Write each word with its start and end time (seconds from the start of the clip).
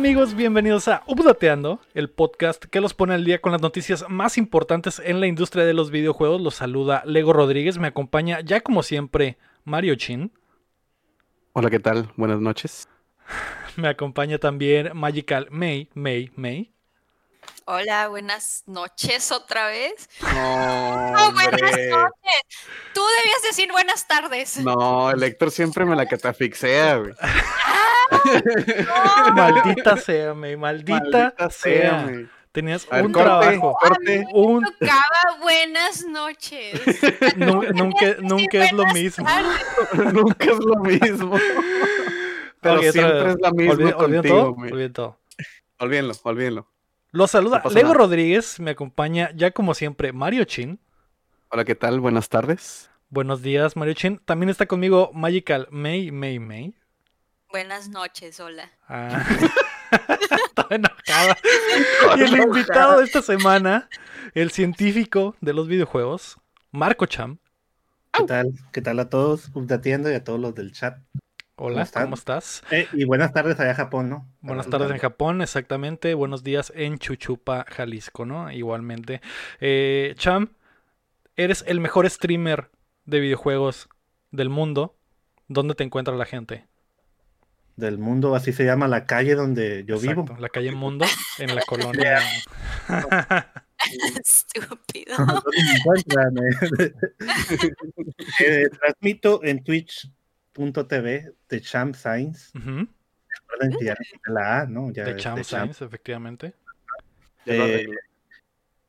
¿Qué 0.00 0.04
tal 0.04 0.12
amigos? 0.12 0.34
Bienvenidos 0.34 0.88
a 0.88 1.02
Updateando, 1.06 1.78
el 1.92 2.08
podcast 2.08 2.64
que 2.64 2.80
los 2.80 2.94
pone 2.94 3.12
al 3.12 3.22
día 3.26 3.42
con 3.42 3.52
las 3.52 3.60
noticias 3.60 4.06
más 4.08 4.38
importantes 4.38 4.98
en 5.04 5.20
la 5.20 5.26
industria 5.26 5.66
de 5.66 5.74
los 5.74 5.90
videojuegos. 5.90 6.40
Los 6.40 6.54
saluda 6.54 7.02
Lego 7.04 7.34
Rodríguez, 7.34 7.76
me 7.76 7.88
acompaña 7.88 8.40
ya 8.40 8.62
como 8.62 8.82
siempre 8.82 9.36
Mario 9.64 9.96
Chin. 9.96 10.32
Hola, 11.52 11.68
¿qué 11.68 11.80
tal? 11.80 12.10
Buenas 12.16 12.40
noches. 12.40 12.88
Me 13.76 13.88
acompaña 13.88 14.38
también 14.38 14.90
Magical 14.94 15.48
May, 15.50 15.90
May, 15.92 16.32
May. 16.34 16.72
Hola, 17.66 18.08
buenas 18.08 18.62
noches 18.66 19.30
otra 19.30 19.66
vez. 19.66 20.08
No, 20.22 20.28
Oh, 21.26 21.32
buenas 21.32 21.60
noches. 21.60 21.92
Tú 22.94 23.02
debías 23.18 23.42
decir 23.46 23.70
buenas 23.70 24.08
tardes. 24.08 24.56
No, 24.64 25.10
el 25.10 25.22
Héctor 25.22 25.50
siempre 25.50 25.84
me 25.84 25.94
la 25.94 26.06
catafixea, 26.06 26.96
güey. 26.96 27.12
Maldita 29.34 29.96
sea, 29.96 30.34
May, 30.34 30.56
maldita, 30.56 31.34
sea. 31.50 32.04
güey. 32.04 32.28
Tenías 32.52 32.88
ver, 32.90 33.06
un 33.06 33.12
corte, 33.12 33.26
trabajo, 33.28 33.76
corte. 33.80 34.26
un 34.32 34.64
Tocaba 34.64 35.38
buenas 35.40 36.04
noches. 36.06 36.80
nu- 37.36 37.62
nunca, 37.72 38.16
nunca 38.20 38.64
es 38.64 38.72
lo 38.72 38.86
mismo. 38.86 39.24
Nunca 40.12 40.50
es 40.50 40.58
lo 40.58 40.74
mismo. 40.76 41.38
Pero 42.60 42.82
siempre 42.92 43.30
es 43.30 43.36
la 43.40 43.50
misma 43.52 43.74
Olviden- 43.74 43.92
contigo, 43.94 44.22
todo, 44.34 44.52
güey. 44.54 44.72
olviden 44.72 44.92
todo. 44.92 45.18
Olvídenlo, 45.78 46.14
olvídenlo. 46.24 46.66
Los 47.12 47.30
saluda 47.30 47.58
No 47.58 47.62
pasa 47.62 47.74
Lego 47.76 47.88
nada. 47.88 47.98
Rodríguez, 47.98 48.58
me 48.60 48.72
acompaña 48.72 49.30
ya 49.34 49.52
como 49.52 49.74
siempre 49.74 50.12
Mario 50.12 50.44
Chin. 50.44 50.80
Hola, 51.50 51.64
¿qué 51.64 51.74
tal? 51.76 52.00
Buenas 52.00 52.28
tardes. 52.28 52.90
Buenos 53.08 53.42
días, 53.42 53.76
Mario 53.76 53.94
Chin. 53.94 54.20
También 54.24 54.50
está 54.50 54.66
conmigo 54.66 55.10
Magical 55.14 55.68
May, 55.70 56.10
May, 56.12 56.38
May. 56.40 56.74
Buenas 57.50 57.88
noches, 57.88 58.38
hola. 58.38 58.70
Ah. 58.88 59.26
Está 59.90 60.66
enojada. 60.70 61.36
Y 62.16 62.20
el 62.20 62.40
invitado 62.42 62.98
de 62.98 63.04
esta 63.06 63.22
semana, 63.22 63.88
el 64.34 64.52
científico 64.52 65.34
de 65.40 65.52
los 65.52 65.66
videojuegos, 65.66 66.38
Marco 66.70 67.06
Cham. 67.06 67.38
¿Qué 68.12 68.22
tal? 68.22 68.52
¿Qué 68.70 68.82
tal 68.82 69.00
a 69.00 69.08
todos? 69.08 69.50
Updateando 69.52 70.12
y 70.12 70.14
a 70.14 70.22
todos 70.22 70.38
los 70.38 70.54
del 70.54 70.70
chat. 70.70 70.98
Hola, 71.56 71.88
¿Cómo 71.92 72.14
estás? 72.14 72.62
Eh, 72.70 72.86
y 72.92 73.04
buenas 73.04 73.32
tardes 73.32 73.58
allá 73.58 73.72
a 73.72 73.74
Japón, 73.74 74.08
¿no? 74.08 74.28
Buenas 74.42 74.70
tardes 74.70 74.90
en 74.92 74.98
Japón, 74.98 75.42
exactamente. 75.42 76.14
Buenos 76.14 76.44
días 76.44 76.72
en 76.76 76.98
Chuchupa, 76.98 77.66
Jalisco, 77.68 78.24
¿no? 78.26 78.52
Igualmente. 78.52 79.20
Eh, 79.58 80.14
Cham, 80.16 80.52
eres 81.34 81.64
el 81.66 81.80
mejor 81.80 82.08
streamer 82.08 82.70
de 83.06 83.18
videojuegos 83.18 83.88
del 84.30 84.50
mundo. 84.50 84.96
¿Dónde 85.48 85.74
te 85.74 85.82
encuentra 85.82 86.14
la 86.14 86.26
gente? 86.26 86.69
Del 87.80 87.98
mundo, 87.98 88.34
así 88.34 88.52
se 88.52 88.64
llama 88.64 88.86
la 88.86 89.06
calle 89.06 89.34
donde 89.34 89.84
yo 89.86 89.96
Exacto, 89.96 90.24
vivo. 90.24 90.38
La 90.38 90.48
calle 90.50 90.72
Mundo, 90.72 91.06
en 91.38 91.54
la 91.54 91.62
colonia. 91.66 92.18
Estúpido. 94.22 95.16
¿Dónde 95.16 95.62
me 95.64 95.72
encuentran? 95.78 96.34
Eh, 98.38 98.68
transmito 98.78 99.42
en 99.42 99.64
twitch.tv 99.64 101.32
de 101.48 101.60
Champ 101.60 101.94
Science. 101.94 102.56
Ujú, 102.58 102.86
Recuerden 103.40 103.78
que 103.78 103.84
ya 103.86 103.96
la 104.26 104.60
A, 104.60 104.66
¿no? 104.66 104.92
Ya 104.92 105.04
De 105.04 105.16
Champ. 105.16 105.42
Science, 105.42 105.84
efectivamente. 105.84 106.54
Eh. 107.46 107.86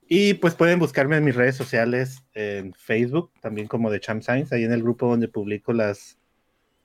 Y 0.08 0.34
pues 0.36 0.56
pueden 0.56 0.78
buscarme 0.78 1.16
en 1.16 1.24
mis 1.24 1.36
redes 1.36 1.56
sociales 1.56 2.22
en 2.34 2.74
Facebook, 2.74 3.32
también 3.40 3.68
como 3.68 3.90
de 3.90 4.02
Champ 4.02 4.22
Science, 4.22 4.54
ahí 4.54 4.66
en 4.66 4.74
el 4.74 4.84
grupo 4.84 5.08
donde 5.08 5.30
publico 5.30 5.72
las 5.72 6.18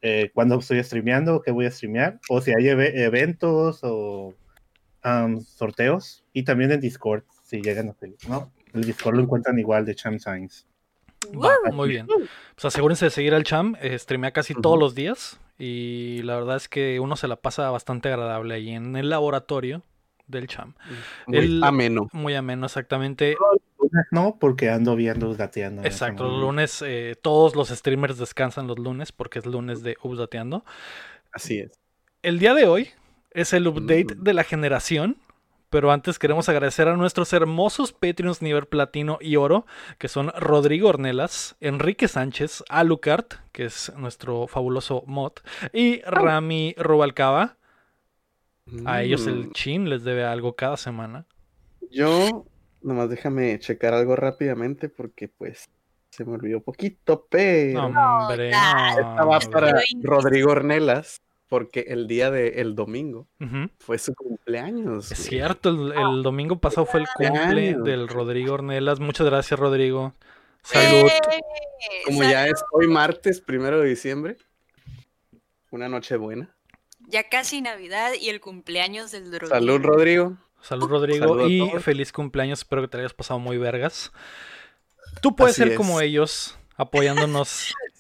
eh, 0.03 0.31
cuando 0.35 0.59
estoy 0.59 0.83
streameando, 0.85 1.43
qué 1.43 1.51
voy 1.51 1.67
a 1.67 1.71
streamear, 1.71 2.21
o 2.29 2.41
si 2.41 2.53
hay 2.53 2.69
eve- 2.69 3.03
eventos 3.05 3.81
o 3.83 4.35
am, 5.03 5.41
sorteos, 5.41 6.25
y 6.33 6.43
también 6.45 6.73
en 6.73 6.81
Discord, 6.81 7.23
si 7.45 7.61
llegan 7.63 7.89
a 7.89 7.93
pedir, 7.93 8.17
¿no? 8.29 8.53
El 8.75 8.85
Discord 8.85 9.17
lo 9.17 9.23
encuentran 9.23 9.59
igual 9.59 9.85
de 9.87 9.95
Champ 9.95 10.19
Science. 10.19 10.65
Va, 11.35 11.55
muy 11.73 11.89
bien. 11.89 12.07
Pues 12.07 12.65
asegúrense 12.65 13.07
de 13.07 13.11
seguir 13.11 13.35
al 13.35 13.43
Cham. 13.45 13.75
eh, 13.81 13.99
streamea 13.99 14.33
casi 14.33 14.55
todos 14.55 14.79
los 14.79 14.95
días. 14.95 15.41
Y 15.59 16.21
la 16.23 16.37
verdad 16.37 16.57
es 16.57 16.69
que 16.69 17.01
uno 17.01 17.17
se 17.17 17.27
la 17.29 17.37
pasa 17.37 17.71
bastante 17.71 18.09
agradable 18.11 18.55
ahí 18.55 18.71
en 18.71 18.95
el 18.97 19.09
laboratorio 19.09 19.83
del 20.27 20.47
Cham. 20.47 20.75
Muy 21.27 21.39
el- 21.39 21.65
ameno. 21.65 22.09
Muy 22.13 22.35
ameno, 22.35 22.67
exactamente. 22.67 23.37
No, 24.11 24.39
porque 24.39 24.71
ando 24.71 24.97
viendo 24.97 25.33
ese 25.33 25.45
Exacto, 25.87 26.25
los 26.25 26.41
lunes, 26.41 26.83
eh, 26.87 27.17
todos 27.21 27.55
los 27.55 27.69
streamers 27.69 28.19
descansan 28.19 28.67
los 28.67 28.79
lunes 28.79 29.13
porque 29.13 29.39
es 29.39 29.47
lunes 29.47 29.83
de 29.83 29.97
Updateando. 30.03 30.65
Así 31.33 31.59
es. 31.61 31.73
El 32.23 32.39
día 32.39 32.55
de 32.55 32.67
hoy 32.67 32.91
es 33.31 33.53
el 33.53 33.67
update 33.69 34.15
Mm. 34.17 34.23
de 34.23 34.35
la 34.35 34.45
generación, 34.45 35.17
pero 35.71 35.91
antes 35.93 36.19
queremos 36.19 36.49
agradecer 36.49 36.89
a 36.89 36.97
nuestros 36.97 37.33
hermosos 37.33 37.93
Patreons 37.93 38.41
nivel 38.41 38.67
platino 38.67 39.19
y 39.21 39.37
oro, 39.37 39.67
que 39.99 40.09
son 40.09 40.31
Rodrigo 40.39 40.89
Ornelas, 40.89 41.57
Enrique 41.61 42.09
Sánchez, 42.09 42.63
Alucard, 42.69 43.27
que 43.53 43.65
es 43.67 43.93
nuestro 43.97 44.47
fabuloso 44.47 45.03
mod, 45.07 45.33
y 45.73 46.01
Rami 46.03 46.75
Rubalcaba. 46.79 47.57
A 48.85 49.03
ellos 49.03 49.27
el 49.29 49.47
Mm. 49.49 49.53
chin 49.53 49.89
les 49.91 50.03
debe 50.03 50.25
algo 50.25 50.57
cada 50.57 50.77
semana. 50.77 51.27
Yo, 51.91 52.47
nomás 52.87 53.11
déjame 53.11 53.59
checar 53.59 53.93
algo 53.95 54.17
rápidamente 54.17 54.89
porque 54.89 55.29
pues 55.29 55.69
se 56.11 56.25
me 56.25 56.33
olvidó 56.35 56.61
poquito, 56.63 57.27
pero... 57.29 57.89
No, 57.91 58.19
hombre, 58.29 58.51
ya. 58.51 58.95
no, 58.95 59.11
Esta 59.11 59.25
va 59.25 59.41
para 59.41 59.75
Rodrigo 60.03 60.53
Ornelas, 60.53 61.21
porque 61.49 61.81
el 61.89 62.07
día 62.07 62.31
del 62.31 62.75
domingo 62.75 63.27
Ujú. 63.41 63.69
fue 63.79 63.99
su 63.99 64.15
cumpleaños. 64.15 65.13
Es 65.13 65.19
güey. 65.19 65.29
cierto, 65.29 65.69
el, 65.71 65.93
el 65.93 66.23
domingo 66.23 66.59
pasado 66.59 66.87
fue 66.87 67.01
el 67.01 67.07
cumple 67.15 67.75
del 67.85 68.09
Rodrigo 68.09 68.55
Ornelas. 68.55 68.99
Muchas 68.99 69.27
gracias, 69.27 69.61
Rodrigo. 69.61 70.15
Salud. 70.63 71.09
Eh, 71.09 71.41
Como 72.07 72.23
ya 72.23 72.47
es 72.47 72.65
hoy 72.73 72.89
martes, 72.89 73.41
primero 73.41 73.81
de 73.81 73.89
diciembre, 73.91 74.37
una 75.71 75.89
noche 75.89 76.17
buena. 76.17 76.55
ya 77.09 77.29
casi 77.29 77.61
Navidad 77.61 78.13
y 78.19 78.31
el 78.31 78.41
cumpleaños 78.41 79.13
del 79.13 79.25
Rodrigo. 79.33 79.49
Salud, 79.49 79.81
Rodrigo. 79.83 80.37
Salud, 80.61 80.89
Rodrigo. 80.89 81.27
Salud 81.27 81.49
y 81.49 81.69
feliz 81.81 82.13
cumpleaños. 82.13 82.61
Espero 82.61 82.83
que 82.83 82.89
te 82.89 82.99
hayas 82.99 83.15
pasado 83.15 83.39
muy 83.39 83.59
vergas. 83.59 84.13
Tú 85.21 85.37
puedes 85.37 85.59
Así 85.59 85.69
ser 85.69 85.77
como 85.77 86.01
ellos, 86.01 86.59
apoyándonos 86.77 87.75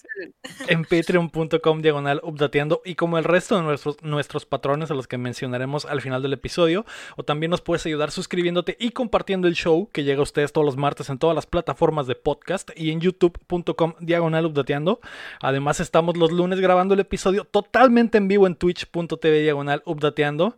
en 0.68 0.84
patreon.com 0.84 1.82
diagonal 1.82 2.20
updateando 2.22 2.82
y 2.84 2.94
como 2.94 3.18
el 3.18 3.24
resto 3.24 3.56
de 3.56 3.62
nuestros, 3.62 4.02
nuestros 4.02 4.46
patrones 4.46 4.90
a 4.90 4.94
los 4.94 5.06
que 5.06 5.18
mencionaremos 5.18 5.84
al 5.84 6.00
final 6.00 6.22
del 6.22 6.32
episodio. 6.32 6.84
O 7.16 7.22
también 7.22 7.50
nos 7.50 7.60
puedes 7.60 7.84
ayudar 7.86 8.10
suscribiéndote 8.10 8.76
y 8.78 8.90
compartiendo 8.90 9.48
el 9.48 9.54
show 9.54 9.88
que 9.92 10.04
llega 10.04 10.20
a 10.20 10.24
ustedes 10.24 10.52
todos 10.52 10.64
los 10.64 10.76
martes 10.76 11.10
en 11.10 11.18
todas 11.18 11.34
las 11.34 11.46
plataformas 11.46 12.06
de 12.06 12.14
podcast 12.14 12.70
y 12.76 12.90
en 12.90 13.00
youtube.com 13.00 13.94
diagonal 14.00 14.46
updateando. 14.46 15.00
Además 15.40 15.80
estamos 15.80 16.16
los 16.16 16.32
lunes 16.32 16.60
grabando 16.60 16.94
el 16.94 17.00
episodio 17.00 17.44
totalmente 17.44 18.18
en 18.18 18.28
vivo 18.28 18.46
en 18.46 18.56
twitch.tv 18.56 19.42
diagonal 19.42 19.82
updateando. 19.84 20.56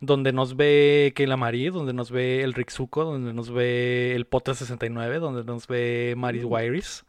Donde 0.00 0.32
nos 0.32 0.56
ve 0.56 1.12
Keila 1.16 1.36
Marie, 1.36 1.70
donde 1.70 1.92
nos 1.94 2.10
ve 2.10 2.42
el 2.42 2.52
Rixuko, 2.54 3.04
donde 3.04 3.32
nos 3.32 3.50
ve 3.50 4.14
el 4.14 4.26
Potter 4.26 4.54
69, 4.54 5.18
donde 5.18 5.44
nos 5.44 5.66
ve 5.66 6.14
Maris 6.16 6.44
Wairis. 6.44 7.04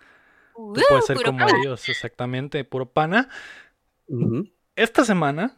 Uh, 0.56 0.74
Tú 0.74 0.82
puedes 0.90 1.06
ser 1.06 1.18
como 1.22 1.38
pana. 1.40 1.52
ellos, 1.62 1.88
exactamente, 1.90 2.64
puro 2.64 2.86
pana. 2.90 3.30
Esta 4.76 5.04
semana 5.04 5.56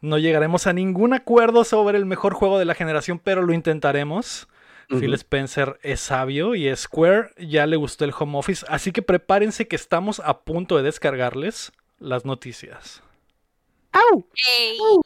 no 0.00 0.18
llegaremos 0.18 0.66
a 0.66 0.72
ningún 0.72 1.14
acuerdo 1.14 1.64
sobre 1.64 1.96
el 1.96 2.06
mejor 2.06 2.34
juego 2.34 2.58
de 2.58 2.64
la 2.64 2.74
generación, 2.74 3.20
pero 3.22 3.42
lo 3.42 3.52
intentaremos. 3.52 4.48
Phil. 4.88 5.14
Spencer 5.14 5.78
es 5.82 6.00
sabio 6.00 6.54
y 6.54 6.74
Square 6.76 7.30
ya 7.38 7.66
le 7.66 7.76
gustó 7.76 8.04
el 8.04 8.12
home 8.18 8.36
office, 8.36 8.66
así 8.68 8.92
que 8.92 9.00
prepárense 9.00 9.66
que 9.66 9.76
estamos 9.76 10.20
a 10.20 10.40
punto 10.40 10.76
de 10.76 10.82
descargarles 10.82 11.72
las 11.98 12.26
noticias. 12.26 13.02
Ey. 13.94 14.26
Y- 14.34 14.76
y- 14.76 15.00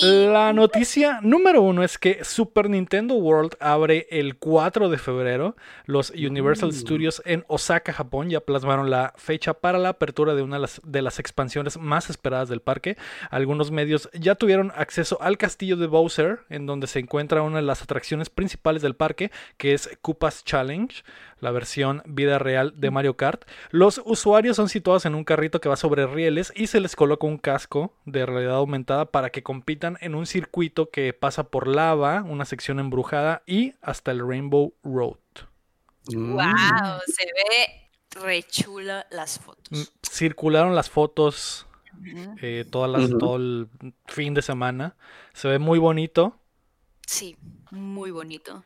La 0.00 0.52
noticia 0.52 1.20
número 1.22 1.62
uno 1.62 1.82
es 1.82 1.98
que 1.98 2.24
Super 2.24 2.70
Nintendo 2.70 3.14
World 3.14 3.56
abre 3.60 4.06
el 4.10 4.36
4 4.36 4.88
de 4.88 4.98
febrero. 4.98 5.56
Los 5.84 6.10
Universal 6.10 6.68
Mm. 6.70 6.72
Studios 6.72 7.22
en 7.24 7.44
Osaka, 7.48 7.92
Japón, 7.92 8.30
ya 8.30 8.40
plasmaron 8.40 8.90
la 8.90 9.12
fecha 9.16 9.54
para 9.54 9.78
la 9.78 9.90
apertura 9.90 10.34
de 10.34 10.42
una 10.42 10.56
de 10.56 10.62
las, 10.62 10.80
de 10.84 11.02
las 11.02 11.18
expansiones 11.18 11.78
más 11.78 12.08
esperadas 12.10 12.48
del 12.48 12.60
parque. 12.60 12.96
Algunos 13.30 13.70
medios 13.70 14.08
ya 14.12 14.34
tuvieron 14.36 14.72
acceso 14.76 15.18
al 15.20 15.38
castillo 15.38 15.76
de 15.76 15.86
Bowser, 15.86 16.40
en 16.48 16.66
donde 16.66 16.86
se 16.86 17.00
encuentra 17.00 17.42
una 17.42 17.56
de 17.56 17.62
las 17.62 17.82
atracciones 17.82 18.30
principales 18.30 18.82
del 18.82 18.94
parque, 18.94 19.30
que 19.56 19.74
es 19.74 19.90
Koopa's 20.02 20.44
Challenge, 20.44 21.02
la 21.40 21.50
versión 21.50 22.02
vida 22.06 22.38
real 22.38 22.74
de 22.76 22.90
Mario 22.90 23.16
Kart. 23.16 23.44
Los 23.70 24.00
usuarios 24.04 24.56
son 24.56 24.68
situados 24.68 25.06
en 25.06 25.14
un 25.14 25.24
carrito 25.24 25.60
que 25.60 25.68
va 25.68 25.76
sobre 25.76 26.06
rieles 26.06 26.52
y 26.54 26.66
se 26.66 26.80
les 26.80 26.96
coloca 26.96 27.26
un 27.26 27.38
casco 27.38 27.94
de 28.04 28.26
realidad 28.26 28.56
aumentada 28.56 29.06
para 29.06 29.30
que 29.30 29.42
compitan 29.52 29.96
en 30.02 30.14
un 30.14 30.26
circuito 30.26 30.90
que 30.90 31.14
pasa 31.14 31.44
por 31.44 31.68
lava, 31.68 32.22
una 32.22 32.44
sección 32.44 32.78
embrujada 32.80 33.42
y 33.46 33.72
hasta 33.80 34.10
el 34.10 34.20
Rainbow 34.28 34.74
Road. 34.84 35.16
Mm. 36.12 36.32
Wow, 36.34 37.00
se 37.06 37.24
ve 37.24 38.20
re 38.22 38.42
chulo 38.42 38.92
las 39.10 39.40
Mm, 39.40 39.42
fotos. 39.42 39.92
Circularon 40.06 40.74
las 40.74 40.90
fotos 40.90 41.66
eh, 42.42 42.66
todas 42.70 42.90
las, 42.90 43.08
todo 43.18 43.36
el 43.36 43.68
fin 44.06 44.34
de 44.34 44.42
semana. 44.42 44.96
Se 45.32 45.48
ve 45.48 45.58
muy 45.58 45.78
bonito 45.78 46.38
Sí, 47.06 47.34
muy 47.70 48.10
bonito. 48.10 48.64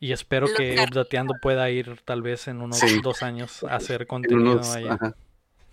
y 0.00 0.12
espero 0.12 0.46
Los 0.48 0.54
que 0.58 0.76
Updateando 0.86 1.32
pueda 1.40 1.70
ir 1.70 1.98
tal 2.04 2.20
vez 2.20 2.46
en 2.46 2.60
unos 2.60 2.78
Sí. 2.78 3.00
dos 3.02 3.22
años 3.22 3.64
a 3.64 3.76
hacer 3.76 4.02
En 4.02 4.06
contenido 4.08 4.52
unos- 4.52 4.76
ajá. 4.76 5.14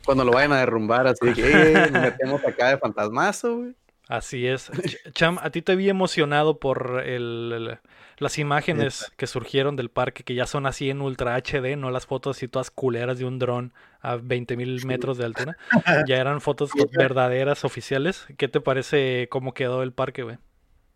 Cuando 0.06 0.24
lo 0.24 0.31
vayan 0.31 0.54
a 0.54 0.60
derrumbar, 0.60 1.06
así 1.06 1.25
de 1.27 1.34
que 1.34 1.44
"Eh, 1.51 1.74
nos 1.92 2.01
metemos 2.01 2.44
acá 2.45 2.69
de 2.69 2.77
fantasmazo, 2.77 3.57
güey. 3.57 3.75
Así 4.12 4.46
es. 4.46 4.69
Ch- 4.72 5.13
Cham, 5.13 5.38
a 5.42 5.50
ti 5.52 5.62
te 5.62 5.75
vi 5.75 5.90
emocionado 5.90 6.60
por 6.60 7.02
el, 7.06 7.52
el- 7.56 7.80
las 8.18 8.38
imágenes 8.38 9.12
que 9.18 9.25
surgieron 9.25 9.75
del 9.75 9.90
parque, 9.90 10.24
que 10.24 10.36
ya 10.36 10.46
son 10.46 10.66
así 10.68 10.90
en 10.90 11.02
Ultra 11.02 11.34
HD, 11.36 11.75
no 11.75 11.90
las 11.90 12.06
fotos 12.06 12.38
así 12.38 12.48
todas 12.48 12.69
culeras 12.69 13.18
de 13.18 13.25
un 13.25 13.40
dron 13.40 13.74
a 14.02 14.18
20.000 14.18 14.86
metros 14.86 15.18
de 15.18 15.25
altura. 15.25 15.58
Ya 16.08 16.18
eran 16.18 16.42
fotos 16.42 16.72
verdaderas, 16.92 17.66
oficiales. 17.66 18.28
¿Qué 18.38 18.48
te 18.48 18.62
parece 18.62 19.28
cómo 19.31 19.54
quedó 19.54 19.81
el 19.81 19.94
parque, 19.94 20.24
güey? 20.24 20.38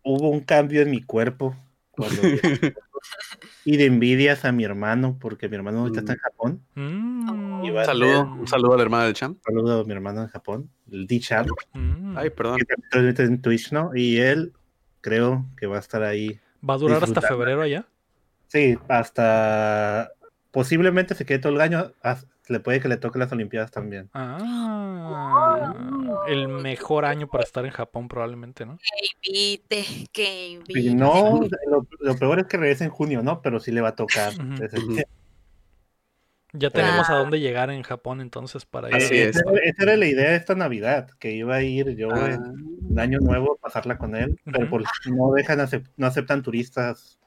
Hubo 0.02 0.30
un 0.30 0.40
cambio 0.40 0.80
en 0.82 0.90
mi 0.90 1.02
cuerpo 1.02 1.54
cuando 1.96 2.22
y 3.64 3.76
de 3.76 3.86
envidias 3.86 4.44
a 4.44 4.52
mi 4.52 4.64
hermano, 4.64 5.18
porque 5.20 5.48
mi 5.48 5.56
hermano 5.56 5.80
ahorita 5.80 6.00
está 6.00 6.12
en 6.12 6.18
Japón. 6.18 6.62
Mm, 6.74 7.64
Y 7.64 7.70
va 7.70 7.82
a 7.82 7.84
saludo, 7.86 8.22
un 8.38 8.46
saludo 8.46 8.74
al 8.74 8.80
hermano 8.80 9.04
del 9.04 9.14
champ. 9.14 9.38
Saludo 9.44 9.80
a 9.80 9.84
mi 9.84 9.92
hermano 9.92 10.22
en 10.22 10.28
Japón, 10.28 10.70
el 10.90 11.06
D-Champ, 11.06 11.48
mm. 11.72 12.16
Ay, 12.16 12.30
perdón. 12.30 12.58
que 12.58 13.22
en 13.22 13.42
Twitch, 13.42 13.72
¿no? 13.72 13.90
Y 13.94 14.18
él 14.18 14.52
creo 15.00 15.46
que 15.56 15.66
va 15.66 15.76
a 15.76 15.80
estar 15.80 16.02
ahí. 16.02 16.38
¿Va 16.68 16.74
a 16.74 16.78
durar 16.78 17.02
hasta 17.02 17.20
febrero 17.20 17.62
allá? 17.62 17.86
Sí, 18.48 18.78
hasta 18.88 20.12
posiblemente 20.56 21.14
se 21.14 21.26
quede 21.26 21.38
todo 21.38 21.52
el 21.52 21.60
año. 21.60 21.92
Le 22.48 22.60
puede 22.60 22.80
que 22.80 22.88
le 22.88 22.96
toque 22.96 23.18
las 23.18 23.30
Olimpiadas 23.30 23.70
también. 23.70 24.08
Ah, 24.14 25.74
el 26.28 26.48
mejor 26.48 27.04
año 27.04 27.28
para 27.28 27.44
estar 27.44 27.66
en 27.66 27.72
Japón 27.72 28.08
probablemente, 28.08 28.64
¿no? 28.64 28.78
Que 28.78 29.32
invite, 29.34 29.84
que 30.10 30.48
invite. 30.48 30.80
Y 30.80 30.94
no, 30.94 31.40
lo, 31.68 31.86
lo 32.00 32.16
peor 32.16 32.38
es 32.38 32.46
que 32.46 32.56
regrese 32.56 32.84
en 32.84 32.90
junio, 32.90 33.22
¿no? 33.22 33.42
Pero 33.42 33.60
sí 33.60 33.70
le 33.70 33.82
va 33.82 33.90
a 33.90 33.96
tocar. 33.96 34.32
Ya 36.54 36.70
tenemos 36.70 37.10
a 37.10 37.16
dónde 37.16 37.38
llegar 37.38 37.68
en 37.68 37.82
Japón 37.82 38.22
entonces 38.22 38.64
para 38.64 38.88
ir. 38.88 38.94
Así 38.94 39.14
es. 39.14 39.36
esa, 39.36 39.42
esa 39.62 39.82
era 39.82 39.98
la 39.98 40.06
idea 40.06 40.30
de 40.30 40.36
esta 40.36 40.54
Navidad, 40.54 41.10
que 41.18 41.32
iba 41.32 41.56
a 41.56 41.62
ir 41.62 41.96
yo 41.96 42.08
Ah, 42.12 42.32
en 42.32 42.40
un 42.92 42.98
año 42.98 43.18
nuevo 43.18 43.52
a 43.52 43.56
pasarla 43.60 43.98
con 43.98 44.16
él, 44.16 44.40
pero 44.46 44.60
Ujú. 44.60 44.70
por- 44.70 44.84
no 45.04 45.32
dejan, 45.32 45.68
no 45.98 46.06
aceptan 46.06 46.42
turistas, 46.42 47.18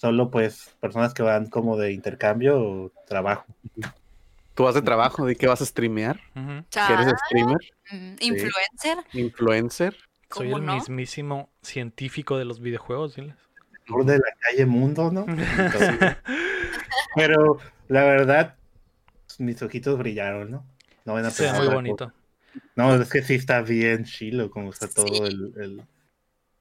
solo 0.00 0.30
pues 0.30 0.74
personas 0.80 1.12
que 1.12 1.22
van 1.22 1.50
como 1.50 1.76
de 1.76 1.92
intercambio 1.92 2.58
o 2.58 2.92
trabajo. 3.06 3.44
Tú 4.54 4.64
vas 4.64 4.74
de 4.74 4.80
trabajo, 4.80 5.26
¿de 5.26 5.36
qué 5.36 5.46
vas 5.46 5.60
a 5.60 5.66
streamear? 5.66 6.18
¿Que 6.34 6.92
eres 6.92 7.12
streamer? 7.26 7.58
Mm, 7.90 8.14
Influencer, 8.20 9.04
¿Influencer? 9.12 9.96
Soy 10.30 10.46
¿cómo 10.46 10.56
el 10.56 10.62
no? 10.64 10.74
mismísimo 10.74 11.50
científico 11.60 12.38
de 12.38 12.46
los 12.46 12.60
videojuegos, 12.60 13.16
diles. 13.16 13.36
Tour 13.84 14.06
de 14.06 14.16
la 14.18 14.32
calle 14.38 14.64
Mundo, 14.64 15.10
¿no? 15.12 15.26
Entonces, 15.28 15.98
pero 17.14 17.58
la 17.88 18.04
verdad, 18.04 18.56
mis 19.38 19.60
ojitos 19.62 19.98
brillaron, 19.98 20.50
¿no? 20.50 20.64
No 21.04 21.12
van 21.12 21.26
a 21.26 21.30
Se 21.30 21.42
ve 21.42 21.48
pensar 21.50 21.66
muy 21.66 21.74
bonito. 21.74 22.12
No, 22.74 22.94
es 22.94 23.10
que 23.10 23.22
sí 23.22 23.34
está 23.34 23.60
bien 23.60 24.04
chilo 24.04 24.50
como 24.50 24.70
está 24.70 24.88
todo 24.88 25.06
Sí. 25.06 25.22
el, 25.26 25.52
el- 25.60 25.82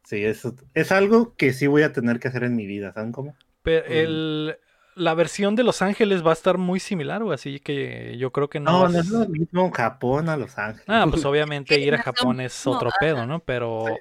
Sí, 0.09 0.25
eso 0.25 0.55
es 0.73 0.91
algo 0.91 1.35
que 1.35 1.53
sí 1.53 1.67
voy 1.67 1.83
a 1.83 1.93
tener 1.93 2.19
que 2.19 2.29
hacer 2.29 2.43
en 2.43 2.55
mi 2.55 2.65
vida, 2.65 2.91
¿saben 2.93 3.11
cómo? 3.11 3.35
Pero 3.61 3.85
Mm. 3.85 3.91
el, 3.91 4.57
la 4.95 5.13
versión 5.13 5.55
de 5.55 5.63
Los 5.63 5.83
Ángeles 5.83 6.25
va 6.25 6.31
a 6.31 6.33
estar 6.33 6.57
muy 6.57 6.79
similar, 6.79 7.23
güey, 7.23 7.35
así 7.35 7.59
que 7.59 8.17
yo 8.17 8.31
creo 8.31 8.49
que 8.49 8.59
no. 8.59 8.71
No, 8.71 8.79
vas- 8.81 8.93
no 8.93 8.99
es 8.99 9.09
lo 9.09 9.27
mismo 9.29 9.71
Japón 9.71 10.29
a 10.29 10.35
Los 10.35 10.57
Ángeles. 10.57 10.85
Ah, 10.87 11.05
pues 11.07 11.23
obviamente 11.25 11.77
ir 11.77 11.93
a 11.93 11.97
es 11.97 12.03
Japón 12.03 12.41
es 12.41 12.65
otro 12.65 12.89
pedo, 12.99 13.27
¿no? 13.27 13.39
Pero 13.39 13.99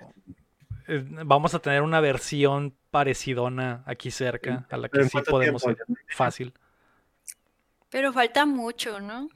eh, 0.88 1.04
vamos 1.26 1.52
a 1.54 1.58
tener 1.58 1.82
una 1.82 2.00
versión 2.00 2.74
parecidona 2.90 3.82
aquí 3.84 4.10
cerca, 4.10 4.66
a 4.70 4.78
la 4.78 4.88
que 4.88 5.00
¿en 5.02 5.10
sí 5.10 5.20
podemos 5.20 5.62
tiempo? 5.62 5.70
ir 5.70 5.76
fácil. 6.16 6.54
Pero 7.90 8.12
falta 8.12 8.46
mucho, 8.46 9.00
¿no? 9.00 9.28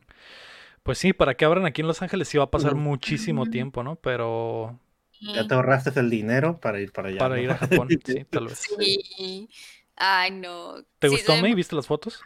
Pues 0.82 0.98
sí, 0.98 1.12
para 1.12 1.34
que 1.36 1.44
abran 1.44 1.64
aquí 1.66 1.80
en 1.80 1.86
Los 1.86 2.02
Ángeles 2.02 2.28
sí 2.28 2.38
va 2.38 2.44
a 2.44 2.50
pasar 2.50 2.74
muchísimo 2.74 3.46
tiempo, 3.46 3.82
¿no? 3.82 3.96
Pero 3.96 4.78
Ya 5.22 5.46
te 5.46 5.54
ahorraste 5.54 5.98
el 6.00 6.10
dinero 6.10 6.58
para 6.60 6.80
ir 6.80 6.92
para 6.92 7.08
allá. 7.08 7.18
para 7.18 7.36
¿no? 7.36 7.42
ir 7.42 7.50
a 7.50 7.56
Japón, 7.58 7.88
sí, 8.04 8.24
tal 8.24 8.46
vez. 8.48 8.58
Sí. 8.58 9.48
Ay, 9.96 10.30
no. 10.32 10.82
¿Te 10.98 11.08
Sí, 11.08 11.14
gustó, 11.14 11.36
May? 11.36 11.54
¿Viste 11.54 11.76
las 11.76 11.86
fotos? 11.86 12.20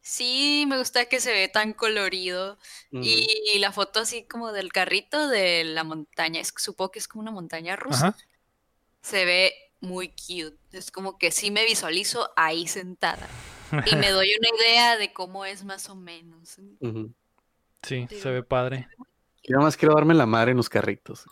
Sí, 0.00 0.64
me 0.68 0.78
gusta 0.78 1.06
que 1.06 1.18
se 1.18 1.32
ve 1.32 1.48
tan 1.48 1.72
colorido. 1.72 2.58
Y 2.92 3.58
la 3.58 3.72
foto 3.72 4.00
así 4.00 4.24
como 4.24 4.52
del 4.52 4.72
carrito 4.72 5.28
de 5.28 5.64
la 5.64 5.82
montaña, 5.82 6.40
es, 6.40 6.52
supongo 6.56 6.92
que 6.92 7.00
es 7.00 7.08
como 7.08 7.22
una 7.22 7.32
montaña 7.32 7.74
rusa. 7.74 8.08
Ajá. 8.08 8.16
Se 9.02 9.24
ve 9.24 9.52
muy 9.80 10.08
cute. 10.10 10.56
Es 10.72 10.90
como 10.92 11.18
que 11.18 11.32
sí 11.32 11.50
me 11.50 11.64
visualizo 11.64 12.30
ahí 12.36 12.68
sentada. 12.68 13.26
Y 13.86 13.96
me 13.96 14.10
doy 14.12 14.30
una 14.38 14.48
idea 14.60 14.96
de 14.96 15.12
cómo 15.12 15.44
es 15.44 15.64
más 15.64 15.88
o 15.88 15.96
menos. 15.96 16.60
Sí, 17.82 18.06
se 18.08 18.30
ve 18.30 18.42
padre. 18.44 18.88
Yo 19.42 19.54
nada 19.54 19.64
más 19.64 19.76
quiero 19.76 19.94
darme 19.94 20.14
la 20.14 20.26
madre 20.26 20.52
en 20.52 20.56
los 20.56 20.68
carritos. 20.68 21.24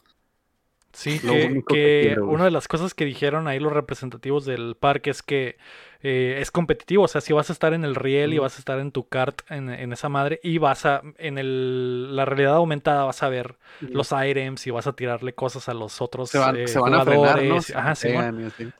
Sí, 0.94 1.20
Lo 1.25 1.32
que, 1.32 1.46
único 1.46 1.75
que 1.75 2.17
una 2.26 2.44
de 2.44 2.50
las 2.50 2.69
cosas 2.69 2.94
que 2.94 3.05
dijeron 3.05 3.49
ahí 3.49 3.58
los 3.58 3.73
representativos 3.73 4.44
del 4.44 4.76
parque 4.76 5.11
es 5.11 5.23
que 5.23 5.56
eh, 6.02 6.38
es 6.41 6.50
competitivo, 6.50 7.05
o 7.05 7.08
sea, 7.08 7.20
si 7.20 7.32
vas 7.32 7.50
a 7.50 7.52
estar 7.52 7.73
en 7.75 7.85
el 7.85 7.94
riel 7.94 8.32
y 8.32 8.38
vas 8.38 8.56
a 8.56 8.58
estar 8.58 8.79
en 8.79 8.93
tu 8.93 9.08
kart 9.08 9.41
en, 9.50 9.70
en 9.70 9.93
esa 9.93 10.08
madre 10.08 10.38
y 10.43 10.58
vas 10.58 10.87
a, 10.87 11.02
en 11.19 11.38
el, 11.38 12.14
la 12.14 12.25
realidad 12.25 12.55
aumentada 12.55 13.05
vas 13.05 13.23
a 13.23 13.29
ver 13.29 13.56
los 13.81 14.12
items 14.12 14.67
y 14.67 14.70
vas 14.70 14.87
a 14.87 14.93
tirarle 14.94 15.35
cosas 15.35 15.69
a 15.69 15.75
los 15.75 16.00
otros 16.00 16.31
se 16.31 16.38
van, 16.38 16.56
eh, 16.56 16.69
se 16.69 16.79
van 16.79 16.94
a 16.94 17.05
jugadores. 17.05 17.64
Se 17.67 17.75
Ajá, 17.76 17.90
así. 17.93 18.08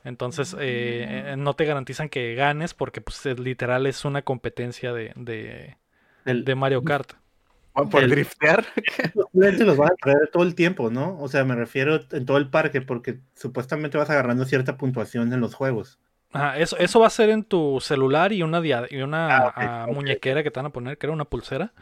Entonces, 0.03 0.55
eh, 0.59 1.35
no 1.37 1.53
te 1.55 1.65
garantizan 1.65 2.09
que 2.09 2.35
ganes 2.35 2.73
porque 2.73 3.01
pues 3.01 3.25
es- 3.25 3.39
literal 3.39 3.87
es 3.87 4.05
una 4.05 4.21
competencia 4.21 4.93
de, 4.93 5.11
de, 5.15 5.77
El- 6.25 6.45
de 6.45 6.55
Mario 6.55 6.83
Kart. 6.83 7.13
Por 7.91 8.01
El- 8.03 8.09
driftear. 8.09 8.65
Los 9.13 9.27
los 9.33 9.77
van 9.77 9.91
a 9.93 9.95
traer 9.95 10.29
todo 10.31 10.43
el 10.43 10.55
tiempo, 10.55 10.89
¿no? 10.91 11.19
O 11.21 11.27
sea, 11.29 11.45
me 11.45 11.55
refiero 11.55 11.99
en 12.11 12.25
todo 12.25 12.37
el 12.37 12.49
parque, 12.49 12.81
porque 12.81 13.21
supuestamente 13.35 13.97
vas 13.97 14.09
agarrando 14.09 14.45
cierta 14.45 14.77
puntuación 14.77 15.31
en 15.33 15.41
los 15.41 15.55
juegos. 15.55 15.99
Ajá, 16.31 16.57
eso, 16.59 16.75
eso 16.77 16.99
va 16.99 17.07
a 17.07 17.09
ser 17.09 17.29
en 17.29 17.43
tu 17.45 17.79
celular 17.79 18.33
y 18.33 18.43
una, 18.43 18.59
dia- 18.59 18.87
y 18.89 18.97
una 19.01 19.47
Ah, 19.47 19.53
ah, 19.55 19.87
muñequera 19.87 20.43
que 20.43 20.51
te 20.51 20.59
van 20.59 20.65
a 20.65 20.69
poner, 20.73 20.97
que 20.97 21.05
era 21.05 21.13
una 21.13 21.23
pulsera. 21.25 21.73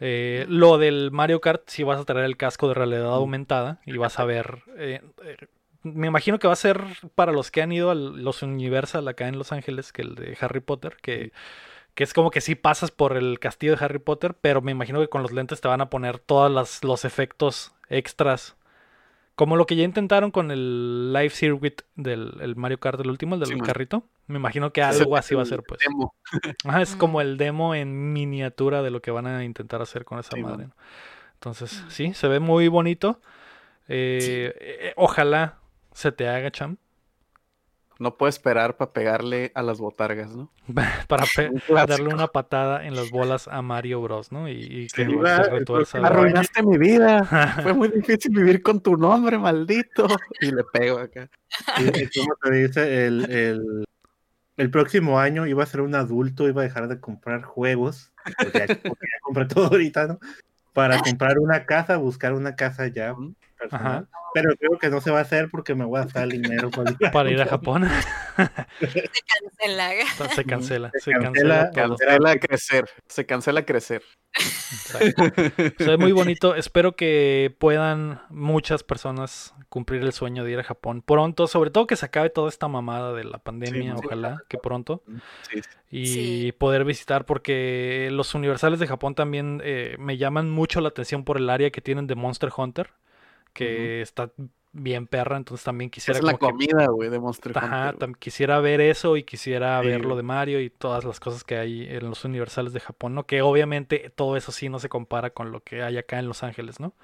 Eh, 0.00 0.46
lo 0.48 0.78
del 0.78 1.10
Mario 1.12 1.40
Kart, 1.40 1.62
sí 1.68 1.84
vas 1.84 2.00
a 2.00 2.04
traer 2.04 2.26
el 2.26 2.36
casco 2.38 2.68
de 2.68 2.74
realidad 2.74 3.06
aumentada 3.14 3.80
y 3.86 3.96
vas 3.98 4.18
a 4.20 4.24
ver. 4.26 4.62
eh, 4.78 5.02
eh, 5.24 5.36
me 5.84 6.08
imagino 6.08 6.38
que 6.38 6.46
va 6.48 6.54
a 6.54 6.56
ser 6.56 6.82
para 7.14 7.32
los 7.32 7.50
que 7.50 7.62
han 7.62 7.72
ido 7.72 7.90
a 7.90 7.94
los 7.96 8.42
Universal 8.42 9.08
acá 9.08 9.28
en 9.28 9.38
Los 9.38 9.52
Ángeles, 9.52 9.92
que 9.92 10.02
el 10.02 10.14
de 10.16 10.36
Harry 10.40 10.60
Potter, 10.60 10.96
que, 11.02 11.32
que 11.94 12.04
es 12.04 12.14
como 12.14 12.30
que 12.30 12.40
sí 12.40 12.54
pasas 12.54 12.90
por 12.90 13.16
el 13.16 13.38
castillo 13.38 13.76
de 13.76 13.84
Harry 13.84 13.98
Potter, 13.98 14.34
pero 14.40 14.62
me 14.62 14.72
imagino 14.72 15.00
que 15.00 15.08
con 15.08 15.22
los 15.22 15.32
lentes 15.32 15.60
te 15.60 15.68
van 15.68 15.80
a 15.80 15.90
poner 15.90 16.18
todos 16.18 16.50
las- 16.50 16.82
los 16.84 17.04
efectos 17.04 17.72
extras. 17.88 18.56
Como 19.34 19.56
lo 19.56 19.64
que 19.66 19.74
ya 19.76 19.84
intentaron 19.84 20.30
con 20.30 20.50
el 20.50 21.12
Live 21.14 21.30
Circuit 21.30 21.80
del 21.96 22.34
el 22.40 22.56
Mario 22.56 22.78
Kart 22.78 22.98
del 22.98 23.08
último, 23.10 23.34
el 23.36 23.40
del 23.40 23.48
Sí, 23.48 23.60
carrito. 23.60 24.04
Me 24.26 24.36
imagino 24.36 24.70
que 24.72 24.82
algo 24.82 25.16
así 25.16 25.34
va 25.34 25.42
a 25.42 25.46
ser, 25.46 25.62
pues. 25.62 25.80
demo. 25.86 26.14
Ajá, 26.64 26.82
es 26.82 26.94
Mm. 26.94 26.98
como 26.98 27.20
el 27.22 27.36
demo 27.38 27.74
en 27.74 28.12
miniatura 28.12 28.82
de 28.82 28.90
lo 28.90 29.00
que 29.00 29.10
van 29.10 29.26
a 29.26 29.42
intentar 29.44 29.80
hacer 29.82 30.04
con 30.04 30.18
esa 30.18 30.36
Sí, 30.36 30.42
madre. 30.42 30.68
Entonces, 31.34 31.82
Mm. 31.86 31.90
sí, 31.90 32.14
se 32.14 32.28
ve 32.28 32.38
muy 32.38 32.68
bonito. 32.68 33.20
Eh, 33.88 34.54
eh, 34.60 34.92
ojalá 34.96 35.58
se 35.92 36.12
te 36.12 36.28
haga, 36.28 36.50
Cham, 36.50 36.76
No 38.00 38.16
puedo 38.16 38.30
esperar 38.30 38.78
para 38.78 38.94
pegarle 38.94 39.52
a 39.54 39.62
las 39.62 39.78
botargas, 39.78 40.34
¿no? 40.34 40.50
para 41.06 41.26
darle 41.86 42.14
una 42.14 42.28
patada 42.28 42.86
en 42.86 42.96
las 42.96 43.10
bolas 43.10 43.46
a 43.46 43.60
Mario 43.60 44.00
Bros, 44.00 44.32
¿no? 44.32 44.48
Y, 44.48 44.52
y 44.52 44.86
que 44.88 45.04
Sí, 45.04 45.10
se 45.10 45.16
va, 45.16 45.36
el 45.36 45.50
retuerza. 45.50 45.98
Arruinaste 45.98 46.62
mi 46.62 46.78
vida. 46.78 47.22
Fue 47.62 47.74
muy 47.74 47.88
difícil 47.88 48.34
vivir 48.34 48.62
con 48.62 48.80
tu 48.80 48.96
nombre, 48.96 49.36
maldito. 49.36 50.06
Y 50.40 50.50
le 50.50 50.64
pego 50.72 50.98
acá. 50.98 51.28
Y, 51.76 52.04
y 52.04 52.08
como 52.08 52.34
te 52.42 52.54
dice, 52.54 53.06
el, 53.06 53.30
el, 53.30 53.84
el 54.56 54.70
próximo 54.70 55.20
año 55.20 55.46
iba 55.46 55.62
a 55.62 55.66
ser 55.66 55.82
un 55.82 55.94
adulto, 55.94 56.48
iba 56.48 56.62
a 56.62 56.64
dejar 56.64 56.88
de 56.88 57.00
comprar 57.00 57.42
juegos, 57.42 58.12
porque 58.38 58.60
ya, 58.60 58.66
porque 58.66 58.80
ya 59.12 59.20
compré 59.20 59.44
todo 59.44 59.66
ahorita, 59.66 60.06
¿no? 60.06 60.18
Para 60.72 61.00
comprar 61.00 61.38
una 61.38 61.66
casa, 61.66 61.98
buscar 61.98 62.32
una 62.32 62.56
casa 62.56 62.86
ya 62.86 63.14
Pero 64.32 64.54
creo 64.56 64.78
que 64.78 64.88
no 64.90 65.00
se 65.00 65.10
va 65.10 65.18
a 65.18 65.22
hacer 65.22 65.48
porque 65.50 65.74
me 65.74 65.84
voy 65.84 65.98
a 66.00 66.04
gastar 66.04 66.24
el 66.24 66.30
dinero 66.42 66.70
para 66.70 66.90
ir 66.92 67.06
a, 67.06 67.10
Para 67.10 67.30
ir 67.30 67.42
a 67.42 67.46
Japón. 67.46 67.88
Se 68.78 69.08
cancela. 69.66 69.88
se 70.34 70.44
cancela. 70.44 70.90
Se, 70.94 71.00
Se 71.00 71.10
cancela, 71.12 71.70
cancela. 71.72 71.96
Cancela 71.96 72.36
crecer. 72.38 72.84
Se 73.08 73.26
cancela 73.26 73.64
crecer. 73.64 74.02
Exacto. 74.34 75.24
Se 75.78 75.84
ve 75.84 75.96
muy 75.96 76.12
bonito. 76.12 76.54
Espero 76.54 76.94
que 76.94 77.54
puedan 77.58 78.20
muchas 78.30 78.82
personas 78.84 79.54
cumplir 79.68 80.02
el 80.02 80.12
sueño 80.12 80.44
de 80.44 80.52
ir 80.52 80.58
a 80.60 80.64
Japón 80.64 81.02
pronto. 81.02 81.46
Sobre 81.48 81.70
todo 81.70 81.86
que 81.86 81.96
se 81.96 82.06
acabe 82.06 82.30
toda 82.30 82.48
esta 82.48 82.68
mamada 82.68 83.12
de 83.12 83.24
la 83.24 83.38
pandemia. 83.38 83.94
Sí, 83.94 83.98
sí. 84.00 84.06
ojalá 84.06 84.42
que 84.48 84.58
pronto. 84.58 85.02
Sí, 85.50 85.60
y 85.90 86.06
Sí. 86.06 86.52
poder 86.56 86.84
visitar 86.84 87.26
porque 87.26 88.08
los 88.12 88.34
universales 88.34 88.78
de 88.78 88.86
Japón 88.86 89.14
también 89.16 89.60
eh, 89.64 89.96
me 89.98 90.16
llaman 90.16 90.48
mucho 90.50 90.80
la 90.80 90.88
atención 90.88 91.24
por 91.24 91.36
el 91.36 91.50
área 91.50 91.70
que 91.70 91.80
tienen 91.80 92.06
de 92.06 92.14
Monster 92.14 92.50
Hunter, 92.56 92.90
que 93.52 94.00
está 94.02 94.30
bien 94.72 95.08
perra, 95.08 95.36
entonces 95.36 95.64
también 95.64 95.90
quisiera 95.90 96.18
es 96.18 96.24
la 96.24 96.34
como 96.38 96.56
que- 96.58 96.66
comida, 96.68 96.86
güey, 96.88 97.10
de 97.10 97.18
Monster 97.18 97.58
Ajá, 97.58 97.90
Hunter. 97.90 98.08
tam- 98.08 98.16
quisiera 98.18 98.60
ver 98.60 98.80
eso 98.80 99.16
y 99.16 99.24
quisiera 99.24 99.80
Sí, 99.80 99.88
ver 99.88 100.04
lo 100.04 100.14
de 100.16 100.22
Mario 100.22 100.60
y 100.60 100.70
todas 100.70 101.04
las 101.04 101.18
cosas 101.18 101.42
que 101.42 101.56
hay 101.58 101.88
en 101.88 102.08
los 102.08 102.24
universales 102.24 102.72
de 102.72 102.78
Japón, 102.80 103.14
¿no? 103.16 103.26
Que 103.26 103.42
obviamente 103.42 104.12
todo 104.14 104.36
eso 104.36 104.52
sí 104.52 104.68
no 104.68 104.78
se 104.78 104.88
compara 104.88 105.30
con 105.30 105.50
lo 105.50 105.64
que 105.64 105.82
hay 105.82 105.98
acá 105.98 106.20
en 106.20 106.28
Los 106.28 106.44
Ángeles, 106.44 106.78
¿no? 106.78 106.94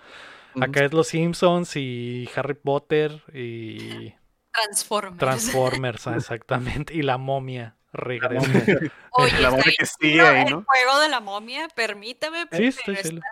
Acá 0.61 0.85
es 0.85 0.93
Los 0.93 1.09
Simpsons 1.09 1.75
y 1.77 2.31
Harry 2.37 2.55
Potter 2.55 3.21
y 3.35 4.15
Transformers. 4.53 5.19
Transformers, 5.19 6.07
ah, 6.07 6.15
exactamente, 6.17 6.95
y 6.95 7.03
la 7.03 7.19
momia 7.19 7.77
regresa. 7.93 8.47
Oye, 9.11 9.33
La 9.33 9.39
está 9.39 9.51
momia 9.51 9.73
que 9.77 9.87
sigue 9.87 10.21
ahí, 10.21 10.45
el 10.47 10.51
¿no? 10.53 10.65
juego 10.67 11.01
de 11.01 11.09
la 11.09 11.19
momia, 11.21 11.69
permítame, 11.75 12.43
Sí, 12.43 12.49
pero 12.51 12.65
estoy 12.69 12.95
está 12.95 13.05
genial. 13.05 13.23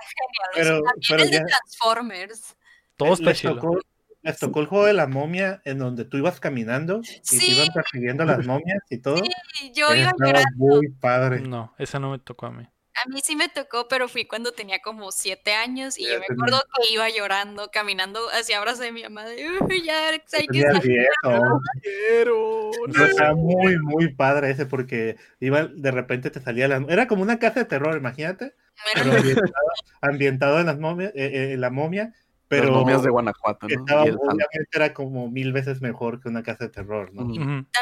Pero- 0.55 0.71
o 0.81 0.83
sea, 0.83 0.83
también 0.83 1.03
pero 1.09 1.23
el 1.23 1.31
de 1.31 1.41
Transformers. 1.47 2.57
Todo 2.97 3.15
está 3.15 3.31
les 3.31 3.39
chilo. 3.39 3.55
tocó, 3.57 3.79
les 4.23 4.39
tocó 4.39 4.61
el 4.61 4.67
juego 4.67 4.87
de 4.87 4.93
la 4.95 5.07
momia 5.07 5.61
en 5.65 5.79
donde 5.79 6.05
tú 6.05 6.17
ibas 6.17 6.41
caminando 6.41 7.01
y 7.05 7.21
te 7.21 7.39
Sí. 7.39 7.53
iban 7.57 7.69
persiguiendo 7.75 8.25
las 8.25 8.47
momias 8.47 8.83
y 8.91 8.99
todo. 8.99 9.19
Sí, 9.55 9.73
yo 9.75 9.95
iba 9.95 10.13
muy 10.57 10.89
padre. 10.89 11.41
No, 11.41 11.75
esa 11.79 11.99
no 11.99 12.11
me 12.11 12.19
tocó 12.19 12.47
a 12.47 12.53
mí. 12.53 12.69
A 13.05 13.09
mí 13.11 13.21
sí 13.25 13.35
me 13.35 13.49
tocó, 13.49 13.89
pero 13.89 14.07
fui 14.09 14.25
cuando 14.25 14.53
tenía 14.53 14.79
como 14.81 15.11
siete 15.11 15.53
años 15.53 15.99
y 15.99 16.05
Ya 16.05 16.13
yo 16.15 16.21
me 16.21 16.27
tenía- 16.27 16.45
acuerdo 16.45 16.63
que 16.77 16.93
iba 16.95 17.09
llorando, 17.11 17.69
caminando 17.73 18.21
hacia 18.31 18.59
abrazo 18.59 18.83
de 18.85 18.93
mi 18.93 19.03
mamá 19.03 19.25
de, 19.25 19.47
"Uy, 19.51 19.83
ya 19.85 20.11
hay 20.11 20.21
que 20.21 20.29
salir". 20.29 20.81
viejo. 20.81 21.61
Quiero. 21.83 22.71
Pero 22.93 23.07
Estaba 23.07 23.35
muy, 23.35 23.79
muy 23.81 24.15
padre 24.15 24.51
ese 24.51 24.67
porque 24.67 25.17
iba, 25.41 25.65
de 25.67 25.91
repente 25.91 26.31
te 26.31 26.41
salía 26.41 26.69
la... 26.69 26.77
Era 26.89 27.09
como 27.09 27.23
una 27.23 27.41
casa 27.41 27.59
de 27.61 27.67
terror, 27.67 27.97
imagínate. 27.97 28.55
Pero 28.95 29.11
ambientado, 29.13 29.53
ambientado 30.01 30.61
en 30.61 30.67
las 30.67 30.79
momias, 30.79 31.11
eh, 31.15 31.31
eh, 31.33 31.53
en 31.55 31.61
la 31.61 31.71
momia, 31.71 32.13
pero 32.49 32.65
Las 32.65 32.73
momias 32.73 33.03
de 33.03 33.11
Guanajuato, 33.11 33.67
que 33.67 33.77
¿no? 33.77 33.83
estaba, 33.85 34.05
Y 34.05 34.09
el 34.09 34.15
santo. 34.15 34.27
obviamente 34.35 34.69
era 34.75 34.95
como 34.95 35.31
mil 35.31 35.53
veces 35.53 35.81
mejor 35.81 36.21
que 36.21 36.29
una 36.29 36.43
casa 36.43 36.65
de 36.65 36.71
terror, 36.71 37.11
¿no? 37.13 37.27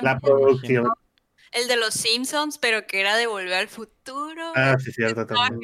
La 0.00 0.18
producción. 0.20 0.86
el 1.52 1.68
de 1.68 1.76
los 1.76 1.92
Simpsons, 1.94 2.58
pero 2.58 2.86
que 2.86 3.00
era 3.00 3.16
de 3.16 3.26
Volver 3.26 3.52
al 3.54 3.68
Futuro. 3.68 4.52
Ah, 4.54 4.76
sí, 4.78 4.90
cierto 4.92 5.26
también. 5.26 5.60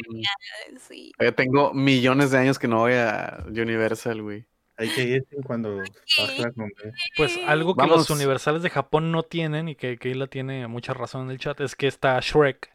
sí. 0.86 1.12
Yo 1.18 1.34
tengo 1.34 1.72
millones 1.72 2.30
de 2.30 2.38
años 2.38 2.58
que 2.58 2.68
no 2.68 2.78
voy 2.80 2.92
a 2.94 3.44
Universal, 3.48 4.20
güey. 4.22 4.46
Hay 4.76 4.90
que 4.90 5.02
ir 5.02 5.26
cuando. 5.44 5.82
Pues 7.16 7.38
algo 7.46 7.74
que 7.74 7.82
Vamos. 7.82 7.96
los 7.98 8.10
universales 8.10 8.62
de 8.62 8.70
Japón 8.70 9.10
no 9.10 9.22
tienen 9.24 9.68
y 9.68 9.74
que 9.74 9.98
Keila 9.98 10.26
tiene 10.28 10.66
mucha 10.68 10.94
razón 10.94 11.24
en 11.26 11.30
el 11.32 11.38
chat 11.38 11.60
es 11.60 11.74
que 11.74 11.86
está 11.88 12.18
Shrek. 12.20 12.70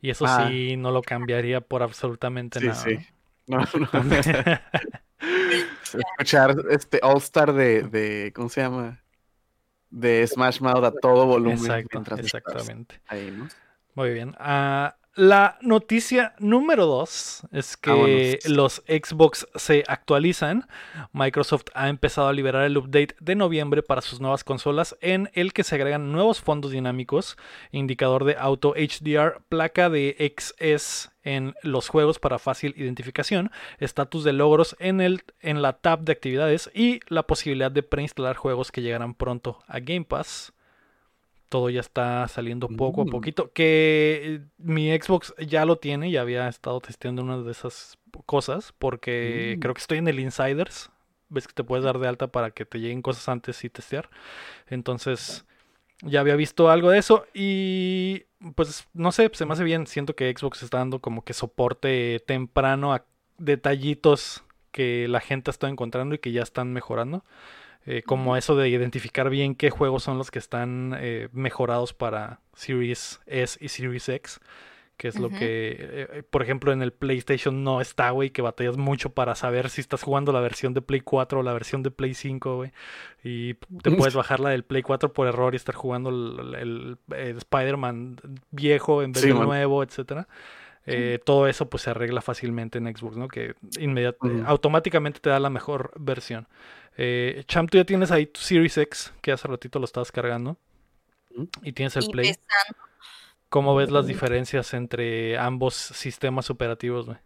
Y 0.00 0.10
eso 0.10 0.24
Ah. 0.26 0.48
sí 0.48 0.76
no 0.76 0.90
lo 0.90 1.02
cambiaría 1.02 1.60
por 1.60 1.82
absolutamente 1.82 2.58
Sí, 2.60 2.66
nada. 2.66 2.82
sí. 2.82 2.96
No, 3.46 3.58
no. 3.58 3.64
¿no? 3.92 4.00
Escuchar 5.92 6.56
este 6.70 7.00
All 7.02 7.18
Star 7.18 7.52
de, 7.52 7.82
de. 7.82 8.32
¿Cómo 8.34 8.48
se 8.48 8.60
llama? 8.60 9.02
De 9.90 10.26
Smash 10.26 10.60
Mouth 10.60 10.84
a 10.84 10.92
todo 10.92 11.26
volumen. 11.26 11.58
Exacto, 11.58 12.02
exactamente. 12.16 13.00
Ahí, 13.06 13.30
¿no? 13.30 13.48
Muy 13.94 14.12
bien. 14.12 14.34
Ah, 14.38 14.96
la 15.14 15.58
noticia 15.60 16.34
número 16.38 16.86
dos 16.86 17.42
es 17.52 17.76
que 17.76 17.90
Vámonos. 17.90 18.48
los 18.48 18.82
Xbox 18.86 19.46
se 19.54 19.84
actualizan. 19.86 20.66
Microsoft 21.12 21.66
ha 21.74 21.90
empezado 21.90 22.28
a 22.28 22.32
liberar 22.32 22.64
el 22.64 22.78
update 22.78 23.14
de 23.20 23.34
noviembre 23.34 23.82
para 23.82 24.00
sus 24.00 24.20
nuevas 24.20 24.42
consolas 24.42 24.96
en 25.02 25.30
el 25.34 25.52
que 25.52 25.64
se 25.64 25.74
agregan 25.74 26.12
nuevos 26.12 26.40
fondos 26.40 26.70
dinámicos, 26.70 27.36
indicador 27.72 28.24
de 28.24 28.36
auto 28.38 28.74
HDR, 28.74 29.42
placa 29.48 29.90
de 29.90 30.34
XS 30.34 31.10
en 31.24 31.54
los 31.62 31.88
juegos 31.88 32.18
para 32.18 32.38
fácil 32.38 32.74
identificación, 32.76 33.50
estatus 33.80 34.24
de 34.24 34.32
logros 34.32 34.76
en, 34.78 35.00
el, 35.00 35.22
en 35.40 35.60
la 35.60 35.74
tab 35.74 36.00
de 36.00 36.12
actividades 36.12 36.70
y 36.74 37.00
la 37.08 37.24
posibilidad 37.24 37.70
de 37.70 37.82
preinstalar 37.82 38.36
juegos 38.36 38.72
que 38.72 38.82
llegarán 38.82 39.14
pronto 39.14 39.58
a 39.66 39.78
Game 39.80 40.04
Pass 40.04 40.52
todo 41.52 41.70
ya 41.70 41.80
está 41.80 42.26
saliendo 42.28 42.66
poco 42.68 43.02
a 43.02 43.04
Mm. 43.04 43.10
poquito. 43.10 43.52
Que 43.52 44.20
eh, 44.24 44.40
mi 44.58 44.88
Xbox 44.98 45.34
ya 45.38 45.64
lo 45.64 45.76
tiene, 45.76 46.10
ya 46.10 46.22
había 46.22 46.48
estado 46.48 46.80
testeando 46.80 47.22
una 47.22 47.36
de 47.38 47.50
esas 47.52 47.98
cosas, 48.26 48.72
porque 48.78 49.54
Mm. 49.56 49.60
creo 49.60 49.74
que 49.74 49.80
estoy 49.80 49.98
en 49.98 50.08
el 50.08 50.18
Insiders. 50.18 50.90
Ves 51.28 51.46
que 51.46 51.54
te 51.54 51.62
puedes 51.64 51.84
dar 51.84 51.98
de 51.98 52.08
alta 52.08 52.26
para 52.28 52.50
que 52.50 52.64
te 52.64 52.78
lleguen 52.80 53.02
cosas 53.02 53.28
antes 53.28 53.62
y 53.64 53.70
testear. 53.70 54.10
Entonces, 54.68 55.44
ya 56.02 56.20
había 56.20 56.36
visto 56.36 56.68
algo 56.70 56.90
de 56.90 56.98
eso 56.98 57.26
y 57.32 58.24
pues 58.56 58.88
no 58.92 59.12
sé, 59.12 59.30
se 59.32 59.46
me 59.46 59.52
hace 59.52 59.64
bien. 59.64 59.86
Siento 59.86 60.16
que 60.16 60.34
Xbox 60.36 60.62
está 60.62 60.78
dando 60.78 60.98
como 61.00 61.22
que 61.24 61.32
soporte 61.32 62.20
temprano 62.26 62.92
a 62.92 63.04
detallitos 63.38 64.42
que 64.72 65.06
la 65.08 65.20
gente 65.20 65.50
está 65.50 65.68
encontrando 65.68 66.14
y 66.14 66.18
que 66.18 66.32
ya 66.32 66.42
están 66.42 66.72
mejorando. 66.72 67.24
Eh, 67.86 68.02
como 68.04 68.36
eso 68.36 68.54
de 68.56 68.68
identificar 68.68 69.28
bien 69.28 69.54
qué 69.54 69.70
juegos 69.70 70.02
son 70.04 70.16
los 70.18 70.30
que 70.30 70.38
están 70.38 70.94
eh, 70.98 71.28
mejorados 71.32 71.92
para 71.92 72.40
Series 72.54 73.20
S 73.26 73.58
y 73.60 73.68
Series 73.68 74.08
X. 74.08 74.40
Que 74.98 75.08
es 75.08 75.18
lo 75.18 75.30
que, 75.30 75.76
eh, 75.80 76.22
por 76.30 76.42
ejemplo, 76.42 76.70
en 76.70 76.80
el 76.80 76.92
PlayStation 76.92 77.64
no 77.64 77.80
está, 77.80 78.10
güey, 78.10 78.30
que 78.30 78.40
batallas 78.40 78.76
mucho 78.76 79.10
para 79.10 79.34
saber 79.34 79.68
si 79.68 79.80
estás 79.80 80.02
jugando 80.04 80.30
la 80.32 80.38
versión 80.40 80.74
de 80.74 80.82
Play 80.82 81.00
4 81.00 81.40
o 81.40 81.42
la 81.42 81.52
versión 81.52 81.82
de 81.82 81.90
Play 81.90 82.14
5, 82.14 82.56
güey. 82.56 82.72
Y 83.24 83.54
te 83.82 83.90
puedes 83.90 84.14
bajar 84.14 84.38
la 84.38 84.50
del 84.50 84.62
Play 84.64 84.82
4 84.82 85.12
por 85.12 85.26
error 85.26 85.54
y 85.54 85.56
estar 85.56 85.74
jugando 85.74 86.10
el, 86.10 86.54
el- 86.54 86.98
el 87.16 87.36
Spider-Man 87.38 88.16
viejo 88.52 89.02
en 89.02 89.10
vez 89.12 89.22
Sí, 89.22 89.28
del 89.28 89.38
man. 89.38 89.48
nuevo, 89.48 89.82
etcétera. 89.82 90.28
Eh, 90.86 91.20
todo 91.24 91.46
eso 91.46 91.68
pues 91.70 91.84
se 91.84 91.90
arregla 91.90 92.20
fácilmente 92.22 92.78
en 92.78 92.86
Xbox, 92.96 93.16
¿no? 93.16 93.28
Que 93.28 93.54
inmediat- 93.78 94.16
Ujú. 94.20 94.42
automáticamente 94.46 95.20
te 95.20 95.30
da 95.30 95.38
la 95.38 95.50
mejor 95.50 95.92
versión. 95.96 96.48
Eh, 96.96 97.44
Cham, 97.46 97.68
tú 97.68 97.78
ya 97.78 97.84
tienes 97.84 98.10
ahí 98.10 98.26
tu 98.26 98.40
Series 98.40 98.76
X, 98.78 99.12
que 99.20 99.32
hace 99.32 99.46
ratito 99.48 99.78
lo 99.78 99.84
estabas 99.84 100.10
cargando. 100.12 100.58
Y 101.62 101.72
tienes 101.72 101.96
el 101.96 102.08
Play. 102.10 102.34
¿Cómo 103.48 103.74
ves 103.76 103.90
las 103.90 104.06
diferencias 104.06 104.74
entre 104.74 105.38
ambos 105.38 105.74
sistemas 105.74 106.50
operativos, 106.50 107.06
güey? 107.06 107.18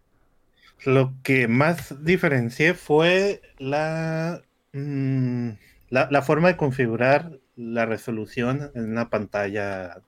Lo 0.84 1.14
que 1.22 1.48
más 1.48 2.04
diferencié 2.04 2.75
fue 2.75 3.40
la, 3.58 4.42
mm, 4.72 5.50
la, 5.88 6.08
la 6.10 6.22
forma 6.22 6.48
de 6.48 6.56
configurar 6.56 7.38
la 7.56 7.86
resolución 7.86 8.70
en 8.75 8.90
una 8.90 9.08
pantalla. 9.08 10.02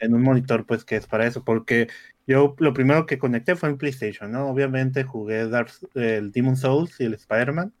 En 0.00 0.14
un 0.14 0.22
monitor, 0.22 0.64
pues 0.66 0.84
que 0.84 0.96
es 0.96 1.06
para 1.06 1.26
eso, 1.26 1.44
porque 1.44 1.88
yo 2.26 2.54
lo 2.58 2.72
primero 2.72 3.06
que 3.06 3.18
conecté 3.18 3.56
fue 3.56 3.68
en 3.68 3.78
PlayStation, 3.78 4.30
¿no? 4.30 4.48
Obviamente 4.48 5.04
jugué 5.04 5.48
Dark, 5.48 5.70
el 5.94 6.30
Demon 6.30 6.56
Souls 6.56 7.00
y 7.00 7.04
el 7.04 7.14
Spider-Man. 7.14 7.72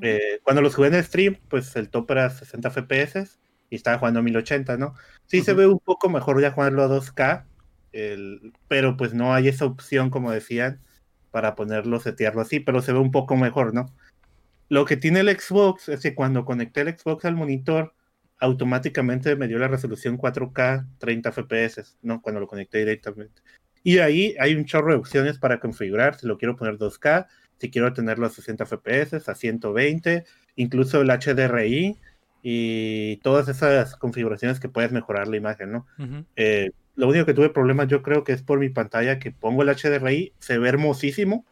Eh, 0.00 0.40
cuando 0.42 0.62
los 0.62 0.74
jugué 0.74 0.88
en 0.88 1.02
stream, 1.02 1.36
pues 1.48 1.74
el 1.76 1.88
top 1.88 2.10
era 2.12 2.30
60 2.30 2.70
FPS 2.70 3.38
y 3.70 3.76
estaba 3.76 3.98
jugando 3.98 4.20
a 4.20 4.22
1080, 4.22 4.76
¿no? 4.76 4.94
Sí 5.26 5.38
se 5.42 5.54
ve 5.54 5.66
un 5.66 5.78
poco 5.80 6.08
mejor 6.08 6.40
ya 6.40 6.52
jugarlo 6.52 6.82
a 6.82 6.88
2K, 6.88 7.46
el- 7.92 8.52
pero 8.68 8.96
pues 8.96 9.14
no 9.14 9.34
hay 9.34 9.48
esa 9.48 9.64
opción, 9.64 10.10
como 10.10 10.30
decían, 10.30 10.80
para 11.30 11.54
ponerlo, 11.54 11.98
setearlo 11.98 12.42
así, 12.42 12.60
pero 12.60 12.82
se 12.82 12.92
ve 12.92 12.98
un 12.98 13.10
poco 13.10 13.36
mejor, 13.36 13.74
¿no? 13.74 13.92
Lo 14.68 14.84
que 14.84 14.96
tiene 14.96 15.20
el 15.20 15.38
Xbox 15.38 15.88
es 15.88 16.00
que 16.00 16.14
cuando 16.14 16.44
conecté 16.44 16.82
el 16.82 16.96
Xbox 16.98 17.24
al 17.24 17.36
monitor, 17.36 17.94
automáticamente 18.42 19.36
me 19.36 19.46
dio 19.46 19.56
la 19.58 19.68
resolución 19.68 20.18
4K 20.18 20.88
30 20.98 21.30
FPS, 21.30 21.96
¿no? 22.02 22.20
Cuando 22.20 22.40
lo 22.40 22.48
conecté 22.48 22.78
directamente. 22.78 23.40
Y 23.84 23.98
ahí 23.98 24.34
hay 24.40 24.56
un 24.56 24.64
chorro 24.64 24.90
de 24.90 24.98
opciones 24.98 25.38
para 25.38 25.60
configurar, 25.60 26.18
si 26.18 26.26
lo 26.26 26.38
quiero 26.38 26.56
poner 26.56 26.76
2K, 26.76 27.28
si 27.58 27.70
quiero 27.70 27.92
tenerlo 27.92 28.26
a 28.26 28.30
60 28.30 28.64
FPS, 28.66 29.30
a 29.30 29.34
120, 29.36 30.24
incluso 30.56 31.00
el 31.00 31.10
HDRI 31.10 32.00
y 32.42 33.16
todas 33.18 33.46
esas 33.46 33.94
configuraciones 33.94 34.58
que 34.58 34.68
puedes 34.68 34.90
mejorar 34.90 35.28
la 35.28 35.36
imagen, 35.36 35.70
¿no? 35.70 35.86
Ujú. 36.00 36.26
Eh, 36.34 36.72
lo 36.96 37.06
único 37.08 37.24
que 37.24 37.34
tuve 37.34 37.50
problemas 37.50 37.86
yo 37.86 38.02
creo 38.02 38.24
que 38.24 38.32
es 38.32 38.42
por 38.42 38.58
mi 38.58 38.70
pantalla 38.70 39.20
que 39.20 39.30
pongo 39.30 39.62
el 39.62 39.68
HDRI, 39.68 40.34
se 40.40 40.58
ve 40.58 40.68
hermosísimo, 40.68 41.46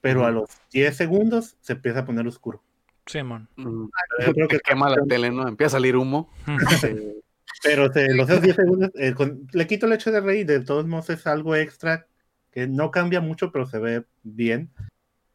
pero 0.00 0.26
a 0.26 0.30
Ujú. 0.30 0.40
los 0.40 0.50
10 0.72 0.96
segundos 0.96 1.56
se 1.60 1.74
empieza 1.74 2.00
a 2.00 2.04
poner 2.04 2.26
oscuro. 2.26 2.64
Simón. 3.06 3.48
Mm. 3.56 3.86
Yo 4.26 4.32
creo 4.32 4.48
Que 4.48 4.56
que 4.56 4.60
quema 4.60 4.88
la 4.90 5.04
tele, 5.06 5.30
¿no? 5.30 5.46
Empieza 5.48 5.76
a 5.76 5.80
salir 5.80 5.96
humo. 5.96 6.30
Eh, 6.82 7.14
pero 7.62 7.92
se- 7.92 8.14
los 8.14 8.28
esos 8.28 8.42
10 8.42 8.56
segundos, 8.56 8.90
eh, 8.94 9.12
con- 9.14 9.46
le 9.52 9.66
quito 9.66 9.86
el 9.86 9.92
HDRI, 9.92 10.44
de 10.44 10.60
todos 10.60 10.86
modos 10.86 11.10
es 11.10 11.26
algo 11.26 11.54
extra 11.56 12.06
que 12.50 12.66
no 12.66 12.90
cambia 12.90 13.20
mucho, 13.20 13.50
pero 13.52 13.66
se 13.66 13.78
ve 13.78 14.04
bien. 14.22 14.70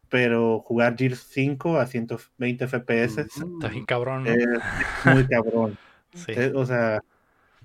pero 0.10 0.60
jugar 0.62 0.96
Gears 0.98 1.20
5 1.32 1.78
a 1.80 1.86
120 1.86 2.66
FPS 2.66 3.20
Está 3.24 3.68
bien 3.68 3.86
cabrón, 3.86 4.24
¿no? 4.24 4.30
es 4.32 4.48
muy 5.14 5.26
cabrón. 5.28 5.78
Sí. 6.14 6.32
Eh, 6.34 6.54
O 6.56 6.66
sea, 6.66 7.02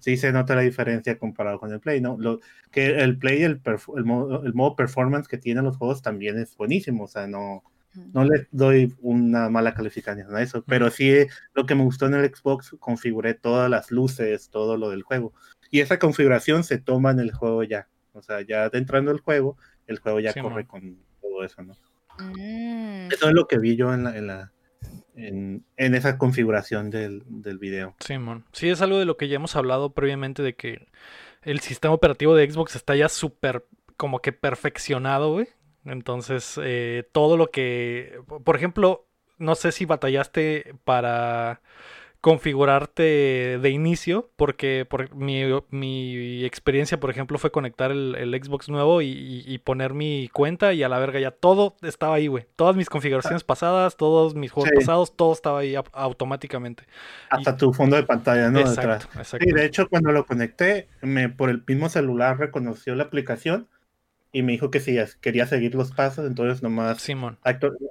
sí 0.01 0.17
se 0.17 0.33
nota 0.33 0.57
la 0.57 0.63
diferencia 0.63 1.17
comparado 1.19 1.61
con 1.61 1.73
el 1.73 1.79
Play, 1.79 2.01
¿no? 2.01 2.17
Lo, 2.19 2.41
que 2.73 2.99
el 3.01 3.17
Play, 3.17 3.45
el, 3.45 3.63
perf- 3.63 3.97
el, 3.97 4.05
modo, 4.05 4.43
el 4.45 4.53
modo 4.55 4.75
performance 4.75 5.29
que 5.29 5.39
tienen 5.39 5.63
los 5.65 5.77
juegos 5.77 6.03
también 6.03 6.37
es 6.39 6.57
buenísimo, 6.57 7.05
o 7.05 7.09
sea, 7.09 7.29
no, 7.29 7.63
no 7.95 8.25
le 8.25 8.49
doy 8.51 8.95
una 9.01 9.49
mala 9.49 9.75
calificación 9.75 10.35
a 10.35 10.43
eso, 10.43 10.65
pero 10.67 10.91
sí 10.91 11.27
lo 11.55 11.67
que 11.67 11.75
me 11.75 11.83
gustó 11.83 12.07
en 12.07 12.15
el 12.15 12.35
Xbox, 12.35 12.77
configuré 12.79 13.35
todas 13.35 13.71
las 13.71 13.91
luces, 13.91 14.49
todo 14.51 14.77
lo 14.77 14.91
del 14.91 15.03
juego. 15.03 15.33
Y 15.71 15.81
esa 15.81 15.99
configuración 15.99 16.65
se 16.65 16.79
toma 16.79 17.11
en 17.11 17.21
el 17.21 17.33
juego 17.33 17.63
ya. 17.63 17.89
O 18.13 18.23
sea, 18.23 18.41
ya 18.43 18.71
entrando 18.73 19.11
el 19.11 19.21
juego, 19.21 19.57
el 19.87 19.99
juego 19.99 20.21
ya 20.21 20.33
Sí, 20.33 20.41
corre 20.41 20.67
con 20.67 20.99
todo 21.21 21.45
eso, 21.45 21.63
¿no? 21.63 21.75
Mm. 22.19 23.11
Eso 23.11 23.29
es 23.29 23.35
lo 23.35 23.47
que 23.47 23.59
vi 23.59 23.77
yo 23.77 23.93
en 23.93 24.05
la, 24.05 24.17
en 24.17 24.27
la 24.27 24.53
en, 25.15 25.65
en 25.77 25.95
esa 25.95 26.19
configuración 26.19 26.91
del, 26.91 27.23
del 27.27 27.59
video. 27.59 27.95
Simón. 28.01 28.45
Sí, 28.53 28.69
es 28.69 28.83
algo 28.83 28.99
de 28.99 29.05
lo 29.05 29.17
que 29.17 29.29
ya 29.29 29.37
hemos 29.37 29.57
hablado 29.57 29.93
previamente 29.93 30.43
de 30.43 30.55
que 30.55 30.89
el 31.43 31.61
sistema 31.61 31.95
operativo 31.95 32.35
de 32.35 32.51
Xbox 32.51 32.77
está 32.77 32.97
ya 32.97 33.09
súper 33.09 33.67
como 33.97 34.21
que 34.21 34.33
perfeccionado, 34.33 35.33
güey. 35.33 35.49
Entonces, 35.85 36.61
eh, 36.63 37.09
todo 37.13 37.37
lo 37.37 37.51
que, 37.51 38.21
por 38.45 38.57
ejemplo, 38.57 39.07
no 39.39 39.55
sé 39.55 39.73
si 39.73 39.85
batallaste 39.85 40.75
para 40.85 41.61
configurarte 42.21 43.59
de 43.61 43.71
inicio, 43.71 44.31
porque 44.37 44.87
por, 44.89 45.13
mi, 45.15 45.43
mi 45.71 46.45
experiencia, 46.45 47.01
por 47.01 47.11
ejemplo, 47.11 47.37
fue 47.37 47.51
conectar 47.51 47.91
el, 47.91 48.15
el 48.15 48.33
Xbox 48.43 48.69
nuevo 48.69 49.03
y, 49.03 49.09
y- 49.09 49.45
y 49.45 49.59
poner 49.59 49.93
mi 49.93 50.29
cuenta 50.33 50.73
y 50.73 50.85
a 50.85 50.89
la 50.89 51.01
verga 51.01 51.19
ya 51.19 51.33
todo 51.33 51.75
estaba 51.83 52.15
ahí, 52.15 52.29
güey. 52.29 52.47
Todas 52.55 52.77
mis 52.77 52.89
configuraciones 52.89 53.43
pasadas, 53.43 53.97
todos 53.97 54.37
mis 54.37 54.53
juegos 54.53 54.71
Sí. 54.73 54.77
pasados, 54.87 55.17
todo 55.17 55.33
estaba 55.33 55.59
ahí 55.59 55.75
au- 55.75 55.85
automáticamente. 55.93 56.85
Hasta 57.29 57.57
tu 57.57 57.73
fondo 57.73 57.97
de 57.97 58.05
pantalla, 58.05 58.51
¿no? 58.51 58.61
Detrás. 58.61 59.03
Exacto, 59.03 59.19
exacto. 59.19 59.45
Sí, 59.45 59.53
de 59.53 59.65
hecho, 59.65 59.89
cuando 59.89 60.13
lo 60.13 60.25
conecté, 60.25 60.87
me, 61.01 61.29
por 61.29 61.51
el 61.51 61.65
mismo 61.67 61.89
celular 61.89 62.39
reconoció 62.39 62.95
la 62.95 63.03
aplicación 63.03 63.67
y 64.33 64.43
me 64.43 64.53
dijo 64.53 64.71
que 64.71 64.81
si 64.81 64.97
quería 65.21 65.47
seguir 65.47 65.75
los 65.75 65.93
pasos, 65.93 66.27
entonces 66.27 66.63
nomás 66.63 67.01
Simón. 67.03 67.39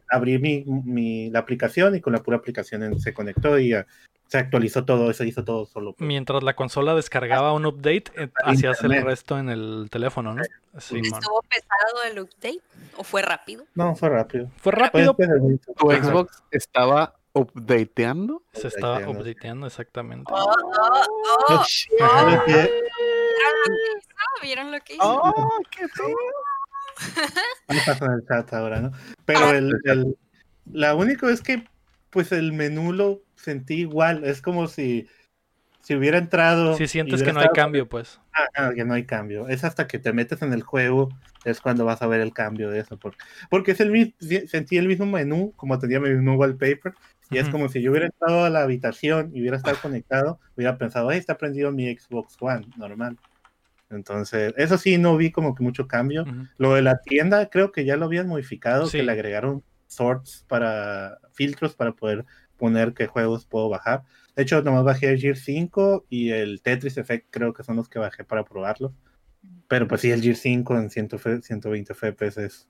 abrí 0.10 0.39
mi, 0.39 0.63
mi- 0.65 1.29
la 1.29 1.39
aplicación 1.39 1.95
y 1.95 2.01
con 2.01 2.13
la 2.13 2.24
pura 2.24 2.38
aplicación 2.38 3.00
se 3.00 3.13
conectó 3.13 3.60
y 3.60 3.69
ya 3.69 3.86
se 4.27 4.38
actualizó 4.38 4.86
todo, 4.86 5.12
se 5.13 5.27
hizo 5.27 5.43
todo 5.43 5.65
solo. 5.65 5.93
pues. 5.93 6.07
Mientras 6.07 6.41
la 6.41 6.55
consola 6.55 6.95
descargaba 6.95 7.51
un 7.53 7.65
update, 7.65 8.05
eh, 8.15 8.29
hacías 8.45 8.81
el 8.83 9.03
resto 9.03 9.38
en 9.38 9.50
el 9.50 9.89
teléfono, 9.91 10.33
¿no? 10.33 10.41
Simón. 10.79 11.19
¿Estuvo 11.19 11.41
pesado 11.43 12.03
el 12.10 12.19
update? 12.21 12.62
¿O 12.98 13.03
fue 13.03 13.21
rápido? 13.21 13.65
No, 13.75 13.93
fue 13.95 14.10
rápido. 14.10 14.50
Fue 14.57 14.71
rápido, 14.71 15.15
el 15.19 15.41
mismo. 15.41 15.74
¿Tu. 15.75 15.91
Xbox 15.91 16.43
estaba 16.50 17.13
updateando? 17.33 18.41
se 18.53 18.69
estaba 18.69 18.93
updateando. 19.00 19.21
updateando 19.21 19.67
exactamente. 19.67 20.31
Oh, 20.33 20.55
oh, 20.55 21.05
oh. 21.50 21.63
¿Vieron 24.41 24.71
lo 24.71 24.79
que 24.81 24.95
hizo? 24.95 25.03
¡Oh, 25.23 25.50
qué 25.71 25.88
ahí 27.67 27.77
pasa 27.85 28.05
en 28.05 28.11
el 28.13 28.25
chat 28.27 28.53
ahora, 28.53 28.81
¿no? 28.81 28.91
Pero 29.25 29.53
el, 29.53 29.71
el- 29.85 30.17
la 30.71 30.95
única 30.95 31.29
es 31.29 31.41
que 31.41 31.65
pues 32.09 32.31
el 32.31 32.53
menú 32.53 32.91
lo 32.93 33.21
sentí 33.35 33.75
igual, 33.75 34.23
es 34.25 34.41
como 34.41 34.67
si 34.67 35.07
si 35.81 35.95
hubiera 35.95 36.17
entrado 36.17 36.77
Si 36.77 36.88
sientes 36.88 37.23
que 37.23 37.33
no 37.33 37.39
hay 37.39 37.47
cambio, 37.50 37.88
pues. 37.89 38.19
Ah, 38.55 38.71
que 38.73 38.85
no 38.85 38.93
hay 38.93 39.05
cambio. 39.05 39.47
Es 39.50 39.63
hasta 39.63 39.88
que 39.88 40.00
te 40.00 40.13
metes 40.13 40.41
en 40.41 40.53
el 40.53 40.61
juego, 40.63 41.09
es 41.43 41.59
cuando 41.59 41.83
vas 41.85 42.01
a 42.01 42.07
ver 42.07 42.21
el 42.21 42.33
cambio 42.33 42.69
de 42.69 42.79
eso. 42.79 42.97
Porque, 42.97 43.17
porque 43.50 43.71
es 43.71 43.79
el 43.81 43.91
mismo, 43.91 44.13
sentí 44.47 44.77
el 44.77 44.88
mismo 44.88 45.05
menú, 45.05 45.53
como 45.57 45.79
tenía 45.79 46.00
mi 46.00 46.09
mismo 46.09 46.35
wallpaper, 46.35 46.93
y 47.29 47.39
es 47.39 47.50
como 47.50 47.67
si 47.67 47.81
yo 47.81 47.91
hubiera 47.91 48.05
entrado 48.07 48.45
a 48.45 48.50
la 48.50 48.61
habitación 48.61 49.31
y 49.33 49.41
hubiera 49.41 49.57
estado 49.57 49.77
conectado, 49.81 50.39
hubiera 50.55 50.77
pensado, 50.77 51.09
ahí 51.09 51.17
está 51.17 51.38
prendido 51.38 51.71
mi 51.71 51.93
Xbox 51.93 52.38
One, 52.39 52.67
normal. 52.77 53.17
Entonces, 53.91 54.53
eso 54.57 54.77
sí, 54.77 54.98
no 54.98 55.15
vi 55.17 55.31
como 55.31 55.53
que 55.55 55.63
mucho 55.63 55.88
cambio. 55.88 56.24
Ujú. 56.24 56.48
Lo 56.57 56.74
de 56.75 56.81
la 56.81 57.01
tienda, 57.01 57.50
creo 57.50 57.71
que 57.71 57.86
ya 57.86 57.98
lo 57.98 58.05
habían 58.05 58.27
modificado, 58.27 58.88
Sí. 58.88 58.98
que 58.98 59.03
le 59.03 59.12
agregaron 59.12 59.63
sorts 59.88 60.45
para 60.48 61.19
filtros 61.33 61.75
para 61.75 61.91
poder 61.93 62.25
poner 62.57 62.93
qué 62.93 63.07
juegos 63.07 63.45
puedo 63.45 63.69
bajar. 63.69 64.03
De 64.36 64.43
hecho, 64.43 64.62
nomás 64.62 64.83
bajé 64.83 65.10
el 65.12 65.19
Gear 65.19 65.36
5 65.36 66.05
y 66.09 66.29
el 66.29 66.61
Tetris 66.61 66.98
Effect 66.98 67.27
creo 67.29 67.53
que 67.53 67.63
son 67.63 67.75
los 67.75 67.89
que 67.89 68.00
bajé 68.00 68.24
para 68.24 68.46
probarlo. 68.46 68.94
Pero 69.68 69.87
pues 69.87 70.01
sí, 70.01 70.11
el 70.11 70.22
Gear 70.22 70.35
5 70.35 70.77
en 70.77 70.89
100 70.89 71.09
fe- 71.20 71.42
120 71.42 71.94
FPS 71.94 72.37
es 72.46 72.70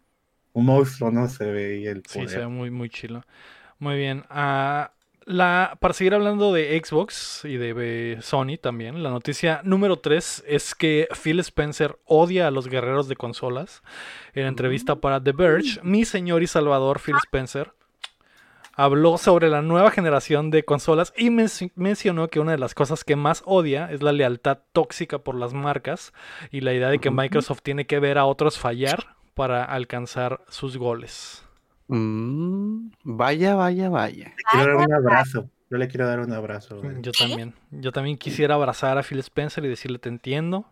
un 0.54 0.66
monstruo, 0.66 1.12
¿no? 1.12 1.28
Se 1.28 1.46
ve 1.46 1.76
ahí 1.76 1.88
el 1.88 2.04
Sí, 2.08 2.16
poder. 2.20 2.30
se 2.30 2.38
ve 2.40 2.48
muy, 2.48 2.72
muy 2.72 2.90
chilo. 2.90 3.24
Muy 3.80 3.98
bien. 3.98 4.24
Ah, 4.30 4.94
la, 5.32 5.78
para 5.80 5.94
seguir 5.94 6.14
hablando 6.14 6.54
de 6.54 6.80
Xbox 6.84 7.44
y 7.46 7.58
de 7.58 8.18
Sony 8.22 8.58
también, 8.62 9.02
la 9.04 9.10
noticia 9.10 9.62
número 9.64 9.98
3 10.00 10.44
es 10.48 10.76
que 10.76 11.08
Phil 11.24 11.40
Spencer 11.40 11.98
odia 12.06 12.48
a 12.48 12.52
los 12.52 12.68
guerreros 12.68 13.08
de 13.08 13.16
consolas. 13.16 13.82
En 14.34 14.46
entrevista 14.46 14.96
para 14.98 15.24
The 15.24 15.32
Verge, 15.32 15.80
mi 15.84 16.06
señor 16.06 16.44
y 16.44 16.48
salvador 16.48 17.00
Phil 17.00 17.16
Spencer 17.24 17.72
habló 18.74 19.18
sobre 19.18 19.50
la 19.50 19.62
nueva 19.62 19.92
generación 19.92 20.50
de 20.50 20.64
consolas 20.64 21.14
y 21.18 21.30
men- 21.30 21.50
mencionó 21.76 22.30
que 22.30 22.40
una 22.40 22.52
de 22.54 22.58
las 22.58 22.74
cosas 22.74 23.04
que 23.04 23.16
más 23.16 23.44
odia 23.46 23.92
es 23.92 24.02
la 24.02 24.12
lealtad 24.14 24.60
tóxica 24.72 25.20
por 25.20 25.36
las 25.36 25.54
marcas 25.54 26.14
y 26.52 26.62
la 26.62 26.74
idea 26.74 26.90
de 26.90 27.00
que. 27.00 27.12
Microsoft 27.12 27.62
tiene 27.64 27.86
que 27.86 28.00
ver 28.00 28.18
a 28.18 28.26
otros 28.26 28.58
fallar 28.58 29.16
para 29.34 29.64
alcanzar 29.66 30.42
sus 30.50 30.78
goles. 30.78 31.44
Mm, 31.96 32.92
vaya, 33.04 33.56
vaya, 33.56 33.90
vaya. 33.90 34.26
Le 34.36 34.44
quiero 34.52 34.78
dar 34.78 34.88
un 34.88 34.94
abrazo. 34.94 35.50
Yo 35.70 35.78
le 35.78 35.88
quiero 35.88 36.08
dar 36.08 36.20
un 36.20 36.34
abrazo. 36.34 36.82
güey. 36.82 37.02
Yo 37.02 37.12
también. 37.12 37.54
Yo 37.72 37.92
también 37.92 38.18
quisiera 38.18 38.56
abrazar 38.56 38.98
a 38.98 39.04
Phil 39.04 39.20
Spencer 39.20 39.64
y 39.66 39.68
decirle, 39.70 40.00
te 40.00 40.10
entiendo, 40.10 40.66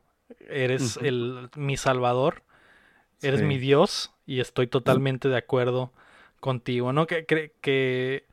eres 0.49 0.97
el, 1.01 1.49
mi 1.55 1.77
salvador, 1.77 2.43
eres 3.21 3.39
Sí. 3.41 3.45
mi 3.45 3.57
Dios 3.57 4.11
y 4.25 4.39
estoy 4.39 4.67
totalmente 4.67 5.29
de 5.29 5.37
acuerdo 5.37 5.91
contigo, 6.39 6.93
¿no? 6.93 7.07
Que, 7.07 7.25
que, 7.25 7.53
que 7.61 8.25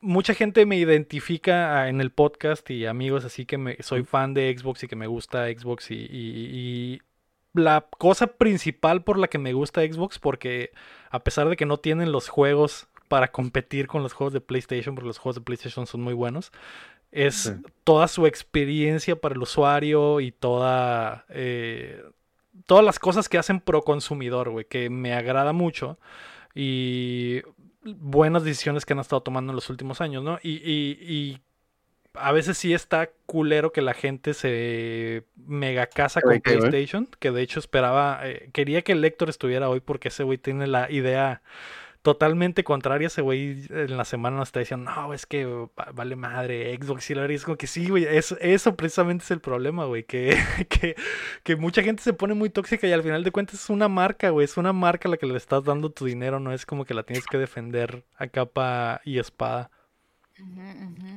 mucha 0.00 0.34
gente 0.34 0.66
me 0.66 0.76
identifica 0.76 1.80
ah, 1.82 1.88
en 1.88 2.00
el 2.00 2.10
podcast 2.10 2.68
y 2.70 2.86
amigos 2.86 3.24
así 3.24 3.46
que 3.46 3.58
me, 3.58 3.76
soy 3.80 4.02
fan 4.04 4.34
de 4.34 4.56
Xbox 4.56 4.82
y 4.84 4.88
que 4.88 4.96
me 4.96 5.06
gusta 5.06 5.46
Xbox 5.46 5.90
y, 5.90 5.94
y- 5.94 6.06
y 6.96 7.02
la 7.54 7.86
cosa 7.98 8.26
principal 8.28 9.02
por 9.02 9.18
la 9.18 9.28
que 9.28 9.38
me 9.38 9.52
gusta 9.52 9.80
Xbox 9.82 10.18
porque 10.18 10.70
a 11.10 11.20
pesar 11.24 11.48
de 11.48 11.56
que 11.56 11.66
no 11.66 11.78
tienen 11.78 12.12
los 12.12 12.28
juegos 12.28 12.86
para 13.08 13.32
competir 13.32 13.86
con 13.88 14.02
los 14.04 14.12
juegos 14.12 14.32
de 14.32 14.40
PlayStation, 14.40 14.94
porque 14.94 15.08
los 15.08 15.18
juegos 15.18 15.36
de 15.36 15.40
PlayStation 15.42 15.86
son 15.86 16.00
muy 16.00 16.14
buenos, 16.14 16.52
es 17.10 17.34
Sí. 17.34 17.52
toda 17.82 18.06
su 18.06 18.26
experiencia 18.26 19.16
para 19.16 19.34
el 19.34 19.42
usuario 19.42 20.20
y 20.20 20.30
toda 20.30 21.24
eh, 21.28 22.04
todas 22.66 22.84
las 22.84 23.00
cosas 23.00 23.28
que 23.28 23.36
hacen 23.38 23.58
pro 23.60 23.82
consumidor, 23.82 24.50
güey, 24.50 24.64
que 24.64 24.90
me 24.90 25.12
agrada 25.14 25.52
mucho 25.52 25.98
y 26.54 27.42
buenas 27.84 28.44
decisiones 28.44 28.84
que 28.84 28.92
han 28.92 28.98
estado 29.00 29.22
tomando 29.22 29.50
en 29.52 29.56
los 29.56 29.70
últimos 29.70 30.00
años, 30.00 30.22
¿no? 30.22 30.38
Y, 30.42 30.50
y- 30.58 30.98
y 31.00 31.40
a 32.14 32.32
veces 32.32 32.58
sí 32.58 32.74
está 32.74 33.10
culero 33.26 33.72
que 33.72 33.82
la 33.82 33.94
gente 33.94 34.34
se 34.34 35.24
mega 35.46 35.86
casa 35.86 36.20
con 36.20 36.30
güey. 36.30 36.40
PlayStation, 36.40 37.08
que 37.18 37.30
de 37.30 37.42
hecho 37.42 37.60
esperaba, 37.60 38.20
eh, 38.24 38.50
quería 38.52 38.82
que 38.82 38.92
el 38.92 39.00
Lector 39.00 39.28
estuviera 39.28 39.68
hoy 39.68 39.80
porque 39.80 40.08
ese 40.08 40.24
güey 40.24 40.38
tiene 40.38 40.66
la 40.66 40.90
idea 40.90 41.42
totalmente 42.02 42.64
contraria. 42.64 43.08
Ese 43.08 43.20
güey 43.20 43.66
en 43.68 43.96
la 43.96 44.04
semana 44.04 44.38
nos 44.38 44.48
está 44.48 44.60
diciendo, 44.60 44.90
no, 44.90 45.12
es 45.14 45.26
que 45.26 45.44
va- 45.44 45.92
vale 45.94 46.16
madre, 46.16 46.74
Xbox 46.76 47.10
y 47.10 47.14
la 47.14 47.20
verdad 47.22 47.34
es 47.36 47.44
como 47.44 47.56
que 47.58 47.66
sí, 47.66 47.88
güey, 47.88 48.04
eso, 48.04 48.36
eso 48.40 48.74
precisamente 48.74 49.24
es 49.24 49.30
el 49.30 49.40
problema, 49.40 49.84
güey, 49.84 50.04
que, 50.04 50.30
que, 50.68 50.96
que 51.44 51.56
mucha 51.56 51.82
gente 51.82 52.02
se 52.02 52.12
pone 52.14 52.34
muy 52.34 52.50
tóxica 52.50 52.86
y 52.86 52.92
al 52.92 53.02
final 53.02 53.22
de 53.22 53.30
cuentas 53.32 53.56
es 53.62 53.70
una 53.70 53.88
marca, 53.88 54.30
güey, 54.30 54.44
es 54.46 54.56
una 54.56 54.72
marca 54.72 55.08
a 55.08 55.10
la 55.10 55.16
que 55.18 55.26
le 55.26 55.36
estás 55.36 55.64
dando 55.64 55.90
tu 55.90 56.06
dinero, 56.06 56.40
no 56.40 56.52
es 56.52 56.64
como 56.66 56.84
que 56.86 56.94
la 56.94 57.02
tienes 57.02 57.26
que 57.26 57.38
defender 57.38 58.04
a 58.16 58.26
capa 58.28 59.00
y 59.04 59.18
espada. 59.18 59.70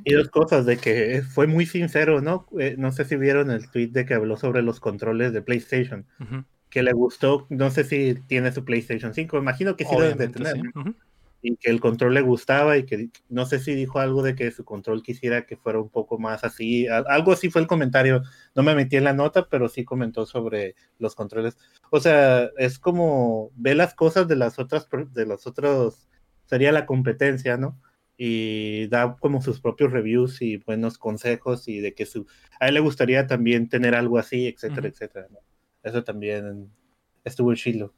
Y 0.06 0.14
dos 0.14 0.30
cosas, 0.30 0.66
de 0.66 0.78
que 0.78 1.22
fue 1.22 1.48
muy 1.48 1.66
sincero, 1.66 2.22
¿no? 2.22 2.48
Eh, 2.60 2.76
no 2.78 2.92
sé 2.92 3.06
si 3.06 3.16
vieron 3.16 3.52
el 3.52 3.70
tweet 3.70 3.88
de 3.88 4.06
que 4.06 4.14
habló 4.14 4.38
sobre 4.38 4.62
los 4.62 4.80
controles 4.80 5.34
de 5.34 5.42
PlayStation, 5.42 6.06
que 6.70 6.84
le 6.84 6.92
gustó, 6.92 7.46
no 7.50 7.70
sé 7.72 7.84
si 7.84 8.16
tiene 8.28 8.52
su 8.52 8.66
PlayStation 8.66 9.14
5, 9.14 9.38
imagino 9.38 9.76
que 9.78 9.86
sí 9.86 9.96
lo 9.96 10.02
deben 10.02 10.18
de 10.18 10.28
tener, 10.28 10.56
sí. 10.56 10.62
y 11.42 11.56
que 11.56 11.70
el 11.70 11.80
control 11.80 12.16
le 12.16 12.22
gustaba 12.22 12.78
y 12.78 12.84
que 12.84 13.10
no 13.30 13.46
sé 13.46 13.60
si 13.60 13.76
dijo 13.76 14.00
algo 14.00 14.24
de 14.24 14.36
que 14.36 14.52
su 14.52 14.66
control 14.66 15.04
quisiera 15.04 15.46
que 15.46 15.56
fuera 15.56 15.80
un 15.80 15.90
poco 15.90 16.18
más 16.18 16.44
así, 16.44 16.88
algo 16.88 17.32
así 17.32 17.50
fue 17.50 17.62
el 17.62 17.68
comentario, 17.68 18.24
no 18.56 18.64
me 18.64 18.76
metí 18.76 18.98
en 18.98 19.04
la 19.04 19.14
nota, 19.14 19.48
pero 19.50 19.70
sí 19.70 19.86
comentó 19.86 20.26
sobre 20.26 20.76
los 21.00 21.16
controles. 21.16 21.58
O 21.92 22.00
sea, 22.00 22.50
es 22.58 22.80
como 22.80 23.52
ve 23.56 23.76
las 23.76 23.94
cosas 23.94 24.28
de 24.28 24.36
las 24.36 24.60
otras, 24.60 24.88
de 25.14 25.26
los 25.26 25.48
otros, 25.48 26.10
sería 26.46 26.72
la 26.72 26.86
competencia, 26.86 27.56
¿no? 27.56 27.80
Y 28.26 28.88
da 28.88 29.18
como 29.20 29.42
sus 29.42 29.60
propios 29.60 29.92
reviews 29.92 30.42
y 30.42 30.56
buenos 30.56 30.98
consejos 30.98 31.68
y 31.68 31.82
de 31.82 31.94
que 31.94 32.06
su, 32.06 32.26
a 32.58 32.70
él 32.70 32.76
le 32.76 32.80
gustaría 32.80 33.28
también 33.28 33.68
tener 33.68 33.96
algo 33.96 34.18
así, 34.18 34.48
etcétera, 34.48 34.88
etcétera. 34.88 35.28
¿no? 35.30 35.40
Eso 35.84 36.06
también 36.06 36.72
estuvo 37.26 37.54
chido. 37.54 37.94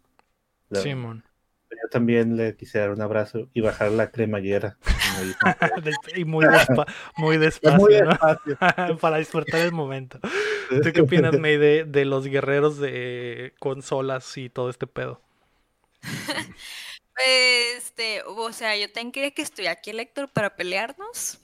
la- 0.69 0.79
Simón. 0.81 1.23
Yo 1.69 1.89
también 1.91 2.37
le 2.37 2.55
quise 2.55 2.79
dar 2.79 2.89
un 2.89 3.01
abrazo 3.01 3.49
y 3.53 3.61
bajar 3.61 3.91
la 3.91 4.09
cremallera. 4.09 4.77
y 6.15 6.25
muy, 6.25 6.45
despa- 6.45 6.91
muy 7.17 7.37
despacio, 7.37 7.77
Muy 7.85 7.93
¿no? 8.01 8.09
despacio. 8.09 8.57
Para 9.01 9.17
disfrutar 9.17 9.61
el 9.61 9.73
momento. 9.73 10.19
¿Tú 10.69 10.91
qué 10.91 11.01
opinas, 11.01 11.37
May, 11.37 11.57
de, 11.57 11.83
de 11.85 12.03
los 12.05 12.25
guerreros 12.25 12.79
de 12.79 13.53
consolas 13.59 14.35
y 14.39 14.49
todo 14.49 14.71
este 14.71 14.87
pedo? 14.87 15.21
Este, 17.23 18.23
o 18.23 18.51
sea, 18.51 18.75
yo 18.75 18.91
también 18.91 19.11
quería 19.11 19.31
que 19.31 19.41
estuviera 19.41 19.73
aquí 19.73 19.91
el 19.91 19.99
Héctor 19.99 20.29
para 20.29 20.55
pelearnos. 20.55 21.39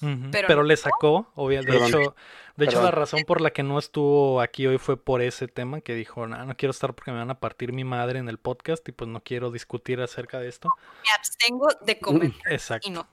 Pero 0.00 0.30
Pero, 0.30 0.56
no 0.56 0.62
le 0.62 0.76
sacó, 0.78 1.30
obviamente. 1.34 1.78
De 1.78 1.86
hecho, 1.86 2.14
de 2.56 2.64
hecho 2.64 2.82
la 2.82 2.90
razón 2.90 3.24
por 3.26 3.42
la 3.42 3.50
que 3.50 3.62
no 3.62 3.78
estuvo 3.78 4.40
aquí 4.40 4.66
hoy 4.66 4.78
fue 4.78 4.96
por 4.96 5.20
ese 5.20 5.46
tema, 5.46 5.82
que 5.82 5.94
dijo, 5.94 6.26
no, 6.26 6.42
no 6.44 6.56
quiero 6.56 6.70
estar 6.70 6.94
porque 6.94 7.10
me 7.12 7.18
van 7.18 7.30
a 7.30 7.38
partir 7.38 7.74
mi 7.74 7.84
madre 7.84 8.18
en 8.18 8.28
el 8.30 8.38
podcast 8.38 8.88
y 8.88 8.92
pues 8.92 9.10
no 9.10 9.22
quiero 9.22 9.50
discutir 9.50 10.00
acerca 10.00 10.40
de 10.40 10.48
esto. 10.48 10.70
Me 11.04 11.12
abstengo 11.12 11.68
de 11.82 11.98
comentar 11.98 12.50
Exacto. 12.50 12.88
y 12.88 12.92
no. 12.92 13.06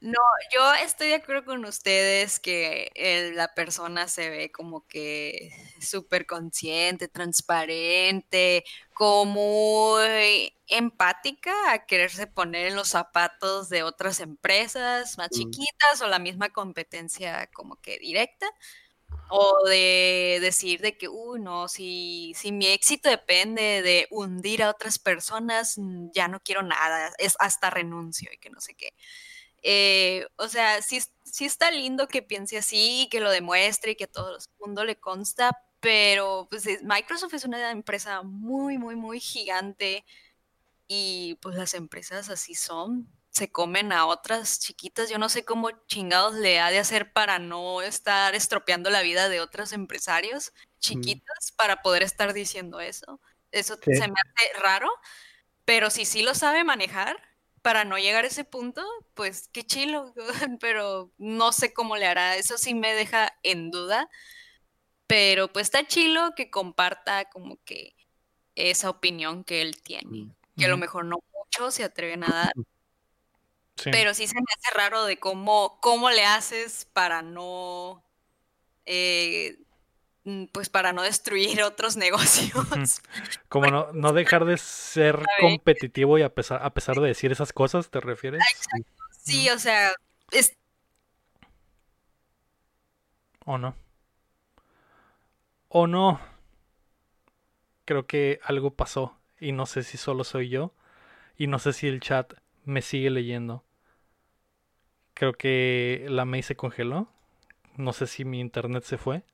No, 0.00 0.18
yo 0.54 0.72
estoy 0.84 1.08
de 1.08 1.14
acuerdo 1.16 1.44
con 1.44 1.64
ustedes 1.64 2.40
que 2.40 2.90
el- 2.94 3.36
la 3.36 3.54
persona 3.54 4.08
se 4.08 4.30
ve 4.30 4.50
como 4.52 4.86
que 4.86 5.50
súper 5.80 6.26
consciente, 6.26 7.08
transparente, 7.08 8.64
como 8.92 9.24
muy 9.32 10.56
empática 10.66 11.52
a 11.72 11.86
quererse 11.86 12.26
poner 12.26 12.66
en 12.68 12.76
los 12.76 12.88
zapatos 12.88 13.68
de 13.68 13.82
otras 13.82 14.20
empresas 14.20 15.18
más 15.18 15.30
Mm. 15.32 15.32
chiquitas 15.32 16.00
o 16.02 16.08
la 16.08 16.18
misma 16.18 16.50
competencia 16.50 17.48
como 17.52 17.76
que 17.80 17.98
directa. 17.98 18.46
O 19.34 19.66
de 19.68 20.38
decir 20.42 20.80
de 20.82 20.98
que, 20.98 21.08
uy, 21.08 21.40
no, 21.40 21.66
si, 21.68 22.32
si 22.36 22.52
mi 22.52 22.66
éxito 22.66 23.08
depende 23.08 23.80
de 23.82 24.06
hundir 24.10 24.62
a 24.62 24.70
otras 24.70 24.98
personas, 24.98 25.78
mm, 25.78 26.10
ya 26.12 26.28
no 26.28 26.40
quiero 26.40 26.62
nada, 26.62 27.12
es 27.18 27.36
hasta 27.38 27.70
renuncio 27.70 28.30
y 28.32 28.38
que 28.38 28.50
no 28.50 28.60
sé 28.60 28.74
qué. 28.74 28.94
Eh, 29.62 30.26
o 30.36 30.48
sea, 30.48 30.82
sí, 30.82 31.00
sí 31.24 31.44
está 31.44 31.70
lindo 31.70 32.08
que 32.08 32.22
piense 32.22 32.58
así 32.58 33.02
y 33.02 33.08
que 33.08 33.20
lo 33.20 33.30
demuestre 33.30 33.92
y 33.92 33.96
que 33.96 34.04
a 34.04 34.06
todo 34.08 34.36
el 34.36 34.42
mundo 34.58 34.84
le 34.84 34.96
consta, 34.98 35.56
pero 35.80 36.46
pues 36.50 36.66
es- 36.66 36.82
Microsoft 36.82 37.34
es 37.34 37.44
una 37.44 37.70
empresa 37.70 38.22
muy, 38.22 38.78
muy, 38.78 38.96
muy 38.96 39.20
gigante 39.20 40.04
y 40.88 41.36
pues 41.42 41.56
las 41.56 41.74
empresas 41.74 42.28
así 42.30 42.54
son, 42.54 43.08
se 43.30 43.50
comen 43.50 43.92
a 43.92 44.06
otras 44.06 44.60
chiquitas. 44.60 45.08
Yo 45.10 45.18
no 45.18 45.28
sé 45.28 45.44
cómo 45.44 45.70
chingados 45.88 46.34
le 46.34 46.60
ha 46.60 46.70
de 46.70 46.78
hacer 46.78 47.12
para 47.12 47.38
no 47.38 47.82
estar 47.82 48.34
estropeando 48.34 48.90
la 48.90 49.02
vida 49.02 49.28
de 49.28 49.40
otros 49.40 49.72
empresarios 49.72 50.52
chiquitas 50.80 51.52
para 51.56 51.82
poder 51.82 52.02
estar 52.02 52.32
diciendo 52.34 52.80
eso. 52.80 53.20
Eso 53.52 53.76
Sí. 53.82 53.94
se 53.94 54.08
me 54.08 54.14
hace 54.20 54.58
raro, 54.60 54.90
pero 55.64 55.90
si 55.90 56.04
sí 56.06 56.22
lo 56.22 56.34
sabe 56.34 56.64
manejar 56.64 57.16
para 57.62 57.84
no 57.84 57.98
llegar 57.98 58.24
a 58.24 58.28
ese 58.28 58.44
punto, 58.44 58.84
pues 59.14 59.48
qué 59.52 59.64
chilo, 59.64 60.12
pero 60.60 61.10
no 61.18 61.52
sé 61.52 61.72
cómo 61.72 61.96
le 61.96 62.06
hará. 62.06 62.36
Eso 62.36 62.58
sí 62.58 62.74
me 62.74 62.94
deja 62.94 63.32
en 63.42 63.70
duda, 63.70 64.08
pero 65.06 65.52
pues 65.52 65.64
está 65.66 65.86
chilo 65.86 66.32
que 66.36 66.50
comparta 66.50 67.26
como 67.30 67.58
que 67.64 67.94
esa 68.54 68.90
opinión 68.90 69.44
que 69.44 69.62
él 69.62 69.80
tiene, 69.82 70.30
que 70.56 70.64
a 70.66 70.68
lo 70.68 70.76
mejor 70.76 71.04
no 71.04 71.18
muchos 71.34 71.74
se 71.74 71.84
atreven 71.84 72.24
a 72.24 72.28
dar, 72.28 72.52
Sí. 73.76 73.90
pero 73.90 74.12
sí 74.14 74.26
se 74.26 74.34
me 74.34 74.44
hace 74.56 74.76
raro 74.76 75.04
de 75.04 75.18
cómo, 75.18 75.78
cómo 75.80 76.10
le 76.10 76.24
haces 76.24 76.84
para 76.92 77.22
no, 77.22 78.04
eh, 78.84 79.58
pues 80.52 80.68
para 80.68 80.92
no 80.92 81.02
destruir 81.02 81.62
otros 81.62 81.96
negocios. 81.98 83.02
Como 83.48 83.70
no, 83.70 83.92
no 83.92 84.12
dejar 84.12 84.44
de 84.44 84.56
ser 84.58 85.24
competitivo 85.40 86.18
y 86.18 86.22
a 86.22 86.34
pesar, 86.34 86.60
a 86.62 86.72
pesar 86.74 87.00
de 87.00 87.08
decir 87.08 87.32
esas 87.32 87.52
cosas, 87.52 87.90
¿te 87.90 88.00
refieres? 88.00 88.42
Sí, 89.10 89.48
o 89.50 89.58
sea, 89.58 89.92
es, 90.30 90.56
¿O 93.44 93.58
no? 93.58 93.74
¿O 95.68 95.86
no? 95.86 96.20
Creo 97.84 98.06
que 98.06 98.40
algo 98.44 98.74
pasó 98.74 99.18
y 99.40 99.52
no 99.52 99.66
sé 99.66 99.82
si 99.82 99.98
solo 99.98 100.24
soy 100.24 100.48
yo 100.48 100.72
y 101.36 101.48
no 101.48 101.58
sé 101.58 101.72
si 101.72 101.88
el 101.88 102.00
chat 102.00 102.34
me 102.64 102.82
sigue 102.82 103.10
leyendo. 103.10 103.64
Creo 105.14 105.32
que 105.32 106.06
la 106.08 106.24
May 106.24 106.42
se 106.42 106.56
congeló. 106.56 107.08
No 107.76 107.92
sé 107.92 108.06
si 108.06 108.24
mi 108.24 108.40
internet 108.40 108.84
se 108.84 108.98
fue. 108.98 109.24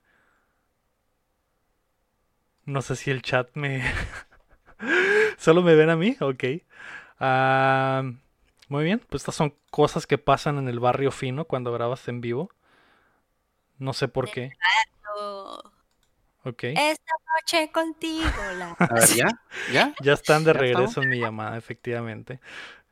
No 2.68 2.83
sé 2.83 2.96
si 2.96 3.11
el 3.11 3.22
chat 3.22 3.48
me... 3.54 3.83
¿Solo 5.38 5.62
me 5.62 5.74
ven 5.74 5.88
a 5.88 5.96
mí? 5.96 6.18
Ok. 6.20 6.44
Ah, 7.18 8.02
muy 8.68 8.85
bien, 8.85 9.00
pues 9.09 9.22
estas 9.22 9.37
son 9.37 9.54
cosas 9.70 10.07
que 10.07 10.18
pasan 10.18 10.59
en 10.59 10.68
el 10.68 10.78
barrio 10.78 11.11
fino 11.11 11.46
cuando 11.46 11.72
grabas 11.72 12.07
en 12.09 12.20
vivo. 12.20 12.50
No 13.78 13.94
sé 13.94 14.07
por 14.09 14.31
qué. 14.31 14.52
Ok. 16.44 16.64
esta 16.64 17.12
noche 17.40 17.72
contigo. 17.72 18.28
La... 18.59 18.72
A 18.78 18.94
ver, 18.94 19.09
¿ya? 19.16 19.40
¿Ya? 19.72 19.94
Ya 20.02 20.12
están 20.12 20.44
de 20.44 20.52
¿Ya 20.52 20.59
regreso 20.61 20.85
estamos? 20.90 21.04
en 21.07 21.09
mi 21.09 21.20
llamada, 21.20 21.57
efectivamente. 21.57 22.38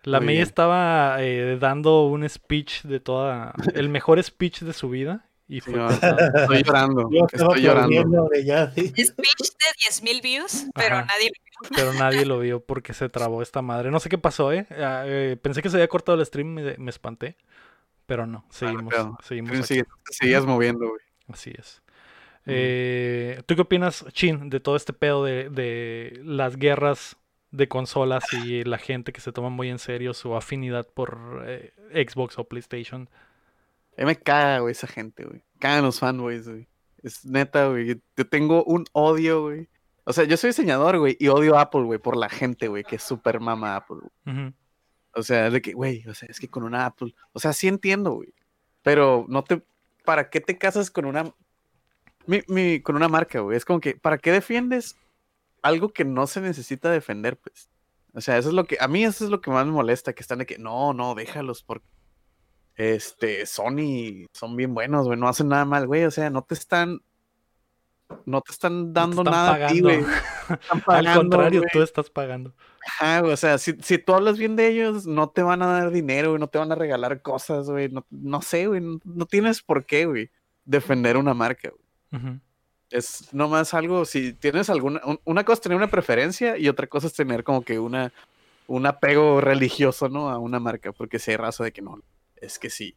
La 0.05 0.21
Muy 0.21 0.27
May 0.27 0.35
bien. 0.37 0.47
estaba 0.47 1.17
eh, 1.21 1.59
dando 1.61 2.07
un 2.07 2.27
speech 2.27 2.85
de 2.85 2.99
toda... 3.01 3.53
El 3.75 3.91
mejor 3.91 4.23
speech 4.23 4.61
de 4.63 4.73
su 4.73 4.89
vida. 4.89 5.29
Y 5.49 5.61
Sí, 5.61 5.71
fue 5.71 5.75
no, 5.75 5.87
cortado. 5.89 6.19
estoy 6.41 6.63
llorando. 6.65 7.11
Yo 7.11 7.27
Estoy 7.33 7.63
llorando. 7.63 8.29
ya, 8.45 8.71
sí. 8.73 8.89
Speech 9.05 9.39
de 9.41 10.11
10.000 10.11 10.23
views, 10.23 10.67
pero 10.75 10.97
Ajá. 10.97 11.07
nadie 11.07 11.31
Pero 11.75 11.93
nadie 11.95 12.25
lo 12.27 12.41
vio 12.41 12.61
porque 12.61 12.93
se 12.95 13.09
trabó 13.09 13.43
esta 13.43 13.63
madre. 13.63 13.91
No 13.91 14.01
sé 14.01 14.09
qué 14.09 14.19
pasó, 14.19 14.53
¿eh? 14.53 14.67
Ah, 14.71 15.05
eh, 15.07 15.37
pensé 15.41 15.63
que 15.63 15.71
se 15.71 15.77
había 15.77 15.89
cortado 15.89 16.19
el 16.19 16.27
stream 16.27 16.59
y 16.59 16.63
me, 16.63 16.77
me 16.79 16.91
espanté. 16.91 17.37
Pero 18.07 18.27
no, 18.27 18.45
seguimos. 18.51 18.93
pedo. 18.95 19.19
seguimos 19.23 19.67
te 19.69 19.85
seguías 20.11 20.45
moviendo, 20.47 20.89
güey. 20.89 21.01
Así 21.29 21.53
es. 21.59 21.83
Eh, 22.47 23.43
¿Tú 23.47 23.57
qué 23.57 23.63
opinas, 23.63 24.05
Chin, 24.13 24.51
de 24.51 24.61
todo 24.61 24.77
este 24.77 24.93
pedo 24.93 25.25
de, 25.25 25.49
de 25.51 26.21
las 26.25 26.57
guerras 26.57 27.17
de 27.51 27.67
consolas 27.69 28.25
y 28.33 28.63
la 28.63 28.79
gente 28.79 29.13
que 29.13 29.21
se 29.21 29.33
toma 29.33 29.49
muy 29.49 29.69
en 29.71 29.79
serio 29.81 30.15
su 30.15 30.37
afinidad 30.37 30.87
por 30.93 31.45
eh, 31.47 31.73
Xbox 31.93 32.39
o 32.39 32.45
PlayStation? 32.45 33.09
A 33.97 34.01
mí 34.03 34.07
me 34.07 34.17
caga, 34.17 34.59
güey, 34.61 34.73
esa 34.73 34.87
gente, 34.87 35.25
güey. 35.25 35.43
Cagan 35.59 35.85
los 35.85 35.99
fanboys, 36.01 36.49
güey. 36.49 36.69
Es 37.03 37.25
neta, 37.25 37.69
güey. 37.69 38.01
Yo 38.17 38.29
tengo 38.29 38.63
un 38.65 38.85
odio, 38.93 39.43
güey. 39.43 39.69
O 40.05 40.13
sea, 40.13 40.25
yo 40.25 40.37
soy 40.37 40.51
diseñador, 40.51 40.99
güey, 40.99 41.17
y 41.19 41.29
odio 41.29 41.57
a 41.57 41.63
Apple, 41.63 41.83
güey, 41.83 41.99
por 41.99 42.17
la 42.17 42.29
gente, 42.29 42.69
güey, 42.69 42.85
que 42.85 42.97
es 42.97 43.03
súper 43.03 43.41
mama 43.41 43.77
Apple. 43.77 43.97
güey. 44.01 44.11
O 45.15 45.23
sea, 45.23 45.51
de 45.51 45.63
que, 45.63 45.73
güey, 45.73 46.07
o 46.07 46.15
sea, 46.15 46.29
es 46.29 46.39
que 46.39 46.49
con 46.49 46.63
una 46.63 46.85
Apple. 46.87 47.15
O 47.33 47.41
sea, 47.41 47.53
sí 47.53 47.69
entiendo, 47.69 48.13
güey. 48.13 48.35
Pero 48.83 49.25
no 49.29 49.43
te. 49.45 49.63
¿Para 50.05 50.29
qué 50.31 50.41
te 50.41 50.59
casas 50.59 50.91
con 50.91 51.07
una. 51.07 51.33
Mi, 52.27 52.43
mi- 52.49 52.81
con 52.83 52.97
una 52.97 53.09
marca, 53.09 53.41
güey? 53.41 53.57
Es 53.57 53.65
como 53.65 53.81
que, 53.81 53.97
¿para 53.97 54.19
qué 54.19 54.31
defiendes 54.31 54.97
algo 55.63 55.89
que 55.93 56.05
no 56.05 56.27
se 56.27 56.41
necesita 56.41 56.91
defender, 56.91 57.39
pues? 57.39 57.69
O 58.13 58.21
sea, 58.21 58.37
eso 58.37 58.49
es 58.49 58.55
lo 58.55 58.65
que. 58.67 58.77
A 58.79 58.89
mí 58.89 59.05
eso 59.05 59.25
es 59.25 59.31
lo 59.31 59.41
que 59.41 59.51
más 59.51 59.65
me 59.67 59.73
molesta, 59.73 60.13
que 60.13 60.21
están 60.23 60.39
de 60.39 60.47
que, 60.47 60.59
no, 60.59 60.93
no, 60.93 61.15
déjalos 61.15 61.63
porque. 61.63 61.87
Este, 62.77 63.47
Sony 63.47 64.27
son 64.33 64.55
bien 64.57 64.75
buenos, 64.75 65.07
güey, 65.07 65.19
no 65.19 65.29
hacen 65.29 65.49
nada 65.49 65.65
mal, 65.65 65.87
güey. 65.87 66.05
O 66.05 66.11
sea, 66.11 66.31
no 66.31 66.43
te 66.43 66.55
están. 66.55 67.01
No 68.25 68.41
te 68.41 68.53
están 68.53 68.89
no 68.89 68.93
te 68.93 69.01
dando 69.01 69.23
están 69.23 69.33
nada 69.35 69.67
a 69.67 69.69
ti, 69.69 69.81
güey. 69.81 69.99
Al 70.87 71.15
contrario, 71.15 71.61
güey. 71.61 71.71
tú 71.73 71.83
estás 71.83 72.09
pagando. 72.11 72.55
Ajá, 72.87 73.21
güey, 73.21 73.33
o 73.33 73.37
sea, 73.37 73.59
si, 73.59 73.73
si 73.83 73.99
tú 73.99 74.15
hablas 74.15 74.39
bien 74.39 74.55
de 74.55 74.69
ellos, 74.69 75.07
no 75.07 75.29
te 75.31 75.43
van 75.43 75.61
a 75.63 75.67
dar 75.67 75.91
dinero, 75.91 76.29
güey, 76.31 76.39
no 76.41 76.47
te 76.47 76.59
van 76.59 76.71
a 76.71 76.77
regalar 76.77 77.21
cosas, 77.21 77.69
güey, 77.69 77.89
no, 77.89 78.07
no 78.11 78.41
sé, 78.43 78.69
güey, 78.69 78.81
no, 78.81 79.01
no 79.05 79.27
tienes 79.27 79.61
por 79.61 79.85
qué, 79.87 80.07
güey, 80.07 80.31
defender 80.65 81.17
una 81.17 81.35
marca, 81.35 81.71
güey. 81.71 82.23
Ujú, 82.23 82.39
Es 82.91 83.33
nomás 83.35 83.75
algo, 83.75 84.05
si 84.05 84.33
tienes 84.35 84.71
alguna, 84.71 85.01
un- 85.05 85.19
una 85.25 85.43
cosa 85.45 85.55
es 85.55 85.61
tener 85.63 85.77
una 85.77 85.91
preferencia 85.91 86.57
y 86.57 86.69
otra 86.69 86.87
cosa 86.87 87.09
es 87.09 87.13
tener 87.15 87.43
como 87.43 87.63
que 87.63 87.81
una, 87.81 88.13
un 88.69 88.87
apego 88.87 89.41
religioso, 89.41 90.09
¿no? 90.09 90.31
A 90.31 90.39
una 90.39 90.61
marca, 90.61 90.93
porque 90.93 91.19
si 91.19 91.33
hay 91.33 91.39
raza 91.39 91.65
de 91.65 91.73
que 91.73 91.83
no, 91.83 92.01
es 92.37 92.59
que 92.59 92.71
si 92.71 92.97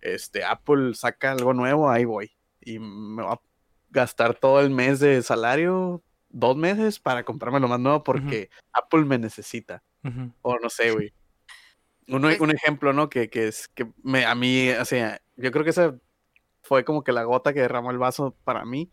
este, 0.00 0.44
Apple 0.44 0.94
saca 0.94 1.32
algo 1.32 1.52
nuevo, 1.54 1.90
ahí 1.90 2.04
voy, 2.04 2.30
y 2.60 2.78
me 2.78 3.22
va 3.22 3.34
a 3.34 3.40
gastar 3.90 4.34
todo 4.34 4.60
el 4.60 4.70
mes 4.70 5.00
de 5.00 5.22
salario, 5.22 6.02
dos 6.28 6.56
meses, 6.56 6.98
para 7.00 7.24
comprarme 7.24 7.60
lo 7.60 7.68
más 7.68 7.80
nuevo 7.80 8.02
porque 8.02 8.50
Apple 8.72 9.04
me 9.04 9.18
necesita. 9.18 9.82
O 10.42 10.58
no 10.58 10.68
sé, 10.70 10.92
güey. 10.92 11.12
Uno- 12.08 12.28
Pues- 12.28 12.40
un 12.40 12.50
ejemplo, 12.50 12.92
¿no? 12.92 13.08
Que, 13.08 13.28
que 13.30 13.48
es 13.48 13.68
que 13.68 13.90
me, 14.02 14.24
a 14.24 14.34
mí, 14.34 14.70
o 14.70 14.84
sea, 14.84 15.20
yo 15.36 15.50
creo 15.50 15.64
que 15.64 15.70
esa 15.70 15.96
fue 16.62 16.84
como 16.84 17.02
que 17.02 17.12
la 17.12 17.24
gota 17.24 17.52
que 17.52 17.60
derramó 17.60 17.90
el 17.90 17.98
vaso 17.98 18.36
para 18.44 18.64
mí. 18.64 18.90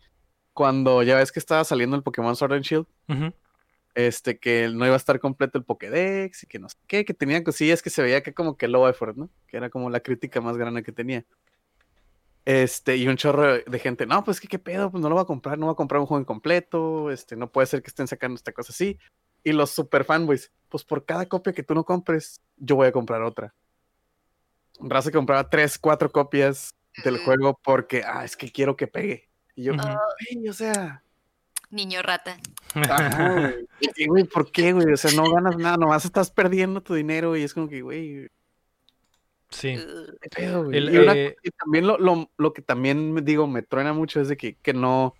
Cuando 0.52 1.02
ya 1.02 1.16
ves 1.16 1.32
que 1.32 1.38
estaba 1.40 1.64
saliendo 1.64 1.96
el 1.96 2.02
Pokémon 2.02 2.34
Sword 2.36 2.54
and 2.54 2.64
Shield, 2.64 2.86
este, 3.94 4.38
que 4.38 4.68
no 4.68 4.84
iba 4.84 4.94
a 4.94 4.98
estar 4.98 5.20
completo 5.20 5.58
el 5.58 5.64
Pokédex 5.64 6.42
y 6.42 6.46
que 6.46 6.58
no 6.58 6.68
sé 6.68 6.76
qué, 6.86 7.04
que 7.04 7.14
tenía 7.14 7.44
cosillas 7.44 7.82
que 7.82 7.90
se 7.90 8.02
veía 8.02 8.22
que 8.22 8.34
como 8.34 8.56
que 8.56 8.68
low 8.68 8.86
effort, 8.88 9.16
¿no? 9.16 9.30
Que 9.46 9.56
era 9.56 9.70
como 9.70 9.90
la 9.90 10.00
crítica 10.00 10.40
más 10.40 10.56
grande 10.56 10.82
que 10.82 10.92
tenía. 10.92 11.24
Este, 12.44 12.96
y 12.96 13.08
un 13.08 13.16
chorro 13.16 13.58
de 13.58 13.78
gente, 13.78 14.04
no, 14.04 14.22
pues 14.22 14.38
que 14.40 14.48
qué 14.48 14.58
pedo, 14.58 14.90
pues 14.90 15.00
no 15.00 15.08
lo 15.08 15.14
voy 15.14 15.22
a 15.22 15.26
comprar, 15.26 15.58
no 15.58 15.66
voy 15.66 15.72
a 15.72 15.76
comprar 15.76 16.00
un 16.00 16.06
juego 16.06 16.20
incompleto, 16.20 17.10
este, 17.10 17.36
no 17.36 17.50
puede 17.50 17.66
ser 17.66 17.82
que 17.82 17.88
estén 17.88 18.06
sacando 18.06 18.36
esta 18.36 18.52
cosa 18.52 18.72
así. 18.72 18.98
Y 19.42 19.52
los 19.52 19.70
super 19.70 20.04
fanboys, 20.04 20.50
pues 20.68 20.84
por 20.84 21.04
cada 21.04 21.26
copia 21.26 21.52
que 21.52 21.62
tú 21.62 21.74
no 21.74 21.84
compres, 21.84 22.40
yo 22.56 22.76
voy 22.76 22.88
a 22.88 22.92
comprar 22.92 23.22
otra. 23.22 23.54
Raza 24.80 25.10
compraba 25.10 25.48
tres, 25.48 25.78
cuatro 25.78 26.10
copias 26.10 26.74
del 27.02 27.18
juego 27.18 27.58
porque, 27.62 28.02
ah, 28.04 28.24
es 28.24 28.36
que 28.36 28.50
quiero 28.50 28.76
que 28.76 28.88
pegue. 28.88 29.28
Y 29.54 29.64
yo, 29.64 29.74
Ujú. 29.74 29.82
güey, 29.82 30.48
o 30.48 30.52
sea, 30.52 31.03
Niño 31.74 32.02
rata. 32.02 32.38
ajá, 32.74 33.52
güey. 34.06 34.24
¿por 34.24 34.50
qué, 34.52 34.72
güey? 34.72 34.92
O 34.92 34.96
sea, 34.96 35.10
no 35.12 35.30
ganas 35.32 35.56
nada, 35.56 35.76
nomás 35.76 36.04
estás 36.04 36.30
perdiendo 36.30 36.80
tu 36.80 36.94
dinero 36.94 37.36
y 37.36 37.42
es 37.42 37.52
como 37.52 37.68
que, 37.68 37.82
güey, 37.82 38.28
Sí. 39.50 39.76
¿Qué 40.20 40.28
pedo, 40.30 40.64
güey? 40.64 40.78
El, 40.78 40.94
y, 40.94 40.98
una- 40.98 41.12
eh, 41.14 41.36
y 41.42 41.50
también 41.50 41.86
lo, 41.86 41.96
lo- 41.98 42.28
lo 42.36 42.52
que 42.52 42.60
también 42.62 43.12
me 43.12 43.22
digo, 43.22 43.46
me 43.46 43.62
truena 43.62 43.92
mucho 43.92 44.20
es 44.20 44.28
de 44.28 44.36
que, 44.36 44.56
que 44.56 44.72
no. 44.72 45.14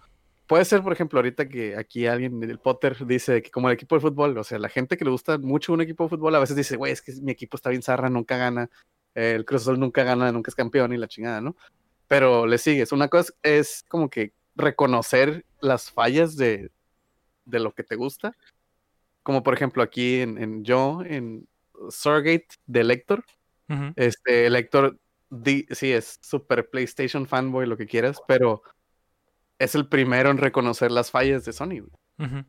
Puede 0.49 0.64
ser, 0.64 0.83
por 0.83 0.93
ejemplo, 0.93 1.19
ahorita 1.21 1.49
que 1.49 1.77
aquí 1.77 2.07
alguien 2.07 2.40
del 2.40 2.59
Potter 2.59 3.07
dice 3.07 3.43
que 3.43 3.51
como 3.51 3.69
el 3.69 3.75
equipo 3.75 3.95
de 3.95 4.01
fútbol, 4.01 4.37
o 4.37 4.45
sea, 4.45 4.59
la 4.59 4.69
gente 4.69 4.97
que 4.97 5.05
le 5.05 5.11
gusta 5.11 5.38
mucho 5.38 5.73
un 5.73 5.81
equipo 5.83 6.05
de 6.05 6.11
fútbol 6.11 6.35
a 6.35 6.40
veces 6.40 6.57
dice, 6.57 6.77
güey, 6.77 6.93
es 6.93 7.01
que 7.01 7.12
mi 7.23 7.31
equipo 7.33 7.57
está 7.57 7.71
bien 7.71 7.83
zarra, 7.83 8.11
nunca 8.11 8.37
gana, 8.37 8.69
eh, 9.14 9.35
el 9.37 9.45
Cruz 9.45 9.62
Azul 9.62 9.79
nunca 9.79 10.03
gana, 10.05 10.31
nunca 10.33 10.51
es 10.51 10.55
campeón 10.57 10.93
y 10.93 10.99
la 10.99 11.07
chingada, 11.09 11.40
¿no? 11.40 11.57
Pero 12.09 12.47
le 12.47 12.59
sigues. 12.59 12.90
Una 12.93 13.09
cosa 13.09 13.33
es 13.43 13.85
como 13.88 14.11
que 14.11 14.33
reconocer 14.57 15.45
las 15.64 15.90
fallas 15.90 16.37
de, 16.37 16.70
de 17.44 17.61
lo 17.61 17.72
que 17.72 17.83
te 17.83 17.96
gusta. 17.96 18.37
Como 19.22 19.42
por 19.42 19.55
ejemplo 19.55 19.83
aquí 19.83 20.20
en, 20.20 20.37
en 20.38 20.64
yo, 20.64 21.03
en 21.05 21.48
Stargate 21.90 22.48
de 22.66 22.85
Lector, 22.85 23.24
ujú, 23.68 23.92
este, 23.96 24.46
el 24.46 24.57
Héctor, 24.57 24.98
di- 25.31 25.66
sí, 25.70 25.90
es 25.92 26.18
super 26.22 26.68
PlayStation 26.68 27.27
fanboy, 27.27 27.66
lo 27.66 27.77
que 27.77 27.87
quieras, 27.87 28.20
pero 28.29 28.62
es 29.59 29.74
el 29.74 29.88
primero 29.88 30.31
en 30.31 30.38
reconocer 30.38 30.90
las 30.90 31.11
fallas 31.11 31.44
de 31.44 31.53
Sony. 31.53 31.81
güey. 31.81 32.44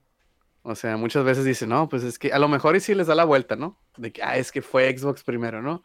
O 0.63 0.75
sea, 0.75 0.97
muchas 0.97 1.23
veces 1.23 1.45
dice, 1.45 1.67
no, 1.67 1.88
pues 1.88 2.04
es 2.04 2.17
que 2.17 2.34
a 2.34 2.39
lo 2.39 2.47
mejor 2.47 2.75
y 2.75 2.80
sí 2.80 2.95
les 2.95 3.08
da 3.08 3.15
la 3.15 3.23
vuelta, 3.23 3.56
¿no? 3.56 3.80
De 3.97 4.12
que, 4.12 4.23
ah, 4.23 4.36
es 4.38 4.51
que 4.51 4.62
fue 4.62 4.95
Xbox 4.97 5.23
primero, 5.23 5.62
¿no? 5.62 5.84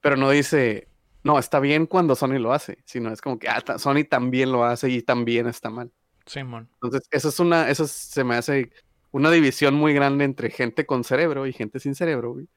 Pero 0.00 0.16
no 0.16 0.28
dice, 0.30 0.86
no, 1.24 1.38
está 1.38 1.60
bien 1.60 1.86
cuando 1.86 2.14
Sony 2.14 2.38
lo 2.38 2.52
hace, 2.52 2.78
sino 2.84 3.10
es 3.10 3.20
como 3.22 3.38
que, 3.38 3.48
ah, 3.48 3.62
Sony 3.78 4.04
también 4.08 4.52
lo 4.52 4.64
hace 4.64 4.90
y 4.90 5.02
también 5.02 5.46
está 5.46 5.70
mal. 5.70 5.90
Simón. 6.26 6.68
Entonces, 6.74 7.08
eso 7.10 7.28
es 7.28 7.40
una, 7.40 7.68
eso 7.70 7.86
se 7.86 8.24
me 8.24 8.34
hace 8.36 8.70
una 9.10 9.30
división 9.30 9.74
muy 9.74 9.92
grande 9.94 10.24
entre 10.24 10.50
gente 10.50 10.86
con 10.86 11.04
cerebro 11.04 11.46
y 11.46 11.52
gente 11.52 11.80
sin 11.80 11.94
cerebro, 11.94 12.32
güey. 12.32 12.48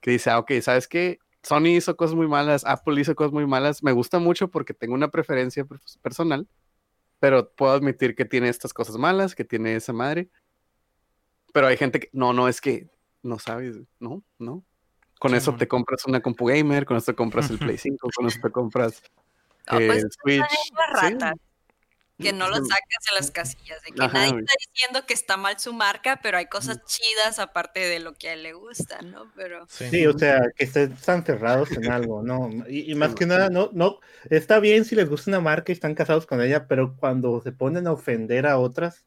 Que 0.00 0.12
dice, 0.12 0.30
ah, 0.30 0.38
ok, 0.38 0.52
¿sabes 0.62 0.88
qué? 0.88 1.18
Sony 1.42 1.68
hizo 1.76 1.96
cosas 1.96 2.14
muy 2.16 2.26
malas, 2.28 2.64
Apple 2.66 3.00
hizo 3.00 3.14
cosas 3.14 3.32
muy 3.32 3.46
malas, 3.46 3.82
me 3.82 3.92
gusta 3.92 4.18
mucho 4.18 4.48
porque 4.48 4.74
tengo 4.74 4.94
una 4.94 5.10
preferencia 5.10 5.64
per- 5.64 5.80
personal, 6.02 6.46
pero 7.18 7.50
puedo 7.52 7.72
admitir 7.72 8.14
que 8.14 8.24
tiene 8.24 8.48
estas 8.48 8.72
cosas 8.74 8.96
malas, 8.96 9.34
que 9.34 9.44
tiene 9.44 9.74
esa 9.76 9.92
madre. 9.92 10.28
Pero 11.52 11.66
hay 11.66 11.76
gente 11.76 12.00
que, 12.00 12.08
no, 12.12 12.32
no, 12.32 12.48
es 12.48 12.60
que 12.60 12.88
no 13.22 13.38
sabes, 13.38 13.78
no, 13.98 14.22
no. 14.38 14.64
Con 15.18 15.32
Sí, 15.32 15.36
eso 15.38 15.54
te 15.54 15.68
compras 15.68 16.04
una 16.06 16.20
compu 16.20 16.46
gamer, 16.46 16.86
con 16.86 16.96
eso 16.96 17.12
te 17.12 17.16
compras 17.16 17.50
el 17.50 17.58
Play 17.58 17.76
5, 17.76 18.08
con 18.14 18.26
eso 18.26 18.38
te 18.42 18.50
compras 18.50 19.02
No, 19.70 19.78
pues, 19.78 20.02
el 20.04 20.10
Switch. 20.12 20.36
niño 20.38 21.34
sí. 21.34 21.40
Que 22.20 22.32
no 22.32 22.48
lo 22.48 22.56
sacas 22.56 23.04
de 23.10 23.14
las 23.16 23.30
casillas, 23.30 23.82
de 23.82 23.92
que 23.92 24.02
Ajá, 24.02 24.12
nadie 24.18 24.38
está 24.40 24.52
diciendo 24.72 25.06
que 25.06 25.14
está 25.14 25.36
mal 25.36 25.58
su 25.58 25.72
marca, 25.72 26.20
pero 26.22 26.38
hay 26.38 26.46
cosas 26.46 26.78
chidas 26.86 27.38
aparte 27.38 27.80
de 27.80 27.98
lo 28.00 28.14
que 28.14 28.28
a 28.28 28.32
él 28.34 28.42
le 28.42 28.52
gusta, 28.52 29.00
¿no? 29.02 29.30
Pero 29.34 29.66
Sí. 29.68 30.06
O 30.06 30.18
sea, 30.18 30.40
que 30.56 30.64
estén 30.64 30.94
tan 30.96 31.24
cerrados 31.24 31.70
en 31.72 31.90
algo, 31.90 32.22
¿no? 32.22 32.50
Y, 32.68 32.90
y 32.90 32.94
más 32.94 33.14
que 33.14 33.26
nada, 33.26 33.48
no, 33.50 33.70
no, 33.72 34.00
está 34.28 34.60
bien 34.60 34.84
si 34.84 34.94
les 34.94 35.08
gusta 35.08 35.30
una 35.30 35.40
marca 35.40 35.72
y 35.72 35.74
están 35.74 35.94
casados 35.94 36.26
con 36.26 36.40
ella, 36.42 36.66
pero 36.66 36.96
cuando 36.96 37.40
se 37.42 37.52
ponen 37.52 37.86
a 37.86 37.92
ofender 37.92 38.46
a 38.46 38.58
otras, 38.58 39.06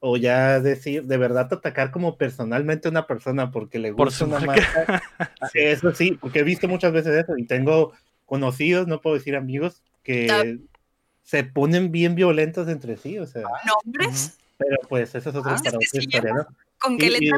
o 0.00 0.16
ya 0.18 0.60
decir, 0.60 1.04
de 1.04 1.16
verdad 1.16 1.48
atacar 1.50 1.90
como 1.90 2.18
personalmente 2.18 2.88
a 2.88 2.90
una 2.90 3.06
persona 3.06 3.50
porque 3.50 3.78
le 3.78 3.92
Por 3.94 4.08
gusta 4.08 4.18
su 4.18 4.24
una 4.26 4.40
marca. 4.40 4.84
marca, 4.86 5.02
Sí. 5.52 5.60
eso 5.60 5.94
sí, 5.94 6.18
porque 6.20 6.40
he 6.40 6.42
visto 6.44 6.68
muchas 6.68 6.92
veces 6.92 7.24
eso 7.24 7.36
y 7.38 7.46
tengo 7.46 7.92
conocidos, 8.26 8.86
no 8.86 9.00
puedo 9.00 9.16
decir 9.16 9.34
amigos, 9.36 9.82
que 10.02 10.58
se 11.24 11.42
ponen 11.42 11.90
bien 11.90 12.14
violentos 12.14 12.68
entre 12.68 12.96
sí, 12.96 13.18
o 13.18 13.26
sea, 13.26 13.44
nombres, 13.84 14.38
pero 14.58 14.76
pues 14.88 15.14
eso 15.14 15.30
es 15.30 15.34
otra, 15.36 15.52
Ah, 15.54 15.60
para 15.64 15.78
otra 15.78 16.00
historia, 16.00 16.34
¿no? 16.34 16.46
con 16.78 16.98
que 16.98 17.06
Y- 17.06 17.10
le 17.10 17.18
y 17.20 17.30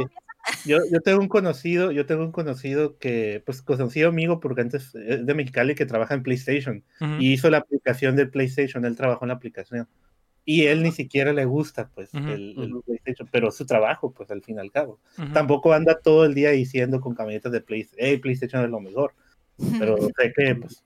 yo, 0.64 0.78
yo 0.90 1.00
tengo 1.00 1.20
un 1.20 1.28
conocido, 1.28 1.92
yo 1.92 2.06
tengo 2.06 2.24
un 2.24 2.32
conocido 2.32 2.98
que, 2.98 3.42
pues, 3.46 3.62
conocido 3.62 4.08
amigo 4.08 4.40
porque 4.40 4.60
antes 4.62 4.94
es 4.94 5.24
de 5.24 5.34
Mexicali 5.34 5.74
que 5.74 5.86
trabaja 5.86 6.14
en 6.14 6.22
PlayStation 6.22 6.84
Ujú. 7.00 7.14
y 7.20 7.32
hizo 7.32 7.48
la 7.50 7.58
aplicación 7.58 8.16
del 8.16 8.30
PlayStation, 8.30 8.84
él 8.84 8.96
trabajó 8.96 9.24
en 9.24 9.28
la 9.28 9.34
aplicación 9.34 9.88
y 10.44 10.66
él 10.66 10.82
ni 10.82 10.92
siquiera 10.92 11.32
le 11.32 11.44
gusta, 11.44 11.90
pues, 11.94 12.12
Ujú, 12.14 12.28
el, 12.28 12.54
el 12.58 12.72
ujú. 12.74 12.82
PlayStation, 12.82 13.28
pero 13.30 13.50
su 13.50 13.66
trabajo, 13.66 14.12
pues, 14.12 14.30
al 14.30 14.42
fin 14.42 14.56
y 14.56 14.60
al 14.60 14.70
cabo. 14.72 15.00
Ujú. 15.18 15.32
Tampoco 15.32 15.72
anda 15.72 16.00
todo 16.00 16.24
el 16.24 16.34
día 16.34 16.50
diciendo 16.50 17.00
con 17.00 17.14
camisetas 17.14 17.52
de 17.52 17.60
PlayStation, 17.60 18.06
hey, 18.08 18.18
PlayStation 18.18 18.64
es 18.64 18.70
lo 18.70 18.80
mejor, 18.80 19.14
pero 19.78 19.96
sé 20.18 20.32
que, 20.36 20.54
pues, 20.56 20.82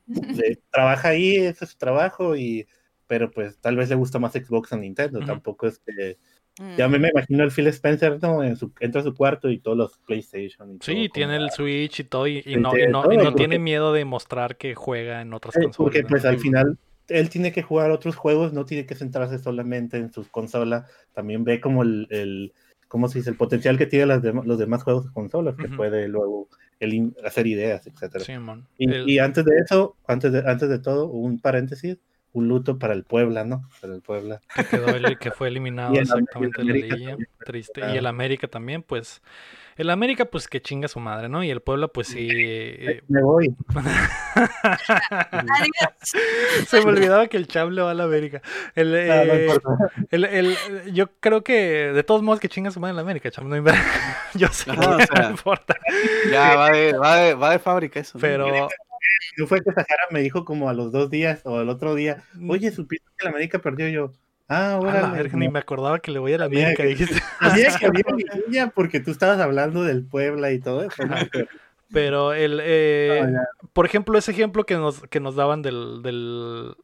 trabaja 0.71 1.09
ahí, 1.09 1.37
ese 1.37 1.65
es 1.65 1.71
su 1.71 1.79
trabajo 1.79 2.37
y 2.37 2.67
pero 3.11 3.29
pues 3.29 3.59
tal 3.59 3.75
vez 3.77 3.89
le 3.89 3.97
gusta 3.97 4.21
más 4.21 4.33
Xbox 4.35 4.73
a 4.73 4.77
Nintendo, 4.77 5.19
Ujú. 5.19 5.27
tampoco 5.27 5.67
es 5.67 5.81
que 5.81 6.17
Mm. 6.61 6.77
ya 6.77 6.89
me, 6.89 6.99
me 7.01 7.09
imagino 7.09 7.43
el 7.43 7.51
Phil 7.51 7.67
Spencer, 7.69 8.19
¿no? 8.23 8.43
En 8.45 8.57
su, 8.57 8.71
entra 8.81 9.01
a 9.01 9.05
su 9.05 9.15
cuarto 9.15 9.51
y 9.51 9.59
todos 9.59 9.77
los 9.77 9.99
PlayStation. 10.07 10.71
Y 10.75 10.79
Sí, 10.81 10.95
todo 11.09 11.13
tiene 11.15 11.35
como- 11.35 11.45
el 11.47 11.51
Switch 11.51 12.01
y 12.01 12.05
todo, 12.05 12.27
y, 12.29 12.39
y 12.39 12.43
Sí, 12.43 12.57
no, 12.57 12.69
y 12.71 12.73
tiene 12.77 12.93
no, 12.93 13.01
y 13.01 13.03
todo, 13.03 13.15
no 13.17 13.23
porque- 13.25 13.37
tiene 13.39 13.59
miedo 13.59 13.93
de 13.93 14.05
mostrar 14.05 14.57
que 14.57 14.75
juega 14.77 15.23
en 15.23 15.33
otras 15.33 15.57
Eh, 15.57 15.63
consolas. 15.63 15.77
Porque 15.77 16.03
¿no? 16.03 16.09
pues 16.09 16.25
al 16.25 16.37
Sí. 16.37 16.43
final 16.43 16.79
él 17.09 17.29
tiene 17.31 17.51
que 17.51 17.63
jugar 17.63 17.91
otros 17.91 18.15
juegos, 18.15 18.53
no 18.53 18.65
tiene 18.65 18.87
que 18.87 18.95
centrarse 18.95 19.39
solamente 19.41 19.97
en 19.97 20.13
sus 20.13 20.29
consolas, 20.29 20.89
también 21.15 21.43
ve 21.43 21.61
como 21.61 21.83
el, 21.83 22.07
el 22.11 22.53
¿cómo 22.89 23.09
se 23.09 23.19
dice? 23.19 23.31
El 23.31 23.37
potencial 23.37 23.77
que 23.79 23.87
tiene 23.87 24.07
las 24.07 24.23
dem- 24.23 24.45
los 24.45 24.59
demás 24.59 24.83
juegos 24.85 25.07
de 25.07 25.13
consolas, 25.13 25.57
que 25.57 25.67
Ujú. 25.67 25.77
puede 25.77 26.07
luego 26.09 26.49
el 26.81 27.13
hacer 27.25 27.47
ideas, 27.47 27.87
etcétera. 27.87 28.25
Simón. 28.25 28.67
Y, 28.79 28.91
El- 28.91 29.09
y 29.11 29.19
antes 29.19 29.45
de 29.45 29.57
eso, 29.59 29.97
antes 30.07 30.33
de, 30.33 30.43
antes 30.47 30.69
de 30.69 30.79
todo, 30.79 31.07
un 31.09 31.41
paréntesis, 31.41 31.99
un 32.33 32.49
luto 32.49 32.79
para 32.79 32.95
el 32.95 33.05
Puebla, 33.05 33.45
¿no? 33.45 33.69
Para 33.81 33.95
el 33.95 34.01
Puebla. 34.03 34.41
que, 34.55 34.65
quedó 34.65 34.89
el- 34.89 35.19
que 35.19 35.31
fue 35.31 35.49
eliminado 35.49 35.95
exactamente 35.95 36.61
y 36.63 36.69
el 36.69 36.73
de 36.73 36.73
la 36.73 36.75
América 36.87 36.95
liguilla. 36.97 37.11
también, 37.11 37.29
Triste. 37.45 37.83
ah. 37.85 37.95
Y 37.95 37.99
el 37.99 38.07
América 38.07 38.49
también, 38.49 38.83
pues. 38.83 39.23
El 39.77 39.89
América, 39.89 40.27
pues 40.27 40.47
que 40.47 40.61
chinga 40.61 40.89
su 40.89 41.01
madre, 41.01 41.31
¿no? 41.31 41.43
Y 41.43 41.51
el 41.51 41.63
Puebla, 41.63 41.89
pues 41.89 42.09
sí. 42.09 42.29
eh, 42.31 43.03
Me 43.09 43.23
voy. 43.23 43.55
Se 46.67 46.81
me 46.85 46.91
olvidaba 46.91 47.29
que 47.29 47.37
el 47.39 47.47
Cham 47.47 47.71
le 47.71 47.81
va 47.83 47.93
a 47.93 47.95
la 47.95 48.05
América. 48.05 48.43
El, 48.75 48.95
Ah, 49.11 49.25
no 49.25 49.33
eh, 49.33 49.47
importa. 49.47 49.93
el- 50.11 50.25
el- 50.27 50.93
yo 50.93 51.09
creo 51.21 51.43
que 51.43 51.93
de 51.93 52.03
todos 52.03 52.23
modos 52.23 52.41
que 52.41 52.49
chinga 52.49 52.71
su 52.71 52.81
madre 52.81 52.91
en 52.91 52.97
la 52.97 53.03
América, 53.03 53.31
Cham. 53.31 53.49
No 53.49 53.57
inv- 53.57 53.65
yo 54.35 54.49
sé, 54.49 54.71
Ajá, 54.71 54.97
o 54.97 55.01
sea, 55.01 55.23
no 55.25 55.31
importa. 55.31 55.77
Ya 56.31 56.57
va 56.57 56.71
de, 56.71 56.93
va 56.93 57.17
de, 57.17 57.35
va 57.35 57.51
de 57.53 57.59
fábrica 57.59 58.01
eso. 58.01 58.19
¿no? 58.19 58.23
Pero. 58.23 58.69
No 59.37 59.47
fue 59.47 59.61
que 59.63 59.71
Sahara 59.73 60.05
me 60.11 60.21
dijo 60.21 60.45
como 60.45 60.69
a 60.69 60.75
los 60.75 60.93
dos 60.93 61.11
días 61.11 61.41
o 61.45 61.59
al 61.59 61.69
otro 61.69 61.95
día, 61.95 62.23
oye, 62.49 62.71
supiste 62.73 63.07
que 63.19 63.25
la 63.25 63.31
América 63.31 63.59
perdió 63.61 63.89
yo. 63.89 64.13
Ah, 64.49 64.79
Mm. 64.81 64.85
a 64.85 64.89
órale. 64.89 65.01
la 65.03 65.13
verga, 65.13 65.39
ni 65.39 65.49
me 65.49 65.59
acordaba 65.61 66.01
que 66.01 66.11
le 66.11 66.19
voy 66.19 66.33
a 66.33 66.39
la 66.39 66.47
América, 66.47 66.83
que- 66.83 66.89
dijiste. 66.89 67.15
Que 67.81 67.87
había 67.87 68.05
liguilla 68.17 68.69
porque 68.75 69.01
tú 69.01 69.11
estabas 69.13 69.39
hablando 69.39 69.85
del 69.85 70.05
Puebla 70.05 70.51
y 70.53 70.59
todo 70.59 70.83
eso. 70.83 71.05
¿no? 71.07 71.15
Pero- 71.93 72.33
el, 72.33 72.61
eh, 72.63 73.23
por 73.73 73.87
ejemplo, 73.87 74.19
ese 74.19 74.33
ejemplo 74.33 74.65
que 74.65 74.75
nos, 74.75 75.03
que 75.03 75.21
nos 75.21 75.37
daban 75.37 75.63
del, 75.63 76.03
del, 76.03 76.75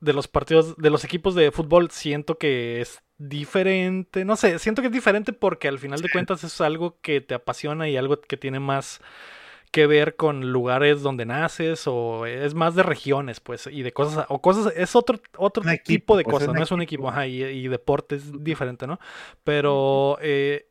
de 0.00 0.12
los 0.12 0.28
partidos, 0.28 0.76
de 0.76 0.90
los 0.90 1.04
equipos 1.04 1.34
de 1.34 1.50
fútbol, 1.50 1.90
siento 1.90 2.38
que 2.38 2.80
es 2.80 3.00
diferente. 3.18 4.24
No 4.24 4.36
sé, 4.36 4.58
siento 4.60 4.80
que 4.82 4.86
es 4.88 4.92
diferente 4.94 5.32
porque 5.32 5.66
al 5.68 5.78
final 5.80 6.00
de 6.00 6.08
cuentas 6.10 6.44
es 6.44 6.60
algo 6.60 6.98
que 7.02 7.20
te 7.20 7.34
apasiona 7.34 7.88
y 7.88 7.96
algo 7.96 8.20
que 8.20 8.36
tiene 8.36 8.60
más 8.60 9.00
que 9.68 9.86
ver 9.86 10.16
con 10.16 10.52
lugares 10.52 11.02
donde 11.02 11.26
naces 11.26 11.84
o 11.86 12.26
es 12.26 12.54
más 12.54 12.74
de 12.74 12.82
regiones, 12.82 13.40
pues, 13.40 13.66
y 13.68 13.82
de 13.82 13.92
cosas, 13.92 14.26
o 14.28 14.40
cosas, 14.42 14.72
es 14.76 14.96
otro, 14.96 15.20
otro 15.36 15.64
Un 15.64 15.76
tipo 15.78 16.16
equipo, 16.16 16.16
de 16.16 16.24
pues, 16.24 16.38
cosas, 16.38 16.54
no 16.54 16.62
es 16.62 16.70
un 16.70 16.82
equipo. 16.82 17.08
ajá, 17.08 17.26
y, 17.26 17.42
y 17.42 17.68
deporte 17.68 18.16
es 18.16 18.44
diferente, 18.44 18.86
¿no? 18.86 18.98
Pero 19.44 20.18
eh, 20.20 20.66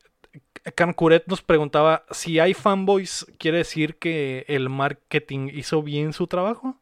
Cancuret 0.75 1.25
nos 1.27 1.41
preguntaba 1.41 2.05
si 2.11 2.39
hay 2.39 2.53
fanboys, 2.53 3.25
quiere 3.39 3.59
decir 3.59 3.97
que 3.97 4.45
el 4.47 4.69
marketing 4.69 5.49
hizo 5.53 5.83
bien 5.83 6.13
su 6.13 6.27
trabajo. 6.27 6.77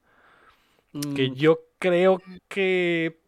Que 1.13 1.32
Mm, 1.32 1.36
yo 1.36 1.60
creo 1.80 2.21
que 2.47 3.19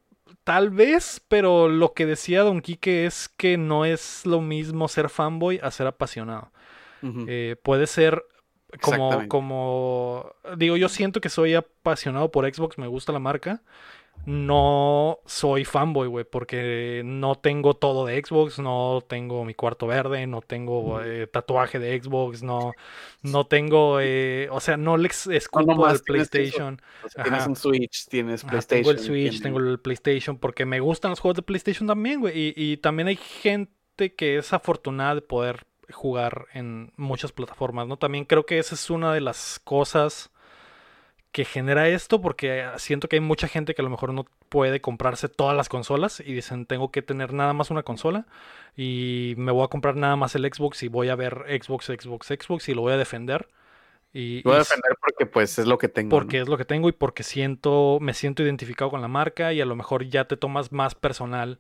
tal 0.43 0.69
vez, 0.69 1.21
pero 1.27 1.67
lo 1.69 1.93
que 1.93 2.05
decía 2.05 2.43
Don 2.43 2.61
Quique 2.61 3.05
es 3.05 3.29
que 3.29 3.57
no 3.57 3.85
es 3.85 4.25
lo 4.25 4.41
mismo 4.41 4.87
ser 4.87 5.09
fanboy 5.09 5.59
a 5.61 5.71
ser 5.71 5.87
apasionado. 5.87 6.51
Eh, 7.25 7.57
puede 7.63 7.87
ser 7.87 8.23
como, 8.81 9.27
como, 9.27 10.31
digo, 10.57 10.77
yo 10.77 10.89
siento 10.89 11.21
que 11.21 11.29
soy 11.29 11.53
apasionado 11.55 12.31
por 12.31 12.51
Xbox, 12.53 12.77
me 12.77 12.87
gusta 12.87 13.11
la 13.11 13.19
marca. 13.19 13.61
No 14.25 15.19
soy 15.25 15.63
fanboy, 15.63 16.07
güey, 16.07 16.25
porque 16.25 17.01
no 17.05 17.35
tengo 17.35 17.75
todo 17.75 18.05
de 18.05 18.21
Xbox, 18.21 18.59
no 18.59 19.01
tengo 19.07 19.45
mi 19.45 19.53
cuarto 19.53 19.87
verde, 19.87 20.27
no 20.27 20.41
tengo 20.41 21.01
eh, 21.01 21.27
tatuaje 21.27 21.79
de 21.79 22.01
Xbox, 22.01 22.43
no, 22.43 22.73
no 23.21 23.45
tengo, 23.45 23.99
eh, 24.01 24.49
o 24.51 24.59
sea, 24.59 24.75
no 24.75 24.97
le 24.97 25.07
escupo 25.07 25.85
al. 25.85 25.99
PlayStation. 26.01 26.81
O 27.05 27.09
sea, 27.09 27.23
tienes 27.23 27.47
un 27.47 27.55
Switch, 27.55 28.07
tienes 28.09 28.43
Ajá, 28.43 28.51
PlayStation. 28.51 28.83
tengo 28.83 28.91
el 28.91 28.99
Switch, 28.99 29.29
tienes- 29.31 29.41
tengo 29.43 29.59
el 29.59 29.79
PlayStation, 29.79 30.37
porque 30.37 30.65
me 30.65 30.79
gustan 30.81 31.11
los 31.11 31.19
juegos 31.21 31.37
de 31.37 31.43
PlayStation 31.43 31.87
también, 31.87 32.19
güey. 32.19 32.37
Y, 32.37 32.53
y 32.57 32.77
también 32.77 33.07
hay 33.07 33.15
gente 33.17 34.13
que 34.15 34.39
es 34.39 34.51
afortunada 34.51 35.15
de 35.15 35.21
poder 35.21 35.65
jugar 35.91 36.47
en 36.53 36.91
muchas 36.97 37.31
plataformas, 37.31 37.87
¿no? 37.87 37.97
También 37.97 38.25
creo 38.25 38.45
que 38.45 38.59
esa 38.59 38.75
es 38.75 38.89
una 38.89 39.13
de 39.13 39.21
las 39.21 39.59
cosas 39.63 40.31
que 41.31 41.45
genera 41.45 41.87
esto 41.87 42.21
porque 42.21 42.65
siento 42.77 43.07
que 43.07 43.17
hay 43.17 43.19
mucha 43.19 43.47
gente 43.47 43.75
que 43.75 43.81
a 43.81 43.83
lo 43.83 43.91
mejor 43.91 44.13
no 44.13 44.25
puede 44.49 44.81
comprarse 44.81 45.29
todas 45.29 45.55
las 45.55 45.69
consolas 45.69 46.19
y 46.19 46.33
dicen 46.33 46.65
tengo 46.65 46.89
que 46.91 47.01
tener 47.01 47.33
nada 47.33 47.53
más 47.53 47.69
una 47.69 47.83
consola 47.83 48.25
y 48.75 49.35
me 49.37 49.51
voy 49.51 49.63
a 49.63 49.67
comprar 49.67 49.95
nada 49.95 50.15
más 50.15 50.35
el 50.35 50.51
Xbox 50.51 50.83
y 50.83 50.87
voy 50.87 51.09
a 51.09 51.15
ver 51.15 51.45
Xbox, 51.61 51.85
Xbox, 51.85 52.27
Xbox 52.27 52.69
y 52.69 52.73
lo 52.73 52.81
voy 52.81 52.93
a 52.93 52.97
defender. 52.97 53.49
Y, 54.13 54.41
Voy 54.41 54.55
a 54.55 54.59
defender 54.59 54.97
porque 54.99 55.25
pues 55.25 55.59
es 55.59 55.67
lo 55.67 55.77
que 55.77 55.89
tengo. 55.89 56.09
porque 56.09 56.37
¿no? 56.37 56.43
es 56.43 56.49
lo 56.49 56.57
que 56.57 56.65
tengo 56.65 56.89
y 56.89 56.93
porque 56.93 57.23
siento, 57.23 57.99
me 58.01 58.13
siento 58.13 58.41
identificado 58.41 58.89
con 58.89 59.01
la 59.01 59.07
marca 59.07 59.53
y 59.53 59.61
a 59.61 59.65
lo 59.65 59.75
mejor 59.75 60.05
ya 60.07 60.25
te 60.25 60.37
tomas 60.37 60.71
más 60.71 60.95
personal 60.95 61.59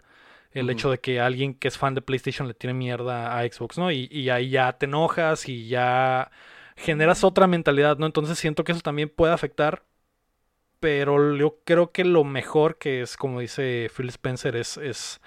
el 0.51 0.69
hecho 0.69 0.89
de 0.89 0.99
que 0.99 1.19
alguien 1.19 1.53
que 1.53 1.67
es 1.67 1.77
fan 1.77 1.93
de 1.93 2.01
PlayStation 2.01 2.47
le 2.47 2.53
tiene 2.53 2.73
mierda 2.73 3.37
a 3.37 3.43
Xbox, 3.43 3.77
¿no? 3.77 3.91
Y, 3.91 4.07
y 4.11 4.29
ahí 4.29 4.49
ya 4.49 4.73
te 4.73 4.85
enojas 4.85 5.47
y 5.47 5.67
ya 5.67 6.31
generas 6.75 7.23
otra 7.23 7.47
mentalidad, 7.47 7.97
¿no? 7.97 8.05
Entonces 8.05 8.37
siento 8.37 8.63
que 8.63 8.71
eso 8.71 8.81
también 8.81 9.09
puede 9.09 9.33
afectar, 9.33 9.83
pero 10.79 11.35
yo 11.35 11.59
creo 11.65 11.91
que 11.91 12.05
lo 12.05 12.23
mejor 12.23 12.77
que 12.77 13.01
es, 13.01 13.17
como 13.17 13.39
dice 13.39 13.89
Phil 13.95 14.09
Spencer, 14.09 14.55
es, 14.55 14.77
es 14.77 15.21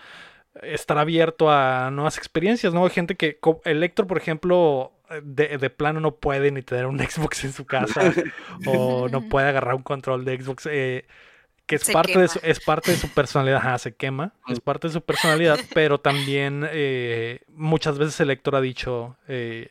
estar 0.62 0.98
abierto 0.98 1.50
a 1.50 1.90
nuevas 1.90 2.18
experiencias, 2.18 2.72
¿no? 2.72 2.84
Hay 2.84 2.90
gente 2.90 3.16
que, 3.16 3.38
el 3.64 3.82
Héctor, 3.82 4.06
por 4.06 4.18
ejemplo, 4.18 4.92
de, 5.22 5.58
de 5.58 5.70
plano 5.70 6.00
no 6.00 6.16
puede 6.16 6.50
ni 6.50 6.62
tener 6.62 6.86
un 6.86 6.98
Xbox 7.08 7.44
en 7.44 7.52
su 7.52 7.66
casa 7.66 8.12
o 8.66 9.08
no 9.08 9.28
puede 9.28 9.48
agarrar 9.48 9.74
un 9.74 9.82
control 9.82 10.24
de 10.24 10.40
Xbox. 10.40 10.66
eh, 10.70 11.06
que 11.70 11.76
es 11.76 11.82
Se 11.82 11.92
parte, 11.92 12.18
de 12.18 12.26
su, 12.26 12.40
es 12.42 12.58
parte 12.58 12.90
de 12.90 12.96
su 12.96 13.08
personalidad, 13.10 13.58
ajá, 13.58 13.78
se 13.78 13.94
quema, 13.94 14.32
es 14.48 14.58
Mm. 14.58 14.62
parte 14.62 14.88
de 14.88 14.92
su 14.92 15.02
personalidad, 15.02 15.60
pero 15.72 15.98
también 16.00 16.66
eh, 16.68 17.42
muchas 17.54 17.96
veces 17.96 18.18
el 18.18 18.30
Héctor 18.30 18.56
ha 18.56 18.60
dicho, 18.60 19.16
eh, 19.28 19.70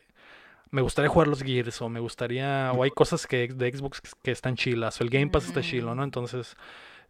me 0.70 0.80
gustaría 0.80 1.10
jugar 1.10 1.28
los 1.28 1.42
Gears 1.42 1.82
o 1.82 1.90
me 1.90 2.00
gustaría, 2.00 2.72
o 2.72 2.84
hay 2.84 2.90
cosas 2.90 3.26
que 3.26 3.48
de 3.48 3.70
Xbox 3.70 4.00
que 4.22 4.30
están 4.30 4.56
chilas, 4.56 4.98
o 4.98 5.04
el 5.04 5.10
Game 5.10 5.26
Pass 5.26 5.44
está 5.44 5.60
chilo, 5.60 5.94
¿no? 5.94 6.02
Entonces, 6.02 6.56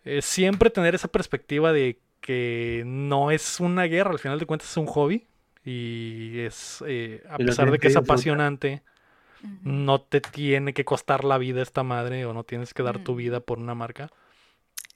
eh, 0.05 0.23
siempre 0.23 0.71
tener 0.71 0.97
esa 0.97 1.07
perspectiva 1.07 1.73
de 1.73 2.01
que 2.21 2.83
no 2.85 3.31
es 3.31 3.61
una 3.61 3.85
guerra, 3.85 4.11
al 4.11 4.19
final 4.19 4.41
de 4.41 4.47
cuentas 4.47 4.71
es 4.71 4.77
un 4.77 4.87
hobby 4.87 5.29
y 5.65 6.41
es, 6.41 6.83
eh, 6.85 7.23
a 7.31 7.37
pesar 7.37 7.71
de 7.71 7.79
que 7.79 7.87
es 7.87 7.97
apasionante, 7.97 8.83
no 9.63 10.01
te 10.01 10.21
tiene 10.21 10.75
que 10.75 10.85
costar 10.85 11.23
la 11.23 11.39
vida 11.39 11.63
esta 11.63 11.85
madre 11.85 12.27
o 12.27 12.35
no 12.35 12.43
tienes 12.43 12.75
que 12.75 12.83
dar 12.83 12.99
tu 12.99 13.15
vida 13.15 13.39
por 13.39 13.59
una 13.59 13.77
marca. 13.77 14.11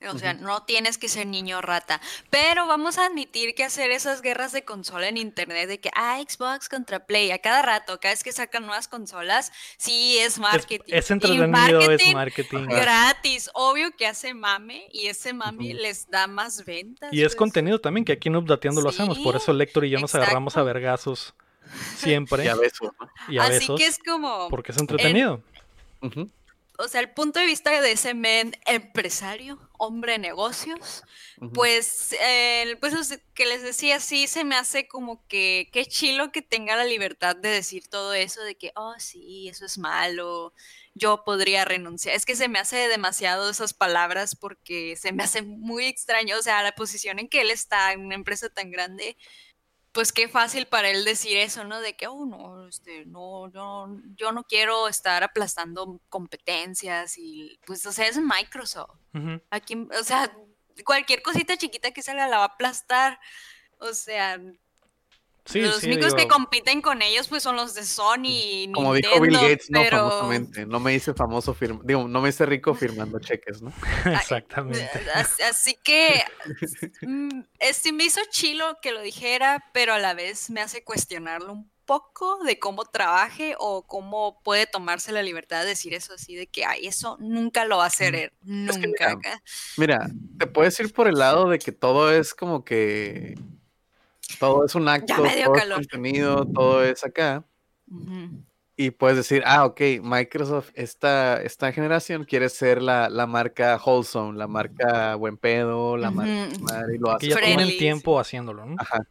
O 0.09 0.19
sea, 0.19 0.35
no 0.35 0.63
tienes 0.65 0.99
que 0.99 1.09
ser 1.09 1.27
niño 1.27 1.61
rata. 1.61 2.01
Pero 2.31 2.67
vamos 2.67 2.99
a 2.99 3.07
admitir 3.07 3.55
que 3.55 3.65
hacer 3.65 3.91
esas 3.91 4.23
guerras 4.23 4.53
de 4.53 4.65
consola 4.65 5.09
en 5.09 5.17
internet, 5.17 5.69
de 5.69 5.81
que, 5.81 5.91
ah, 5.95 6.19
Xbox 6.27 6.69
contra 6.69 7.07
Play, 7.07 7.31
a 7.31 7.39
cada 7.39 7.63
rato, 7.63 7.99
cada 8.01 8.13
vez 8.15 8.23
que 8.25 8.33
sacan 8.33 8.67
nuevas 8.67 8.89
consolas, 8.89 9.53
sí 9.77 10.19
es 10.19 10.39
marketing. 10.39 10.85
es 10.89 11.11
Y 11.11 11.13
entretenido, 11.13 11.45
es 11.45 11.51
marketing 11.51 12.13
marketing. 12.15 12.67
gratis. 12.69 13.51
Obvio 13.55 13.91
que 13.97 14.07
hace 14.07 14.35
mame 14.35 14.87
y 14.93 15.07
ese 15.07 15.33
mame 15.33 15.75
les 15.75 16.09
da 16.11 16.27
más 16.27 16.65
ventas. 16.65 17.13
Y 17.13 17.21
es 17.23 17.29
pues. 17.29 17.37
contenido 17.37 17.81
también, 17.81 18.05
que 18.05 18.13
aquí 18.13 18.29
en 18.29 18.37
Updateando 18.37 18.81
lo 18.81 18.89
hacemos. 18.91 19.19
Por 19.19 19.37
eso 19.37 19.53
Lector 19.53 19.85
y 19.85 19.91
yo 19.91 19.99
nos 20.01 20.15
agarramos 20.15 20.57
a 20.57 20.63
vergazos 20.63 21.35
siempre 21.97 22.45
Ya 22.45 22.55
ves, 22.57 22.73
¿no? 22.83 22.93
y 23.29 23.39
a 23.39 23.45
Así 23.45 23.53
besos. 23.61 23.81
que 23.81 23.87
es 23.87 23.99
como, 23.99 24.49
Porque 24.49 24.73
es 24.73 24.79
entretenido. 24.79 25.43
Ujú. 26.03 26.29
O 26.79 26.89
sea, 26.89 27.01
el 27.01 27.11
punto 27.11 27.39
de 27.39 27.47
vista 27.47 27.81
de 27.81 27.93
ese 27.93 28.15
men 28.15 28.57
empresario, 28.67 29.59
hombre 29.79 30.13
de 30.13 30.19
negocios. 30.19 31.05
Pues, 31.53 32.15
eh, 32.21 32.77
pues 32.81 32.95
es 32.95 33.21
que 33.35 33.47
les 33.47 33.63
decía, 33.63 34.01
sí, 34.01 34.27
se 34.27 34.45
me 34.45 34.57
hace 34.57 34.89
como 34.89 35.27
que 35.29 35.69
qué 35.73 35.87
chilo 35.87 36.33
que 36.33 36.43
tenga 36.43 36.77
la 36.77 36.85
libertad 36.85 37.37
de 37.37 37.51
decir 37.51 37.89
todo 37.89 38.13
eso, 38.15 38.43
de 38.43 38.57
que, 38.57 38.73
oh, 38.75 38.95
sí, 38.99 39.49
eso 39.49 39.65
es 39.65 39.79
malo, 39.79 40.53
yo 40.95 41.25
podría 41.25 41.65
renunciar. 41.65 42.17
Es 42.17 42.25
que 42.25 42.37
se 42.37 42.49
me 42.49 42.59
hace 42.59 42.89
demasiado 42.89 43.51
esas 43.51 43.75
palabras 43.75 44.35
porque 44.35 44.97
se 44.97 45.13
me 45.13 45.23
hace 45.23 45.43
muy 45.43 45.87
extraño, 45.87 46.39
o 46.39 46.43
sea, 46.43 46.63
la 46.63 46.73
posición 46.73 47.19
en 47.19 47.29
que 47.29 47.43
él 47.43 47.51
está 47.51 47.93
en 47.93 48.01
una 48.01 48.15
empresa 48.15 48.49
tan 48.49 48.71
grande, 48.71 49.17
pues 49.95 50.13
qué 50.13 50.29
fácil 50.29 50.67
para 50.67 50.91
él 50.91 51.05
decir 51.05 51.37
eso, 51.37 51.63
¿no? 51.63 51.81
De 51.81 51.95
que, 51.95 52.09
oh, 52.09 52.27
no, 52.27 52.67
este, 52.67 53.07
no, 53.07 53.47
no, 53.49 54.03
yo 54.17 54.33
no 54.33 54.43
quiero 54.43 54.89
estar 54.89 55.23
aplastando 55.23 56.01
competencias 56.09 57.17
y, 57.17 57.61
pues, 57.65 57.87
o 57.87 57.93
sea, 57.93 58.09
es 58.09 58.19
Microsoft. 58.19 58.99
Aquí, 59.51 59.77
o 59.77 60.03
sea, 60.03 60.37
cualquier 60.85 61.23
cosita 61.23 61.57
chiquita 61.57 61.93
que 61.93 62.03
salga 62.03 62.27
la 62.27 62.39
va 62.39 62.43
a 62.43 62.47
aplastar. 62.49 63.21
O 63.79 63.95
sea, 63.95 64.41
Sí, 65.47 65.61
los 65.61 65.77
sí, 65.77 65.89
únicos 65.89 66.15
que 66.15 66.27
compiten 66.27 66.81
con 66.81 67.03
ellos 67.03 67.29
pues 67.29 67.43
son 67.43 67.57
los 67.57 67.75
de 67.75 67.85
Sony 67.85 68.23
y 68.25 68.73
Como 68.73 68.95
Nintendo, 68.95 69.15
dijo 69.17 69.23
Bill 69.23 69.51
Gates, 69.51 69.71
no, 69.71 69.81
pero 69.83 69.99
famosamente. 69.99 70.65
No 70.67 70.81
me 70.81 70.95
hice 70.95 71.13
famoso, 71.13 71.53
firma- 71.53 71.81
digo, 71.85 72.09
no 72.09 72.21
me 72.23 72.31
hice 72.31 72.47
rico 72.47 72.75
firmando 72.75 73.19
cheques, 73.19 73.61
¿no? 73.61 73.71
exactamente. 74.07 74.89
As- 75.15 75.41
Así 75.41 75.77
que 75.83 76.25
mm, 77.03 77.41
eh, 77.59 77.75
sí 77.75 77.93
me 77.93 78.05
hizo 78.05 78.21
chilo 78.31 78.79
que 78.81 78.93
lo 78.93 79.03
dijera, 79.03 79.65
pero 79.75 79.93
a 79.93 79.99
la 79.99 80.15
vez 80.15 80.49
me 80.51 80.63
hace 80.63 80.83
cuestionarlo 80.83 81.53
un 81.53 81.71
poco 81.85 82.43
de 82.45 82.59
cómo 82.59 82.87
trabaje 82.87 83.55
o 83.59 83.83
cómo 83.87 84.41
puede 84.43 84.67
tomarse 84.67 85.13
la 85.13 85.23
libertad 85.23 85.61
de 85.61 85.69
decir 85.69 85.93
eso 85.93 86.15
así 86.15 86.35
de 86.35 86.47
que 86.47 86.65
ay, 86.65 86.87
eso 86.87 87.19
nunca 87.21 87.67
lo 87.67 87.77
va 87.77 87.85
a 87.85 87.89
hacer 87.89 88.15
él, 88.15 88.33
Es 88.67 88.79
que 88.79 88.87
nunca. 88.87 89.17
mira, 89.17 89.41
Mira, 89.77 89.99
te 90.39 90.47
puedes 90.47 90.81
ir 90.81 90.91
por 90.95 91.07
el 91.09 91.17
lado 91.17 91.51
de 91.51 91.59
que 91.59 91.73
todo 91.73 92.11
es 92.11 92.33
como 92.33 92.65
que. 92.65 93.35
Todo 94.39 94.65
es 94.65 94.75
un 94.75 94.89
acto, 94.89 95.15
todo 95.15 95.27
es 95.27 95.45
calor. 95.59 95.75
contenido, 95.77 96.47
todo 96.47 96.85
es 96.85 97.05
acá. 97.05 97.45
Ujú. 97.91 98.43
Y 98.77 98.91
puedes 98.91 99.17
decir, 99.17 99.43
ah, 99.47 99.65
ok, 99.67 99.81
Microsoft, 100.03 100.71
esta, 100.75 101.41
esta 101.43 101.71
generación 101.73 102.25
quiere 102.25 102.49
ser 102.49 102.83
la, 102.83 103.09
la 103.09 103.27
marca 103.27 103.79
wholesome, 103.85 104.37
la 104.37 104.49
marca 104.49 105.15
buen 105.15 105.37
pedo, 105.37 105.97
la 105.97 106.11
marca 106.11 106.49
Ujú. 106.53 106.65
madre, 106.65 106.97
y 106.97 106.99
lo 106.99 107.07
Que 107.11 107.15
hace. 107.15 107.29
ya 107.29 107.35
como- 107.37 107.47
tienen 107.47 107.59
friendly, 107.67 107.79
tiempo 107.79 108.19
haciéndolo, 108.19 108.67
¿no? 108.67 108.75
Ajá. 108.79 109.07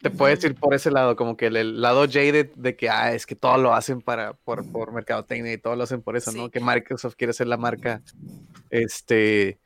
Te 0.00 0.10
puedes 0.10 0.44
ir 0.44 0.54
por 0.54 0.72
ese 0.74 0.92
lado, 0.92 1.16
como 1.16 1.36
que 1.36 1.46
el, 1.46 1.56
el 1.56 1.80
lado 1.80 2.06
jaded 2.06 2.50
de 2.54 2.76
que, 2.76 2.88
ah, 2.88 3.12
es 3.12 3.26
que 3.26 3.34
todo 3.34 3.56
lo 3.58 3.74
hacen 3.74 4.00
para, 4.00 4.34
por, 4.34 4.64
por 4.70 4.92
mercadotecnia 4.92 5.52
y 5.52 5.58
todo 5.58 5.74
lo 5.74 5.82
hacen 5.82 6.02
por 6.02 6.16
eso, 6.16 6.30
¿no? 6.30 6.44
Sí. 6.44 6.50
Que 6.52 6.60
Microsoft 6.60 7.16
quiere 7.16 7.32
ser 7.32 7.48
la 7.48 7.56
marca, 7.56 8.00
este, 8.70 9.58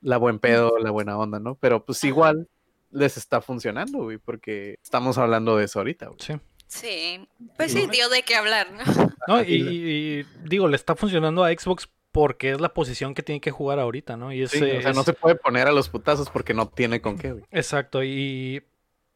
la 0.00 0.16
buen 0.16 0.38
pedo, 0.38 0.78
la 0.78 0.90
buena 0.90 1.18
onda, 1.18 1.38
¿no? 1.40 1.56
Pero 1.56 1.84
pues 1.84 2.02
igual 2.04 2.48
les 2.90 3.16
está 3.16 3.40
funcionando, 3.40 3.98
güey, 4.04 4.18
porque 4.18 4.76
estamos 4.82 5.18
hablando 5.18 5.56
de 5.56 5.64
eso 5.64 5.80
ahorita, 5.80 6.06
güey. 6.06 6.18
Sí. 6.20 6.34
Sí, 6.66 7.28
pues 7.56 7.72
sí, 7.72 7.88
dio 7.90 8.08
de 8.08 8.22
qué 8.22 8.36
hablar, 8.36 8.68
¿no? 8.70 9.12
No, 9.26 9.42
y, 9.42 10.24
digo, 10.44 10.68
le 10.68 10.76
está 10.76 10.94
funcionando 10.94 11.42
a 11.42 11.50
Xbox 11.50 11.88
porque 12.12 12.52
es 12.52 12.60
la 12.60 12.72
posición 12.72 13.12
que 13.12 13.24
tiene 13.24 13.40
que 13.40 13.50
jugar 13.50 13.80
ahorita, 13.80 14.16
¿no? 14.16 14.32
Y 14.32 14.42
es, 14.42 14.52
Sí, 14.52 14.62
o 14.62 14.80
sea, 14.80 14.92
no 14.92 15.02
se 15.02 15.12
puede 15.12 15.34
poner 15.34 15.66
a 15.66 15.72
los 15.72 15.88
putazos 15.88 16.30
porque 16.30 16.54
no 16.54 16.68
tiene 16.68 17.00
con 17.00 17.18
qué, 17.18 17.32
güey. 17.32 17.44
Exacto, 17.50 18.04
y 18.04 18.62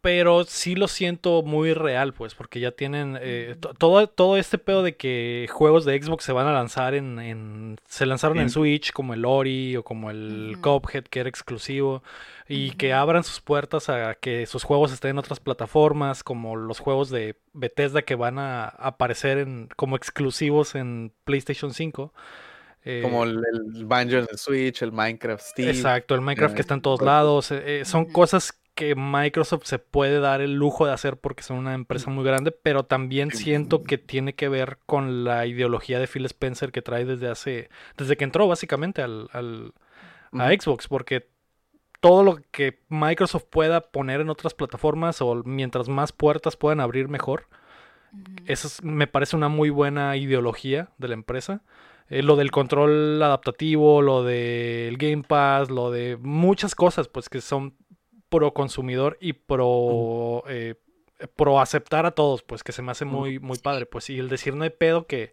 pero 0.05 0.45
sí 0.45 0.75
lo 0.75 0.87
siento 0.87 1.43
muy 1.43 1.73
real, 1.73 2.13
pues, 2.13 2.35
porque 2.35 2.61
ya 2.61 2.73
tienen 2.73 3.17
eh, 3.23 3.57
to- 3.59 3.73
todo, 3.73 4.07
todo 4.07 4.37
este 4.37 4.59
pedo 4.59 4.83
de 4.83 4.97
que 4.97 5.49
juegos 5.51 5.87
de 5.87 5.99
Xbox 6.03 6.25
se 6.25 6.33
van 6.33 6.47
a 6.47 6.53
lanzar 6.53 6.93
en, 6.93 7.19
en- 7.19 7.79
se 7.89 8.05
lanzaron 8.05 8.39
en. 8.39 8.51
Switch, 8.51 8.93
como 8.93 9.15
el 9.15 9.25
Ori 9.25 9.77
o 9.79 9.83
como 9.83 10.11
el 10.11 10.59
Ujú. 10.59 10.61
Cuphead, 10.83 11.05
que 11.05 11.21
era 11.21 11.31
exclusivo, 11.31 12.03
y 12.47 12.73
que 12.73 12.93
abran 12.93 13.25
sus 13.25 13.41
puertas 13.41 13.89
a 13.89 14.15
que 14.17 14.45
sus 14.45 14.63
juegos 14.63 14.93
estén 14.93 15.13
en 15.13 15.19
otras 15.21 15.41
plataformas, 15.41 16.23
como 16.23 16.55
los 16.55 16.81
juegos 16.81 17.09
de 17.09 17.37
Bethesda 17.55 18.03
que 18.03 18.15
van 18.15 18.39
a 18.39 18.67
aparecer 18.69 19.39
en, 19.39 19.71
como 19.75 19.97
exclusivos 19.97 20.75
en 20.75 21.13
PlayStation 21.25 21.73
5. 21.73 22.13
eh, 22.85 23.01
Como 23.03 23.25
el, 23.25 23.41
el 23.77 23.87
Banjo 23.87 24.17
en 24.19 24.27
el 24.31 24.37
Switch, 24.39 24.83
el 24.83 24.93
Minecraft 24.93 25.43
Steve. 25.43 25.71
Exacto, 25.71 26.15
el 26.15 26.21
Minecraft 26.21 26.53
eh, 26.53 26.57
que 26.57 26.61
está 26.61 26.75
en 26.75 26.83
todos 26.83 27.01
lados. 27.01 27.51
eh, 27.53 27.81
eh, 27.81 27.85
son 27.87 28.05
cosas 28.05 28.61
que 28.75 28.95
Microsoft 28.97 29.65
se 29.65 29.79
puede 29.79 30.19
dar 30.21 30.41
el 30.41 30.55
lujo 30.55 30.85
de 30.87 30.93
hacer 30.93 31.17
porque 31.17 31.43
son 31.43 31.59
una 31.59 31.75
empresa 31.75 32.11
muy 32.11 32.25
grande, 32.25 32.51
pero 32.51 32.85
también 32.85 33.31
siento 33.31 33.83
que 33.85 33.99
tiene 33.99 34.35
que 34.35 34.49
ver 34.49 34.79
con 34.87 35.25
la 35.25 35.47
ideología 35.47 35.99
de 36.01 36.09
Phil 36.09 36.25
Spencer 36.27 36.73
que 36.73 36.83
trae 36.83 37.05
desde 37.05 37.29
hace, 37.29 37.69
desde 37.97 38.17
que 38.17 38.25
entró 38.25 38.49
básicamente 38.49 39.03
al, 39.03 39.29
al- 39.33 39.73
a. 40.33 40.49
Xbox, 40.51 40.89
porque 40.89 41.29
todo 42.01 42.25
lo 42.25 42.39
que 42.51 42.81
Microsoft 42.89 43.45
pueda 43.49 43.81
poner 43.81 44.21
en 44.21 44.29
otras 44.29 44.55
plataformas 44.55 45.23
o 45.23 45.43
mientras 45.45 45.89
más 45.89 46.11
puertas 46.13 46.57
puedan 46.57 46.81
abrir 46.81 47.09
mejor, 47.09 47.47
Ujú. 48.13 48.23
esa 48.47 48.67
es- 48.67 48.83
me 48.83 49.07
parece 49.07 49.37
una 49.37 49.49
muy 49.49 49.71
buena 49.71 50.17
ideología 50.17 50.91
de 50.99 51.09
la 51.09 51.15
empresa. 51.15 51.63
Eh, 52.11 52.23
lo 52.23 52.37
del 52.37 52.51
control 52.51 53.23
adaptativo, 53.23 54.03
lo 54.03 54.25
del 54.25 54.99
Game 54.99 55.23
Pass, 55.23 55.71
lo 55.71 55.91
de 55.91 56.19
muchas 56.21 56.75
cosas, 56.75 57.09
pues 57.09 57.31
que 57.31 57.41
son 57.41 57.75
pro 58.35 58.53
consumidor 58.53 59.17
y 59.21 59.33
pro, 59.35 60.43
eh, 60.49 60.75
pro 61.37 61.61
aceptar 61.61 62.05
a 62.05 62.11
todos, 62.11 62.43
pues 62.43 62.65
que 62.65 62.73
se 62.73 62.83
me 62.83 62.91
hace 62.91 63.05
muy, 63.05 63.39
muy 63.39 63.59
padre. 63.59 63.87
Pues 63.87 64.11
y 64.11 64.19
el 64.19 64.29
decir 64.29 64.55
no 64.55 64.65
hay 64.65 64.71
pedo 64.71 65.07
que, 65.07 65.31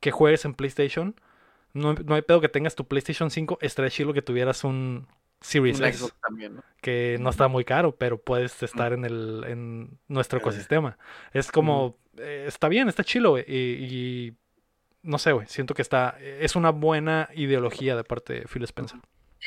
que 0.00 0.10
juegues 0.10 0.44
en 0.44 0.54
PlayStation, 0.54 1.14
no, 1.72 1.94
no 1.94 2.14
hay 2.14 2.22
pedo 2.22 2.40
que 2.40 2.48
tengas 2.48 2.74
tu 2.74 2.86
PlayStation 2.86 3.30
5, 3.30 3.58
estaría 3.62 3.90
chido 3.90 4.12
que 4.12 4.22
tuvieras 4.22 4.64
un, 4.64 5.06
Series 5.40 5.80
Un 5.80 6.10
también, 6.22 6.56
¿no? 6.56 6.62
que 6.80 7.18
no 7.20 7.30
está 7.30 7.48
muy 7.48 7.64
caro, 7.64 7.94
pero 7.94 8.20
puedes 8.20 8.62
estar 8.62 8.92
en 8.92 9.04
el 9.04 9.44
en 9.46 9.98
nuestro 10.08 10.38
ecosistema. 10.38 10.98
Es 11.32 11.52
como, 11.52 11.98
eh, 12.18 12.44
está 12.48 12.68
bien, 12.68 12.88
está 12.88 13.04
chilo, 13.04 13.30
güey, 13.30 13.44
y, 13.46 13.84
y 13.84 14.36
no 15.02 15.18
sé, 15.18 15.32
güey, 15.32 15.46
siento 15.46 15.74
que 15.74 15.82
está, 15.82 16.16
es 16.20 16.56
una 16.56 16.70
buena 16.70 17.28
ideología 17.34 17.96
de 17.96 18.04
parte 18.04 18.32
de 18.32 18.40
Phil 18.46 18.64
Spencer. 18.64 18.98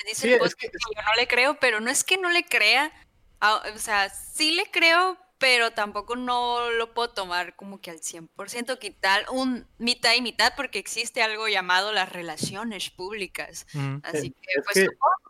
Dice 0.07 0.21
Sí, 0.27 0.33
el 0.33 0.39
podcast 0.39 0.59
que- 0.59 0.67
que 0.67 0.77
yo 0.95 1.01
no 1.03 1.15
le 1.15 1.27
creo, 1.27 1.57
pero 1.59 1.79
no 1.79 1.89
es 1.89 2.03
que 2.03 2.17
no 2.17 2.29
le 2.29 2.43
crea. 2.43 2.91
O 3.41 3.77
sea, 3.77 4.09
sí 4.09 4.51
le 4.51 4.65
creo, 4.71 5.17
pero 5.37 5.71
tampoco 5.71 6.17
no 6.17 6.69
lo 6.71 6.93
puedo 6.93 7.11
tomar 7.11 7.55
como 7.55 7.79
que 7.79 7.89
al 7.91 7.99
100%, 8.01 8.77
quitar 8.79 9.25
un 9.31 9.65
mitad 9.77 10.13
y 10.15 10.21
mitad, 10.21 10.53
porque 10.57 10.79
existe 10.79 11.21
algo 11.21 11.47
llamado 11.47 11.93
las 11.93 12.11
relaciones 12.11 12.89
públicas. 12.89 13.65
Así 14.03 14.31
que, 14.31 14.59
es 14.59 14.63
pues, 14.65 14.73
que- 14.75 14.87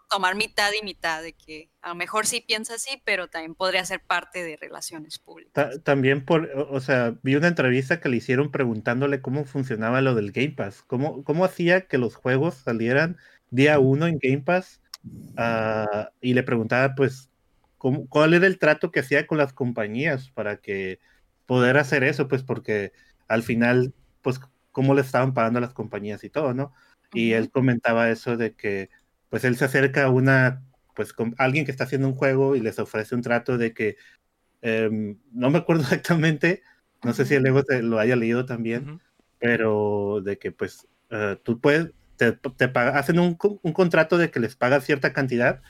tomar 0.10 0.34
mitad 0.34 0.72
y 0.74 0.84
mitad, 0.84 1.22
de 1.22 1.34
que 1.34 1.70
a 1.84 1.90
lo 1.90 1.96
mejor 1.96 2.26
sí 2.26 2.42
piensa 2.42 2.74
así, 2.74 3.00
pero 3.06 3.28
también 3.28 3.54
podría 3.54 3.86
ser 3.86 4.02
parte 4.02 4.44
de 4.44 4.58
relaciones 4.58 5.20
públicas. 5.20 5.54
Ta- 5.54 5.80
también 5.84 6.26
por, 6.26 6.50
o 6.72 6.80
sea, 6.80 7.14
vi 7.22 7.36
una 7.36 7.48
entrevista 7.48 8.02
que 8.02 8.10
le 8.10 8.18
hicieron 8.18 8.50
preguntándole 8.52 9.22
cómo 9.22 9.46
funcionaba 9.46 10.02
lo 10.02 10.16
del 10.16 10.32
Game 10.32 10.54
Pass, 10.58 10.82
cómo, 10.88 11.24
cómo 11.24 11.46
hacía 11.46 11.82
que 11.82 12.00
los 12.00 12.16
juegos 12.16 12.56
salieran 12.56 13.18
día 13.52 13.80
uno 13.80 14.08
en 14.08 14.20
Game 14.22 14.42
Pass, 14.44 14.82
ah, 15.38 16.12
y 16.22 16.34
le 16.34 16.44
preguntaba 16.44 16.96
pues 16.96 17.30
cómo- 17.78 18.08
cuál 18.10 18.34
era 18.34 18.48
el 18.48 18.60
trato 18.60 18.92
que 18.92 19.00
hacía 19.02 19.28
con 19.28 19.38
las 19.38 19.54
compañías 19.54 20.30
para 20.32 20.58
que 20.58 21.00
poder 21.46 21.78
hacer 21.78 22.04
eso, 22.04 22.28
pues 22.28 22.44
porque 22.44 22.92
al 23.28 23.44
final, 23.44 23.94
pues 24.22 24.40
cómo 24.72 24.94
le 24.94 25.02
estaban 25.02 25.34
pagando 25.34 25.60
a 25.60 25.62
las 25.62 25.74
compañías 25.74 26.24
y 26.24 26.30
todo, 26.30 26.54
¿no? 26.54 26.74
Y 27.14 27.34
él 27.34 27.50
comentaba 27.52 28.10
eso 28.12 28.38
de 28.38 28.54
que 28.56 28.90
pues 29.30 29.44
él 29.44 29.56
se 29.58 29.66
acerca 29.66 30.06
a 30.06 30.10
una, 30.10 30.64
pues 30.96 31.14
con 31.14 31.36
alguien 31.38 31.66
que 31.66 31.72
está 31.72 31.86
haciendo 31.86 32.08
un 32.08 32.16
juego 32.16 32.56
y 32.56 32.62
les 32.62 32.80
ofrece 32.80 33.16
un 33.16 33.22
trato 33.22 33.58
de 33.58 33.74
que 33.74 33.98
em, 34.62 35.18
no 35.32 35.50
me 35.50 35.60
acuerdo 35.60 35.84
exactamente, 36.02 36.62
no 37.04 37.14
sé 37.14 37.26
si 37.26 37.36
el 37.36 37.44
Lego 37.44 37.64
te- 37.64 37.82
lo 37.82 38.00
haya 38.00 38.16
leído 38.16 38.46
también, 38.46 38.90
Ujú. 38.90 39.00
pero 39.40 40.22
de 40.24 40.38
que 40.38 40.52
pues 40.52 40.88
eh, 41.10 41.38
tú 41.44 41.60
puedes, 41.60 41.92
te, 42.28 42.72
hacen 42.80 43.20
un, 43.20 43.36
co- 43.36 43.60
un 43.64 43.74
contrato 43.74 44.18
de 44.18 44.32
que 44.32 44.40
les 44.40 44.56
pagas 44.56 44.86
cierta 44.86 45.14
cantidad 45.14 45.62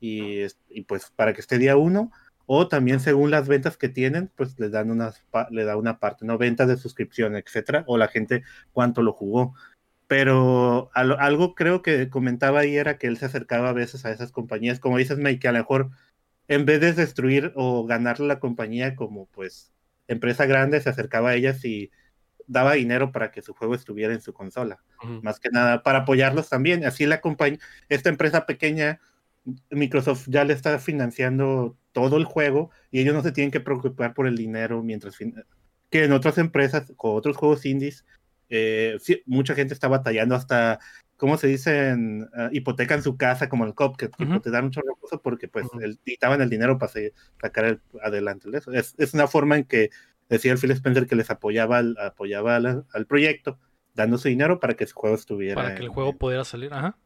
y, 0.00 0.40
es- 0.40 0.58
y 0.68 0.82
pues 0.82 1.10
para 1.16 1.32
que 1.34 1.40
esté 1.40 1.58
día 1.58 1.76
uno, 1.76 2.12
o 2.46 2.68
también 2.68 3.00
según 3.00 3.30
las 3.30 3.48
ventas 3.48 3.76
que 3.78 3.88
tienen, 3.88 4.30
pues 4.36 4.58
les 4.60 4.70
dan 4.72 4.90
unas, 4.90 5.20
pa- 5.30 5.48
le 5.50 5.64
da 5.64 5.76
una 5.76 5.98
parte, 6.00 6.26
¿no? 6.26 6.38
Ventas 6.38 6.68
de 6.68 6.76
suscripción, 6.76 7.36
etcétera, 7.36 7.84
o 7.86 7.96
la 7.98 8.08
gente 8.08 8.42
cuánto 8.72 9.02
lo 9.02 9.12
jugó. 9.12 9.54
Pero 10.08 10.90
al- 10.94 11.16
algo 11.20 11.54
creo 11.54 11.82
que 11.82 12.10
comentaba 12.10 12.60
ahí 12.60 12.76
era 12.76 12.98
que 12.98 13.06
él 13.08 13.16
se 13.18 13.26
acercaba 13.26 13.70
a 13.70 13.72
veces 13.72 14.04
a 14.04 14.12
esas 14.12 14.32
compañías, 14.32 14.80
como 14.80 14.98
dices, 14.98 15.18
Mike, 15.18 15.40
que 15.40 15.48
a 15.48 15.52
lo 15.52 15.58
mejor 15.58 15.90
en 16.48 16.66
vez 16.66 16.80
de 16.80 16.92
destruir 16.92 17.52
o 17.56 17.86
ganarle 17.86 18.26
la 18.26 18.40
compañía 18.40 18.96
como 18.96 19.26
pues 19.26 19.72
empresa 20.08 20.46
grande, 20.46 20.80
se 20.80 20.90
acercaba 20.90 21.30
a 21.30 21.34
ellas 21.36 21.64
y 21.64 21.90
daba 22.46 22.74
dinero 22.74 23.12
para 23.12 23.30
que 23.30 23.42
su 23.42 23.54
juego 23.54 23.74
estuviera 23.74 24.12
en 24.12 24.20
su 24.20 24.32
consola. 24.32 24.82
Ujú. 25.02 25.20
Más 25.22 25.40
que 25.40 25.50
nada 25.50 25.82
para 25.82 26.00
apoyarlos 26.00 26.48
también. 26.48 26.84
Así 26.84 27.06
la 27.06 27.20
compañía, 27.20 27.58
esta 27.88 28.08
empresa 28.08 28.46
pequeña, 28.46 29.00
Microsoft 29.70 30.26
ya 30.28 30.44
le 30.44 30.54
está 30.54 30.78
financiando 30.78 31.76
todo 31.92 32.16
el 32.16 32.24
juego 32.24 32.70
y 32.90 33.00
ellos 33.00 33.14
no 33.14 33.22
se 33.22 33.32
tienen 33.32 33.50
que 33.50 33.60
preocupar 33.60 34.14
por 34.14 34.26
el 34.26 34.36
dinero 34.36 34.82
mientras 34.82 35.16
que 35.90 36.04
en 36.04 36.12
otras 36.12 36.38
empresas 36.38 36.90
con 36.96 37.16
otros 37.16 37.36
juegos 37.36 37.66
indies 37.66 38.04
eh, 38.48 38.96
sí, 39.00 39.22
mucha 39.26 39.54
gente 39.54 39.74
está 39.74 39.88
batallando 39.88 40.34
hasta 40.34 40.78
¿cómo 41.16 41.36
se 41.36 41.46
dicen? 41.46 42.28
Ah, 42.34 42.48
hipotecan 42.52 43.02
su 43.02 43.16
casa 43.16 43.48
como 43.48 43.64
el 43.64 43.74
Cuphead, 43.74 44.10
tipo, 44.10 44.32
Ujú. 44.32 44.40
te 44.40 44.50
dan 44.50 44.64
mucho 44.64 44.80
recurso 44.80 45.20
porque 45.22 45.48
pues 45.48 45.66
Ujú. 45.66 45.80
el- 45.80 45.98
necesitaban 46.04 46.40
el 46.40 46.50
dinero 46.50 46.78
para 46.78 46.92
sacar 47.40 47.64
el- 47.64 47.80
adelante 48.02 48.48
eso. 48.52 48.72
Es, 48.72 48.94
es 48.98 49.14
una 49.14 49.26
forma 49.26 49.56
en 49.56 49.64
que 49.64 49.90
decía 50.28 50.52
el 50.52 50.58
Phil 50.58 50.70
Spencer 50.72 51.06
que 51.06 51.16
les 51.16 51.30
apoyaba 51.30 51.78
al, 51.78 51.96
apoyaba 51.98 52.56
al, 52.56 52.84
al 52.92 53.06
proyecto 53.06 53.58
dando 53.94 54.18
su 54.18 54.28
dinero 54.28 54.60
para 54.60 54.74
que 54.74 54.86
su 54.86 54.94
juego 54.94 55.16
estuviera 55.16 55.62
Para 55.62 55.74
que 55.74 55.82
el 55.84 55.88
juego 55.88 56.12
pudiera 56.14 56.44
salir, 56.44 56.72
ajá. 56.72 56.96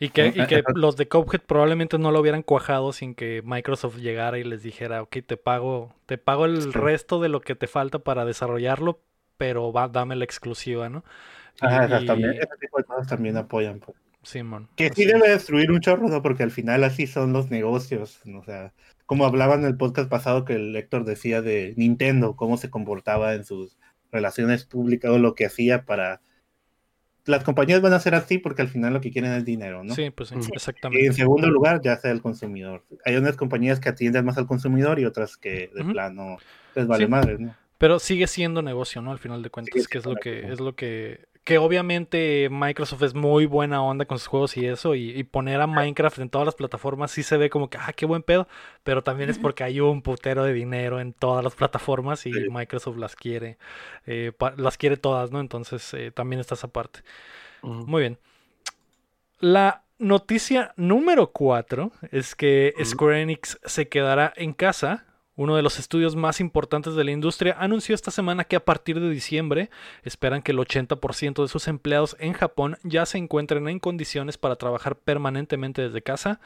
Y 0.00 0.08
que, 0.10 0.32
y 0.34 0.46
que 0.46 0.64
los 0.74 0.96
de 0.96 1.08
Cuphead 1.08 1.42
probablemente 1.42 1.98
no 1.98 2.10
lo 2.10 2.20
hubieran 2.20 2.42
cuajado 2.42 2.92
sin 2.92 3.14
que 3.14 3.42
Microsoft 3.44 3.98
llegara 3.98 4.38
y 4.38 4.44
les 4.44 4.62
dijera, 4.62 5.02
ok, 5.02 5.18
te 5.26 5.36
pago, 5.36 5.94
te 6.06 6.18
pago 6.18 6.44
el 6.46 6.72
resto 6.72 7.20
de 7.20 7.28
lo 7.28 7.40
que 7.40 7.54
te 7.54 7.68
falta 7.68 8.00
para 8.00 8.24
desarrollarlo, 8.24 9.00
pero 9.36 9.72
va, 9.72 9.88
dame 9.88 10.16
la 10.16 10.24
exclusiva, 10.24 10.88
¿no? 10.88 11.04
Y- 11.60 12.06
también, 12.06 12.32
ese 12.32 12.56
tipo 12.60 12.78
de 12.78 12.84
cosas 12.84 13.06
también 13.06 13.36
apoyan. 13.36 13.80
pues. 13.80 13.96
Simón, 14.22 14.68
Que 14.76 14.90
sí 14.92 15.04
debe 15.04 15.26
es. 15.26 15.32
destruir 15.32 15.70
un 15.72 15.80
chorro, 15.80 16.08
¿no? 16.08 16.22
Porque 16.22 16.42
al 16.42 16.50
final 16.50 16.84
así 16.84 17.06
son 17.06 17.32
los 17.32 17.50
negocios. 17.50 18.20
¿no? 18.24 18.40
O 18.40 18.44
sea, 18.44 18.72
como 19.06 19.24
hablaban 19.26 19.60
en 19.60 19.66
el 19.66 19.76
podcast 19.76 20.08
pasado 20.08 20.44
que 20.44 20.54
el 20.54 20.74
Héctor 20.76 21.04
decía 21.04 21.42
de 21.42 21.74
Nintendo, 21.76 22.36
cómo 22.36 22.56
se 22.56 22.70
comportaba 22.70 23.34
en 23.34 23.44
sus 23.44 23.78
relaciones 24.10 24.64
públicas 24.64 25.10
o 25.10 25.18
lo 25.18 25.34
que 25.34 25.46
hacía 25.46 25.84
para... 25.84 26.20
Las 27.24 27.44
compañías 27.44 27.80
van 27.80 27.92
a 27.92 28.00
ser 28.00 28.16
así 28.16 28.38
porque 28.38 28.62
al 28.62 28.68
final 28.68 28.92
lo 28.92 29.00
que 29.00 29.12
quieren 29.12 29.30
es 29.32 29.44
dinero, 29.44 29.84
¿no? 29.84 29.94
Sí, 29.94 30.10
pues 30.10 30.30
sí, 30.30 30.34
Ujú. 30.34 30.48
Y 30.50 30.56
exactamente. 30.56 31.06
en 31.06 31.14
segundo 31.14 31.48
lugar, 31.48 31.80
ya 31.80 31.96
sea 31.96 32.10
el 32.10 32.20
consumidor. 32.20 32.84
Hay 33.04 33.14
unas 33.16 33.36
compañías 33.36 33.78
que 33.78 33.88
atienden 33.90 34.24
más 34.24 34.38
al 34.38 34.48
consumidor 34.48 34.98
y 34.98 35.04
otras 35.04 35.36
que 35.36 35.70
de 35.72 35.84
plano 35.84 36.38
les 36.74 36.86
vale 36.88 37.04
Sí. 37.04 37.10
madre, 37.10 37.36
¿no? 37.38 37.54
Pero 37.78 38.00
sigue 38.00 38.26
siendo 38.26 38.60
negocio, 38.62 39.02
¿no? 39.02 39.12
Al 39.12 39.18
final 39.20 39.40
de 39.42 39.50
cuentas, 39.50 39.72
Sigue 39.72 39.86
que 39.88 39.98
es 39.98 40.04
lo 40.06 40.16
que, 40.16 40.52
es 40.52 40.58
lo 40.60 40.74
que, 40.74 41.26
que 41.44 41.58
obviamente 41.58 42.48
Microsoft 42.50 43.02
es 43.02 43.14
muy 43.14 43.46
buena 43.46 43.82
onda 43.82 44.04
con 44.04 44.18
sus 44.18 44.28
juegos 44.28 44.56
y 44.56 44.66
eso, 44.66 44.94
y, 44.94 45.10
y 45.10 45.24
poner 45.24 45.60
a 45.60 45.66
Minecraft 45.66 46.20
en 46.20 46.30
todas 46.30 46.46
las 46.46 46.54
plataformas 46.54 47.10
sí 47.10 47.22
se 47.22 47.36
ve 47.36 47.50
como 47.50 47.68
que, 47.68 47.78
ah, 47.78 47.92
qué 47.92 48.06
buen 48.06 48.22
pedo, 48.22 48.46
pero 48.84 49.02
también 49.02 49.28
es 49.28 49.38
porque 49.38 49.64
hay 49.64 49.80
un 49.80 50.02
putero 50.02 50.44
de 50.44 50.52
dinero 50.52 51.00
en 51.00 51.12
todas 51.12 51.42
las 51.42 51.54
plataformas 51.54 52.26
y 52.26 52.32
Sí. 52.32 52.46
Microsoft 52.50 52.96
las 52.96 53.16
quiere, 53.16 53.58
eh, 54.06 54.32
las 54.56 54.76
quiere 54.78 54.96
todas, 54.96 55.32
¿no? 55.32 55.40
Entonces 55.40 55.92
eh, 55.94 56.10
también 56.12 56.38
está 56.40 56.54
esa 56.54 56.68
parte. 56.68 57.00
Muy 57.62 58.02
bien. 58.02 58.18
La 59.38 59.82
noticia 59.98 60.72
número 60.76 61.32
4 61.32 61.92
es 62.10 62.34
que. 62.34 62.74
Square 62.84 63.22
Enix 63.22 63.58
se 63.64 63.88
quedará 63.88 64.32
en 64.36 64.52
casa. 64.52 65.06
Uno 65.34 65.56
de 65.56 65.62
los 65.62 65.78
estudios 65.78 66.14
más 66.14 66.40
importantes 66.40 66.94
de 66.94 67.04
la 67.04 67.10
industria 67.10 67.56
anunció 67.58 67.94
esta 67.94 68.10
semana 68.10 68.44
que 68.44 68.56
a 68.56 68.64
partir 68.64 69.00
de 69.00 69.08
diciembre 69.08 69.70
esperan 70.02 70.42
que 70.42 70.52
el 70.52 70.58
80% 70.58 71.42
de 71.42 71.48
sus 71.48 71.68
empleados 71.68 72.16
en 72.18 72.34
Japón 72.34 72.76
ya 72.82 73.06
se 73.06 73.16
encuentren 73.16 73.66
en 73.68 73.78
condiciones 73.78 74.36
para 74.36 74.56
trabajar 74.56 74.96
permanentemente 74.96 75.80
desde 75.80 76.02
casa. 76.02 76.40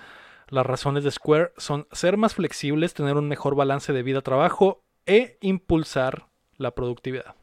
Las 0.49 0.64
razones 0.64 1.03
de 1.03 1.11
Square 1.11 1.53
son 1.57 1.89
ser 1.91 2.16
más 2.16 2.34
flexibles, 2.34 2.95
tener 2.95 3.16
un 3.16 3.26
mejor 3.26 3.57
balance 3.57 3.93
de 3.93 4.05
vida-trabajo 4.05 4.84
e 5.05 5.37
impulsar 5.41 6.28
la 6.57 6.70
productividad. 6.72 7.34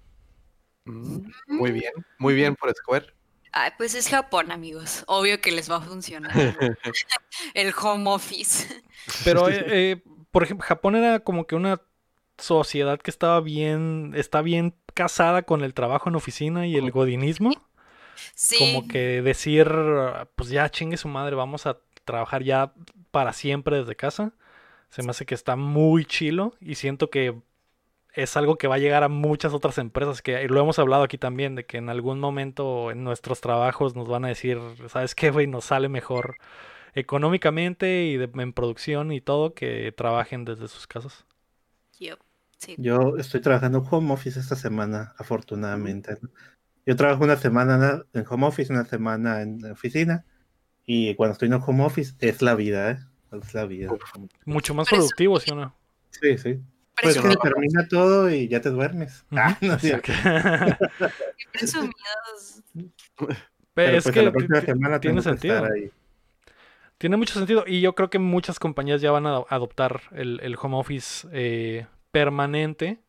Mm, 0.85 1.29
Muy 1.47 1.71
bien, 1.71 1.91
muy 2.19 2.33
bien 2.35 2.55
por 2.55 2.73
Square. 2.73 3.07
Ay, 3.51 3.71
pues 3.77 3.93
es 3.93 4.09
Japón, 4.09 4.51
amigos. 4.51 5.03
Obvio 5.07 5.39
que 5.39 5.51
les 5.51 5.69
va 5.69 5.75
a 5.75 5.81
funcionar 5.81 6.31
el 7.53 7.73
home 7.79 8.09
office. 8.09 8.81
Pero, 9.23 9.47
eh, 9.47 9.65
eh, 9.67 10.03
por 10.33 10.41
ejemplo, 10.41 10.65
Japón 10.65 10.95
era 10.95 11.19
como 11.19 11.45
que 11.45 11.55
una 11.55 11.79
sociedad 12.39 12.99
que 12.99 13.11
estaba 13.11 13.39
bien, 13.39 14.13
está 14.15 14.41
bien 14.41 14.73
casada 14.95 15.43
con 15.43 15.63
el 15.63 15.75
trabajo 15.75 16.09
en 16.09 16.15
oficina 16.15 16.65
y 16.65 16.75
el 16.75 16.89
godinismo. 16.89 17.51
Sí. 18.33 18.57
Como 18.57 18.87
que 18.87 19.21
decir, 19.21 19.71
pues 20.35 20.49
ya 20.49 20.67
chingue 20.69 20.97
su 20.97 21.07
madre, 21.07 21.35
vamos 21.35 21.67
a 21.67 21.77
trabajar 22.03 22.41
ya 22.41 22.73
para 23.11 23.31
siempre 23.31 23.77
desde 23.77 23.95
casa. 23.95 24.33
Se 24.89 25.03
me 25.03 25.11
hace 25.11 25.27
que 25.27 25.35
está 25.35 25.55
muy 25.55 26.03
chilo 26.03 26.55
y 26.59 26.75
siento 26.75 27.11
que 27.11 27.35
es 28.13 28.35
algo 28.35 28.57
que 28.57 28.67
va 28.67 28.75
a 28.75 28.79
llegar 28.79 29.03
a 29.03 29.09
muchas 29.09 29.53
otras 29.53 29.77
empresas 29.77 30.23
que 30.23 30.47
lo 30.47 30.59
hemos 30.59 30.79
hablado 30.79 31.03
aquí 31.03 31.19
también 31.19 31.53
de 31.53 31.67
que 31.67 31.77
en 31.77 31.89
algún 31.89 32.19
momento 32.19 32.89
en 32.89 33.03
nuestros 33.03 33.39
trabajos 33.39 33.95
nos 33.95 34.07
van 34.07 34.25
a 34.25 34.29
decir, 34.29 34.59
¿sabes 34.87 35.13
qué, 35.13 35.29
güey? 35.29 35.45
Nos 35.45 35.65
sale 35.65 35.89
mejor 35.89 36.37
económicamente 36.93 38.05
y 38.05 38.17
de- 38.17 38.29
en 38.33 38.53
producción 38.53 39.11
y 39.11 39.21
todo 39.21 39.53
que 39.53 39.91
trabajen 39.95 40.45
desde 40.45 40.67
sus 40.67 40.87
casas. 40.87 41.25
Yup, 41.99 42.19
sí. 42.57 42.75
Yo 42.77 43.17
estoy 43.17 43.41
trabajando 43.41 43.79
en 43.79 43.85
home 43.89 44.13
office 44.13 44.39
esta 44.39 44.55
semana, 44.55 45.13
afortunadamente. 45.17 46.17
Yo 46.85 46.95
trabajo 46.95 47.23
una 47.23 47.37
semana 47.37 48.03
en 48.13 48.25
home 48.29 48.47
office, 48.47 48.71
una 48.73 48.85
semana 48.85 49.41
en 49.41 49.63
oficina. 49.71 50.25
Y 50.85 51.15
cuando 51.15 51.33
estoy 51.33 51.47
en 51.47 51.53
home 51.53 51.83
office, 51.85 52.13
es 52.19 52.41
la 52.41 52.55
vida, 52.55 52.91
¿eh? 52.91 52.99
Es 53.41 53.53
la 53.53 53.65
vida. 53.65 53.89
Mucho 54.45 54.73
más 54.73 54.87
es- 54.91 54.97
productivo, 54.97 55.39
¿sí 55.39 55.51
o 55.51 55.55
no? 55.55 55.75
Sí, 56.09 56.37
sí. 56.37 56.59
Pues 57.01 57.17
que 57.19 57.35
termina 57.41 57.87
todo 57.87 58.29
y 58.29 58.47
ya 58.47 58.61
te 58.61 58.69
duermes. 58.69 59.25
Ah, 59.31 59.57
no 59.61 59.73
es 59.73 59.81
presumidos. 61.51 62.61
Pero 63.73 63.97
es 63.97 64.03
pues 64.03 64.13
que 64.13 64.19
a 64.19 64.23
la 64.23 64.31
próxima 64.31 64.61
semana 64.61 64.99
tiene 64.99 65.15
que 65.15 65.19
estar 65.29 65.39
sentido. 65.39 65.65
ahí. 65.65 65.91
Tiene 66.97 67.17
mucho 67.17 67.33
sentido 67.33 67.65
y 67.67 67.81
yo 67.81 67.95
creo 67.95 68.09
que 68.09 68.19
muchas 68.19 68.59
compañías 68.59 69.01
ya 69.01 69.11
van 69.11 69.25
a 69.25 69.31
ado- 69.31 69.47
adoptar 69.49 70.01
el, 70.11 70.39
el 70.41 70.55
home 70.61 70.77
office 70.77 71.27
eh, 71.33 71.85
permanente. 72.11 72.99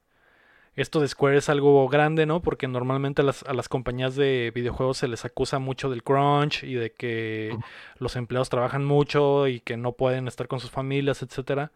esto 0.74 1.01
de 1.01 1.07
Square 1.07 1.37
es 1.39 1.49
algo 1.49 1.89
grande, 1.89 2.26
¿no? 2.26 2.43
Porque 2.43 2.66
normalmente 2.66 3.22
a 3.22 3.24
las, 3.24 3.45
a 3.45 3.53
las 3.55 3.68
compañías 3.68 4.16
de 4.16 4.51
videojuegos 4.55 4.99
se 4.99 5.07
les 5.07 5.24
acusa 5.24 5.61
mucho 5.61 5.89
del 5.91 6.03
crunch 6.03 6.64
y 6.64 6.74
de 6.74 6.91
que 6.93 7.57
los 7.99 8.16
empleados 8.16 8.49
trabajan 8.51 8.85
mucho 8.85 9.47
y 9.47 9.61
que 9.61 9.76
no 9.76 9.93
pueden 9.93 10.26
estar 10.26 10.49
con 10.49 10.59
sus 10.59 10.70
familias, 10.72 11.22
etcétera. 11.22 11.70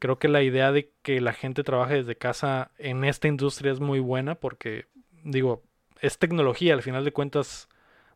Creo 0.00 0.18
que 0.18 0.26
la 0.26 0.42
idea 0.42 0.72
de 0.72 0.90
que 1.02 1.20
la 1.20 1.32
gente 1.32 1.62
trabaje 1.62 1.94
desde 1.94 2.16
casa 2.16 2.72
en 2.78 3.04
esta 3.04 3.28
industria 3.28 3.70
es 3.70 3.78
muy 3.78 4.00
buena 4.00 4.34
porque, 4.34 4.86
digo, 5.22 5.62
es 6.00 6.18
tecnología, 6.18 6.74
al 6.74 6.82
final 6.82 7.04
de 7.04 7.12
cuentas 7.12 7.68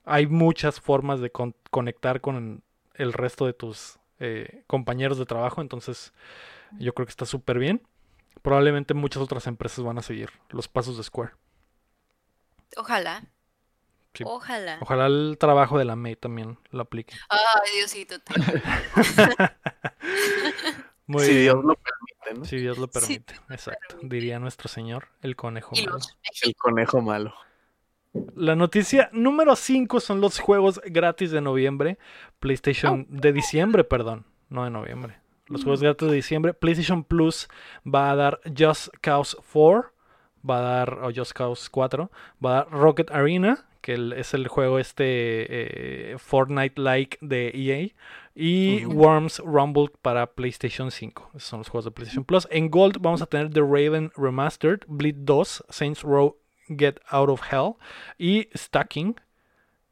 hay 0.05 0.27
muchas 0.27 0.81
formas 0.81 1.21
de 1.21 1.31
con- 1.31 1.55
conectar 1.71 2.21
con 2.21 2.65
el 2.99 3.13
resto 3.13 3.47
de 3.47 3.53
tus 3.53 3.99
eh, 4.19 4.63
compañeros 4.67 5.19
de 5.19 5.27
trabajo, 5.27 5.61
entonces 5.61 6.13
yo 6.79 6.95
creo 6.95 7.07
que 7.07 7.11
está 7.11 7.27
súper 7.27 7.59
bien. 7.59 7.87
Probablemente 8.43 8.95
muchas 8.95 9.23
otras 9.23 9.47
empresas 9.47 9.85
van 9.85 9.99
a 9.99 10.03
seguir 10.03 10.31
los 10.51 10.69
pasos 10.69 10.97
de 10.97 11.03
Square. 11.03 11.33
Ojalá. 12.77 13.25
Sí. 14.15 14.25
Ojalá. 14.27 14.79
Ojalá 14.81 15.07
el 15.07 15.37
trabajo 15.39 15.79
de 15.79 15.85
la 15.85 15.95
May 15.97 16.17
también 16.17 16.59
lo 16.71 16.83
aplique. 16.83 17.15
Ay, 17.29 17.41
Diosito. 17.77 18.17
Muy 21.07 21.25
si 21.25 21.31
bien. 21.33 21.43
Dios 21.43 21.65
lo 21.65 21.75
permite, 21.77 22.35
¿no? 22.41 22.45
Si 22.45 22.57
Dios 22.57 22.79
lo 22.79 22.87
Sí, 22.87 22.93
permite. 22.93 23.35
Exacto. 23.51 23.97
Diría 24.03 24.39
nuestro 24.39 24.69
Señor, 24.69 25.09
el 25.23 25.37
conejo 25.37 25.71
Y 25.75 25.83
malo. 25.85 25.95
los 25.97 26.17
El 26.43 26.57
conejo 26.57 27.01
malo. 27.01 27.35
La 28.35 28.55
noticia 28.55 29.09
número 29.13 29.57
5 29.57 30.01
son 30.01 30.21
los 30.21 30.39
juegos 30.39 30.81
gratis 30.85 31.31
de 31.31 31.41
noviembre. 31.41 31.99
PlayStation 32.39 33.07
de 33.09 33.33
diciembre, 33.33 33.85
perdón. 33.85 34.27
No 34.49 34.65
de 34.65 34.71
noviembre. 34.71 35.17
Los 35.47 35.63
juegos 35.63 35.83
gratis 35.83 36.09
de 36.09 36.15
diciembre. 36.15 36.55
PlayStation 36.55 37.05
Plus 37.05 37.49
va 37.87 38.11
a 38.11 38.17
dar 38.17 38.41
Just 38.57 38.89
Cause 39.01 39.37
4. 39.53 39.93
Va 40.49 40.59
a 40.59 40.61
dar, 40.61 40.99
o 41.03 41.11
Just 41.15 41.33
Cause 41.33 41.69
4. 41.71 42.11
Va 42.45 42.51
a 42.51 42.55
dar 42.65 42.71
Rocket 42.71 43.11
Arena, 43.11 43.67
que 43.81 44.13
es 44.17 44.35
el 44.35 44.49
juego 44.49 44.79
este 44.79 46.13
eh, 46.13 46.19
Fortnite-like 46.19 47.19
de 47.21 47.51
EA. 47.55 47.95
Y 48.35 48.85
Ujú. 48.85 48.99
Worms 48.99 49.39
Rumble 49.39 49.91
para 50.03 50.27
PlayStation 50.27 50.91
5. 50.91 51.31
Esos 51.37 51.49
son 51.49 51.61
los 51.61 51.69
juegos 51.69 51.87
de 51.87 51.91
PlayStation 51.91 52.25
Plus. 52.25 52.47
En 52.51 52.71
Gold 52.71 52.99
vamos 53.01 53.23
a 53.23 53.27
tener 53.27 53.51
The 53.51 53.61
Raven 53.61 54.13
Remastered, 54.15 54.81
Bleed 54.89 55.17
2, 55.21 55.65
Saints 55.71 56.03
Row 56.03 56.37
Get 56.69 57.01
Out 57.09 57.31
of 57.31 57.43
Hell 57.51 57.75
y 58.19 58.49
Stacking. 58.57 59.21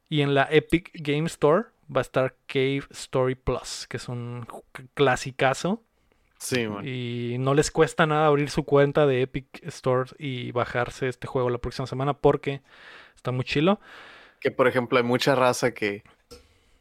Y 0.09 0.20
en 0.20 0.35
la 0.35 0.47
Epic 0.51 0.91
Game 0.95 1.27
Store 1.27 1.64
va 1.95 2.01
a 2.01 2.03
estar 2.03 2.37
Cave 2.47 2.85
Story 2.91 3.35
Plus, 3.35 3.87
que 3.89 3.97
es 3.97 4.09
un 4.09 4.47
clasicazo. 4.95 5.83
Sí, 6.39 6.66
man. 6.68 6.87
Y 6.87 7.37
no 7.39 7.55
les 7.55 7.70
cuesta 7.70 8.07
nada 8.07 8.27
abrir 8.27 8.51
su 8.51 8.64
cuenta 8.64 9.07
de 9.07 9.22
Epic 9.22 9.47
Store 9.64 10.11
y 10.18 10.53
bajarse 10.53 11.09
este 11.09 11.27
juego 11.27 11.51
la 11.51 11.59
próxima 11.59 11.87
semana 11.87 12.14
porque 12.14 12.62
está 13.16 13.33
muy 13.33 13.45
chilo. 13.45 13.81
Que 14.41 14.51
por 14.51 14.68
ejemplo 14.68 14.99
hay 14.99 15.05
mucha 15.05 15.35
raza 15.35 15.72
que. 15.72 16.03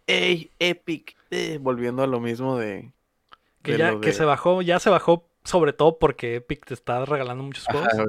¡Ey, 0.05 0.51
Epic! 0.59 1.15
eh", 1.31 1.59
volviendo 1.61 2.03
a 2.03 2.07
lo 2.07 2.19
mismo 2.19 2.57
de. 2.57 2.91
Que 3.61 3.73
de 3.73 3.77
ya 3.77 3.99
que 4.01 4.11
se 4.11 4.25
bajó, 4.25 4.61
ya 4.61 4.79
se 4.79 4.89
bajó 4.89 5.29
sobre 5.45 5.73
todo 5.73 5.97
porque 5.97 6.35
Epic 6.35 6.65
te 6.65 6.73
está 6.73 7.05
regalando 7.05 7.43
muchos 7.43 7.67
Ajá, 7.69 8.05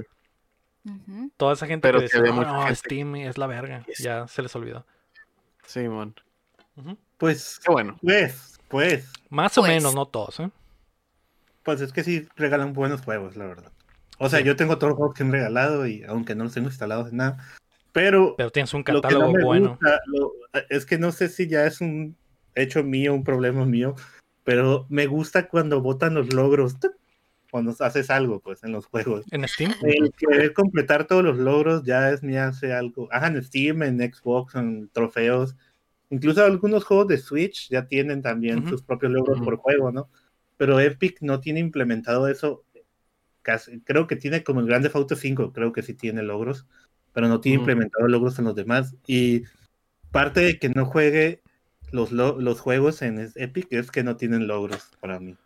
Toda 1.37 1.55
esa 1.55 1.67
gente 1.67 1.87
Pero 1.89 1.99
que 1.99 2.05
decía, 2.05 2.21
había 2.21 2.33
"No, 2.33 2.43
no, 2.43 2.63
gente 2.63 2.75
Steam 2.77 3.17
es 3.17 3.39
la 3.39 3.47
verga. 3.47 3.85
Ya 3.99 4.27
se 4.29 4.43
les 4.43 4.55
olvidó. 4.55 4.87
Sí, 5.67 5.89
man. 5.89 6.15
Ujú. 6.77 6.99
Pues, 7.19 7.59
Qué 7.65 7.73
bueno. 7.73 7.97
pues, 8.03 8.59
pues, 8.69 9.11
Más 9.31 9.57
o 9.59 9.63
Pues. 9.63 9.73
menos, 9.73 9.95
no 9.95 10.07
todos, 10.07 10.41
¿eh? 10.41 10.51
pues 11.63 11.81
es 11.81 11.93
que 11.95 12.05
sí 12.05 12.29
regalan 12.37 12.75
buenos 12.75 13.01
juegos, 13.01 13.37
la 13.37 13.47
verdad. 13.47 13.73
O 14.19 14.29
sea, 14.29 14.41
Sí. 14.41 14.45
yo 14.45 14.55
tengo 14.55 14.77
todos 14.77 14.91
los 14.91 14.99
juegos 14.99 15.15
que 15.17 15.23
han 15.23 15.33
regalado 15.33 15.87
y 15.87 16.03
aunque 16.05 16.35
no 16.35 16.45
los 16.45 16.53
tengo 16.53 16.69
instalados 16.69 17.09
en 17.11 17.17
nada, 17.17 17.39
pero 17.93 18.35
Pero 18.37 18.51
tienes 18.51 18.75
un 18.75 18.81
lo 18.81 18.85
que 18.85 18.93
no 18.93 19.01
catálogo 19.01 19.33
me 19.33 19.45
bueno. 19.45 19.69
gusta, 19.71 20.01
lo- 20.07 20.33
es 20.69 20.85
que 20.85 20.99
no 20.99 21.11
sé 21.11 21.29
si 21.31 21.49
ya 21.49 21.65
es 21.65 21.81
un 21.81 22.17
hecho 22.55 22.85
mío, 22.85 23.15
un 23.15 23.25
problema 23.25 23.65
mío, 23.65 23.95
pero 24.45 24.85
me 24.91 25.07
gusta 25.07 25.49
cuando 25.49 25.81
botan 25.81 26.13
los 26.15 26.35
logros. 26.35 26.77
Cuando 27.55 27.73
haces 27.79 28.11
algo, 28.11 28.41
pues, 28.41 28.65
en 28.65 28.73
los 28.73 28.87
juegos. 28.87 29.25
En 29.31 29.47
Steam. 29.47 29.73
El 29.81 30.11
querer 30.15 30.53
completar 30.53 31.07
todos 31.07 31.23
los 31.23 31.39
logros 31.39 31.85
ya 31.85 32.11
es 32.11 32.21
me 32.21 32.37
hace 32.37 32.73
algo. 32.73 33.07
Ajá, 33.13 33.29
en 33.29 33.41
Steam, 33.45 33.85
en 33.85 34.01
Xbox, 34.01 34.57
en 34.57 34.89
trofeos. 34.89 35.55
Incluso 36.11 36.45
algunos 36.45 36.83
juegos 36.83 37.07
de 37.07 37.17
Switch 37.17 37.69
ya 37.71 37.87
tienen 37.87 38.23
también 38.23 38.69
sus 38.69 38.83
propios 38.83 39.13
logros 39.13 39.39
por 39.41 39.55
juego, 39.59 39.93
¿no? 39.93 40.09
Pero 40.57 40.81
Epic 40.81 41.19
no 41.21 41.39
tiene 41.39 41.61
implementado 41.61 42.27
eso. 42.27 42.65
Casi, 43.43 43.79
creo 43.83 44.09
que 44.09 44.17
tiene 44.17 44.43
como 44.43 44.59
el 44.59 44.67
Grande 44.67 44.91
Auto 44.93 45.15
5, 45.15 45.53
creo 45.53 45.73
que 45.73 45.83
sí 45.83 45.95
tiene 45.95 46.25
logros, 46.25 46.67
pero 47.13 47.29
no 47.29 47.41
tiene 47.41 47.59
Ujú. 47.59 47.71
implementado 47.71 48.09
logros 48.09 48.37
en 48.41 48.47
los 48.47 48.57
demás. 48.57 48.97
Y 49.07 49.45
parte 50.11 50.41
de 50.41 50.59
que 50.59 50.71
no 50.71 50.87
juegue 50.87 51.41
los, 51.93 52.11
lo- 52.11 52.41
los 52.41 52.59
juegos 52.59 53.01
en 53.03 53.31
Epic 53.37 53.69
es 53.71 53.93
que 53.93 54.03
no 54.03 54.17
tienen 54.17 54.49
logros 54.49 54.91
para 54.99 55.21
mí. 55.21 55.37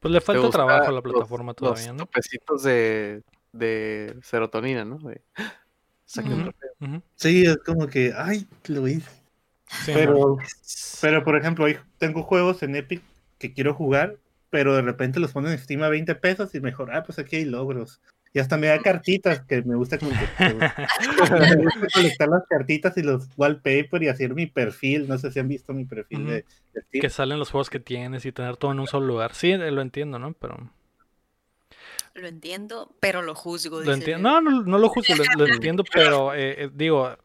Pues 0.00 0.12
le 0.12 0.20
¿Te 0.20 0.26
falta 0.26 0.50
trabajo 0.50 0.84
a 0.84 0.92
la 0.92 0.92
los- 0.92 1.02
plataforma 1.02 1.54
todavía, 1.54 1.88
los 1.88 1.96
¿no? 1.96 2.06
topecitos 2.06 2.62
de, 2.62 3.22
de 3.52 4.16
serotonina, 4.22 4.84
¿no? 4.84 4.98
De. 4.98 5.22
Sí, 7.16 7.44
es 7.44 7.58
como 7.58 7.86
que, 7.86 8.12
ay, 8.16 8.46
lo 8.66 8.88
hice. 8.88 9.10
Sí, 9.84 9.92
man. 9.92 9.94
Pero, 9.94 10.36
pero, 11.00 11.24
por 11.24 11.36
ejemplo, 11.36 11.64
hay- 11.66 11.78
tengo 11.98 12.22
juegos 12.22 12.62
en 12.62 12.76
Epic 12.76 13.02
que 13.38 13.52
quiero 13.52 13.74
jugar, 13.74 14.16
pero 14.50 14.74
de 14.74 14.82
repente 14.82 15.20
los 15.20 15.32
ponen 15.32 15.52
en 15.52 15.58
Steam 15.58 15.82
a 15.82 15.88
20 15.88 16.14
pesos 16.14 16.54
y 16.54 16.60
mejor, 16.60 16.90
ah, 16.94 17.02
pues 17.04 17.18
aquí 17.18 17.36
hay 17.36 17.44
logros. 17.44 18.00
Y 18.34 18.38
hasta 18.40 18.56
me 18.58 18.66
da 18.66 18.78
cartitas 18.80 19.40
que 19.40 19.62
me 19.62 19.74
gusta, 19.74 19.98
como 19.98 20.10
que- 20.38 20.54
me 20.54 21.64
gusta 21.64 21.86
colectar 21.94 22.28
las 22.28 22.46
cartitas 22.46 22.96
y 22.98 23.02
los 23.02 23.28
wallpaper 23.36 24.02
y 24.02 24.08
hacer 24.08 24.34
mi 24.34 24.46
perfil. 24.46 25.08
No 25.08 25.16
sé 25.18 25.30
si 25.32 25.38
han 25.40 25.48
visto 25.48 25.72
mi 25.72 25.84
perfil 25.84 26.26
de, 26.26 26.44
de 26.74 26.80
Steam. 26.82 27.00
que 27.02 27.10
salen 27.10 27.38
los 27.38 27.50
juegos 27.50 27.70
que 27.70 27.80
tienes 27.80 28.24
y 28.26 28.32
tener 28.32 28.56
todo 28.56 28.72
en 28.72 28.80
un 28.80 28.86
solo 28.86 29.06
lugar. 29.06 29.34
Sí, 29.34 29.52
eh, 29.52 29.70
lo 29.70 29.80
entiendo, 29.80 30.18
¿no? 30.18 30.32
Pero 30.34 30.70
Lo 32.14 32.26
entiendo, 32.28 32.92
pero 33.00 33.22
lo 33.22 33.34
juzgo. 33.34 33.80
lo 33.80 33.92
entiendo. 33.94 34.28
No, 34.28 34.40
no, 34.40 34.62
no 34.62 34.78
lo 34.78 34.88
juzgo, 34.88 35.14
lo, 35.14 35.24
lo 35.46 35.52
entiendo, 35.52 35.84
pero 35.92 36.34
eh, 36.34 36.64
eh, 36.64 36.70
digo, 36.72 37.16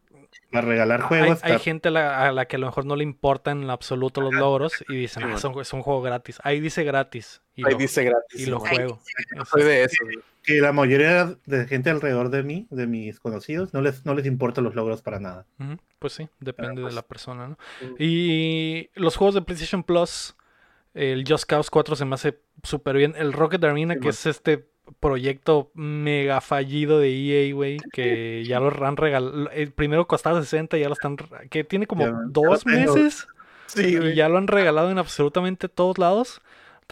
Para 0.52 0.68
regalar 0.68 1.02
hay, 1.02 1.08
juegos. 1.08 1.40
hay 1.44 1.60
gente 1.60 1.88
a 1.90 1.92
la, 1.92 2.28
a 2.28 2.32
la 2.32 2.46
que 2.46 2.56
a 2.56 2.60
lo 2.60 2.68
mejor 2.68 2.86
no 2.86 2.96
le 2.96 3.04
importan 3.04 3.64
en 3.64 3.70
absoluto 3.72 4.22
los 4.22 4.34
logros 4.34 4.74
y 4.88 4.96
dicen, 4.96 5.24
Sí, 5.24 5.30
ah, 5.32 5.36
es 5.36 5.44
un, 5.44 5.60
es 5.60 5.74
un 5.74 5.82
juego 5.82 6.02
gratis. 6.02 6.40
Ahí 6.44 6.60
dice 6.60 6.84
gratis 6.84 7.42
y, 7.56 7.66
Ahí 7.66 7.72
lo, 7.74 7.78
dice 7.78 8.04
gratis. 8.04 8.40
y 8.40 8.46
lo 8.46 8.60
man. 8.60 8.68
Ahí 8.70 8.76
juego. 8.78 9.00
Soy 9.52 9.64
de 9.64 9.84
eso. 9.84 9.98
Que 10.44 10.60
la 10.62 10.74
mayoría 10.74 11.38
de 11.46 11.66
gente 11.68 11.90
alrededor 11.90 12.30
de 12.30 12.44
mí, 12.44 12.68
de 12.70 12.86
mis 12.88 13.20
conocidos, 13.20 13.74
no 13.74 13.82
les, 13.82 14.06
no 14.06 14.14
les 14.14 14.26
importan 14.26 14.64
los 14.64 14.76
logros 14.76 15.02
para 15.02 15.20
nada. 15.20 15.46
Pues 16.00 16.14
sí, 16.14 16.28
depende 16.40 16.82
pues, 16.82 16.94
de 16.94 16.96
la 16.96 17.02
persona, 17.08 17.48
¿no? 17.48 17.58
mm. 17.82 17.96
Y 18.00 18.90
los 18.96 19.16
juegos 19.16 19.36
de 19.36 19.42
PlayStation 19.42 19.84
Plus, 19.84 20.36
el 20.94 21.24
Just 21.28 21.46
Cause 21.46 21.70
4 21.72 21.96
se 21.96 22.06
me 22.06 22.16
hace 22.16 22.40
súper 22.64 22.98
bien. 22.98 23.14
El 23.18 23.34
Rocket 23.34 23.64
Arena, 23.64 23.94
Sí, 23.96 24.00
que 24.00 24.06
man. 24.08 24.10
es 24.12 24.26
este 24.26 24.68
proyecto 25.00 25.72
mega 25.76 26.42
fallido 26.42 27.00
de 27.00 27.10
EA, 27.10 27.54
güey, 27.54 27.78
que 27.94 28.44
ya 28.46 28.60
lo 28.60 28.86
han 28.86 28.98
regalado. 28.98 29.50
El 29.52 29.72
primero 29.72 30.08
costaba 30.08 30.42
60, 30.42 30.78
ya 30.78 30.88
lo 30.88 30.94
están. 30.94 31.16
que 31.50 31.64
tiene 31.64 31.88
como 31.88 32.06
Ya, 32.06 32.14
dos 32.28 32.66
meses 32.66 33.28
Sí, 33.68 33.98
y 33.98 34.14
ya 34.14 34.30
lo 34.30 34.38
han 34.38 34.48
regalado 34.48 34.92
en 34.92 34.98
absolutamente 35.00 35.70
todos 35.70 35.98
lados. 35.98 36.42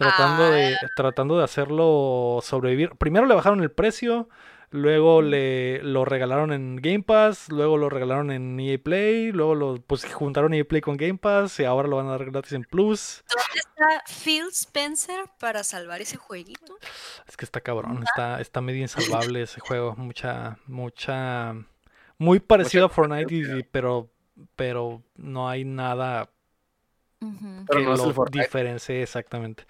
Tratando 0.02 0.50
de, 0.50 0.76
tratando 0.96 1.38
de 1.38 1.44
hacerlo 1.44 2.40
sobrevivir. 2.42 2.90
Primero 2.96 3.26
le 3.26 3.34
bajaron 3.34 3.60
el 3.62 3.70
precio, 3.70 4.28
luego 4.70 5.22
le 5.22 5.82
lo 5.82 6.04
regalaron 6.04 6.52
en 6.52 6.76
Game 6.76 7.02
Pass, 7.02 7.48
luego 7.50 7.76
lo 7.76 7.88
regalaron 7.88 8.30
en 8.30 8.58
EA 8.58 8.78
Play, 8.82 9.32
luego 9.32 9.54
lo 9.54 9.74
pues 9.86 10.04
juntaron 10.12 10.54
EA 10.54 10.64
Play 10.64 10.80
con 10.80 10.96
Game 10.96 11.18
Pass 11.18 11.60
y 11.60 11.64
ahora 11.64 11.88
lo 11.88 11.96
van 11.96 12.06
a 12.08 12.12
dar 12.12 12.24
gratis 12.30 12.52
en 12.52 12.64
Plus. 12.64 13.22
¿Dónde 13.28 13.60
está 13.60 14.02
Phil 14.24 14.46
Spencer 14.50 15.24
para 15.38 15.62
salvar 15.64 16.00
ese 16.00 16.16
jueguito? 16.16 16.76
Es 17.26 17.36
que 17.36 17.44
está 17.44 17.60
cabrón, 17.60 18.02
está, 18.04 18.40
está 18.40 18.60
medio 18.60 18.80
insalvable 18.82 19.42
ese 19.42 19.60
juego, 19.60 19.94
mucha, 19.96 20.56
mucha, 20.66 21.54
muy 22.18 22.40
parecido 22.40 22.86
a 22.86 22.88
Fortnite, 22.88 23.34
y- 23.34 23.62
pero, 23.64 24.10
pero 24.56 25.02
no 25.16 25.48
hay 25.48 25.64
nada 25.64 26.30
Pero 27.68 27.80
que 27.80 27.84
no 27.86 27.94
es 27.94 28.00
el 28.00 28.08
lo 28.08 28.14
Fortnite. 28.14 28.44
diferencie 28.44 29.02
exactamente. 29.02 29.64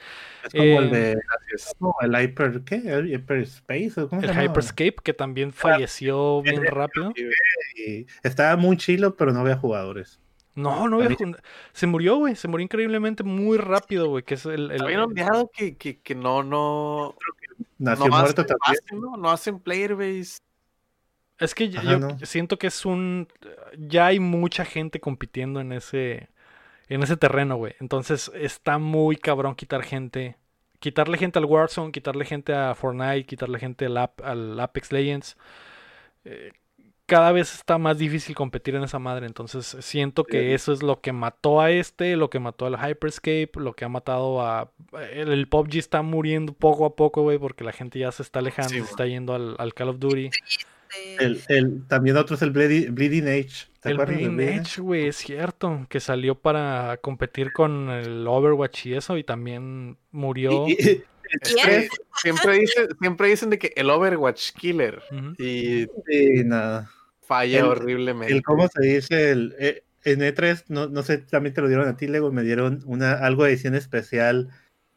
Es 0.44 0.52
como 0.52 0.80
el 0.80 0.90
de 0.90 1.20
como 1.78 1.96
el 2.00 2.16
Hyper, 2.20 2.62
¿qué? 2.64 2.76
El 2.76 3.12
Hyperspace, 3.12 4.00
¿o 4.00 4.08
¿cómo 4.08 4.20
se 4.22 4.26
El 4.28 4.32
llama? 4.34 4.44
Hyperscape, 4.44 4.96
que 5.02 5.12
también 5.14 5.52
falleció 5.52 6.40
bien 6.42 6.64
rápido. 6.64 7.12
Y 7.76 8.06
estaba 8.22 8.56
muy 8.56 8.76
chilo, 8.76 9.14
pero 9.16 9.32
no 9.32 9.40
había 9.40 9.56
jugadores. 9.56 10.18
No, 10.54 10.86
no 10.88 10.96
había 11.02 11.16
jun- 11.16 11.38
Se 11.72 11.86
murió, 11.86 12.16
güey. 12.16 12.36
Se 12.36 12.46
murió 12.46 12.62
increíblemente 12.64 13.22
muy 13.24 13.56
rápido, 13.56 14.08
güey. 14.08 14.22
Que 14.22 14.34
es 14.34 14.44
el. 14.44 14.70
el- 14.70 14.82
Habían 14.82 15.00
ondeado 15.00 15.50
que, 15.50 15.76
que, 15.76 15.98
que 16.00 16.14
no, 16.14 16.42
no, 16.42 17.14
Nació 17.78 18.06
no 18.08 18.18
muerto 18.18 18.42
hacen, 18.42 18.56
también. 18.58 18.82
hacen, 18.84 19.00
¿no? 19.00 19.16
No 19.16 19.30
hacen 19.30 19.58
player 19.60 19.94
base. 19.94 20.38
Es 21.38 21.54
que 21.54 21.70
yo, 21.70 21.80
Ajá, 21.80 21.90
yo 21.92 21.98
no. 21.98 22.18
siento 22.26 22.58
que 22.58 22.66
es 22.66 22.84
un. 22.84 23.28
Ya 23.78 24.06
hay 24.06 24.20
mucha 24.20 24.64
gente 24.66 25.00
compitiendo 25.00 25.58
en 25.60 25.72
ese. 25.72 26.28
En 26.92 27.02
ese 27.02 27.16
terreno, 27.16 27.56
güey. 27.56 27.74
Entonces 27.80 28.30
está 28.34 28.78
muy 28.78 29.16
cabrón 29.16 29.54
quitar 29.54 29.82
gente 29.82 30.36
quitarle 30.78 31.16
gente 31.16 31.38
al 31.38 31.44
Warzone, 31.44 31.92
quitarle 31.92 32.24
gente 32.24 32.52
a 32.52 32.74
Fortnite, 32.74 33.24
quitarle 33.24 33.60
gente 33.60 33.86
al, 33.86 33.96
Ap- 33.98 34.20
al 34.24 34.58
Apex 34.58 34.90
Legends. 34.92 35.36
eh, 36.24 36.50
cada 37.06 37.30
vez 37.32 37.52
está 37.54 37.78
más 37.78 37.98
difícil 37.98 38.34
competir 38.34 38.74
en 38.74 38.84
esa 38.84 38.98
madre. 38.98 39.26
Entonces 39.26 39.76
siento 39.80 40.24
que 40.24 40.40
Sí. 40.40 40.52
eso 40.52 40.72
es 40.72 40.82
lo 40.82 41.00
que 41.00 41.12
mató 41.12 41.60
a 41.60 41.70
este, 41.70 42.16
lo 42.16 42.30
que 42.30 42.38
mató 42.40 42.64
al 42.66 42.76
Hyperscape, 42.78 43.50
lo 43.56 43.74
que 43.74 43.84
ha 43.84 43.88
matado 43.88 44.40
a... 44.40 44.70
El, 45.12 45.30
el 45.32 45.46
PUBG 45.46 45.76
está 45.76 46.00
muriendo 46.02 46.52
poco 46.54 46.86
a 46.86 46.96
poco, 46.96 47.22
güey, 47.22 47.38
porque 47.38 47.64
la 47.64 47.72
gente 47.72 47.98
ya 47.98 48.10
se 48.12 48.22
está 48.22 48.38
alejando, 48.38 48.70
Sí, 48.70 48.80
se 48.80 48.90
está 48.90 49.06
yendo 49.06 49.34
al, 49.34 49.56
al 49.58 49.74
Call 49.74 49.90
of 49.90 49.98
Duty. 49.98 50.30
Este, 50.92 51.24
El, 51.24 51.42
el, 51.48 51.86
también 51.86 52.16
otro 52.16 52.36
es 52.36 52.42
el 52.42 52.50
Bleeding, 52.50 52.94
Bleeding 52.94 53.28
Edge. 53.28 53.66
¿Te 53.80 53.88
El 53.90 53.94
acuerdas 53.94 54.16
del 54.18 54.30
Bleeding 54.30 54.58
Edge, 54.60 54.80
güey, 54.80 55.06
es 55.08 55.16
cierto, 55.16 55.86
que 55.88 56.00
salió 56.00 56.34
para 56.36 56.98
competir 56.98 57.52
con 57.52 57.90
el 57.90 58.26
Overwatch 58.26 58.86
y 58.86 58.94
eso, 58.94 59.16
y 59.16 59.24
también 59.24 59.96
murió. 60.10 60.66
Y- 60.68 60.72
y- 60.72 61.02
siempre, 61.42 62.58
dicen, 62.58 62.88
siempre 63.00 63.28
dicen 63.28 63.50
de 63.50 63.58
que 63.58 63.72
el 63.74 63.88
Overwatch 63.88 64.52
Killer 64.52 65.02
y 65.38 65.82
y 65.82 66.44
nada. 66.44 66.90
falla 67.22 67.60
El- 67.60 67.64
horriblemente. 67.64 68.32
El, 68.34 68.42
¿Cómo 68.42 68.68
se 68.68 68.82
dice? 68.86 69.30
El, 69.30 69.54
eh, 69.58 69.82
en 70.04 70.20
E3, 70.20 70.64
no, 70.68 70.88
no 70.88 71.02
sé, 71.02 71.18
también 71.18 71.54
te 71.54 71.60
lo 71.62 71.68
dieron 71.68 71.88
a 71.88 71.96
ti, 71.96 72.06
Lego, 72.06 72.30
me 72.32 72.42
dieron 72.42 72.82
una, 72.86 73.12
algo 73.14 73.44
de 73.44 73.50
edición 73.52 73.74
especial 73.74 74.50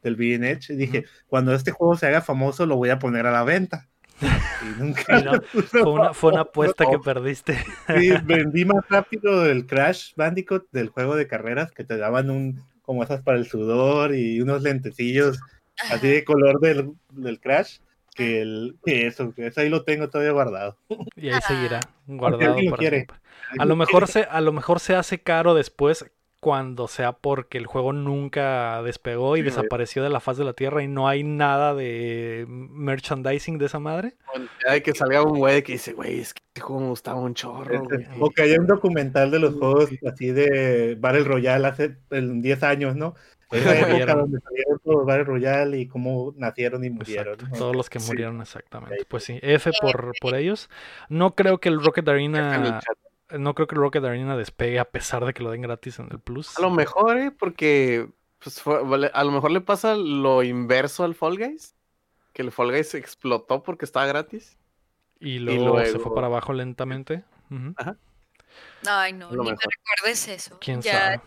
del 0.04 0.16
Bleeding 0.16 0.44
Edge. 0.44 0.74
Y 0.74 0.76
dije, 0.76 1.06
cuando 1.28 1.54
este 1.54 1.72
juego 1.72 1.96
se 1.96 2.08
haga 2.08 2.22
famoso, 2.22 2.66
lo 2.66 2.76
voy 2.76 2.90
a 2.90 3.00
poner 3.00 3.26
a 3.28 3.32
la 3.32 3.44
venta. 3.44 3.88
Y 4.22 4.80
nunca 4.82 5.04
Y 5.20 5.24
no, 5.24 5.42
fue, 5.52 5.84
una, 5.84 6.14
fue 6.14 6.32
una 6.32 6.42
apuesta 6.42 6.86
que 6.90 7.00
perdiste. 7.00 7.58
Sí, 7.88 8.12
vendí 8.24 8.66
más 8.66 8.84
rápido 8.90 9.46
el 9.46 9.66
Crash 9.66 10.14
Bandicoot 10.16 10.68
del 10.72 10.90
juego 10.90 11.16
de 11.16 11.28
carreras 11.28 11.72
que 11.72 11.84
te 11.84 11.98
daban 11.98 12.30
un 12.30 12.62
como 12.82 13.04
esas 13.04 13.22
para 13.22 13.38
el 13.38 13.48
sudor 13.48 14.14
y 14.14 14.40
unos 14.42 14.62
lentecillos 14.62 15.40
así 15.90 16.08
de 16.08 16.24
color 16.24 16.60
del, 16.60 16.92
del 17.10 17.40
Crash 17.40 17.80
que, 18.14 18.42
el, 18.42 18.78
que 18.86 19.08
eso, 19.08 19.34
que 19.34 19.48
eso 19.48 19.60
ahí 19.62 19.70
lo 19.70 19.84
tengo 19.84 20.10
todavía 20.10 20.32
guardado. 20.34 20.78
Y 21.16 21.30
ahí 21.30 21.42
seguirá, 21.42 21.80
Ah. 21.84 21.90
Guardado 22.08 22.54
alguien 22.54 22.66
lo 22.66 22.72
para 22.72 22.80
quiere. 22.80 22.98
siempre. 22.98 23.18
A 23.58 23.66
lo 23.66 23.76
mejor 23.76 24.08
se, 24.08 24.24
a 24.24 24.42
lo 24.42 24.52
mejor 24.52 24.80
se 24.80 24.96
hace 24.96 25.20
caro 25.22 25.54
después 25.54 26.06
cuando 26.46 26.88
sea 26.88 27.14
porque 27.14 27.58
el 27.58 27.66
juego 27.66 27.92
nunca 27.92 28.84
despegó 28.84 29.36
y 29.36 29.40
Sí, 29.40 29.46
desapareció 29.46 30.04
de 30.04 30.12
la 30.12 30.20
faz 30.20 30.38
de 30.38 30.44
la 30.44 30.54
tierra 30.54 30.84
y 30.84 30.88
no 30.88 31.08
hay 31.08 31.24
nada 31.24 31.74
de 31.74 32.46
merchandising 32.48 33.58
de 33.58 33.66
esa 33.66 33.80
madre. 33.80 34.14
De 34.72 34.84
que 34.84 34.94
salga 34.94 35.24
un 35.24 35.40
güey 35.40 35.64
que 35.64 35.72
dice, 35.72 35.94
güey, 35.94 36.20
es 36.20 36.36
que 36.36 36.44
este 36.50 36.62
juego 36.62 36.82
me 36.84 36.90
gustaba 36.90 37.20
un 37.20 37.34
chorro, 37.34 37.86
güey. 37.86 38.04
Este, 38.04 38.16
O 38.20 38.30
que 38.30 38.44
haya 38.44 38.60
un 38.60 38.68
documental 38.68 39.32
de 39.32 39.40
los 39.40 39.56
juegos 39.56 39.90
así 40.08 40.28
de 40.32 40.96
Battle 41.00 41.24
Royale 41.24 41.66
hace 41.68 41.98
en 42.12 42.44
10 42.44 42.62
años, 42.62 42.96
¿no? 42.96 43.16
Esa 43.52 43.80
época 43.80 44.14
donde 44.14 44.40
salieron 44.40 44.80
todos 44.84 44.98
los 44.98 45.06
Battle 45.08 45.24
Royale 45.24 45.80
y 45.80 45.88
cómo 45.88 46.36
nacieron 46.38 46.84
y 46.84 46.92
murieron. 46.92 47.34
Exacto, 47.34 47.54
¿no? 47.54 47.58
todos 47.58 47.76
los 47.76 47.90
que 47.90 48.00
Sí. 48.00 48.12
murieron 48.12 48.40
exactamente. 48.40 49.04
Pues 49.08 49.24
sí, 49.24 49.40
F 49.42 49.72
por, 49.82 50.12
por 50.22 50.36
ellos. 50.36 50.70
No 51.10 51.34
creo 51.34 51.60
que 51.60 51.70
el 51.70 51.84
Rocket 51.84 52.08
Arena. 52.08 52.80
No 53.30 53.54
creo 53.56 53.68
que 53.68 53.76
el 53.76 53.82
Rocket 53.82 54.04
Arena 54.04 54.38
despegue 54.38 54.80
a 54.80 54.86
pesar 54.86 55.26
de 55.26 55.34
que 55.34 55.44
lo 55.44 55.52
den 55.52 55.62
gratis 55.62 56.00
en 56.00 56.08
el 56.12 56.20
Plus. 56.20 56.58
A 56.58 56.62
lo 56.62 56.70
mejor, 56.70 57.18
¿eh? 57.18 57.32
Porque 57.32 58.10
pues, 58.40 58.62
fue- 58.62 58.84
vale, 58.84 59.10
a 59.14 59.24
lo 59.24 59.32
mejor 59.32 59.52
le 59.52 59.62
pasa 59.62 59.96
lo 59.96 60.44
inverso 60.44 61.04
al 61.04 61.16
Fall 61.16 61.38
Guys. 61.38 61.76
Que 62.34 62.42
el 62.42 62.52
Fall 62.52 62.72
Guys 62.72 62.94
explotó 62.96 63.64
porque 63.64 63.86
estaba 63.86 64.06
gratis. 64.06 64.58
Y 65.20 65.40
luego, 65.40 65.84
se 65.86 65.98
fue 66.00 66.14
para 66.14 66.28
abajo 66.28 66.54
lentamente. 66.54 67.24
Ujú. 67.50 67.74
Ay, 68.86 69.14
no, 69.14 69.32
Lo 69.32 69.44
ni 69.44 69.52
me 69.52 69.56
recuerdes 69.58 70.28
eso. 70.28 70.58
¿Quién 70.60 70.82
ya, 70.82 70.92
sabe? 70.92 71.22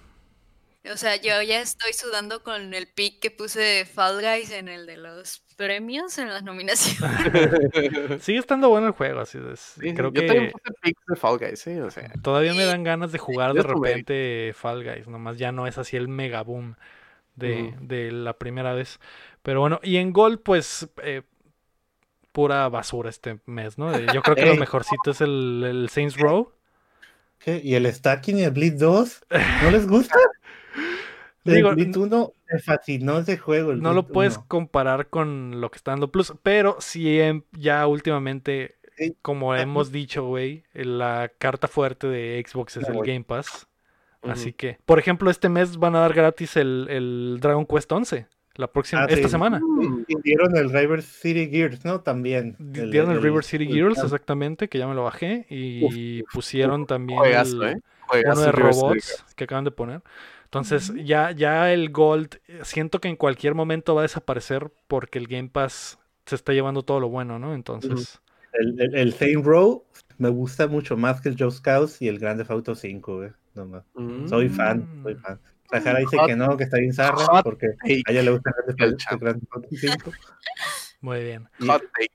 O 0.91 0.97
sea, 0.97 1.16
yo 1.16 1.43
ya 1.43 1.61
estoy 1.61 1.93
sudando 1.93 2.43
con 2.43 2.72
el 2.72 2.87
pick 2.87 3.20
que 3.20 3.31
puse 3.31 3.61
de 3.61 3.85
Fall 3.85 4.20
Guys 4.22 4.51
en 4.51 4.68
el 4.68 4.87
de 4.87 4.97
los 4.97 5.43
premios, 5.57 6.16
en 6.18 6.29
las 6.29 6.45
nominaciones. 6.45 7.03
Sigue 8.22 8.39
estando 8.39 8.68
bueno 8.68 8.87
el 8.87 8.93
juego, 8.93 9.20
así 9.20 9.39
es. 9.53 9.59
Sí, 9.59 9.93
creo 9.93 10.12
yo 10.12 10.24
también 10.24 10.47
que 10.47 10.53
puse 10.53 10.74
pics 10.81 11.03
de 11.07 11.16
Fall 11.16 11.39
Guys, 11.39 11.66
¿eh? 11.66 11.83
O 11.83 11.91
sea, 11.91 12.11
todavía 12.22 12.55
me 12.55 12.64
dan 12.64 12.85
ganas 12.85 13.12
de 13.12 13.18
jugar 13.18 13.55
de 13.55 13.62
repente 13.62 14.53
Fall 14.55 14.85
Guys, 14.85 15.09
nomás 15.09 15.37
ya 15.37 15.53
no 15.53 15.66
es 15.66 15.76
así 15.79 15.97
el 15.97 16.09
mega 16.09 16.43
boom 16.43 16.76
de, 17.35 17.74
de 17.81 18.12
la 18.12 18.39
primera 18.39 18.72
vez. 18.72 19.01
Pero 19.43 19.61
bueno, 19.61 19.81
y 19.83 19.97
en 19.97 20.12
Gold, 20.12 20.41
pues 20.43 20.89
eh, 21.03 21.22
pura 22.33 22.68
basura 22.68 23.11
este 23.11 23.41
mes, 23.47 23.79
¿no? 23.79 23.95
Eh, 23.95 24.07
Yo 24.14 24.22
creo 24.22 24.37
que 24.37 24.47
lo 24.47 24.55
mejorcito 24.57 25.11
es 25.11 25.20
el, 25.20 25.64
el 25.66 25.89
Saints 25.89 26.16
Row. 26.16 26.53
¿Qué? 27.39 27.61
¿Y 27.62 27.74
el 27.74 27.93
Stacking 27.93 28.39
y 28.39 28.43
el 28.43 28.51
Bleed 28.51 28.74
2? 28.74 29.26
¿No 29.62 29.70
les 29.70 29.87
gusta? 29.87 30.18
El 31.51 31.57
Digo, 31.57 31.70
Bleed 31.72 31.96
1 31.96 32.32
me 32.53 32.59
fascinó 32.61 33.18
ese 33.18 33.36
juego. 33.38 33.72
el 33.72 33.80
No 33.82 33.92
lo 33.94 34.07
puedes 34.07 34.36
1. 34.36 34.44
comparar 34.49 35.09
con 35.09 35.61
lo 35.61 35.70
que 35.70 35.76
está 35.76 35.92
dando 35.92 36.11
Plus, 36.11 36.32
pero 36.42 36.76
sí 36.80 37.20
em- 37.20 37.42
ya 37.53 37.86
últimamente, 37.86 38.76
Sí. 38.96 39.16
como 39.22 39.55
hemos 39.55 39.92
dicho, 39.92 40.24
güey, 40.24 40.64
la 40.72 41.30
carta 41.38 41.68
fuerte 41.68 42.07
de 42.09 42.44
Xbox 42.46 42.76
es 42.78 42.88
el. 42.88 42.96
Game 42.99 43.24
Pass. 43.24 43.66
Así 44.22 44.53
que, 44.53 44.78
por 44.84 44.99
ejemplo, 44.99 45.30
este 45.30 45.49
mes 45.49 45.76
van 45.76 45.94
a 45.94 46.01
dar 46.01 46.12
gratis 46.12 46.57
el, 46.57 46.86
el 46.90 47.38
Dragon 47.40 47.64
Quest 47.64 47.90
11, 47.92 48.26
la 48.57 48.66
próxima, 48.66 49.03
Ah, 49.03 49.07
esta 49.09 49.28
sí. 49.28 49.30
semana. 49.30 49.61
Y 50.09 50.14
dieron 50.24 50.57
el 50.57 50.70
River 50.72 51.03
City 51.03 51.49
Gears, 51.49 51.84
¿no? 51.84 52.01
También. 52.01 52.57
Di- 52.59 52.90
Dieron 52.90 53.12
el, 53.12 53.22
River 53.22 53.44
City 53.44 53.64
el- 53.66 53.72
Girls, 53.72 54.03
exactamente, 54.03 54.68
que 54.68 54.78
ya 54.78 54.88
me 54.88 54.94
lo 54.96 55.05
bajé, 55.05 55.46
y 55.49 56.24
pusieron 56.32 56.86
también 56.86 57.20
Juegazo, 57.20 57.62
el- 57.62 57.68
¿eh? 57.76 57.80
Juegazo 58.09 58.40
uno 58.40 58.46
de 58.46 58.53
robots 58.53 59.24
que 59.36 59.44
acaban 59.44 59.64
de 59.64 59.70
poner. 59.70 60.03
Entonces, 60.49 60.94
ya, 61.05 61.30
ya 61.32 61.70
el 61.74 61.90
Gold, 61.90 62.40
eh, 62.46 62.61
siento 62.62 63.03
que 63.03 63.09
en 63.09 63.16
cualquier 63.16 63.55
momento 63.55 63.94
va 63.94 64.01
a 64.01 64.09
desaparecer 64.09 64.72
porque 64.86 65.18
el 65.18 65.26
Game 65.26 65.51
Pass 65.51 65.99
se 66.24 66.36
está 66.36 66.55
llevando 66.55 66.82
todo 66.82 67.01
lo 67.01 67.11
bueno, 67.11 67.38
¿no? 67.38 67.55
Entonces, 67.55 68.18
El, 68.55 68.80
el, 68.80 68.94
el 68.94 69.12
Saint 69.12 69.44
Row 69.44 69.84
me 70.16 70.30
gusta 70.30 70.66
mucho 70.66 70.96
más 70.96 71.20
que 71.20 71.28
el 71.28 71.36
Joe 71.38 71.51
Scouts 71.51 72.01
y 72.01 72.09
el 72.09 72.18
Grande 72.18 72.46
Auto 72.49 72.74
5, 72.74 73.16
güey. 73.16 73.30
No 73.55 73.66
más. 73.66 73.84
Mm. 73.94 74.26
Soy 74.26 74.49
fan, 74.49 75.01
soy 75.03 75.16
fan. 75.16 75.38
Sahara 75.70 75.99
dice 75.99 76.16
que 76.26 76.34
no, 76.34 76.57
que 76.57 76.64
está 76.64 76.78
bien 76.78 76.94
zarra, 76.94 77.26
hot 77.26 77.44
porque 77.44 77.68
take, 77.82 78.03
a 78.07 78.12
ella 78.12 78.22
le 78.22 78.30
gusta 78.30 78.51
el 78.78 79.18
Grande 79.18 79.46
Auto 79.51 79.68
5. 79.70 80.12
muy 81.03 81.24
bien. 81.24 81.46
Y, 81.59 81.66
hot 81.66 81.82
take. 81.82 82.12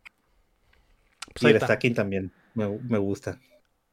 Pues 1.40 1.44
y 1.44 1.56
el. 1.56 1.62
Stacking 1.62 1.94
también 1.94 2.32
me, 2.56 2.80
me 2.80 2.98
gusta. 2.98 3.40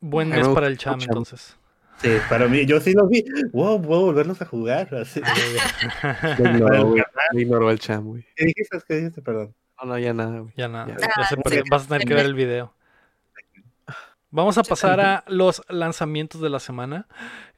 Buen 0.01 0.30
mes 0.30 0.49
me 0.49 0.55
para 0.55 0.66
el 0.66 0.78
Cham, 0.78 0.99
entonces. 1.03 1.59
Sí, 2.01 2.09
para 2.28 2.48
mí, 2.48 2.64
yo 2.66 2.80
sí 2.80 2.92
lo 2.94 3.07
vi. 3.09 3.24
Wow, 3.53 3.82
puedo 3.82 4.01
volverlos 4.07 4.40
a 4.40 4.46
jugar. 4.46 4.94
Así. 4.94 5.20
Me 6.38 6.51
ignoró, 6.51 6.74
el 6.74 6.84
güey. 6.84 7.03
Me 7.34 7.42
ignoró 7.42 7.70
el 7.70 7.78
cham, 7.78 8.05
güey. 8.07 8.26
¿Qué 8.36 8.46
dijiste? 8.46 8.78
¿Qué 8.88 8.94
dijiste? 8.96 9.22
Perdón. 9.22 9.55
No, 9.82 9.88
no, 9.88 9.98
ya 9.98 10.14
nada, 10.14 10.38
güey. 10.40 10.53
Ya 10.57 10.68
nada, 10.68 10.86
Ya. 10.88 10.96
Ah, 11.16 11.28
sí. 11.28 11.61
Vas 11.70 11.84
a 11.84 11.88
tener 11.88 12.07
que 12.07 12.14
ver 12.14 12.26
el 12.26 12.34
video. 12.34 12.72
Vamos 14.32 14.57
a 14.59 14.62
pasar 14.62 15.01
a 15.01 15.24
los 15.26 15.62
lanzamientos 15.68 16.40
de 16.40 16.51
la 16.51 16.61
semana. 16.61 17.09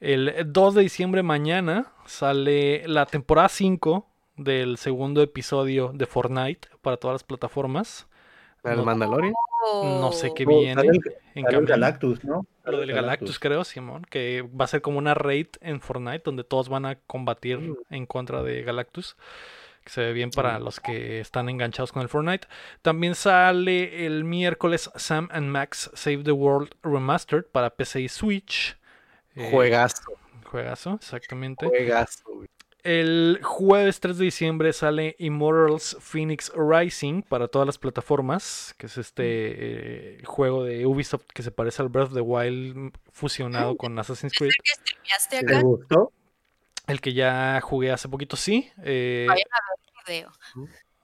El 0.00 0.32
2 0.46 0.74
de 0.74 0.82
diciembre 0.82 1.22
mañana 1.22 1.92
sale 2.06 2.86
la 2.88 3.04
temporada 3.06 3.48
5 3.50 4.08
del 4.38 4.78
segundo 4.78 5.22
episodio 5.22 5.92
de 5.94 6.06
Fortnite 6.06 6.68
para 6.80 6.96
todas 6.96 7.16
las 7.16 7.24
plataformas. 7.24 8.06
¿El 8.64 8.76
No- 8.76 8.84
Mandalorian? 8.86 9.34
No 9.82 10.12
sé 10.12 10.32
qué 10.34 10.44
Oh, 10.46 10.58
viene 10.60 10.74
sale 10.76 10.88
el- 10.88 11.14
en 11.34 11.44
Sale 11.44 11.58
el. 11.58 11.66
Galactus, 11.66 12.24
¿no? 12.24 12.46
Lo 12.64 12.78
del 12.78 12.92
Galactus, 12.92 13.38
creo, 13.38 13.64
Simón, 13.64 14.04
que 14.08 14.42
va 14.42 14.64
a 14.66 14.68
ser 14.68 14.82
como 14.82 14.98
una 14.98 15.14
raid 15.14 15.48
en 15.60 15.80
Fortnite 15.80 16.22
donde 16.24 16.44
todos 16.44 16.68
van 16.68 16.86
a 16.86 16.94
combatir 16.96 17.58
Mm. 17.58 17.76
en 17.90 18.06
contra 18.06 18.42
de 18.42 18.62
Galactus. 18.62 19.16
Que 19.84 19.90
se 19.90 20.00
ve 20.00 20.12
bien 20.12 20.30
para 20.30 20.60
Mm. 20.60 20.62
los 20.62 20.78
que 20.78 21.18
están 21.18 21.48
enganchados 21.48 21.90
con 21.90 22.02
el 22.02 22.08
Fortnite. 22.08 22.46
También 22.82 23.16
sale 23.16 24.06
el 24.06 24.22
miércoles 24.22 24.90
Sam 24.94 25.28
and 25.32 25.48
Max 25.48 25.90
Save 25.94 26.22
the 26.22 26.30
World 26.30 26.70
Remastered 26.84 27.46
para 27.46 27.70
PC 27.70 28.02
y 28.02 28.08
Switch. 28.08 28.76
Eh, 29.34 29.48
Juegazo, 29.50 30.12
Juegazo, 30.44 30.94
exactamente. 30.94 31.66
juegazo, 31.66 32.22
güey. 32.32 32.48
El 32.82 33.38
jueves 33.44 34.00
3 34.00 34.18
de 34.18 34.24
diciembre 34.24 34.72
sale 34.72 35.14
Immortals 35.20 35.96
Phoenix 36.00 36.50
Rising 36.56 37.22
para 37.22 37.46
todas 37.46 37.64
las 37.64 37.78
plataformas, 37.78 38.74
que 38.76 38.86
es 38.86 38.98
este 38.98 39.22
eh, 39.24 40.22
juego 40.24 40.64
de 40.64 40.84
Ubisoft 40.84 41.26
que 41.32 41.44
se 41.44 41.52
parece 41.52 41.80
al 41.82 41.90
Breath 41.90 42.08
of 42.08 42.14
the 42.14 42.20
Wild 42.20 42.92
fusionado 43.12 43.76
con 43.76 43.96
Assassin's 43.98 44.32
Creed. 44.36 44.50
¿Que 44.64 44.72
streameaste 44.74 45.40
¿Te 45.44 45.54
acá? 45.56 45.62
gustó? 45.62 46.12
El 46.88 47.00
que 47.00 47.12
ya 47.14 47.60
jugué 47.62 47.92
hace 47.92 48.08
poquito, 48.08 48.36
sí. 48.36 48.68
eh, 48.82 49.28
video. 50.08 50.32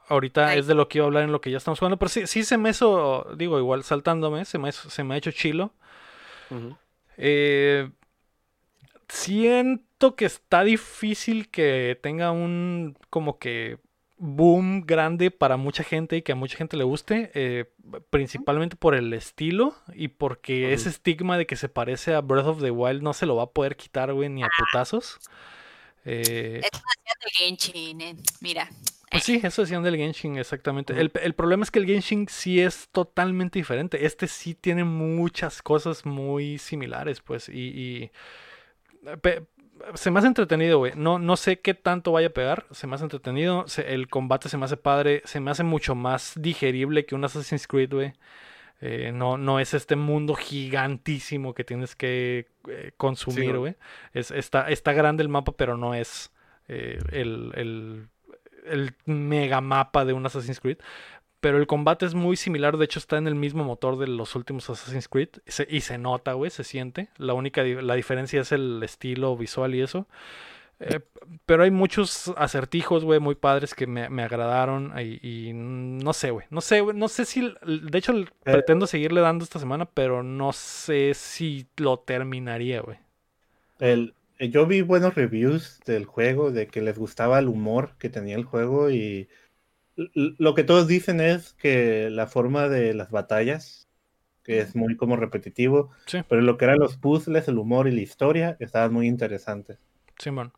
ahorita 0.09 0.49
Ay. 0.49 0.59
es 0.59 0.67
de 0.67 0.75
lo 0.75 0.89
que 0.89 0.99
iba 0.99 1.05
a 1.05 1.07
hablar 1.07 1.23
en 1.23 1.31
lo 1.31 1.41
que 1.41 1.53
ya 1.53 1.59
estamos 1.59 1.79
jugando, 1.79 1.97
pero 1.97 2.09
sí, 2.09 2.27
sí 2.27 2.43
se 2.43 2.59
me 2.59 2.71
hizo, 2.71 3.29
digo, 3.37 3.57
igual 3.61 3.85
saltándome, 3.85 4.45
se 4.45 4.59
me, 4.59 4.71
hizo- 4.71 4.91
se 4.91 5.05
me 5.05 5.15
ha 5.15 5.19
hecho 5.19 5.31
chilo. 5.31 5.73
Ujú. 6.51 6.77
Eh, 7.17 7.89
siento 9.09 9.85
que 10.17 10.25
está 10.25 10.65
difícil 10.65 11.49
que 11.49 11.99
tenga 12.03 12.31
un 12.31 12.97
como 13.11 13.39
que 13.39 13.79
boom 14.21 14.83
grande 14.85 15.31
para 15.31 15.57
mucha 15.57 15.85
gente 15.85 16.17
y 16.17 16.23
que 16.23 16.33
a 16.33 16.35
mucha 16.35 16.57
gente 16.57 16.77
le 16.77 16.83
guste, 16.85 17.31
eh, 17.35 17.67
principalmente 18.11 18.75
por 18.77 18.95
el 18.97 19.13
estilo 19.13 19.77
y 19.95 20.09
porque 20.09 20.73
ese 20.73 20.89
estigma 20.89 21.39
de 21.39 21.47
que 21.47 21.55
se 21.57 21.69
parece 21.69 22.15
a 22.15 22.21
Breath 22.21 22.47
of 22.47 22.61
the 22.61 22.71
Wild 22.73 23.03
no 23.03 23.13
se 23.13 23.27
lo 23.27 23.37
va 23.37 23.45
a 23.45 23.51
poder 23.51 23.77
quitar, 23.77 24.13
güey, 24.13 24.29
ni 24.29 24.43
a 24.43 24.49
putazos. 24.59 25.19
Eh, 26.05 26.61
Es 26.65 26.71
una 26.73 27.25
de 27.25 27.31
Genshin, 27.33 28.01
eh. 28.01 28.17
Mira, 28.41 28.69
Pues 29.11 29.23
sí, 29.25 29.41
eso 29.43 29.63
decían 29.63 29.83
del 29.85 29.97
Genshin, 29.97 30.37
exactamente. 30.37 30.99
El, 30.99 31.13
el 31.23 31.35
problema 31.35 31.63
es 31.63 31.71
que 31.71 31.79
el 31.79 31.87
Genshin 31.87 32.27
sí 32.29 32.61
es 32.61 32.89
totalmente 32.91 33.59
diferente. 33.59 34.05
Este 34.05 34.27
sí 34.27 34.55
tiene 34.55 34.83
muchas 34.85 35.63
cosas 35.63 36.05
muy 36.07 36.59
similares, 36.59 37.21
pues, 37.21 37.49
y... 37.49 37.53
y- 37.69 38.11
pe- 39.23 39.45
se 39.95 40.11
me 40.11 40.19
hace 40.19 40.29
entretenido, 40.29 40.79
güey. 40.79 40.93
No, 40.97 41.19
no 41.19 41.37
sé 41.37 41.61
qué 41.61 41.75
tanto 41.75 42.13
vaya 42.13 42.29
a 42.29 42.31
pegar. 42.31 42.67
Se 42.71 42.87
me 42.87 42.95
hace 42.95 43.05
entretenido. 43.05 43.67
se- 43.69 43.95
el 43.95 44.09
combate 44.09 44.49
se 44.49 44.57
me 44.59 44.65
hace 44.65 44.77
padre. 44.77 45.23
Se 45.25 45.41
me 45.41 45.51
hace 45.51 45.63
mucho 45.65 45.95
más 45.95 46.33
digerible 46.37 47.07
que 47.07 47.15
un 47.15 47.25
Assassin's 47.25 47.67
Creed, 47.67 47.93
güey. 47.93 48.13
Eh, 48.81 49.11
no, 49.13 49.37
no 49.39 49.59
es 49.59 49.75
este 49.75 49.97
mundo 49.97 50.35
gigantísimo 50.35 51.53
que 51.55 51.65
tienes 51.65 51.97
que 51.97 52.47
eh, 52.69 52.93
consumir, 52.97 53.47
güey. 53.57 53.59
güey. 53.59 53.75
Es, 54.13 54.31
está, 54.31 54.69
está 54.69 54.93
grande 54.93 55.23
el 55.23 55.29
mapa, 55.29 55.53
pero 55.57 55.77
no 55.77 55.95
es 55.95 56.33
eh, 56.69 56.99
el, 57.11 57.53
el, 57.57 58.09
el 58.67 58.95
mega 59.07 59.61
mapa 59.61 60.05
de 60.05 60.13
un 60.13 60.25
Assassin's 60.27 60.61
Creed. 60.61 60.79
Pero 61.41 61.59
el 61.59 61.69
combate 61.69 62.05
es 62.05 62.15
muy 62.15 62.37
similar, 62.37 62.77
de 62.79 62.85
hecho 62.85 62.99
está 62.99 63.17
en 63.17 63.29
el 63.29 63.37
mismo 63.37 63.63
motor 63.63 63.97
de 63.99 64.09
los 64.09 64.35
últimos 64.35 64.69
Assassin's 64.71 65.09
Creed 65.09 65.29
y 65.47 65.53
se, 65.53 65.67
y 65.71 65.83
se 65.83 65.97
nota, 65.97 66.33
güey, 66.33 66.51
se 66.51 66.65
siente. 66.65 67.11
La 67.17 67.35
única 67.35 67.63
la 67.63 67.95
diferencia 67.95 68.41
es 68.41 68.51
el 68.53 68.83
estilo 68.83 69.37
visual 69.37 69.75
y 69.75 69.83
eso. 69.83 70.09
Eh, 70.81 71.01
pero 71.47 71.65
hay 71.65 71.71
muchos 71.71 72.33
acertijos, 72.37 73.05
güey, 73.05 73.21
muy 73.21 73.35
padres 73.35 73.75
que 73.75 73.87
me, 73.87 74.09
me 74.11 74.23
agradaron 74.23 74.93
y, 75.01 75.19
y 75.49 75.53
no 75.53 76.13
sé, 76.13 76.31
güey. 76.31 76.47
No 76.51 76.61
sé, 76.61 76.81
güey, 76.81 76.97
no 76.97 77.09
sé 77.09 77.25
si... 77.25 77.53
De 77.67 77.99
hecho, 77.99 78.13
Eh. 78.17 78.27
pretendo 78.45 78.87
seguirle 78.87 79.21
dando 79.21 79.45
esta 79.45 79.59
semana, 79.59 79.87
pero 79.87 80.23
no 80.23 80.53
sé 80.53 81.15
si 81.15 81.67
lo 81.77 81.99
terminaría, 82.01 82.81
güey. 82.81 82.99
El, 83.81 84.15
eh, 84.39 84.51
yo 84.51 84.67
vi 84.67 84.83
buenos 84.83 85.15
reviews 85.15 85.81
del 85.85 86.05
juego, 86.05 86.51
de 86.53 86.67
que 86.69 86.81
les 86.83 86.99
gustaba 86.99 87.39
el 87.39 87.49
humor 87.49 87.97
que 87.99 88.09
tenía 88.09 88.37
el 88.37 88.45
juego 88.45 88.91
y 88.91 89.29
lo 90.15 90.55
que 90.55 90.65
todos 90.65 90.87
dicen 90.87 91.21
es 91.21 91.55
que 91.55 92.09
la 92.11 92.27
forma 92.27 92.69
de 92.69 92.95
las 92.95 93.11
batallas, 93.11 93.89
que 94.45 94.61
es 94.61 94.75
muy 94.77 94.97
como 94.97 95.17
repetitivo, 95.17 95.91
Sí. 96.07 96.23
pero 96.29 96.41
lo 96.41 96.57
que 96.57 96.65
eran 96.65 96.79
los 96.79 96.97
puzzles, 96.97 97.49
el 97.49 97.59
humor 97.59 97.89
y 97.89 97.93
la 97.93 98.01
historia 98.01 98.57
estaban 98.61 98.93
muy 98.93 99.07
interesantes. 99.07 99.79
Simón. 100.19 100.53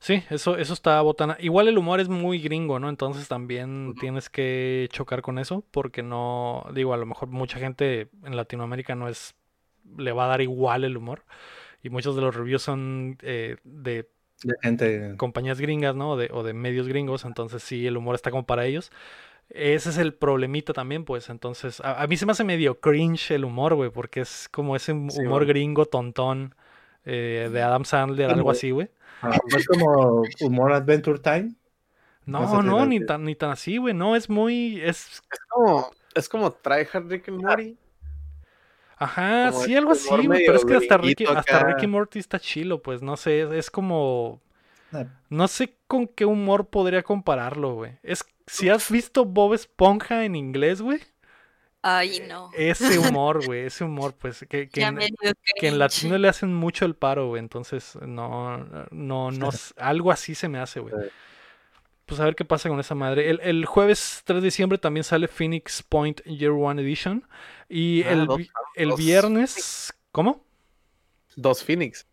Sí, 0.00 0.22
eso, 0.30 0.56
eso 0.56 0.72
está 0.74 1.00
botana. 1.02 1.36
Igual 1.40 1.66
el 1.66 1.76
humor 1.76 1.98
es 1.98 2.08
muy 2.08 2.38
gringo, 2.40 2.78
¿no? 2.78 2.88
Entonces 2.88 3.26
también 3.26 3.94
tienes 3.98 4.30
que 4.30 4.88
chocar 4.92 5.22
con 5.22 5.38
eso, 5.40 5.64
porque 5.72 6.02
no, 6.04 6.64
digo, 6.72 6.94
a 6.94 6.96
lo 6.96 7.04
mejor 7.04 7.28
mucha 7.30 7.58
gente 7.58 8.08
en 8.24 8.36
Latinoamérica 8.36 8.94
no 8.94 9.08
es, 9.08 9.34
le 9.96 10.12
va 10.12 10.26
a 10.26 10.28
dar 10.28 10.40
igual 10.40 10.84
el 10.84 10.96
humor. 10.96 11.24
Y 11.82 11.90
muchos 11.90 12.14
de 12.14 12.22
los 12.22 12.34
reviews 12.34 12.62
son 12.62 13.18
eh, 13.22 13.56
de 13.64 14.08
De 14.42 14.54
gente 14.62 15.16
compañías 15.16 15.60
gringas, 15.60 15.94
¿no? 15.96 16.12
O 16.12 16.16
de, 16.16 16.30
o 16.32 16.42
de 16.42 16.52
medios 16.54 16.88
gringos, 16.88 17.24
entonces 17.24 17.62
sí, 17.62 17.86
el 17.86 17.96
humor 17.96 18.14
está 18.14 18.30
como 18.30 18.46
para 18.46 18.66
ellos. 18.66 18.90
Ese 19.50 19.90
es 19.90 19.98
el 19.98 20.14
problemita 20.14 20.72
también, 20.74 21.04
pues. 21.04 21.30
Entonces, 21.30 21.80
a, 21.82 22.02
a 22.02 22.06
mí 22.08 22.16
se 22.16 22.26
me 22.26 22.32
hace 22.32 22.44
medio 22.44 22.80
cringe 22.80 23.32
el 23.32 23.44
humor, 23.44 23.74
güey, 23.76 23.90
porque 23.90 24.20
es 24.22 24.48
como 24.50 24.76
ese 24.76 24.92
Sí, 25.08 25.22
humor 25.22 25.46
gringo 25.46 25.86
tontón 25.86 26.54
eh, 27.04 27.50
de 27.52 27.62
Adam 27.62 27.84
Sandler, 27.84 28.30
algo 28.30 28.50
así, 28.50 28.70
güey. 28.72 28.90
Ah, 29.20 29.38
no 29.50 29.56
es 29.58 29.66
como 29.66 30.22
humor 30.40 30.72
Adventure 30.72 31.18
Time. 31.20 31.54
No, 32.26 32.40
No 32.46 32.62
no, 32.62 32.86
ni 32.86 33.00
tan, 33.00 33.24
ni 33.24 33.34
tan 33.34 33.50
así, 33.50 33.78
güey. 33.78 33.94
No, 33.94 34.14
es 34.16 34.28
muy. 34.28 34.80
Es. 34.82 35.22
Es 35.32 35.40
como, 35.48 35.90
es 36.14 36.28
como 36.28 36.52
Tryhard 36.52 37.08
Rick 37.08 37.28
and 37.28 37.38
Morty. 37.40 37.78
Ajá, 38.98 39.50
Como 39.52 39.64
sí, 39.64 39.76
algo 39.76 39.92
así, 39.92 40.26
güey. 40.26 40.44
Pero 40.44 40.56
es 40.58 40.64
que 40.64 40.76
hasta 40.76 40.96
Ricky, 40.98 41.24
hasta. 41.24 41.60
Ricky 41.64 41.86
Morty 41.86 42.18
está 42.18 42.38
chilo, 42.40 42.82
pues. 42.82 43.02
No 43.02 43.16
sé, 43.16 43.42
es, 43.42 43.52
es 43.52 43.70
como. 43.70 44.40
Ah, 44.92 45.04
No 45.28 45.48
sé 45.48 45.76
con 45.86 46.06
qué 46.08 46.24
humor 46.24 46.68
podría 46.68 47.02
compararlo, 47.02 47.74
güey. 47.74 47.98
Es. 48.02 48.24
Si 48.46 48.68
has 48.68 48.90
visto 48.90 49.24
Bob 49.24 49.54
Esponja 49.54 50.24
en 50.24 50.34
inglés, 50.34 50.80
güey. 50.82 51.00
Ay, 51.82 52.22
no. 52.28 52.50
Ese 52.54 52.98
humor, 52.98 53.44
güey. 53.44 53.66
Ese 53.66 53.84
humor, 53.84 54.14
pues. 54.18 54.44
Que, 54.48 54.68
que 54.68 54.82
en, 54.82 54.98
que 55.60 55.70
latino 55.70 56.18
le 56.18 56.28
hacen 56.28 56.52
mucho 56.54 56.84
el 56.84 56.94
paro, 56.94 57.28
güey. 57.28 57.40
Entonces, 57.40 57.96
no. 58.02 58.58
No, 58.90 59.30
no. 59.30 59.50
Algo 59.76 60.10
así 60.10 60.34
se 60.34 60.48
me 60.48 60.58
hace, 60.58 60.80
güey. 60.80 60.94
Pues 62.08 62.18
a 62.20 62.24
ver 62.24 62.34
qué 62.34 62.44
pasa 62.44 62.68
con 62.70 62.80
esa 62.80 62.94
madre. 62.96 63.28
El, 63.30 63.38
el 63.42 63.66
jueves 63.66 64.22
3 64.24 64.40
de 64.42 64.46
diciembre 64.46 64.78
también 64.78 65.04
sale 65.04 65.28
Phoenix 65.28 65.82
Point 65.82 66.22
Year 66.24 66.52
One 66.52 66.80
Edition. 66.82 67.28
Y 67.68 68.02
Ah, 68.04 68.12
el, 68.12 68.26
dos- 68.26 68.38
vi- 68.38 68.50
el 68.76 68.88
dos 68.88 68.98
viernes. 68.98 69.92
¿Cómo? 70.10 70.42
Dos 71.36 71.62
Phoenix. 71.62 72.06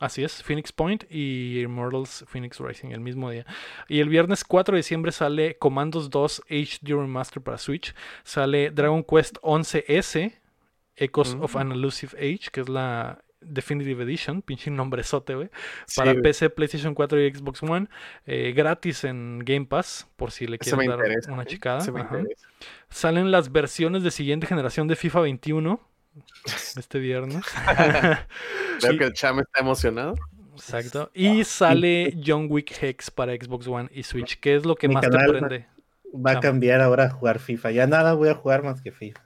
Así 0.00 0.22
es, 0.22 0.42
Phoenix 0.44 0.70
Point 0.72 1.04
y 1.10 1.60
Immortals 1.60 2.24
Phoenix 2.28 2.60
Rising 2.60 2.90
el 2.90 3.00
mismo 3.00 3.30
día. 3.30 3.44
Y 3.88 3.98
el 4.00 4.08
viernes 4.08 4.44
4 4.44 4.74
de 4.74 4.78
diciembre 4.80 5.10
sale 5.10 5.56
Commandos 5.58 6.10
2 6.10 6.42
HD 6.48 6.90
Remaster 6.94 7.42
para 7.42 7.58
Switch. 7.58 7.94
Sale 8.22 8.70
Dragon 8.70 9.02
Quest 9.02 9.38
11S, 9.42 10.34
Echoes 10.94 11.34
of 11.40 11.54
Mm. 11.54 11.58
an 11.58 11.72
Elusive 11.72 12.16
Age, 12.16 12.50
que 12.52 12.60
es 12.60 12.68
la 12.68 13.24
Definitive 13.40 14.02
Edition, 14.02 14.42
pinche 14.42 14.70
nombrezote, 14.70 15.34
güey. 15.34 15.48
Para. 15.96 16.14
PC, 16.14 16.50
PlayStation 16.50 16.94
4 16.94 17.20
y 17.24 17.34
Xbox 17.34 17.62
One. 17.62 17.88
eh, 18.26 18.52
gratis 18.54 19.04
en 19.04 19.40
Game 19.44 19.66
Pass, 19.66 20.08
por 20.16 20.30
si 20.32 20.46
le 20.46 20.58
quieren 20.58 20.86
dar 20.88 20.98
interesa. 20.98 21.32
una 21.32 21.42
¿eh? 21.42 21.46
chicada. 21.46 21.80
Salen 22.90 23.30
las 23.30 23.52
versiones 23.52 24.02
de 24.02 24.10
siguiente 24.10 24.46
generación 24.46 24.88
de 24.88 24.96
FIFA 24.96 25.20
21 25.20 25.80
este 26.76 26.98
viernes. 26.98 27.44
Veo 28.82 28.92
Y- 28.92 28.98
que 28.98 29.04
el 29.04 29.12
Cham 29.12 29.38
está 29.40 29.60
emocionado. 29.60 30.14
Exacto. 30.54 31.10
Y 31.14 31.44
sale 31.44 32.16
John 32.24 32.46
Wick 32.50 32.82
Hex 32.82 33.10
para 33.10 33.32
Xbox 33.34 33.66
One 33.68 33.88
y 33.92 34.02
Switch. 34.02 34.40
¿Qué 34.40 34.56
es 34.56 34.64
lo 34.66 34.74
que 34.74 34.88
Mi 34.88 34.94
más 34.94 35.04
te 35.08 35.10
prende? 35.10 35.66
Va 36.14 36.30
a 36.30 36.34
Chamo. 36.34 36.42
cambiar 36.42 36.80
ahora 36.80 37.04
a 37.04 37.10
jugar 37.10 37.38
FIFA. 37.38 37.70
Ya 37.70 37.86
nada 37.86 38.14
voy 38.14 38.30
a 38.30 38.34
jugar 38.34 38.62
más 38.64 38.80
que 38.82 38.90
FIFA. 38.90 39.20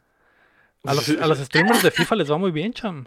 A 0.84 0.94
los, 0.94 1.08
a 1.08 1.26
los 1.28 1.38
streamers 1.38 1.82
de 1.82 1.90
FIFA 1.92 2.16
les 2.16 2.30
va 2.30 2.36
muy 2.38 2.50
bien, 2.50 2.72
cham. 2.72 3.06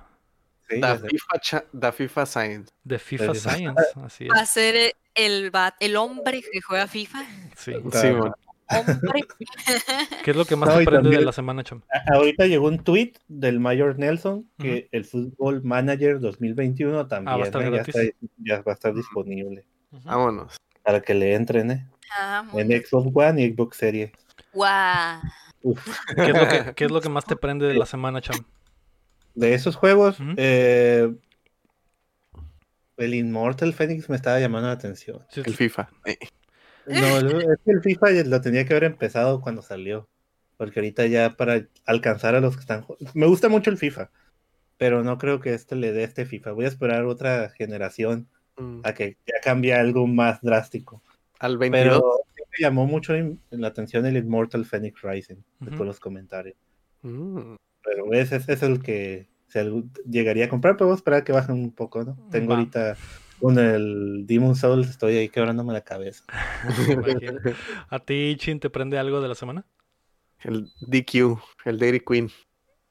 Sí, 0.69 0.79
Da. 0.79 0.97
FIFA, 0.97 1.39
cha- 1.41 1.65
da 1.71 1.91
FIFA 1.91 2.25
Science. 2.25 2.73
De 2.83 2.99
FIFA. 2.99 3.35
Science. 3.35 3.83
Así 4.03 4.27
Va 4.27 4.39
a 4.39 4.43
es. 4.43 4.49
ser 4.49 4.93
el, 5.15 5.51
el 5.79 5.95
hombre 5.95 6.41
que 6.41 6.61
juega 6.61 6.87
FIFA. 6.87 7.23
Sí. 7.55 7.73
Sí. 7.93 8.07
Hombre. 8.07 8.31
¿Qué 10.23 10.31
es 10.31 10.37
lo 10.37 10.45
que 10.45 10.55
más 10.55 10.69
No, 10.69 10.77
te 10.77 10.83
y 10.83 10.85
prende 10.87 11.09
de 11.11 11.21
la 11.23 11.31
semana, 11.31 11.63
cham? 11.63 11.81
Ahorita 12.11 12.47
llegó 12.47 12.67
un 12.67 12.79
tweet 12.83 13.13
del 13.27 13.59
Mayor 13.59 13.99
Nelson 13.99 14.49
que 14.57 14.89
el 14.91 15.05
Football 15.05 15.61
Manager 15.63 16.19
2021 16.19 17.05
también 17.07 17.33
Ah, 17.33 17.37
va 17.37 17.43
a 17.43 17.45
estar 17.45 17.61
¿eh? 17.61 17.65
ya, 17.65 17.71
gratis. 17.71 17.95
está- 17.95 18.17
ya 18.39 18.61
va 18.63 18.71
a 18.71 18.73
estar 18.73 18.93
disponible 18.95 19.65
Vámonos. 20.03 20.57
para 20.81 20.99
que 21.01 21.13
le 21.13 21.35
entren 21.35 21.71
¿eh? 21.71 21.87
Ah, 22.17 22.43
en. 22.53 22.69
Xbox 22.83 23.11
One 23.13 23.41
y 23.43 23.53
Xbox 23.53 23.77
Series. 23.77 24.11
Guau. 24.53 25.21
¿Qué 26.15 26.31
es, 26.31 26.37
lo 26.37 26.47
que, 26.47 26.73
qué 26.75 26.85
es 26.85 26.91
lo 26.91 27.01
que 27.01 27.09
más 27.09 27.25
te 27.25 27.35
prende 27.35 27.67
de 27.67 27.75
la 27.75 27.85
semana, 27.85 28.19
cham? 28.21 28.37
De 29.35 29.53
esos 29.53 29.75
juegos, 29.75 30.17
eh, 30.37 31.13
el 32.97 33.13
Immortal 33.13 33.73
Phoenix 33.73 34.09
me 34.09 34.15
estaba 34.15 34.39
llamando 34.39 34.67
la 34.67 34.73
atención. 34.73 35.23
Sí, 35.29 35.41
El 35.45 35.55
FIFA. 35.55 35.89
No, 36.87 37.17
el- 37.17 37.27
es 37.51 37.59
que 37.65 37.71
el 37.71 37.81
FIFA 37.81 38.11
lo 38.25 38.41
tenía 38.41 38.65
que 38.65 38.73
haber 38.73 38.85
empezado 38.85 39.41
cuando 39.41 39.61
salió. 39.61 40.07
Porque 40.57 40.79
ahorita 40.79 41.05
ya 41.07 41.35
para 41.35 41.67
alcanzar 41.85 42.35
a 42.35 42.39
los 42.39 42.55
que 42.55 42.61
están... 42.61 42.85
Me 43.13 43.25
gusta 43.27 43.49
mucho 43.49 43.69
el 43.69 43.77
FIFA, 43.77 44.09
pero 44.77 45.03
no 45.03 45.17
creo 45.17 45.41
que 45.41 45.53
este 45.53 45.75
le 45.75 45.91
dé 45.91 46.05
este 46.05 46.25
FIFA. 46.25 46.53
Voy 46.53 46.63
a 46.63 46.69
esperar 46.69 47.03
otra 47.05 47.49
generación 47.49 48.29
mm, 48.55 48.79
a 48.83 48.93
que 48.93 49.17
ya 49.27 49.33
cambie 49.43 49.73
algo 49.73 50.07
más 50.07 50.39
drástico. 50.41 51.03
Al 51.39 51.57
22. 51.57 51.83
Pero 52.01 52.19
sí 52.37 52.41
me 52.49 52.63
llamó 52.65 52.85
mucho 52.85 53.13
la 53.49 53.67
atención 53.67 54.05
el 54.05 54.15
Immortal 54.15 54.63
Phoenix 54.63 55.01
Rising, 55.01 55.43
Ujú. 55.59 55.75
por 55.75 55.85
los 55.87 55.99
comentarios. 55.99 56.55
Mm, 57.01 57.55
Pero 57.85 58.11
ese, 58.13 58.37
ese 58.37 58.53
es 58.53 58.63
el 58.63 58.81
que 58.81 59.27
se 59.47 59.83
llegaría 60.09 60.45
a 60.45 60.49
comprar, 60.49 60.75
pero 60.75 60.87
voy 60.87 60.93
a 60.95 60.97
esperar 60.97 61.23
que 61.23 61.31
bajen 61.31 61.55
un 61.55 61.71
poco, 61.71 62.03
¿no? 62.03 62.17
Tengo 62.31 62.51
Va. 62.51 62.57
ahorita 62.57 62.97
con 63.39 63.59
el 63.59 64.25
Demon 64.25 64.55
Souls, 64.55 64.89
estoy 64.89 65.17
ahí 65.17 65.29
quebrándome 65.29 65.73
la 65.73 65.81
cabeza. 65.81 66.23
¿A 67.89 67.99
ti, 67.99 68.35
Chin, 68.37 68.59
te 68.59 68.69
prende 68.69 68.97
algo 68.97 69.21
de 69.21 69.27
la 69.27 69.35
semana? 69.35 69.65
El 70.39 70.69
DQ, 70.81 71.37
el 71.65 71.79
Dairy 71.79 71.99
Queen. 71.99 72.31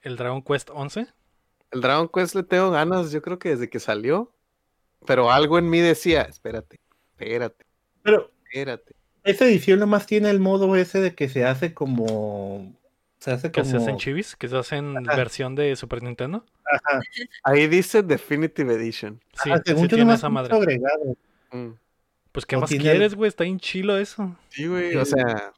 ¿El 0.02 0.16
Dragon 0.16 0.42
Quest 0.42 0.70
11? 0.72 1.06
El 1.70 1.80
Dragon 1.80 2.08
Quest 2.08 2.34
le 2.34 2.42
tengo 2.42 2.70
ganas, 2.70 3.10
yo 3.10 3.22
creo 3.22 3.38
que 3.38 3.50
desde 3.50 3.68
que 3.70 3.80
salió. 3.80 4.34
Pero 5.06 5.30
algo 5.30 5.58
en 5.58 5.68
mí 5.68 5.80
decía, 5.80 6.22
espérate, 6.22 6.80
espérate, 7.12 7.64
Pero 8.02 8.30
espérate. 8.44 8.94
esa 9.24 9.44
edición 9.46 9.80
nomás 9.80 10.06
tiene 10.06 10.30
el 10.30 10.40
modo 10.40 10.76
ese 10.76 11.00
de 11.00 11.14
que 11.14 11.28
se 11.28 11.44
hace 11.44 11.74
como... 11.74 12.78
Se 13.24 13.30
hace 13.32 13.50
¿Que 13.50 13.64
se 13.64 13.78
hacen 13.78 13.96
chivis? 13.96 14.36
¿Que 14.36 14.48
se 14.48 14.56
hacen 14.58 14.98
Ajá. 15.08 15.16
versión 15.16 15.54
de 15.54 15.74
Super 15.76 16.02
Nintendo? 16.02 16.44
Ajá, 16.70 17.00
Ahí 17.42 17.66
dice 17.68 18.02
Definitive 18.02 18.74
Edition. 18.74 19.18
Sí, 19.42 19.50
ajá, 19.50 19.62
sí 19.64 19.70
según 19.72 19.88
yo 19.88 19.96
tiene 19.96 20.12
esa 20.14 20.28
madre. 20.28 20.54
agregado. 20.54 21.16
Mm, 21.52 21.68
Pues, 22.32 22.44
¿qué 22.44 22.56
o 22.56 22.60
más 22.60 22.68
tiene- 22.68 22.82
quieres, 22.84 23.14
güey? 23.14 23.28
Está 23.28 23.44
bien 23.44 23.58
chilo 23.58 23.96
eso. 23.96 24.36
Sí, 24.50 24.66
güey, 24.66 24.94
o 24.96 25.04
sea, 25.06 25.52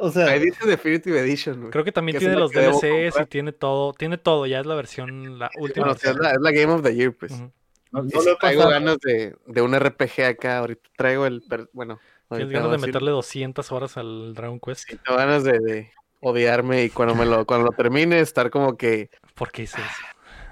O 0.00 0.10
sea, 0.10 0.26
ahí 0.28 0.38
dice 0.40 0.66
Definitive 0.66 1.18
Edition, 1.20 1.58
güey. 1.60 1.70
Creo 1.72 1.84
que 1.84 1.90
también 1.92 2.14
Que 2.14 2.20
tiene 2.20 2.36
los 2.36 2.52
DLCs 2.52 3.20
y 3.20 3.26
tiene 3.26 3.52
todo, 3.52 3.92
tiene 3.92 4.16
todo, 4.18 4.46
ya 4.46 4.60
es 4.60 4.66
la 4.66 4.74
versión, 4.76 5.38
la 5.38 5.50
última. 5.58 5.86
Bueno, 5.86 5.96
o 5.96 6.00
sea, 6.00 6.12
es, 6.12 6.16
la, 6.16 6.30
es 6.30 6.40
la 6.40 6.50
Game 6.52 6.72
of 6.72 6.82
the 6.82 6.94
Year, 6.94 7.12
pues. 7.12 7.32
No, 7.32 7.52
no 7.92 8.08
sí 8.08 8.16
lo 8.24 8.32
he 8.32 8.36
traigo 8.36 8.62
pasado. 8.62 8.70
ganas 8.70 8.98
de, 9.00 9.34
de 9.46 9.60
un 9.62 9.74
RPG 9.78 10.22
acá. 10.22 10.58
Ahorita 10.58 10.88
traigo 10.96 11.26
el. 11.26 11.42
Bueno, 11.72 11.98
Tienes 12.30 12.50
ganas 12.50 12.70
de 12.70 12.78
meterle 12.86 13.10
200 13.10 13.70
horas 13.72 13.96
al 13.96 14.32
Dragon 14.34 14.60
Quest. 14.60 14.88
sí, 14.88 14.96
tengo 15.04 15.18
ganas 15.18 15.42
de, 15.42 15.58
de 15.58 15.90
odiarme 16.20 16.84
y 16.84 16.90
cuando 16.90 17.14
me 17.14 17.26
lo, 17.26 17.44
cuando 17.46 17.66
lo 17.66 17.72
termine 17.72 18.20
estar 18.20 18.50
como 18.50 18.76
que 18.76 19.10
¿Por 19.34 19.50
qué 19.50 19.62
hice 19.62 19.80
eso? 19.80 20.02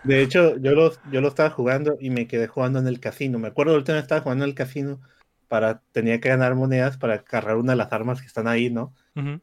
De 0.05 0.23
hecho, 0.23 0.57
yo 0.59 0.73
lo, 0.73 0.93
yo 1.11 1.21
lo 1.21 1.29
estaba 1.29 1.51
jugando 1.51 1.97
y 2.01 2.11
me 2.11 2.27
quedé 2.27 2.47
jugando 2.47 2.79
en 2.79 2.87
el 2.87 3.01
casino. 3.01 3.39
Me 3.39 3.49
acuerdo 3.49 3.73
la 3.73 3.79
última 3.79 3.97
vez 3.97 4.03
estaba 4.05 4.21
jugando 4.23 4.45
en 4.45 4.51
el 4.51 4.55
casino 4.55 5.01
para 5.49 5.83
tenía 5.93 6.21
que 6.21 6.29
ganar 6.29 6.55
monedas 6.55 6.97
para 6.99 7.23
cargar 7.25 7.57
una 7.57 7.73
de 7.73 7.77
las 7.79 7.93
armas 7.93 8.21
que 8.21 8.27
están 8.27 8.49
ahí, 8.49 8.71
¿no? 8.71 8.95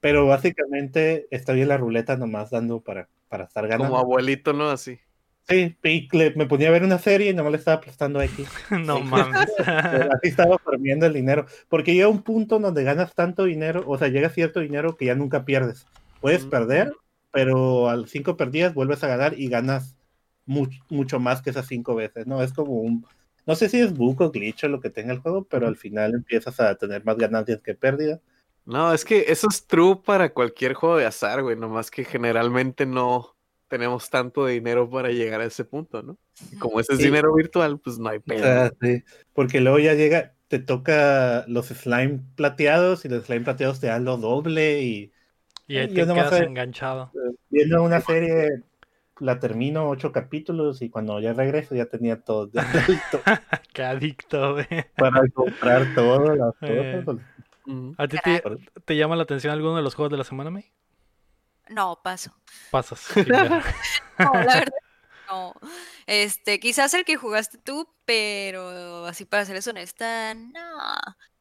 Pero 0.01 0.28
básicamente 0.28 1.28
estoy 1.32 1.61
en 1.61 1.67
la 1.67 1.78
ruleta 1.78 2.15
nomás 2.15 2.51
dando 2.51 2.82
para, 2.82 3.09
para 3.28 3.45
estar 3.45 3.67
ganando. 3.67 3.88
como 3.89 3.99
abuelito, 3.99 4.53
¿no? 4.53 4.69
Así. 4.69 4.99
Sí, 5.47 5.78
y 5.84 6.17
le- 6.17 6.34
me 6.36 6.47
ponía 6.47 6.69
a 6.69 6.71
ver 6.71 6.84
una 6.84 6.97
serie 6.97 7.30
y 7.30 7.34
nomás 7.34 7.51
le 7.51 7.57
estaba 7.59 7.78
aplastando 7.78 8.21
X. 8.21 8.47
No 8.71 8.99
mames. 8.99 9.51
Así 9.59 10.30
estaba 10.30 10.57
farmeando 10.59 11.05
el 11.05 11.13
dinero. 11.13 11.45
Porque 11.69 11.93
llega 11.93 12.07
un 12.07 12.23
punto 12.23 12.59
donde 12.59 12.84
ganas 12.84 13.13
tanto 13.13 13.43
dinero, 13.43 13.84
o 13.88 13.97
sea, 13.97 14.07
llega 14.07 14.30
cierto 14.30 14.59
dinero 14.59 14.95
que 14.97 15.05
ya 15.05 15.15
nunca 15.15 15.45
pierdes. 15.45 15.86
Puedes 16.26 16.45
Mm. 16.47 16.49
perder, 16.49 16.91
pero 17.30 17.88
al 17.88 18.07
cinco 18.07 18.36
perdidas 18.36 18.73
vuelves 18.73 19.03
a 19.03 19.07
ganar 19.07 19.38
y 19.39 19.47
ganas 19.47 19.95
mu- 20.47 20.67
mucho 20.89 21.19
más 21.19 21.43
que 21.43 21.51
esas 21.51 21.67
cinco 21.67 21.93
veces, 21.93 22.26
¿no? 22.26 22.41
Es 22.41 22.51
como 22.51 22.73
un... 22.73 23.05
No 23.45 23.53
sé 23.53 23.69
si 23.69 23.80
es 23.80 23.93
bug 23.95 24.19
o 24.23 24.32
glitch 24.32 24.63
o 24.63 24.67
lo 24.69 24.80
que 24.80 24.89
tenga 24.89 25.13
el 25.13 25.19
juego, 25.19 25.43
pero 25.43 25.67
al 25.67 25.78
final 25.78 26.15
empiezas 26.15 26.59
a 26.59 26.73
tener 26.73 27.05
más 27.05 27.15
ganancias 27.17 27.61
que 27.61 27.76
pérdidas. 27.76 28.19
No, 28.65 28.91
es 28.91 29.05
que 29.05 29.26
eso 29.28 29.47
es 29.47 29.67
true 29.67 30.01
para 30.03 30.34
cualquier 30.34 30.73
juego 30.73 30.97
de 30.97 31.05
azar, 31.05 31.43
güey. 31.43 31.55
Nomás 31.55 31.91
que 31.91 32.03
generalmente 32.03 32.88
no 32.88 33.36
tenemos 33.67 34.09
tanto 34.09 34.47
dinero 34.47 34.89
para 34.89 35.09
llegar 35.09 35.41
a 35.41 35.45
ese 35.45 35.63
punto, 35.63 36.01
¿no? 36.01 36.17
Y 36.51 36.55
como 36.57 36.80
ese 36.80 36.93
es 36.93 36.97
Sí. 36.99 37.05
dinero 37.05 37.36
virtual, 37.36 37.80
pues 37.80 37.99
no 37.99 38.09
hay 38.09 38.19
sea, 38.28 38.71
sí, 38.82 39.03
porque 39.34 39.61
luego 39.61 39.78
ya 39.78 39.93
llega, 39.93 40.34
te 40.47 40.57
toca 40.57 41.45
los 41.47 41.67
slime 41.67 42.21
plateados 42.36 43.05
y 43.05 43.09
los 43.09 43.26
slime 43.26 43.45
plateados 43.45 43.80
te 43.80 43.88
dan 43.88 44.05
lo 44.05 44.17
doble 44.17 44.82
y 44.82 45.11
Y 45.68 45.78
ahí 45.78 45.88
Yo 45.93 46.05
te 46.07 46.13
quedas 46.13 46.41
enganchado. 46.41 47.11
viendo 47.49 47.82
una 47.84 47.99
serie 48.01 48.63
la 49.20 49.39
termino 49.39 49.88
ocho 49.89 50.11
capítulos 50.11 50.82
y 50.82 50.89
cuando 50.89 51.20
ya 51.22 51.32
regreso 51.34 51.74
ya 51.74 51.86
tenía 51.86 52.22
todo 52.22 52.49
to- 52.49 52.59
Qué 53.74 53.84
adicto, 53.84 54.53
güey. 54.55 54.68
para 54.97 55.22
comprar 55.34 55.95
todo 55.95 56.36
las 56.36 56.53
Eh. 56.61 57.01
cosas. 57.05 57.24
¿A 57.97 58.07
ti 58.07 58.18
te, 58.24 58.43
te 58.86 58.95
llama 58.95 59.16
la 59.16 59.24
atención 59.24 59.51
alguno 59.53 59.76
de 59.78 59.82
los 59.82 59.95
juegos 59.95 60.11
de 60.11 60.18
la 60.18 60.24
semana, 60.24 60.51
May? 60.51 60.72
No, 61.70 61.99
paso. 62.03 62.32
Pasas. 62.72 63.07
No, 64.20 64.32
la 64.34 64.55
verdad, 64.59 64.74
no. 65.30 65.53
Este, 66.05 66.59
quizás 66.59 66.93
el 66.93 67.03
que 67.05 67.16
jugaste 67.18 67.57
tú, 67.57 67.89
pero 68.05 69.05
así 69.07 69.26
para 69.26 69.43
serles 69.45 69.68
honesta, 69.68 70.34
no. 70.36 70.78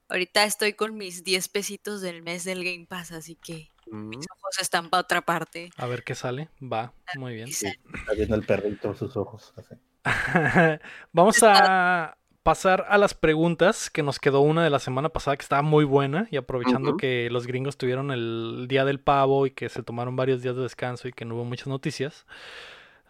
Ahorita 0.09 0.45
estoy 0.45 0.73
con 0.73 0.97
mis 0.97 1.23
10 1.25 1.49
pesitos 1.49 2.01
del 2.01 2.23
mes 2.23 2.45
del 2.45 2.65
Game 2.65 2.87
Pass, 2.89 3.13
así 3.13 3.37
que. 3.37 3.69
Mis 3.91 4.27
ojos 4.31 4.59
están 4.61 4.91
para 4.91 5.03
otra 5.03 5.21
parte. 5.23 5.71
A 5.77 5.87
ver 5.87 6.03
qué 6.05 6.15
sale. 6.15 6.49
Va, 6.63 6.93
muy 7.17 7.35
bien. 7.35 7.47
Quizá- 7.47 7.73
Está 7.95 8.13
viendo 8.15 8.35
el 8.37 8.45
perrito 8.47 8.95
sus 8.95 9.17
ojos. 9.17 9.53
así. 9.57 9.75
Vamos 11.13 11.43
a 11.43 12.17
pasar 12.43 12.85
a 12.89 12.99
las 12.99 13.15
preguntas, 13.15 13.89
que 13.89 14.03
nos 14.03 14.19
quedó 14.19 14.41
una 14.43 14.63
de 14.63 14.69
la 14.71 14.79
semana 14.79 15.09
pasada 15.09 15.37
que 15.37 15.43
estaba 15.43 15.63
muy 15.63 15.85
buena 15.85 16.29
y 16.31 16.37
aprovechando 16.37 16.97
que 16.99 17.29
los 17.31 17.47
gringos 17.47 17.79
tuvieron 17.79 18.11
el 18.11 18.67
día 18.69 18.85
del 18.85 19.01
pavo 19.01 19.47
y 19.47 19.51
que 19.51 19.71
se 19.71 19.83
tomaron 19.83 20.15
varios 20.15 20.43
días 20.43 20.55
de 20.55 20.63
descanso 20.63 21.09
y 21.09 21.13
que 21.13 21.25
no 21.25 21.37
hubo 21.37 21.45
muchas 21.45 21.69
noticias. 21.69 22.27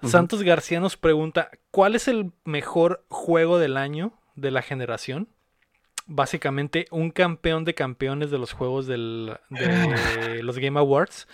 Santos 0.03 0.43
García 0.43 0.79
nos 0.81 0.97
pregunta, 0.97 1.51
¿cuál 1.71 1.95
es 1.97 2.07
el 2.09 2.31
mejor 2.45 3.05
juego 3.09 3.59
del 3.59 3.77
año 3.77 4.13
de 4.37 4.51
la 4.53 4.61
generación? 4.63 5.29
Básicamente 6.07 6.87
un 6.91 7.11
campeón 7.11 7.65
de 7.65 7.75
campeones 7.75 8.31
de 8.31 8.39
los 8.39 8.53
juegos 8.53 8.87
del- 8.87 9.37
de 9.51 9.59
los 10.43 10.59
Game 10.59 10.79
Awards. 10.79 11.27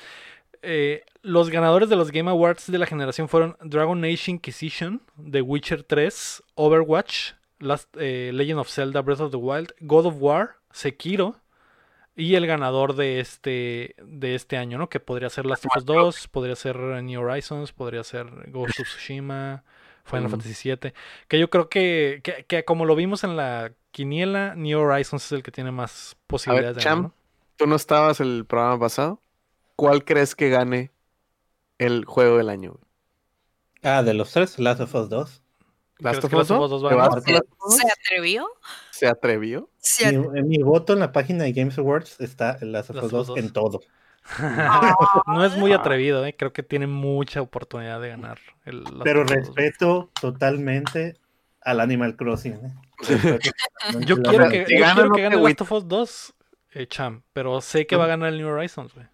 Eh, 0.62 1.03
los 1.23 1.51
ganadores 1.51 1.89
de 1.89 1.97
los 1.97 2.11
Game 2.12 2.31
Awards 2.31 2.71
de 2.71 2.79
la 2.79 2.87
generación 2.87 3.29
fueron 3.29 3.57
Dragon 3.62 4.05
Age 4.05 4.31
Inquisition, 4.31 5.01
The 5.31 5.41
Witcher 5.43 5.83
3, 5.83 6.43
Overwatch, 6.55 7.33
Last, 7.59 7.89
eh, 7.99 8.31
Legend 8.33 8.61
of 8.61 8.68
Zelda 8.71 9.01
Breath 9.03 9.21
of 9.21 9.31
the 9.31 9.37
Wild, 9.39 9.73
God 9.81 10.07
of 10.07 10.14
War, 10.18 10.57
Sekiro 10.71 11.37
y 12.14 12.35
el 12.35 12.47
ganador 12.47 12.95
de 12.95 13.21
este, 13.21 13.95
de 14.03 14.35
este 14.35 14.57
año, 14.59 14.77
¿no? 14.79 14.89
Que 14.89 15.01
podría 15.01 15.31
ser 15.31 15.47
Last 15.47 15.64
of 15.66 15.73
Us 15.77 15.85
2, 15.85 16.29
podría 16.29 16.57
ser 16.57 16.77
New 16.77 17.21
Horizons, 17.23 17.73
podría 17.73 18.05
ser 18.05 18.27
Ghost 18.51 18.79
of 18.81 18.87
Tsushima, 18.87 19.64
Final 20.05 20.27
Mm. 20.27 20.31
Fantasy 20.31 20.55
7. 20.55 20.95
Que 21.29 21.39
yo 21.39 21.49
creo 21.51 21.68
que, 21.68 22.21
que, 22.23 22.45
que 22.47 22.64
como 22.64 22.85
lo 22.85 22.97
vimos 22.97 23.25
en 23.25 23.37
la 23.37 23.73
quiniela, 23.91 24.55
New 24.55 24.78
Horizons 24.78 25.24
es 25.26 25.32
el 25.32 25.43
que 25.43 25.51
tiene 25.51 25.70
más 25.70 26.16
posibilidades 26.26 26.76
de 26.76 26.82
ganar. 26.84 27.11
¿Tú 27.57 27.66
no 27.66 27.76
estabas 27.76 28.20
el 28.20 28.45
programa 28.47 28.78
pasado? 28.78 29.20
¿Cuál 29.76 30.05
crees 30.05 30.34
que 30.34 30.49
gane 30.51 30.91
el 31.78 32.05
juego 32.05 32.38
del 32.38 32.49
año? 32.49 32.72
güey? 32.72 32.84
Ah, 33.82 34.03
de 34.03 34.14
los 34.14 34.32
tres, 34.32 34.59
Last 34.59 34.80
of 34.80 34.95
Us 34.95 35.09
2. 35.09 35.43
¿Last 36.01 36.20
¿Crees 36.20 36.24
of 36.24 36.32
Us 36.32 36.38
Last 36.38 36.51
of 36.51 36.59
2? 36.59 36.64
Us 36.64 36.82
2 36.82 36.84
va 36.84 36.88
a 36.88 36.91
¿Te 36.91 36.97
vas 36.97 37.09
ganar? 37.09 37.22
por 37.22 37.32
Last 37.32 37.45
of 37.59 37.66
Us? 37.68 37.76
¿Se 37.76 37.88
atrevió? 37.91 38.47
¿Se 38.91 39.07
atrevió? 39.09 39.70
Se 39.78 40.12
Mi, 40.18 40.38
en 40.38 40.49
mi 40.49 40.59
voto 40.59 40.93
en 40.95 41.01
la 41.01 41.12
página 41.12 41.45
de 41.45 41.53
Games 41.53 41.78
Awards 41.78 42.20
está 42.20 42.57
el 42.61 42.72
Last 42.72 42.91
of 42.91 42.97
Us 42.97 43.03
of 43.05 43.12
Us 43.12 43.12
2 43.12 43.26
2. 43.28 43.38
en 43.38 43.53
todo. 43.53 43.80
no 45.26 45.45
es 45.45 45.57
muy 45.57 45.72
atrevido, 45.72 46.24
¿eh? 46.26 46.34
creo 46.36 46.53
que 46.53 46.62
tiene 46.62 46.86
mucha 46.86 47.41
oportunidad 47.41 48.01
de 48.01 48.09
ganar. 48.11 48.38
El 48.64 48.84
Last 48.84 49.03
Pero 49.03 49.22
of 49.22 49.30
Us 49.30 49.36
2. 49.49 49.57
respeto 49.57 50.11
totalmente 50.20 51.16
al 51.62 51.80
Animal 51.80 52.16
Crossing. 52.16 52.55
¿eh? 52.55 52.72
Yo 54.07 54.16
quiero 54.22 54.48
que, 54.48 54.66
Si 54.66 54.74
yo 54.74 54.80
gana, 54.80 54.94
quiero 54.94 55.09
no 55.09 55.14
que 55.14 55.22
gane. 55.22 55.36
Last 55.36 55.61
of 55.62 55.72
Us 55.72 55.88
2, 55.88 56.34
eh, 56.72 56.86
Cham, 56.86 57.22
pero 57.32 57.61
sé 57.61 57.86
que 57.86 57.96
va 57.96 58.05
a 58.05 58.09
ganar 58.09 58.32
el 58.32 58.38
New 58.38 58.48
Horizons, 58.48 58.94
güey. 58.94 59.07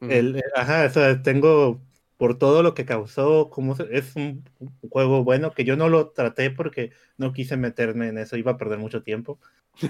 El, 0.00 0.36
eh, 0.36 0.42
ajá, 0.54 0.86
o 0.86 0.90
sea, 0.90 1.22
tengo 1.22 1.80
por 2.18 2.36
todo 2.36 2.64
lo 2.64 2.74
que 2.74 2.84
causó, 2.84 3.48
como 3.48 3.76
es 3.90 4.16
un, 4.16 4.44
juego 4.90 5.22
bueno 5.22 5.52
que 5.52 5.64
yo 5.64 5.76
no 5.76 5.88
lo 5.88 6.10
traté 6.10 6.50
porque 6.50 6.90
no 7.16 7.32
quise 7.32 7.56
meterme 7.56 8.08
en 8.08 8.18
eso, 8.18 8.36
iba 8.36 8.52
a 8.52 8.56
perder 8.58 8.78
mucho 8.78 9.02
tiempo. 9.02 9.38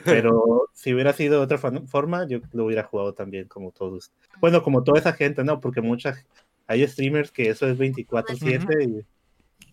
Pero 0.05 0.69
si 0.75 0.93
hubiera 0.93 1.15
sido 1.15 1.39
de 1.39 1.45
otra 1.45 1.59
forma, 1.59 2.27
yo 2.29 2.41
lo 2.53 2.67
hubiera 2.67 2.85
jugado 2.85 3.15
también 3.15 3.49
como 3.49 3.73
todos. 3.73 4.13
Bueno, 4.41 4.63
como 4.63 4.85
toda 4.85 4.99
esa 4.99 5.15
gente, 5.15 5.43
¿no? 5.43 5.61
Porque 5.61 5.81
muchas 5.81 6.27
hay 6.67 6.87
streamers 6.87 7.31
que 7.31 7.49
eso 7.49 7.67
es 7.67 7.79
24/7 7.79 9.07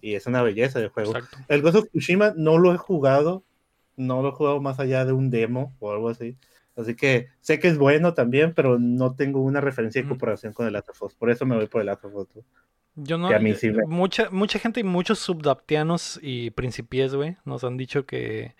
y, 0.02 0.10
y 0.12 0.16
es 0.16 0.26
una 0.26 0.42
belleza 0.42 0.80
de 0.80 0.88
juego. 0.88 1.14
Exacto. 1.14 1.38
El 1.50 1.62
Ghost 1.62 1.76
of 1.76 1.90
Tsushima 1.90 2.34
no 2.38 2.58
lo 2.58 2.74
he 2.74 2.78
jugado, 2.78 3.44
no 3.98 4.22
lo 4.22 4.30
he 4.30 4.32
jugado 4.32 4.62
más 4.62 4.80
allá 4.80 5.06
de 5.06 5.14
un 5.14 5.30
demo 5.30 5.76
o 5.80 5.92
algo 5.92 6.10
así. 6.10 6.38
Así 6.76 6.96
que 6.96 7.30
sé 7.40 7.60
que 7.60 7.70
es 7.70 7.78
bueno 7.78 8.14
también, 8.14 8.54
pero 8.54 8.78
no 8.80 9.16
tengo 9.16 9.42
una 9.42 9.62
referencia 9.62 10.02
de 10.02 10.08
comparación 10.10 10.52
con 10.54 10.68
el 10.68 10.74
Last 10.74 10.90
of 10.90 11.02
Us. 11.04 11.16
Por 11.16 11.30
eso 11.30 11.46
me 11.46 11.56
voy 11.56 11.68
por 11.68 11.82
el 11.82 11.88
Last 11.88 12.04
of 12.06 12.16
Us. 12.16 12.28
Yo 12.96 13.18
no, 13.18 13.30
Que 13.30 13.36
a 13.36 13.40
mí 13.40 13.52
yo- 13.52 13.56
sí 13.58 13.72
me- 13.72 13.86
mucha, 13.86 14.30
mucha 14.30 14.60
gente 14.60 14.80
y 14.82 14.84
muchos 14.84 15.20
subdaptianos 15.20 16.20
y 16.22 16.50
principies, 16.52 17.14
güey, 17.16 17.38
nos 17.46 17.64
han 17.64 17.78
dicho 17.78 18.06
que, 18.06 18.56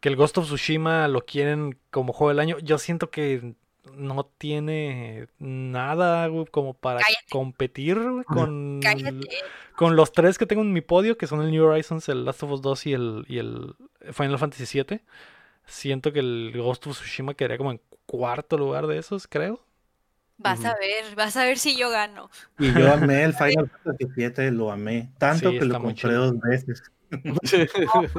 que 0.00 0.08
el 0.08 0.16
Ghost 0.16 0.38
of 0.38 0.46
Tsushima 0.46 1.08
lo 1.08 1.22
quieren 1.24 1.76
como 1.90 2.12
juego 2.12 2.30
del 2.30 2.40
año. 2.40 2.58
Yo 2.60 2.78
siento 2.78 3.10
que 3.10 3.54
no 3.94 4.24
tiene 4.38 5.28
nada, 5.38 6.26
güey, 6.28 6.46
como 6.46 6.74
para 6.74 7.00
Cállate. 7.00 7.26
competir 7.30 7.98
güey, 7.98 8.24
con, 8.24 8.80
Cállate. 8.82 9.28
con 9.76 9.96
los 9.96 10.12
tres 10.12 10.38
que 10.38 10.46
tengo 10.46 10.62
en 10.62 10.72
mi 10.72 10.80
podio, 10.80 11.16
que 11.18 11.26
son 11.26 11.42
el 11.42 11.50
New 11.50 11.64
Horizons, 11.64 12.08
el 12.08 12.24
Last 12.24 12.42
of 12.42 12.50
Us 12.52 12.62
2 12.62 12.86
y 12.86 12.92
el, 12.94 13.24
y 13.28 13.38
el 13.38 13.74
Final 14.12 14.38
Fantasy 14.38 14.82
VII. 14.82 15.00
Siento 15.66 16.12
que 16.12 16.18
el 16.20 16.52
Ghost 16.56 16.86
of 16.86 16.96
Tsushima 16.96 17.34
quedaría 17.34 17.58
como 17.58 17.70
en 17.72 17.80
cuarto 18.06 18.58
lugar 18.58 18.86
de 18.86 18.98
esos, 18.98 19.26
creo. 19.28 19.60
Vas 20.38 20.64
a 20.64 20.74
ver, 20.78 21.14
vas 21.16 21.36
a 21.36 21.44
ver 21.44 21.58
si 21.58 21.76
yo 21.76 21.90
gano. 21.90 22.30
Y 22.58 22.72
yo 22.72 22.92
amé 22.92 23.24
el 23.24 23.34
Final 23.34 23.70
Fantasy 23.84 24.06
VII, 24.16 24.50
lo 24.52 24.72
amé. 24.72 25.10
Tanto 25.18 25.50
Sí, 25.50 25.58
que 25.58 25.64
lo 25.66 25.80
compré 25.80 26.12
dos 26.14 26.40
veces. 26.40 26.82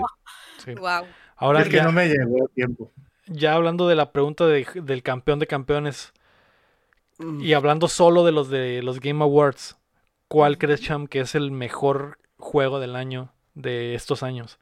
Sí. 0.63 0.75
Wow. 0.75 1.05
Ahora 1.37 1.61
es 1.61 1.69
que 1.69 1.77
ya- 1.77 1.83
no 1.83 1.91
me 1.91 2.07
llegó 2.07 2.45
a 2.45 2.47
tiempo. 2.49 2.91
Ya 3.27 3.53
hablando 3.53 3.87
de 3.87 3.95
la 3.95 4.11
pregunta 4.11 4.45
de- 4.47 4.65
del 4.83 5.03
campeón 5.03 5.39
de 5.39 5.47
campeones 5.47 6.11
Mm. 7.17 7.41
y 7.41 7.53
hablando 7.53 7.87
solo 7.87 8.25
de 8.25 8.31
los 8.31 8.49
de 8.49 8.81
los 8.81 8.99
Game 8.99 9.23
Awards, 9.23 9.77
¿cuál 10.27 10.57
crees, 10.57 10.81
Cham, 10.81 11.07
que 11.07 11.19
es 11.21 11.35
el 11.35 11.51
mejor 11.51 12.17
juego 12.37 12.79
del 12.79 12.95
año 12.95 13.31
de 13.53 13.93
estos 13.95 14.23
años? 14.23 14.59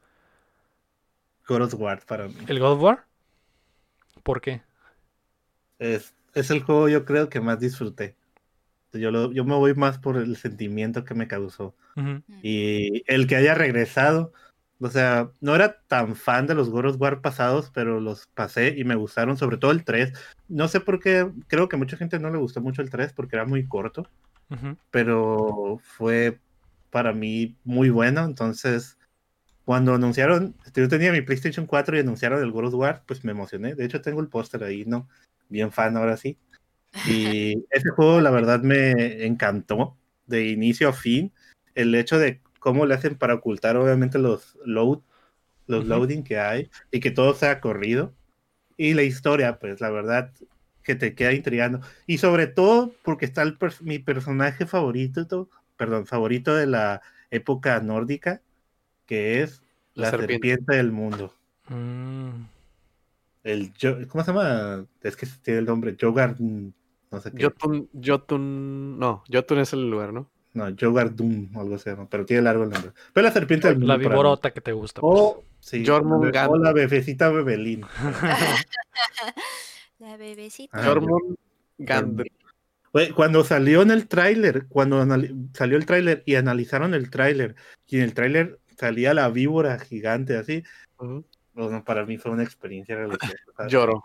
God 1.48 1.62
of 1.62 1.74
War 1.74 2.04
para 2.06 2.28
mí. 2.28 2.34
¿El 2.46 2.58
God 2.60 2.72
of 2.72 2.82
War? 2.82 3.06
¿Por 4.22 4.40
qué? 4.40 4.62
Es, 5.78 6.14
es 6.34 6.50
el 6.50 6.62
juego 6.62 6.88
yo 6.88 7.04
creo 7.04 7.28
que 7.28 7.40
más 7.40 7.58
disfruté. 7.58 8.14
Yo, 8.92 9.10
lo- 9.10 9.32
yo 9.32 9.44
me 9.44 9.54
voy 9.54 9.74
más 9.74 9.98
por 9.98 10.16
el 10.16 10.36
sentimiento 10.36 11.04
que 11.04 11.14
me 11.14 11.28
causó. 11.28 11.74
Y 12.42 13.02
el 13.12 13.26
que 13.26 13.36
haya 13.36 13.54
regresado, 13.54 14.32
o 14.80 14.88
sea, 14.88 15.30
no 15.40 15.54
era 15.54 15.82
tan 15.86 16.16
fan 16.16 16.46
de 16.46 16.54
los 16.54 16.70
God 16.70 16.86
of 16.86 17.00
War 17.00 17.20
pasados, 17.20 17.70
pero 17.74 18.00
los 18.00 18.26
pasé 18.28 18.74
y 18.76 18.84
me 18.84 18.94
gustaron, 18.94 19.36
sobre 19.36 19.58
todo 19.58 19.70
el 19.70 19.84
3. 19.84 20.12
No 20.48 20.68
sé 20.68 20.80
por 20.80 21.00
qué, 21.00 21.30
creo 21.48 21.68
que 21.68 21.76
mucha 21.76 21.96
gente 21.96 22.18
no 22.18 22.30
le 22.30 22.38
gustó 22.38 22.60
mucho 22.60 22.80
el 22.82 22.90
3 22.90 23.12
porque 23.12 23.36
era 23.36 23.44
muy 23.44 23.68
corto, 23.68 24.06
Ujú. 24.50 24.76
pero 24.90 25.78
fue 25.82 26.40
para 26.90 27.12
mí 27.12 27.56
muy 27.62 27.90
bueno, 27.90 28.24
entonces 28.24 28.96
cuando 29.64 29.94
anunciaron, 29.94 30.56
yo 30.74 30.88
tenía 30.88 31.12
mi 31.12 31.20
PlayStation 31.20 31.66
4 31.66 31.96
y 31.96 32.00
anunciaron 32.00 32.42
el 32.42 32.50
God 32.50 32.66
of 32.66 32.74
War, 32.74 33.04
pues 33.06 33.24
me 33.24 33.32
emocioné. 33.32 33.74
De 33.74 33.84
hecho, 33.84 34.00
tengo 34.00 34.20
el 34.20 34.28
póster 34.28 34.64
ahí, 34.64 34.84
¿no? 34.84 35.08
Bien 35.48 35.70
fan 35.70 35.96
ahora 35.96 36.16
sí. 36.16 36.38
Y 37.04 37.54
ese 37.70 37.90
juego, 37.90 38.20
la 38.20 38.30
verdad, 38.30 38.62
me 38.62 39.24
encantó 39.24 39.96
de 40.26 40.48
inicio 40.48 40.88
a 40.88 40.92
fin. 40.92 41.32
El 41.76 41.94
hecho 41.94 42.18
de 42.18 42.40
cómo 42.60 42.86
le 42.86 42.94
hacen 42.94 43.16
para 43.16 43.34
ocultar, 43.34 43.76
obviamente, 43.76 44.18
los 44.20 44.56
load, 44.64 45.00
los 45.66 45.80
Ujú. 45.80 45.88
loading 45.88 46.22
que 46.22 46.38
hay 46.38 46.70
y 46.92 47.00
que 47.00 47.10
todo 47.10 47.34
sea 47.34 47.60
corrido. 47.60 48.14
Y 48.76 48.94
la 48.94 49.02
historia, 49.02 49.58
pues 49.58 49.80
la 49.80 49.90
verdad, 49.90 50.32
que 50.84 50.94
te 50.94 51.14
queda 51.14 51.32
intrigando. 51.32 51.80
Y 52.06 52.18
sobre 52.18 52.46
todo 52.46 52.92
porque 53.02 53.24
está 53.26 53.42
el 53.42 53.58
pers- 53.58 53.82
mi 53.82 53.98
personaje 53.98 54.64
favorito, 54.66 55.26
to- 55.26 55.50
perdón, 55.76 56.06
favorito 56.06 56.54
de 56.54 56.66
la 56.66 57.02
época 57.30 57.80
nórdica, 57.80 58.40
que 59.06 59.42
es 59.42 59.62
La 59.94 60.04
la, 60.04 60.10
serpiente. 60.10 60.48
serpiente. 60.48 60.76
del 60.76 60.92
mundo. 60.92 61.34
Mm, 61.68 62.44
El 63.42 63.72
¿Cómo 64.08 64.22
se 64.24 64.32
llama? 64.32 64.84
Es 65.02 65.16
que 65.16 65.26
tiene 65.42 65.60
el 65.60 65.66
nombre, 65.66 65.96
Jogardun, 65.98 66.74
no 67.10 67.20
sé 67.20 67.32
qué. 67.32 67.44
Jotun, 67.44 67.88
Jotun, 68.04 68.98
no, 68.98 69.22
Jotun 69.32 69.58
es 69.60 69.72
el 69.72 69.90
lugar, 69.90 70.12
¿no? 70.12 70.30
No, 70.52 70.66
Jogardun, 70.78 71.50
algo 71.54 71.78
se 71.78 71.90
llama, 71.90 72.08
pero 72.10 72.26
tiene 72.26 72.42
largo 72.42 72.64
el 72.64 72.70
nombre. 72.70 72.90
Pero 73.12 73.26
la 73.26 73.32
serpiente 73.32 73.68
del 73.68 73.76
mundo. 73.78 73.92
la 73.92 73.98
para 73.98 74.08
viborota 74.08 74.50
que 74.52 74.60
te 74.60 74.72
gusta. 74.72 75.00
pues. 75.00 75.14
O, 75.20 75.44
sí, 75.60 75.84
Jormungand. 75.86 76.50
o 76.50 76.56
la 76.58 76.72
bebecita 76.72 77.28
Bebelín. 77.30 77.82
La 79.98 80.16
bebecita. 80.16 80.78
Ah, 80.78 80.84
Jormungand. 80.86 81.36
Gand- 81.78 82.26
Güey, 82.92 83.10
Cuando 83.12 83.44
salió 83.44 83.82
en 83.82 83.92
el 83.92 84.08
tráiler, 84.08 84.66
cuando 84.66 85.06
salió 85.52 85.76
el 85.76 85.86
tráiler 85.86 86.24
y 86.26 86.34
analizaron 86.34 86.92
el 86.94 87.08
tráiler, 87.10 87.54
y 87.86 87.98
en 87.98 88.02
el 88.02 88.14
tráiler 88.14 88.58
salía 88.76 89.14
la 89.14 89.28
víbora 89.28 89.78
gigante 89.78 90.36
así, 90.36 90.64
Ujú. 90.98 91.24
bueno, 91.54 91.84
para 91.84 92.04
mí 92.04 92.18
fue 92.18 92.32
una 92.32 92.42
experiencia 92.42 92.96
religiosa. 92.96 93.68
Lloro. 93.68 94.02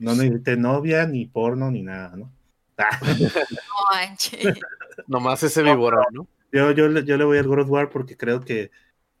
No 0.00 0.16
necesité 0.16 0.56
novia, 0.56 1.06
ni 1.06 1.26
porno, 1.26 1.70
ni 1.70 1.82
nada, 1.82 2.16
¿no? 2.16 2.32
No 3.50 3.96
manches. 3.96 4.58
Nomás 5.06 5.42
ese 5.42 5.62
víbora, 5.62 5.98
¿no? 6.12 6.26
yo, 6.52 6.70
yo, 6.72 6.88
le- 6.88 7.04
yo 7.04 7.16
le 7.16 7.24
voy 7.24 7.38
al 7.38 7.46
God 7.46 7.60
of 7.60 7.70
War 7.70 7.90
porque 7.90 8.16
creo 8.16 8.40
que 8.40 8.70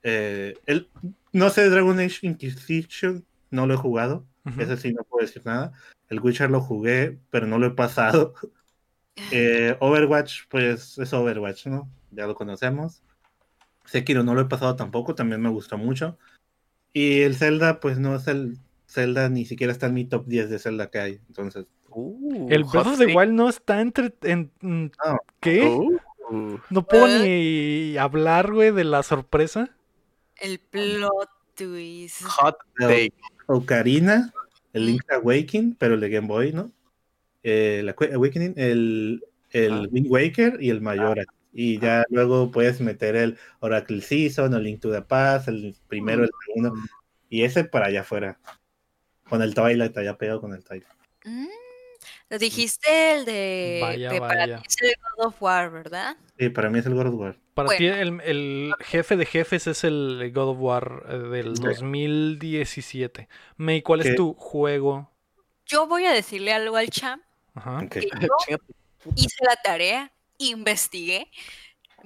eh, 0.02 0.54
el, 0.66 0.88
no 1.32 1.50
sé, 1.50 1.68
Dragon 1.68 1.98
Age 1.98 2.26
Inquisition 2.26 3.24
no 3.50 3.66
lo 3.66 3.74
he 3.74 3.76
jugado, 3.76 4.26
Ujú. 4.44 4.60
ese 4.60 4.76
sí 4.76 4.92
no 4.92 5.02
puedo 5.04 5.26
decir 5.26 5.42
nada. 5.44 5.72
El 6.08 6.20
Witcher 6.20 6.50
lo 6.50 6.60
jugué, 6.60 7.18
pero 7.30 7.46
no 7.46 7.58
lo 7.58 7.66
he 7.68 7.70
pasado. 7.72 8.34
Eh, 9.32 9.76
Overwatch, 9.80 10.42
pues 10.48 10.98
es 10.98 11.12
Overwatch, 11.12 11.66
¿no? 11.66 11.90
Ya 12.12 12.26
lo 12.28 12.34
conocemos. 12.36 13.02
Sekiro 13.84 14.22
no 14.22 14.34
lo 14.34 14.42
he 14.42 14.44
pasado 14.44 14.76
tampoco, 14.76 15.14
también 15.16 15.40
me 15.40 15.48
gustó 15.48 15.78
mucho. 15.78 16.16
Y 16.92 17.22
el 17.22 17.34
Zelda, 17.34 17.80
pues 17.80 17.98
no 17.98 18.14
es 18.14 18.28
el 18.28 18.58
Zelda, 18.86 19.28
ni 19.28 19.44
siquiera 19.44 19.72
está 19.72 19.86
en 19.86 19.94
mi 19.94 20.04
top 20.04 20.26
10 20.26 20.48
de 20.48 20.58
Zelda 20.60 20.90
que 20.90 20.98
hay. 21.00 21.20
Entonces, 21.26 21.66
Uh, 21.90 22.48
El 22.50 22.64
Breath 22.64 22.86
of 22.86 22.98
the. 22.98 23.06
Wild 23.14 23.32
no 23.32 23.48
está 23.48 23.80
entre... 23.80 24.12
En, 24.22 24.50
mm, 24.60 24.84
No. 25.04 25.18
¿Qué? 25.40 25.64
Uh, 25.66 26.58
No 26.70 26.86
puedo 26.86 27.06
¿Eh? 27.06 27.92
ni 27.92 27.96
hablar, 27.98 28.52
güey, 28.52 28.72
de 28.72 28.84
la 28.84 29.02
sorpresa. 29.02 29.70
El 30.36 30.58
plot 30.58 31.28
twist. 31.54 32.22
hot 32.24 32.56
Pero- 32.74 32.88
take. 32.90 33.12
Ocarina, 33.48 34.32
el 34.72 34.86
Link's 34.86 35.08
Awakening, 35.10 35.76
pero 35.78 35.94
el 35.94 36.00
de 36.00 36.10
Game 36.10 36.26
Boy, 36.26 36.52
¿no? 36.52 36.72
Eh, 37.44 37.78
el 37.80 37.88
Awakening, 38.14 38.54
el, 38.56 39.24
el 39.52 39.72
Ah. 39.72 39.86
Wind 39.90 40.08
Waker 40.10 40.58
y 40.60 40.70
el 40.70 40.80
Majora. 40.80 41.24
Y 41.52 41.78
ya 41.78 42.04
luego 42.10 42.50
puedes 42.50 42.80
meter 42.80 43.14
el 43.16 43.38
Oracle 43.60 44.02
Season, 44.02 44.52
el 44.52 44.64
Link 44.64 44.80
to 44.80 44.90
the 44.92 45.00
Past, 45.00 45.46
el 45.48 45.74
primero, 45.88 46.24
el 46.24 46.30
segundo. 46.44 46.74
Y 47.30 47.44
ese 47.44 47.64
para 47.64 47.86
allá 47.86 48.00
afuera. 48.00 48.38
Con 49.28 49.40
el 49.42 49.54
Twilight, 49.54 49.96
allá 49.96 50.18
pegado 50.18 50.40
con 50.40 50.52
el 50.52 50.62
Twilight. 50.64 50.86
Mm, 51.24 51.46
lo 52.28 52.38
dijiste 52.38 53.12
el 53.14 53.24
de 53.24 53.78
Vaya, 53.82 54.10
que 54.10 54.18
para 54.20 54.40
vaya. 54.40 54.58
ti 54.58 54.64
es 54.68 54.82
el 54.82 54.94
God 55.16 55.26
of 55.26 55.42
War, 55.42 55.70
¿verdad? 55.70 56.16
Sí, 56.38 56.48
para 56.48 56.70
mí 56.70 56.78
es 56.80 56.86
el 56.86 56.94
God 56.94 57.06
of 57.06 57.14
War. 57.14 57.38
Para 57.54 57.66
Bueno. 57.66 57.78
ti 57.78 57.86
el, 57.86 58.20
el 58.22 58.74
jefe 58.80 59.16
de 59.16 59.26
jefes 59.26 59.66
es 59.66 59.84
el 59.84 60.30
God 60.34 60.48
of 60.50 60.56
War 60.60 61.04
eh, 61.08 61.16
del 61.16 61.56
Sí. 61.56 61.62
2017. 61.62 63.28
May, 63.56 63.82
¿cuál 63.82 64.00
es 64.02 64.14
tu 64.16 64.34
juego? 64.34 65.10
Yo 65.66 65.86
voy 65.86 66.04
a 66.04 66.12
decirle 66.12 66.52
algo 66.52 66.76
al 66.76 66.90
champ. 66.90 67.22
Ajá. 67.54 67.86
Yo 68.48 68.56
hice 69.16 69.44
la 69.44 69.56
tarea, 69.56 70.12
investigué, 70.38 71.30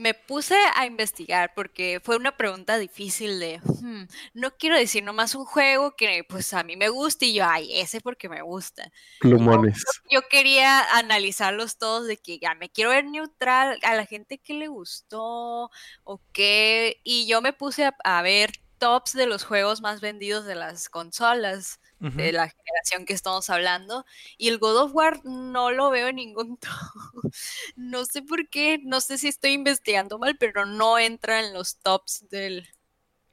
me 0.00 0.14
puse 0.14 0.56
a 0.74 0.86
investigar 0.86 1.52
porque 1.54 2.00
fue 2.02 2.16
una 2.16 2.36
pregunta 2.36 2.78
difícil 2.78 3.38
de, 3.38 3.60
"Hmm, 3.62 4.04
no 4.32 4.56
quiero 4.56 4.76
decir 4.76 5.04
nomás 5.04 5.34
un 5.34 5.44
juego 5.44 5.94
que 5.94 6.24
pues 6.28 6.54
a 6.54 6.62
mí 6.64 6.76
me 6.76 6.88
gusta 6.88 7.26
y 7.26 7.34
yo, 7.34 7.44
ay, 7.46 7.70
ese 7.78 8.00
porque 8.00 8.28
me 8.28 8.40
gusta. 8.42 8.90
Plumones. 9.20 9.84
Yo 10.10 10.22
quería 10.28 10.80
analizarlos 10.96 11.76
todos 11.76 12.06
de 12.06 12.16
que 12.16 12.38
ya 12.38 12.54
me 12.54 12.70
quiero 12.70 12.90
ver 12.90 13.04
neutral 13.04 13.78
a 13.82 13.94
la 13.94 14.06
gente 14.06 14.38
que 14.38 14.54
le 14.54 14.68
gustó 14.68 15.70
o 16.04 16.20
qué, 16.32 17.00
y 17.04 17.26
yo 17.26 17.42
me 17.42 17.52
puse 17.52 17.84
a, 17.84 17.94
a 18.04 18.22
ver 18.22 18.52
tops 18.78 19.12
de 19.12 19.26
los 19.26 19.44
juegos 19.44 19.82
más 19.82 20.00
vendidos 20.00 20.46
de 20.46 20.54
las 20.54 20.88
consolas 20.88 21.79
Ujú. 22.00 22.16
de 22.16 22.32
la 22.32 22.48
generación 22.48 23.04
que 23.04 23.12
estamos 23.12 23.50
hablando. 23.50 24.04
Y 24.38 24.48
el 24.48 24.58
God 24.58 24.76
of 24.84 24.94
War 24.94 25.20
no 25.24 25.70
lo 25.70 25.90
veo 25.90 26.08
en 26.08 26.16
ningún 26.16 26.56
top. 27.22 27.32
No 27.76 28.04
sé 28.04 28.22
por 28.22 28.48
qué, 28.48 28.78
no 28.82 29.00
sé 29.00 29.18
si 29.18 29.28
estoy 29.28 29.52
investigando 29.52 30.18
mal, 30.18 30.36
pero 30.38 30.66
no 30.66 30.98
entra 30.98 31.40
en 31.40 31.52
los 31.52 31.78
tops 31.78 32.26
del... 32.30 32.68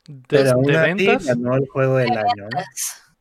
¿De, 0.08 0.24
Pero 0.30 0.52
aún 0.52 0.64
de 0.66 0.78
así 0.78 0.88
ventas? 0.94 1.26
ganó 1.26 1.56
el 1.56 1.68
juego 1.68 1.98
del 1.98 2.12
año, 2.12 2.48
¿no? 2.50 2.60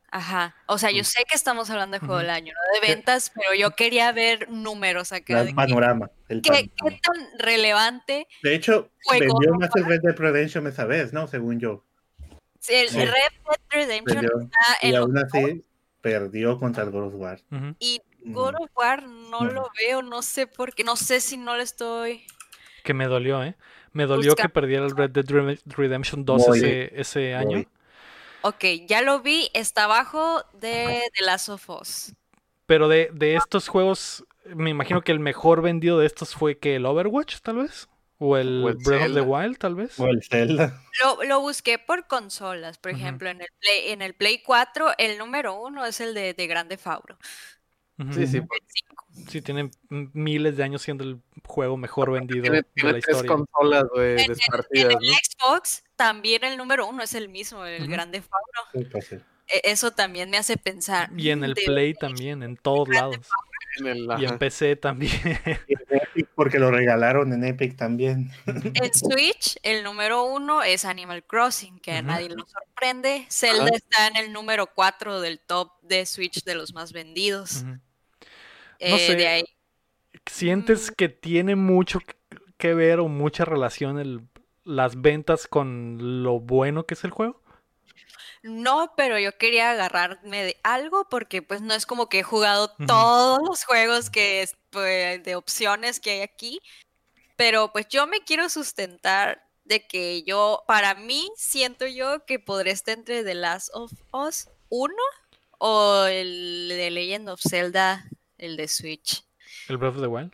Ajá. 0.09 0.55
O 0.67 0.77
sea, 0.77 0.89
yo 0.89 1.03
sé 1.03 1.23
que 1.29 1.35
estamos 1.35 1.69
hablando 1.69 1.95
de 1.95 1.99
juego 1.99 2.15
Ujú. 2.15 2.21
del 2.21 2.29
año, 2.29 2.53
no 2.53 2.79
de 2.79 2.95
ventas, 2.95 3.29
pero 3.35 3.53
yo 3.55 3.71
quería 3.71 4.11
ver 4.13 4.49
números 4.49 5.11
acá. 5.11 5.41
El 5.41 5.47
de 5.47 5.53
panorama. 5.53 6.09
El 6.29 6.41
¿Qué, 6.41 6.49
panorama. 6.49 6.71
qué 6.81 6.99
tan 7.03 7.39
relevante 7.39 8.27
De 8.41 8.55
hecho, 8.55 8.89
vendió 9.11 9.53
más 9.55 9.69
el 9.75 9.85
Red 9.85 9.99
Dead 10.01 10.15
Redemption 10.15 10.65
esa 10.67 10.85
vez, 10.85 11.11
¿no? 11.11 11.27
Según 11.27 11.59
yo. 11.59 11.83
El 12.69 12.89
Sí. 12.89 12.97
Red 12.99 13.07
Dead 13.11 13.59
Redemption 13.69 14.21
Vendió. 14.21 14.39
está 14.41 14.77
Y 14.81 14.87
en 14.87 14.93
los 14.95 15.01
aún 15.03 15.17
así 15.17 15.63
perdió 16.01 16.57
contra 16.59 16.83
el 16.83 16.91
God 16.91 17.07
of 17.07 17.13
War. 17.15 17.39
Y 17.79 18.01
Mm. 18.23 18.33
God 18.33 18.55
of 18.59 18.69
War 18.75 19.03
no 19.07 19.41
No. 19.41 19.51
lo 19.51 19.69
veo, 19.77 20.01
no 20.01 20.21
sé 20.21 20.47
por 20.47 20.73
qué, 20.73 20.83
no 20.83 20.95
sé 20.95 21.19
si 21.21 21.37
no 21.37 21.55
le 21.55 21.63
estoy... 21.63 22.25
Que 22.83 22.93
me 22.93 23.07
dolió, 23.07 23.43
¿eh? 23.43 23.55
Me 23.93 24.05
dolió 24.05 24.31
Busca- 24.31 24.43
que 24.43 24.49
perdiera 24.49 24.85
el 24.85 24.95
Red 24.95 25.11
Dead 25.11 25.25
Redemption 25.65 26.25
2 26.25 26.45
Voy. 26.47 26.57
ese, 26.59 26.91
ese 26.99 27.35
año. 27.35 27.57
Voy. 27.57 27.67
Ok, 28.41 28.63
ya 28.87 29.01
lo 29.01 29.21
vi, 29.21 29.49
está 29.53 29.85
abajo 29.85 30.43
de 30.53 31.01
The 31.17 31.25
Last 31.25 31.49
of 31.49 31.69
Us. 31.69 32.13
Pero 32.65 32.87
de, 32.87 33.09
de 33.13 33.35
estos 33.35 33.67
juegos, 33.67 34.25
me 34.45 34.69
imagino 34.69 35.01
que 35.01 35.11
el 35.11 35.19
mejor 35.19 35.61
vendido 35.61 35.97
de 35.99 36.05
estos 36.05 36.35
fue 36.35 36.57
que 36.57 36.75
el 36.75 36.85
Overwatch, 36.85 37.39
tal 37.41 37.57
vez. 37.57 37.87
O 38.19 38.35
el, 38.37 38.63
O 38.63 38.69
el 38.69 38.75
Breath 38.77 39.09
of 39.09 39.13
the. 39.13 39.21
Wild, 39.21 39.57
tal 39.57 39.75
vez. 39.75 39.99
O 39.99 40.07
el 40.07 40.23
Zelda. 40.23 40.81
Lo, 41.03 41.23
lo 41.23 41.39
busqué 41.41 41.77
por 41.77 42.07
consolas, 42.07 42.77
por 42.79 42.91
ejemplo, 42.91 43.29
en 43.29 43.41
el, 43.41 43.47
Play, 43.59 43.91
en 43.91 44.01
el 44.01 44.15
Play 44.15 44.41
4, 44.41 44.93
el 44.97 45.17
número 45.19 45.53
uno 45.61 45.85
es 45.85 46.01
el 46.01 46.13
de, 46.15 46.33
de 46.33 46.47
Grande 46.47 46.77
Fauro. 46.77 47.17
Ujú. 47.99 48.13
Sí, 48.13 48.27
sí. 48.27 48.37
El 48.37 48.47
5. 48.67 49.05
Sí, 49.29 49.41
tiene 49.41 49.71
miles 49.89 50.57
de 50.57 50.63
años 50.63 50.81
siendo 50.83 51.03
el 51.03 51.19
juego 51.45 51.77
mejor 51.77 52.11
vendido 52.11 52.41
Tiene, 52.43 52.57
de 52.57 52.63
tiene 52.75 52.91
la 52.93 52.99
tres 52.99 53.15
historia. 53.15 53.31
consolas, 53.35 53.83
güey, 53.93 54.11
En, 54.13 54.19
en- 54.19 54.31
el 54.31 54.89
¿no? 54.93 54.99
Xbox 54.99 55.83
también 55.95 56.43
el 56.43 56.57
número 56.57 56.87
uno 56.87 57.01
es 57.03 57.13
el 57.15 57.27
mismo, 57.29 57.65
el 57.65 57.83
Ujú. 57.83 57.91
Grande 57.91 58.21
Fauro. 58.21 58.61
Sí, 58.73 58.85
pues, 58.91 59.07
sí. 59.07 59.15
E- 59.47 59.61
Eso 59.71 59.91
también 59.91 60.29
me 60.29 60.37
hace 60.37 60.57
pensar. 60.57 61.09
Y 61.17 61.29
en 61.31 61.43
el 61.43 61.53
de- 61.55 61.63
Play 61.65 61.93
también, 61.95 62.43
en 62.43 62.57
todos 62.57 62.87
lados. 62.89 63.17
En 63.79 63.87
el, 63.87 64.07
Y 64.19 64.25
en. 64.25 64.37
PC 64.37 64.75
también. 64.75 65.11
Y 65.67 65.73
en 65.73 65.79
Epic, 66.01 66.27
porque 66.35 66.59
lo 66.59 66.71
regalaron 66.71 67.31
en 67.33 67.43
Epic 67.43 67.75
también. 67.75 68.31
En 68.45 68.93
Switch, 68.93 69.57
el 69.63 69.83
número 69.83 70.23
uno 70.25 70.63
es 70.63 70.85
Animal 70.85 71.23
Crossing, 71.23 71.79
que 71.79 71.91
a 71.91 72.01
nadie 72.01 72.29
lo 72.29 72.45
sorprende. 72.45 73.25
Zelda 73.29 73.63
Ajá. 73.65 73.75
está 73.75 74.07
en 74.07 74.15
el 74.17 74.33
número 74.33 74.67
4 74.67 75.21
del 75.21 75.39
top 75.39 75.71
de 75.81 76.05
Switch 76.05 76.43
de 76.43 76.55
los 76.55 76.73
más 76.73 76.91
vendidos. 76.93 77.63
Eh, 78.79 78.97
sé. 78.99 79.15
De 79.15 79.27
ahí. 79.27 79.43
¿Sientes 80.25 80.91
Mm. 80.91 80.93
que 80.95 81.09
tiene 81.09 81.55
mucho 81.55 81.99
que- 81.99 82.15
que 82.57 82.73
ver 82.73 82.99
o 82.99 83.07
mucha 83.07 83.45
relación 83.45 83.99
el, 83.99 84.21
las 84.63 84.99
ventas 85.01 85.47
con 85.47 86.23
lo 86.23 86.39
bueno 86.39 86.85
que 86.85 86.95
es 86.95 87.03
el 87.03 87.11
juego? 87.11 87.41
No, 88.47 88.93
pero 88.95 89.19
yo 89.19 89.37
quería 89.37 89.71
agarrarme 89.71 90.43
de 90.43 90.57
algo 90.63 91.07
porque 91.09 91.41
pues 91.41 91.61
no 91.61 91.73
es 91.73 91.85
como 91.85 92.07
que 92.07 92.19
he 92.19 92.23
jugado 92.23 92.69
todos 92.87 93.39
los 93.47 93.65
juegos 93.65 94.09
que 94.09 94.41
es, 94.41 94.55
pues, 94.69 95.23
de 95.23 95.35
opciones 95.35 95.99
que 95.99 96.11
hay 96.11 96.21
aquí, 96.21 96.61
pero 97.35 97.71
pues 97.71 97.87
yo 97.89 98.07
me 98.07 98.21
quiero 98.21 98.49
sustentar 98.49 99.43
de 99.65 99.85
que 99.85 100.23
yo, 100.23 100.63
para 100.65 100.95
mí, 100.95 101.29
siento 101.35 101.85
yo 101.85 102.25
que 102.25 102.39
podré 102.39 102.71
estar 102.71 102.97
entre 102.97 103.23
The 103.23 103.35
Last 103.35 103.69
of 103.73 103.91
Us 104.13 104.49
1 104.69 104.93
o 105.59 106.05
el 106.05 106.69
de 106.69 106.89
Legend 106.89 107.29
of 107.29 107.41
Zelda, 107.41 108.05
el 108.37 108.55
de 108.55 108.67
Switch. 108.67 109.25
El 109.67 109.77
Breath 109.77 109.95
of 109.95 110.01
the 110.01 110.07
Wild. 110.07 110.31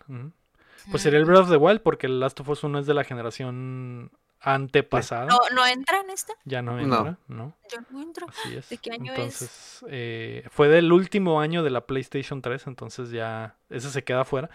Pues 0.91 1.01
sería 1.01 1.19
el. 1.19 1.25
Breath 1.25 1.43
of 1.43 1.49
the 1.49 1.57
Wild 1.57 1.81
porque 1.81 2.07
el 2.07 2.19
Last 2.19 2.39
of 2.39 2.49
Us 2.49 2.63
1 2.63 2.79
es 2.79 2.85
de 2.85 2.93
la 2.93 3.03
generación 3.03 4.11
antepasada. 4.43 5.25
¿No, 5.25 5.39
¿No 5.53 5.65
entra 5.65 6.01
en 6.01 6.09
esta? 6.09 6.33
Ya 6.45 6.61
no 6.61 6.79
entra, 6.79 7.17
¿no? 7.27 7.55
Yo 7.71 7.79
no 7.89 8.01
entro. 8.01 8.27
Así 8.29 8.55
es. 8.55 8.69
¿De 8.69 8.77
qué 8.77 8.91
año 8.91 9.13
es? 9.13 9.17
entonces, 9.17 9.85
eh, 9.89 10.45
fue 10.51 10.67
del 10.67 10.91
último 10.91 11.39
año 11.41 11.63
de 11.63 11.69
la 11.69 11.85
PlayStation 11.85 12.41
3, 12.41 12.67
entonces 12.67 13.09
ya 13.09 13.55
ese 13.69 13.89
se 13.89 14.03
queda 14.03 14.25
fuera. 14.25 14.49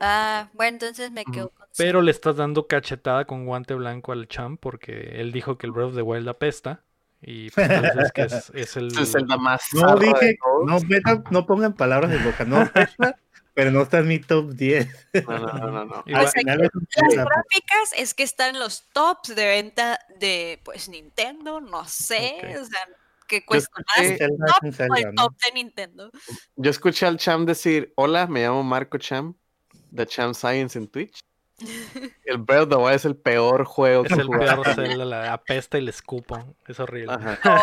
Ah, 0.00 0.48
bueno, 0.52 0.74
entonces 0.74 1.10
me 1.10 1.24
quedo 1.24 1.50
con 1.50 1.66
Pero 1.76 2.02
le 2.02 2.10
estás 2.10 2.36
dando 2.36 2.66
cachetada 2.66 3.24
con 3.24 3.46
guante 3.46 3.74
blanco 3.74 4.12
al 4.12 4.28
champ 4.28 4.60
porque 4.60 5.20
él 5.20 5.32
dijo 5.32 5.58
que 5.58 5.66
el 5.66 5.72
Breath 5.72 5.88
of 5.88 5.94
the 5.96 6.02
Wild 6.02 6.28
apesta. 6.28 6.82
Y 7.20 7.50
pues, 7.50 7.68
es 7.68 8.12
que 8.12 8.22
es, 8.22 8.50
es 8.54 8.76
el... 8.76 8.96
Es 8.96 9.14
el 9.14 9.26
más 9.26 9.62
No 9.74 9.96
dije, 9.96 10.38
no, 10.64 10.78
metan- 10.80 11.24
no 11.30 11.46
pongan 11.46 11.74
palabras 11.74 12.12
en 12.12 12.24
boca, 12.24 12.44
no 12.44 12.58
pero 13.58 13.72
no 13.72 13.82
está 13.82 13.98
en 13.98 14.06
mi 14.06 14.20
top 14.20 14.52
10. 14.52 14.86
No, 15.26 15.36
no, 15.40 15.52
no, 15.52 15.70
no, 15.72 15.84
no. 15.84 16.04
Las 16.06 16.32
gráficas 16.32 17.92
es 17.96 18.14
que 18.14 18.22
están 18.22 18.54
en 18.54 18.60
los 18.60 18.84
tops 18.92 19.34
de 19.34 19.46
venta 19.46 19.98
de 20.20 20.60
pues 20.62 20.88
Nintendo, 20.88 21.60
no 21.60 21.84
sé, 21.84 22.36
o 22.56 22.64
sea, 22.64 22.78
que 23.26 23.44
cuesta 23.44 23.72
más 23.96 24.06
escuché- 24.06 24.24
el 24.26 24.38
top 24.38 24.90
o 24.92 24.94
el 24.94 25.12
¿no? 25.12 25.24
top 25.24 25.34
de 25.44 25.52
Nintendo. 25.54 26.10
Yo 26.54 26.70
escuché 26.70 27.06
al 27.06 27.16
Cham 27.18 27.46
decir, 27.46 27.92
hola, 27.96 28.28
me 28.28 28.42
llamo 28.42 28.62
Marco 28.62 28.96
Cham, 28.98 29.34
de 29.90 30.06
Cham 30.06 30.34
Science 30.34 30.78
en 30.78 30.86
Twitch. 30.86 31.18
El 32.26 32.38
Breath 32.38 32.62
of 32.62 32.68
the 32.68 32.76
Wild 32.76 32.94
es 32.94 33.04
el 33.04 33.16
peor 33.16 33.64
juego 33.64 34.04
Es 34.04 34.14
que 34.14 34.20
el 34.20 34.28
peor 34.28 34.64
la 35.04 35.32
apesta 35.32 35.76
y 35.78 35.80
le 35.80 35.90
escupo. 35.90 36.54
Es 36.68 36.78
horrible. 36.78 37.12
Ajá, 37.12 37.40
No, 37.44 37.58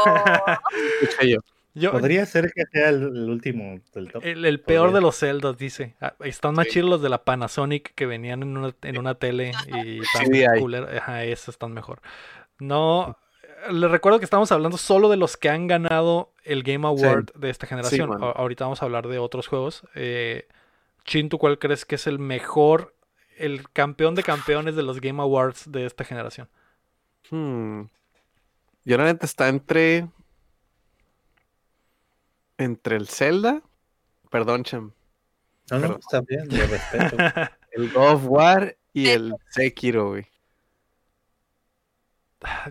escuché 1.01 1.29
yo. 1.29 1.39
Yo, 1.75 1.91
Podría 1.91 2.25
ser 2.25 2.51
que 2.53 2.63
sea 2.71 2.89
el, 2.89 3.03
el 3.03 3.29
último 3.29 3.79
del 3.93 4.09
top. 4.11 4.23
el, 4.25 4.45
el 4.45 4.61
peor 4.61 4.85
Podría. 4.87 4.95
de 4.95 5.01
los 5.01 5.19
Zeldas, 5.19 5.57
dice. 5.57 5.95
Ah, 6.01 6.13
Están 6.21 6.55
más 6.55 6.67
Sí. 6.67 6.73
chidos 6.73 6.89
los 6.89 7.01
de 7.01 7.09
la 7.09 7.23
Panasonic 7.25 7.93
que 7.95 8.05
venían 8.05 8.43
en 8.43 8.55
una, 8.57 8.73
en 8.81 8.97
una 8.97 9.15
tele 9.15 9.51
y 9.67 9.99
tan 10.13 10.25
CDI. 10.27 10.59
cooler. 10.59 10.97
Ajá, 10.97 11.23
esos 11.25 11.49
están 11.49 11.73
mejor. 11.73 12.01
No, 12.59 13.17
les 13.69 13.91
recuerdo 13.91 14.19
que 14.19 14.25
estamos 14.25 14.51
hablando 14.53 14.77
solo 14.77 15.09
de 15.09 15.17
los 15.17 15.35
que 15.37 15.49
han 15.49 15.67
ganado 15.67 16.31
el 16.45 16.63
Game 16.63 16.87
Award 16.87 17.33
de 17.35 17.49
esta 17.49 17.67
generación. 17.67 18.09
ahorita 18.23 18.63
vamos 18.63 18.81
a 18.81 18.85
hablar 18.85 19.07
de 19.09 19.19
otros 19.19 19.47
juegos. 19.47 19.83
Eh, 19.95 20.47
Chin, 21.03 21.27
¿tú 21.29 21.37
cuál 21.37 21.59
crees 21.59 21.83
que 21.85 21.95
es 21.95 22.07
el 22.07 22.19
mejor, 22.19 22.95
el 23.37 23.69
campeón 23.71 24.15
de 24.15 24.23
campeones 24.23 24.75
de 24.77 24.83
los 24.83 25.01
Game 25.01 25.21
Awards 25.21 25.71
de 25.71 25.85
esta 25.85 26.03
generación? 26.05 26.47
Hmm. 27.29 27.81
Yo 28.85 28.97
la 28.97 29.03
neta 29.05 29.25
está 29.25 29.49
entre. 29.49 30.07
Entre 32.57 32.95
el 32.95 33.07
Zelda. 33.07 33.61
Perdón, 34.29 34.63
Cham. 34.63 34.91
No, 35.71 35.79
no, 35.79 35.97
está 35.97 36.21
bien, 36.21 36.47
lo 36.49 36.67
respeto. 36.67 37.17
El 37.71 37.91
God 37.91 38.13
of 38.13 38.25
War 38.27 38.77
y 38.93 39.09
el 39.09 39.33
Sekiro, 39.49 40.09
güey. 40.09 40.25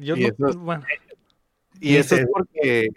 Yo 0.01 0.17
Y 0.17 0.21
no- 0.23 0.29
esos- 0.29 0.57
bueno, 0.57 0.85
Y 1.81 1.97
eso 1.97 2.15
es 2.17 2.27
porque. 2.33 2.89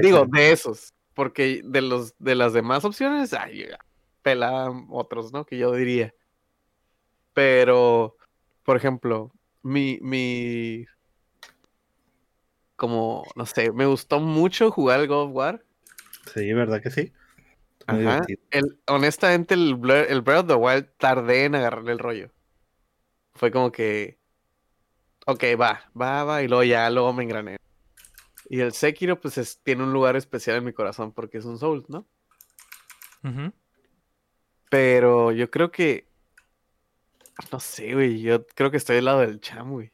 Digo, 0.00 0.24
de 0.26 0.50
esos. 0.52 0.92
Porque 1.14 1.60
de 1.64 1.82
los 1.82 2.14
de 2.18 2.34
las 2.34 2.52
demás 2.52 2.84
opciones, 2.84 3.32
ay, 3.34 3.66
pela 4.22 4.70
otros, 4.90 5.32
¿no? 5.32 5.44
Que 5.44 5.58
yo 5.58 5.72
diría. 5.74 6.12
Pero, 7.34 8.16
por 8.64 8.76
ejemplo, 8.76 9.30
mi, 9.62 9.98
mi. 10.02 10.86
Como, 12.76 13.24
no 13.36 13.46
sé, 13.46 13.70
me 13.70 13.86
gustó 13.86 14.18
mucho 14.18 14.70
jugar 14.72 14.98
el 15.00 15.06
God 15.08 15.26
of 15.28 15.30
War. 15.36 15.62
Sí, 16.32 16.52
¿verdad 16.52 16.82
que 16.82 16.90
sí? 16.90 17.12
Muy 17.88 18.06
Ajá. 18.06 18.22
El, 18.50 18.78
honestamente, 18.86 19.54
el, 19.54 19.76
Blur- 19.76 20.06
el 20.08 20.20
Breath 20.22 20.40
of 20.42 20.46
the 20.48 20.54
Wild 20.54 20.88
tardé 20.98 21.44
en 21.46 21.54
agarrarle 21.56 21.92
el 21.92 21.98
rollo. 21.98 22.30
Fue 23.34 23.50
como 23.50 23.72
que. 23.72 24.18
Ok, 25.26 25.44
va, 25.60 25.90
va, 26.00 26.24
va, 26.24 26.42
y 26.42 26.48
luego 26.48 26.64
ya, 26.64 26.88
luego 26.90 27.12
me 27.12 27.22
engrané. 27.24 27.56
Y 28.48 28.60
el 28.60 28.72
Sekiro, 28.72 29.20
pues 29.20 29.38
es- 29.38 29.58
tiene 29.62 29.82
un 29.82 29.92
lugar 29.92 30.16
especial 30.16 30.56
en 30.56 30.64
mi 30.64 30.72
corazón 30.72 31.12
porque 31.12 31.38
es 31.38 31.44
un 31.44 31.58
Souls, 31.58 31.88
¿no? 31.88 32.06
ujú. 33.24 33.52
Pero 34.70 35.32
yo 35.32 35.50
creo 35.50 35.70
que. 35.70 36.06
No 37.50 37.60
sé, 37.60 37.94
güey. 37.94 38.20
Yo 38.20 38.46
creo 38.46 38.70
que 38.70 38.76
estoy 38.76 38.98
al 38.98 39.04
lado 39.06 39.20
del 39.20 39.40
Cham, 39.40 39.70
güey. 39.72 39.90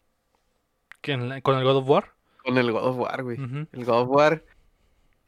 ¿Que 1.01 1.13
en 1.13 1.29
la- 1.29 1.41
¿Con 1.41 1.57
el 1.59 1.65
God 1.65 1.77
of 1.79 1.89
War? 1.89 2.15
Con 2.45 2.59
el 2.59 2.71
God 2.73 2.85
of 2.85 2.97
War, 2.99 3.23
güey. 3.23 3.39
El 3.73 3.85
God 3.85 4.03
of 4.03 4.09
War, 4.09 4.45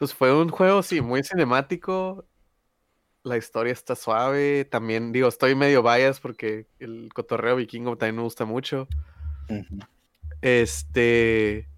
pues 0.00 0.14
fue 0.14 0.34
un 0.34 0.48
juego, 0.48 0.82
sí, 0.82 1.02
muy 1.02 1.22
cinemático. 1.22 2.24
La 3.22 3.36
historia 3.36 3.74
está 3.74 3.94
suave. 3.94 4.64
También, 4.64 5.12
digo, 5.12 5.28
estoy 5.28 5.54
medio 5.54 5.82
bias 5.82 6.20
porque 6.20 6.66
el 6.78 7.10
cotorreo 7.12 7.56
vikingo 7.56 7.98
también 7.98 8.16
me 8.16 8.22
gusta 8.22 8.46
mucho. 8.46 8.88
Este. 10.40 11.68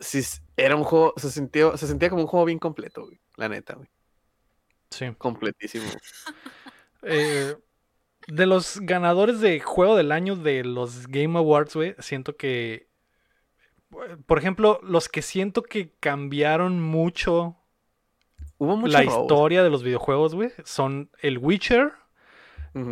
Sí, 0.00 0.22
era 0.56 0.76
un 0.76 0.84
juego. 0.84 1.12
Se 1.18 1.30
sentía, 1.30 1.76
se 1.76 1.86
sentía 1.86 2.08
como 2.08 2.22
un 2.22 2.26
juego 2.26 2.46
bien 2.46 2.58
completo, 2.58 3.04
güey. 3.04 3.20
La 3.36 3.50
neta, 3.50 3.74
güey. 3.74 3.90
Sí. 4.90 5.12
Completísimo. 5.18 5.84
Eh, 7.08 7.54
de 8.26 8.46
los 8.46 8.80
ganadores 8.80 9.38
de 9.38 9.60
juego 9.60 9.94
del 9.94 10.10
año 10.10 10.34
de 10.34 10.64
los 10.64 11.06
Game 11.06 11.38
Awards, 11.38 11.76
güey, 11.76 11.94
siento 12.00 12.36
que. 12.36 12.88
Por 14.26 14.38
ejemplo, 14.38 14.78
los 14.82 15.08
que 15.08 15.22
siento 15.22 15.62
que 15.62 15.92
cambiaron 16.00 16.80
mucho 16.82 17.56
Hubo 18.58 18.76
mucho 18.76 18.92
la 18.92 19.02
robo. 19.02 19.22
historia 19.22 19.62
de 19.62 19.70
los 19.70 19.82
videojuegos, 19.82 20.34
güey, 20.34 20.50
son 20.64 21.10
el 21.20 21.38
Witcher, 21.38 21.92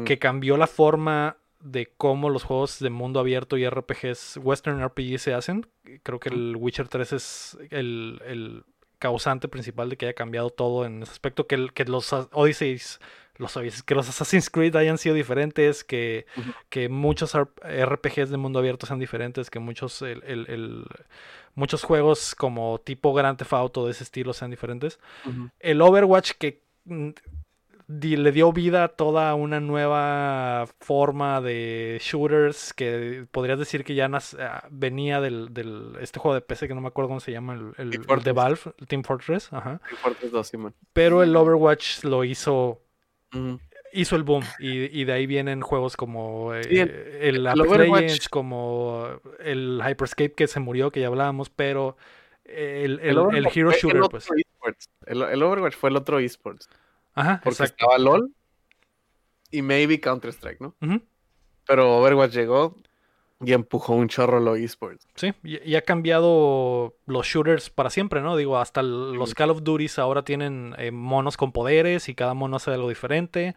que 0.07 0.19
cambió 0.19 0.57
la 0.57 0.67
forma 0.67 1.37
de 1.61 1.93
cómo 1.97 2.31
los 2.31 2.43
juegos 2.45 2.79
de 2.79 2.89
mundo 2.91 3.21
abierto 3.21 3.57
y 3.59 3.67
RPGs, 3.69 4.39
Western 4.43 4.83
RPG 4.83 5.19
se 5.19 5.35
hacen. 5.35 5.67
Creo 6.03 6.19
que 6.21 6.29
el 6.31 6.57
Witcher 6.59 6.89
3 6.89 7.13
es 7.13 7.59
el, 7.71 8.21
el 8.27 8.65
causante 8.99 9.49
principal 9.49 9.89
de 9.91 9.97
que 9.99 10.07
haya 10.07 10.15
cambiado 10.15 10.49
todo 10.51 10.85
en 10.87 11.03
ese 11.03 11.13
aspecto, 11.13 11.47
que, 11.47 11.55
el- 11.55 11.73
que 11.75 11.85
los 11.85 12.13
Odysseys, 12.33 12.99
los 13.37 13.59
que 13.87 13.95
los 13.95 14.09
Assassin's 14.09 14.49
Creed 14.51 14.77
hayan 14.77 14.97
sido 14.99 15.15
diferentes, 15.15 15.83
que, 15.85 16.27
que 16.69 16.89
muchos 16.89 17.35
RPGs 17.35 18.31
de 18.31 18.37
mundo 18.37 18.59
abierto 18.61 18.87
sean 18.87 18.99
diferentes, 19.01 19.51
que 19.51 19.59
muchos, 19.59 20.03
el- 20.03 20.23
el- 20.25 20.47
el- 20.49 20.85
muchos 21.57 21.83
juegos 21.83 22.35
como 22.35 22.79
tipo 22.81 23.13
Grand 23.15 23.37
Theft 23.39 23.53
Auto 23.53 23.85
de 23.87 23.93
ese 23.93 24.05
estilo 24.05 24.33
sean 24.33 24.51
diferentes 24.51 24.99
el 25.61 25.81
Overwatch 25.83 26.33
que 26.39 26.63
mm, 26.85 27.11
le 27.87 28.33
dio 28.33 28.51
vida 28.53 28.85
a 28.85 28.89
toda 28.89 29.35
una 29.35 29.61
nueva 29.61 30.67
forma 30.81 31.41
de 31.43 31.99
shooters 32.03 32.73
que 32.73 33.27
podrías 33.31 33.59
decir 33.59 33.85
que 33.85 33.95
ya 33.95 34.09
nas- 34.09 34.37
ah, 34.41 34.67
venía 34.71 35.21
del, 35.21 35.53
del- 35.53 35.97
este 36.01 36.19
juego 36.19 36.35
de 36.35 36.41
PC 36.41 36.67
que 36.67 36.75
no 36.75 36.81
me 36.81 36.89
acuerdo 36.89 37.09
cómo 37.09 37.21
se 37.21 37.33
llama, 37.33 37.55
el, 37.55 37.73
el- 37.77 37.91
Team 37.91 37.93
el 37.93 38.07
de 38.23 38.33
Fortress. 38.33 38.35
Valve, 38.35 38.61
el 38.79 38.87
Team 38.87 39.03
Fortress, 39.05 39.53
ajá. 39.53 39.81
Muy 39.91 39.99
fuertes 39.99 40.33
dos, 40.33 40.49
Simón. 40.49 40.75
Pero 40.95 41.23
el 41.23 41.37
Overwatch 41.37 42.05
lo 42.05 42.25
hizo 42.25 42.81
Hizo 43.93 44.17
el 44.17 44.25
boom 44.25 44.43
y, 44.59 45.01
y 45.01 45.05
de 45.05 45.13
ahí 45.13 45.27
vienen 45.27 45.61
juegos 45.61 45.97
como 45.97 46.53
eh, 46.53 46.63
el- 47.21 47.37
el, 47.37 47.47
Apex 47.47 47.79
Legends, 47.79 48.29
como 48.29 49.09
el 49.39 49.81
Hyperscape 49.87 50.33
que 50.33 50.49
se 50.49 50.59
murió, 50.59 50.91
que 50.91 51.01
ya 51.01 51.07
hablábamos, 51.07 51.49
pero 51.49 51.97
el, 52.45 52.99
el- 53.01 53.01
el 53.11 53.19
Overwatch 53.19 53.57
Hero 53.57 53.71
Shooter, 53.73 54.03
pues. 54.11 54.29
El, 55.07 55.43
Overwatch 55.43 55.75
fue 55.77 55.91
el 55.91 55.97
otro 55.97 56.19
esports. 56.19 56.69
Ajá, 57.15 57.41
Porque 57.45 57.63
exacto. 57.63 57.77
estaba 57.85 57.99
LOL 57.99 58.33
y 59.53 59.63
maybe 59.63 60.01
Counter-Strike, 60.01 60.61
¿no? 60.61 60.75
Pero 61.67 61.99
Overwatch 61.99 62.33
llegó 62.33 62.77
y 63.47 63.53
empujó 63.53 63.95
un 63.95 64.09
chorro 64.09 64.41
los 64.41 64.59
esports. 64.59 65.07
Sí, 65.15 65.33
y, 65.43 65.63
y 65.63 65.77
ha 65.77 65.83
cambiado 65.83 66.95
los 67.07 67.27
shooters 67.27 67.71
para 67.71 67.91
siempre, 67.91 68.21
¿no? 68.21 68.37
Digo, 68.37 68.59
hasta 68.59 68.83
los 68.83 69.35
Call 69.35 69.51
of 69.51 69.63
Duties 69.63 69.99
ahora 69.99 70.25
tienen 70.25 70.75
eh, 70.79 70.91
monos 70.91 71.37
con 71.37 71.53
poderes 71.53 72.09
y 72.09 72.15
cada 72.15 72.35
mono 72.35 72.57
hace 72.57 72.71
algo 72.71 72.89
diferente, 72.89 73.55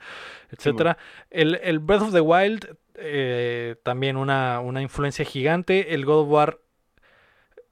etcétera. 0.51 0.97
El, 1.29 1.59
el 1.63 1.79
Breath 1.79 2.01
of 2.01 2.13
the 2.13 2.21
Wild 2.21 2.77
eh, 2.95 3.75
también 3.83 4.17
una, 4.17 4.59
una 4.59 4.81
influencia 4.81 5.23
gigante. 5.23 5.93
El 5.93 6.05
God 6.05 6.21
of 6.21 6.29
War 6.29 6.59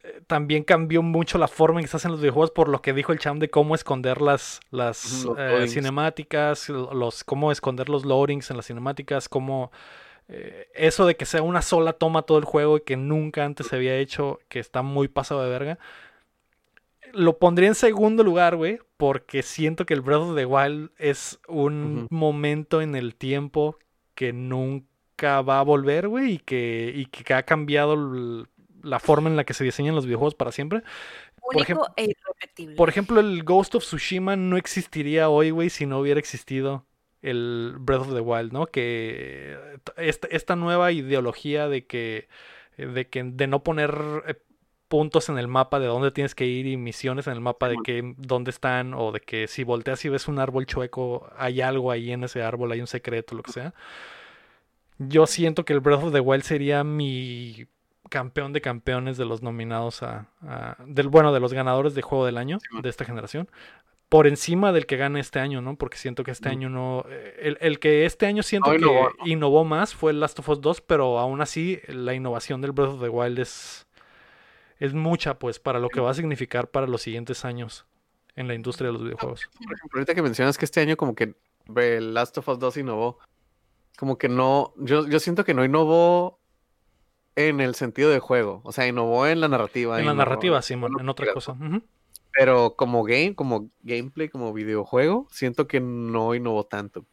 eh, 0.04 0.22
también 0.28 0.64
cambió 0.64 1.02
mucho 1.02 1.38
la 1.38 1.48
forma 1.48 1.80
en 1.80 1.86
que 1.86 1.90
se 1.90 1.98
hacen 1.98 2.12
los 2.12 2.20
videojuegos 2.22 2.52
por 2.52 2.70
lo 2.70 2.82
que 2.82 2.94
dijo 2.94 3.12
el 3.12 3.20
cham 3.20 3.40
de 3.40 3.50
cómo 3.50 3.74
esconder 3.74 4.22
las, 4.22 4.60
las 4.70 5.26
eh, 5.38 5.68
cinemáticas, 5.68 6.70
los, 6.70 7.24
cómo 7.24 7.52
esconder 7.52 7.90
los 7.90 8.06
loadings 8.06 8.52
en 8.52 8.58
las 8.58 8.68
cinemáticas, 8.68 9.28
cómo 9.28 9.72
eh, 10.28 10.68
eso 10.74 11.06
de 11.06 11.16
que 11.16 11.26
sea 11.26 11.42
una 11.42 11.62
sola 11.62 11.94
toma 11.94 12.24
todo 12.24 12.38
el 12.38 12.46
juego 12.46 12.78
y 12.78 12.82
que 12.82 12.98
nunca 12.98 13.46
antes 13.46 13.68
se 13.68 13.76
había 13.76 13.98
hecho, 13.98 14.40
que 14.50 14.60
está 14.60 14.82
muy 14.82 15.08
pasado 15.08 15.44
de 15.44 15.50
verga. 15.50 15.80
Lo 17.14 17.38
pondría 17.38 17.70
en 17.70 17.76
segundo 17.76 18.24
lugar, 18.24 18.56
güey, 18.56 18.80
porque 18.98 19.42
siento 19.44 19.86
que 19.86 19.94
el 19.94 20.02
Breath 20.02 20.22
of 20.22 20.36
the 20.36 20.46
Wild 20.46 20.92
es 20.98 21.40
un 21.48 22.08
momento 22.10 22.82
en 22.82 22.96
el 22.96 23.16
tiempo 23.16 23.78
que 24.16 24.34
nunca 24.34 25.42
va 25.42 25.60
a 25.60 25.64
volver, 25.64 26.08
güey, 26.08 26.34
y 26.34 26.38
que, 26.40 26.92
y 26.94 27.06
que 27.06 27.34
ha 27.34 27.44
cambiado 27.44 27.96
la 28.82 29.00
forma 29.00 29.30
en 29.30 29.36
la 29.38 29.44
que 29.46 29.54
se 29.54 29.64
diseñan 29.64 29.96
los 29.96 30.06
videojuegos 30.06 30.36
para 30.36 30.52
siempre. 30.52 30.82
Único 31.42 31.64
ejemplo- 31.64 31.94
e 31.96 32.04
irrepetible. 32.06 32.76
Por 32.76 32.90
ejemplo, 32.90 33.20
el 33.20 33.44
Ghost 33.44 33.76
of 33.76 33.84
Tsushima 33.84 34.36
no 34.36 34.58
existiría 34.58 35.30
hoy, 35.30 35.52
güey, 35.52 35.70
si 35.70 35.86
no 35.86 36.00
hubiera 36.00 36.20
existido 36.20 36.86
el 37.30 37.76
Breath 37.80 38.02
of 38.02 38.14
the 38.14 38.22
Wild, 38.22 38.52
¿no? 38.54 38.68
Que 38.68 39.58
esta, 39.98 40.28
esta 40.30 40.56
nueva 40.56 40.92
ideología 40.92 41.68
de 41.68 41.86
que, 41.86 42.28
de 42.78 43.08
que 43.10 43.24
de 43.24 43.48
no 43.48 43.64
poner 43.64 43.94
eh, 44.28 44.36
puntos 44.88 45.30
en 45.30 45.38
el 45.40 45.48
mapa 45.48 45.80
de 45.80 45.88
dónde 45.88 46.12
tienes 46.12 46.36
que 46.36 46.46
ir 46.46 46.68
y 46.68 46.78
misiones 46.78 47.26
en 47.28 47.34
el 47.34 47.42
mapa 47.42 47.68
de 47.70 47.78
que 47.84 48.14
dónde 48.18 48.52
están 48.52 48.94
o 48.94 49.12
de 49.12 49.20
que 49.20 49.48
si 49.48 49.64
volteas 49.64 50.06
y 50.06 50.10
ves 50.10 50.28
un 50.28 50.40
árbol 50.40 50.66
chueco 50.68 51.28
hay 51.38 51.62
algo 51.62 51.92
ahí 51.92 52.12
en 52.12 52.24
ese 52.24 52.44
árbol, 52.44 52.72
hay 52.72 52.82
un 52.82 52.88
secreto, 52.88 53.36
lo 53.36 53.44
que 53.44 53.52
sea. 53.52 53.74
Yo 54.98 55.28
siento 55.28 55.66
que 55.66 55.74
el 55.74 55.82
Breath 55.82 56.04
of 56.04 56.14
the 56.14 56.20
Wild 56.22 56.44
sería 56.44 56.84
mi 56.84 57.68
campeón 58.10 58.54
de 58.54 58.62
campeones 58.62 59.18
de 59.18 59.26
los 59.26 59.42
nominados 59.42 60.04
a, 60.04 60.30
a- 60.42 60.78
del 60.86 61.10
bueno 61.10 61.34
de 61.34 61.40
los 61.40 61.54
ganadores 61.54 61.96
de 61.96 62.02
juego 62.02 62.26
del 62.26 62.38
año 62.38 62.60
de 62.84 62.90
esta 62.90 63.04
generación 63.04 63.50
por 64.10 64.28
encima 64.28 64.72
del 64.72 64.86
que 64.86 64.98
gane 64.98 65.20
este 65.20 65.40
año, 65.40 65.62
¿no? 65.62 65.78
Porque 65.78 65.98
siento 65.98 66.24
que 66.24 66.32
este 66.32 66.50
año 66.50 66.70
no 66.70 67.06
eh, 67.10 67.36
el, 67.40 67.58
el 67.60 67.80
que 67.80 68.06
este 68.06 68.26
año 68.26 68.44
siento 68.44 68.72
No 68.72 68.78
que 68.78 68.84
innovó, 68.84 69.10
innovó, 69.26 69.64
¿no? 69.64 69.70
más 69.70 69.96
fue 69.96 70.12
el 70.12 70.20
Last 70.20 70.40
of 70.40 70.50
Us 70.50 70.62
2, 70.62 70.82
pero 70.82 71.20
aún 71.20 71.42
así 71.42 71.80
la 71.88 72.14
innovación 72.14 72.62
del 72.62 72.72
Breath 72.72 72.92
of 72.92 73.02
the 73.02 73.10
Wild 73.10 73.40
es 73.40 73.88
es 74.78 74.94
mucha 74.94 75.40
pues 75.40 75.60
para 75.60 75.80
lo 75.80 75.90
que 75.90 76.00
va 76.00 76.12
a 76.12 76.14
significar 76.14 76.70
para 76.70 76.88
los 76.88 77.02
siguientes 77.02 77.46
años 77.46 77.86
en 78.36 78.48
la 78.48 78.54
industria 78.54 78.88
de 78.88 78.94
los 78.94 79.04
videojuegos. 79.04 79.50
Por 79.54 79.74
ejemplo, 79.74 80.00
ahorita 80.00 80.14
que 80.14 80.22
mencionas 80.22 80.58
que 80.58 80.66
este 80.66 80.82
año 80.82 80.98
como 80.98 81.16
que 81.16 81.36
el 81.76 82.14
Last 82.14 82.38
of 82.38 82.48
Us 82.50 82.60
2 82.60 82.78
innovó, 82.78 83.20
como 83.98 84.18
que 84.18 84.28
no, 84.30 84.74
yo, 84.78 85.08
yo 85.08 85.20
siento 85.20 85.46
que 85.46 85.54
no 85.54 85.64
innovó 85.64 86.40
en 87.36 87.62
el 87.62 87.76
sentido 87.76 88.10
de 88.10 88.20
juego, 88.20 88.62
o 88.64 88.72
sea, 88.72 88.88
innovó 88.88 89.26
en 89.28 89.40
la 89.42 89.48
narrativa. 89.48 90.00
En 90.00 90.06
la 90.06 90.14
narrativa, 90.14 90.62
Simón, 90.62 90.92
innovó 90.92 91.02
en 91.02 91.10
otra 91.10 91.34
cosa. 91.34 91.54
Ujú. 91.54 91.82
Pero 92.38 92.76
como 92.76 93.04
game, 93.04 93.34
como 93.36 93.70
gameplay, 93.82 94.30
como 94.30 94.52
videojuego, 94.54 95.28
siento 95.32 95.68
que 95.68 95.80
no 95.80 96.36
innovó 96.36 96.66
tanto. 96.66 97.06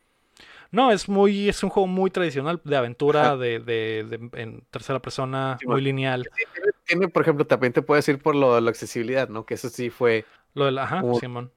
No, 0.72 0.90
es 0.90 1.08
muy, 1.08 1.48
es 1.50 1.62
un 1.62 1.68
juego 1.68 1.86
muy 1.86 2.10
tradicional 2.10 2.60
de 2.64 2.76
aventura, 2.76 3.36
de, 3.36 3.58
de- 3.60 4.04
de- 4.08 4.40
en 4.40 4.62
tercera 4.70 5.00
persona, 5.02 5.58
Sí, 5.60 5.66
muy 5.66 5.82
lineal. 5.82 6.26
Sí, 6.34 6.44
tiene, 6.86 7.08
por 7.08 7.22
ejemplo, 7.22 7.46
también 7.46 7.72
te 7.74 7.82
puedo 7.82 7.96
decir 7.96 8.18
por 8.18 8.34
lo 8.34 8.54
de 8.54 8.62
la 8.62 8.70
accesibilidad, 8.70 9.28
¿no? 9.28 9.44
Que 9.44 9.54
eso 9.54 9.68
sí 9.68 9.90
fue 9.90 10.24
Lo 10.54 10.64
de 10.64 10.72
la, 10.72 10.84
ajá, 10.84 11.02
Como- 11.02 11.20
Simón. 11.20 11.52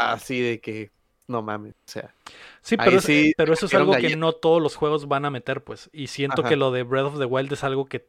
así 0.00 0.40
de 0.40 0.60
que, 0.60 0.90
no 1.28 1.42
mames, 1.42 1.74
o 1.74 1.90
sea. 1.90 2.14
Sí, 2.62 2.76
pero, 2.78 2.96
es- 2.98 3.04
sí 3.04 3.32
pero 3.36 3.52
eso 3.52 3.66
es 3.66 3.74
algo 3.74 3.94
que 3.96 4.16
no 4.16 4.32
todos 4.32 4.62
los 4.62 4.76
juegos 4.76 5.08
van 5.08 5.24
a 5.26 5.30
meter, 5.30 5.62
pues. 5.62 5.90
Y 5.92 6.06
siento 6.08 6.40
Ajá. 6.40 6.48
que 6.48 6.56
lo 6.56 6.70
de 6.72 6.82
Breath 6.84 7.06
of 7.06 7.18
the 7.18 7.26
Wild 7.26 7.52
es 7.52 7.64
algo 7.64 7.84
que 7.86 8.06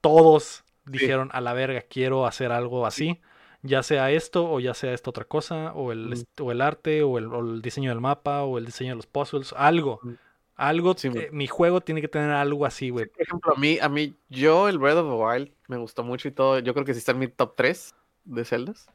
todos 0.00 0.64
dijeron 0.86 1.28
a 1.32 1.40
la 1.42 1.52
verga, 1.52 1.82
quiero 1.82 2.26
hacer 2.26 2.50
algo 2.50 2.86
así. 2.86 3.20
Ya 3.62 3.82
sea 3.84 4.10
esto, 4.10 4.50
o 4.50 4.58
ya 4.60 4.74
sea 4.74 4.92
esta 4.92 5.10
otra 5.10 5.24
cosa, 5.24 5.72
o 5.74 5.92
el, 5.92 6.12
est- 6.12 6.40
o 6.40 6.50
el 6.50 6.60
arte, 6.60 7.02
o 7.04 7.18
el, 7.18 7.26
o 7.26 7.40
el 7.40 7.62
diseño 7.62 7.90
del 7.90 8.00
mapa, 8.00 8.42
o 8.42 8.58
el 8.58 8.66
diseño 8.66 8.90
de 8.90 8.96
los 8.96 9.06
puzzles, 9.06 9.52
algo. 9.56 10.00
Ujú. 10.02 10.16
Algo, 10.54 10.94
Sí, 10.96 11.08
eh, 11.14 11.30
mi 11.32 11.46
juego 11.46 11.80
tiene 11.80 12.00
que 12.00 12.08
tener 12.08 12.30
algo 12.30 12.66
así, 12.66 12.90
güey. 12.90 13.06
Por 13.06 13.22
ejemplo, 13.22 13.54
a 13.56 13.58
mí, 13.58 13.78
a 13.80 13.88
mí, 13.88 14.14
yo 14.28 14.68
el 14.68 14.78
Breath 14.78 14.98
of 14.98 15.08
the 15.08 15.14
Wild 15.24 15.52
me 15.68 15.76
gustó 15.78 16.02
mucho 16.04 16.28
y 16.28 16.30
todo. 16.32 16.58
Yo 16.58 16.74
creo 16.74 16.84
que 16.84 16.92
sí 16.92 16.98
está 16.98 17.12
en 17.12 17.20
mi 17.20 17.28
top 17.28 17.54
3 17.56 17.94
de 18.24 18.44
celdas. 18.44 18.86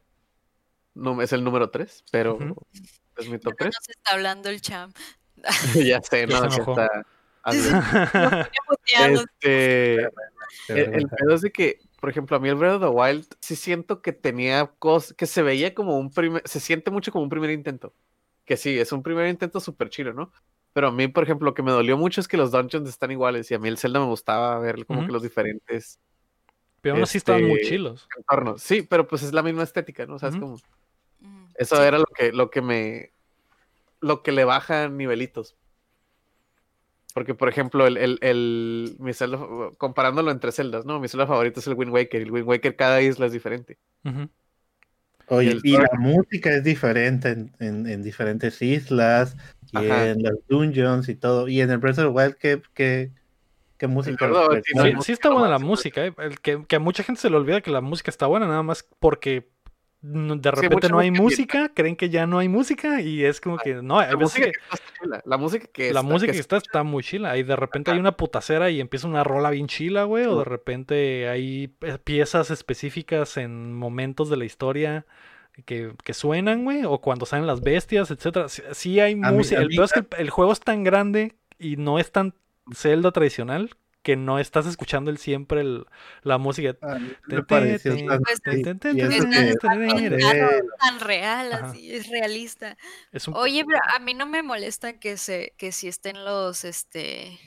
No, 0.93 1.21
es 1.21 1.33
el 1.33 1.43
número 1.43 1.69
3, 1.69 2.03
pero 2.11 2.37
es 3.17 3.27
mi 3.29 3.39
top 3.39 3.51
No 3.53 3.57
3. 3.57 3.73
nos 3.75 3.89
está 3.89 4.13
hablando 4.13 4.49
el 4.49 4.61
champ. 4.61 4.95
ya 5.75 6.01
sé, 6.01 6.27
no, 6.27 6.37
se 6.41 6.49
sí 6.51 6.55
enojó. 6.57 6.71
está. 6.79 7.05
Este, 9.05 9.95
el, 10.69 10.93
el 10.93 11.07
pedo 11.09 11.33
es 11.35 11.41
de 11.41 11.51
que, 11.51 11.79
por 11.99 12.09
ejemplo, 12.09 12.37
a 12.37 12.39
mí 12.39 12.47
el 12.49 12.55
Breath 12.55 12.75
of 12.75 12.81
the 12.81 12.87
Wild 12.87 13.25
sí 13.39 13.55
siento 13.55 14.01
que 14.01 14.13
tenía 14.13 14.67
cosas, 14.79 15.13
que 15.13 15.25
se 15.25 15.41
veía 15.41 15.73
como 15.73 15.97
un 15.97 16.11
primer, 16.11 16.41
se 16.45 16.59
siente 16.59 16.91
mucho 16.91 17.11
como 17.11 17.23
un 17.23 17.29
primer 17.29 17.49
intento. 17.51 17.93
Que 18.45 18.55
sí, 18.57 18.77
es 18.79 18.91
un 18.91 19.03
primer 19.03 19.27
intento 19.27 19.59
súper 19.59 19.89
chido, 19.89 20.13
¿no? 20.13 20.31
Pero 20.73 20.89
a 20.89 20.91
mí, 20.91 21.07
por 21.07 21.23
ejemplo, 21.23 21.45
lo 21.45 21.53
que 21.53 21.63
me 21.63 21.71
dolió 21.71 21.97
mucho 21.97 22.21
es 22.21 22.27
que 22.27 22.37
los 22.37 22.51
dungeons 22.51 22.87
están 22.87 23.11
iguales 23.11 23.49
y 23.49 23.55
a 23.55 23.59
mí 23.59 23.67
el 23.67 23.77
Zelda 23.79 23.99
me 23.99 24.05
gustaba 24.05 24.59
ver 24.59 24.85
como 24.85 25.05
que 25.05 25.11
los 25.11 25.23
diferentes 25.23 25.99
Pero 26.81 26.95
aún 26.95 27.03
así 27.03 27.17
estaban 27.17 27.43
muy 27.43 27.55
Este, 27.57 27.69
chilos. 27.69 28.07
entornos. 28.15 28.61
Sí, 28.61 28.83
pero 28.83 29.07
pues 29.07 29.23
es 29.23 29.33
la 29.33 29.41
misma 29.41 29.63
estética, 29.63 30.05
¿no? 30.05 30.15
O 30.15 30.19
sea, 30.19 30.29
es 30.29 30.35
como... 30.37 30.57
Mm, 31.19 31.45
Eso 31.55 31.77
sí. 31.77 31.81
era 31.81 31.97
lo 31.97 32.05
que, 32.05 32.31
lo 32.31 32.51
que 32.51 32.61
me. 32.61 33.11
Lo 33.99 34.21
que 34.21 34.31
le 34.31 34.45
baja 34.45 34.87
nivelitos. 34.87 35.55
Porque, 37.17 37.33
por 37.33 37.49
ejemplo, 37.49 37.87
el, 37.87 37.97
el, 37.97 38.19
el- 38.21 38.95
mi 38.99 39.11
comparándolo 39.79 40.29
entre 40.29 40.51
celdas, 40.51 40.85
¿no? 40.85 40.99
Mi 40.99 41.07
Zelda 41.07 41.25
favorito 41.25 41.59
es 41.59 41.65
el 41.65 41.73
Wind 41.73 41.91
Waker. 41.91 42.21
El 42.21 42.31
Wind 42.31 42.47
Waker, 42.47 42.75
cada 42.75 43.01
isla 43.01 43.25
es 43.25 43.31
diferente. 43.31 43.79
Oye, 45.27 45.49
el 45.49 45.61
y 45.63 45.71
la 45.71 45.89
música 45.97 46.51
es 46.51 46.63
diferente 46.63 47.29
en, 47.29 47.51
en- 47.57 47.87
en 47.87 48.03
diferentes 48.03 48.61
islas 48.61 49.35
y 49.71 49.77
Ajá. 49.77 50.09
en 50.09 50.21
los 50.21 50.35
dungeons 50.47 51.09
y 51.09 51.15
todo. 51.15 51.47
Y 51.47 51.59
en 51.61 51.71
el 51.71 51.79
Breath 51.79 51.97
of 51.97 52.03
the 52.05 52.11
Wild, 52.11 52.35
¿qué, 52.35 52.61
qué, 52.75 53.09
qué 53.79 53.87
música? 53.87 54.29
Tiene 54.63 54.91
Sí, 54.91 55.05
sí 55.05 55.11
está 55.13 55.31
buena 55.31 55.49
la 55.49 55.57
música, 55.57 56.05
eh, 56.05 56.13
el 56.19 56.39
que, 56.39 56.67
que 56.67 56.75
a 56.75 56.79
mucha 56.79 57.01
gente 57.01 57.19
se 57.19 57.31
le 57.31 57.37
olvida 57.37 57.61
que 57.61 57.71
la 57.71 57.81
música 57.81 58.11
está 58.11 58.27
buena, 58.27 58.45
nada 58.45 58.61
más 58.61 58.87
porque 58.99 59.49
de 60.01 60.51
repente 60.51 60.89
no 60.89 60.99
hay 60.99 61.09
música 61.11 61.71
creen 61.73 61.95
que 61.95 62.09
ya 62.09 62.27
no 62.27 62.37
hay 62.37 62.47
música 62.47 63.01
y 63.01 63.25
es 63.25 63.41
como 63.41 63.57
que 63.57 63.75
no, 63.81 63.99
hay 63.99 64.11
La 64.11 64.17
música 64.17 64.45
que 64.45 64.51
está. 64.51 65.21
La 65.25 65.37
música 65.37 65.67
que 65.73 65.83
la 65.91 65.99
está- 65.99 66.01
música 66.03 66.31
que 66.31 66.37
está 66.39 66.57
está 66.57 66.83
muy 66.83 67.03
chila 67.03 67.35
y 67.37 67.43
de 67.43 67.55
repente 67.55 67.91
hay 67.91 67.97
una 67.99 68.11
putacera 68.15 68.69
y 68.69 68.79
empieza 68.79 69.07
una 69.07 69.23
rola 69.23 69.49
bien 69.49 69.67
chila, 69.67 70.03
güey, 70.03 70.25
o 70.25 70.37
de 70.39 70.45
repente 70.45 71.27
hay 71.29 71.69
piezas 72.03 72.51
específicas 72.51 73.37
en 73.37 73.73
momentos 73.73 74.29
de 74.29 74.37
la 74.37 74.45
historia 74.45 75.05
que, 75.65 75.93
que 76.03 76.13
suenan, 76.13 76.63
güey, 76.63 76.83
o 76.85 77.01
cuando 77.01 77.25
salen 77.25 77.47
las 77.47 77.61
bestias, 77.61 78.11
etcétera. 78.11 78.49
Sí, 78.49 78.61
sí 78.73 78.99
hay 78.99 79.15
música, 79.15 79.61
el 79.61 79.79
es 79.81 79.91
que 79.93 79.99
el, 80.01 80.07
el 80.19 80.29
juego 80.29 80.51
es 80.53 80.59
tan 80.59 80.83
grande 80.83 81.35
y 81.57 81.75
no 81.77 81.97
es 81.97 82.11
tan 82.11 82.35
Zelda 82.71 83.11
tradicional 83.11 83.71
que 84.01 84.15
no 84.15 84.39
estás 84.39 84.65
escuchando 84.65 85.11
el 85.11 85.17
siempre 85.17 85.61
el- 85.61 85.85
la 86.23 86.37
música. 86.37 86.77
A 86.81 86.99
mí 86.99 87.13
Te- 87.27 87.35
me 87.35 87.43
pareció 87.43 87.95
te- 87.95 88.05
tan- 88.05 88.21
Eh, 89.79 90.61
real, 90.99 91.53
Ajá. 91.53 91.69
así, 91.71 91.93
es 91.93 92.07
realista. 92.09 92.77
Es 93.11 93.27
un, 93.27 93.35
Oye, 93.35 93.63
pero 93.65 93.79
a 93.95 93.99
mí 93.99 94.13
no 94.13 94.25
me 94.25 94.43
molesta 94.43 94.99
que 94.99 95.17
se, 95.17 95.53
que 95.57 95.71
si 95.71 95.87
estén 95.87 96.23
los, 96.23 96.63
este, 96.63 97.37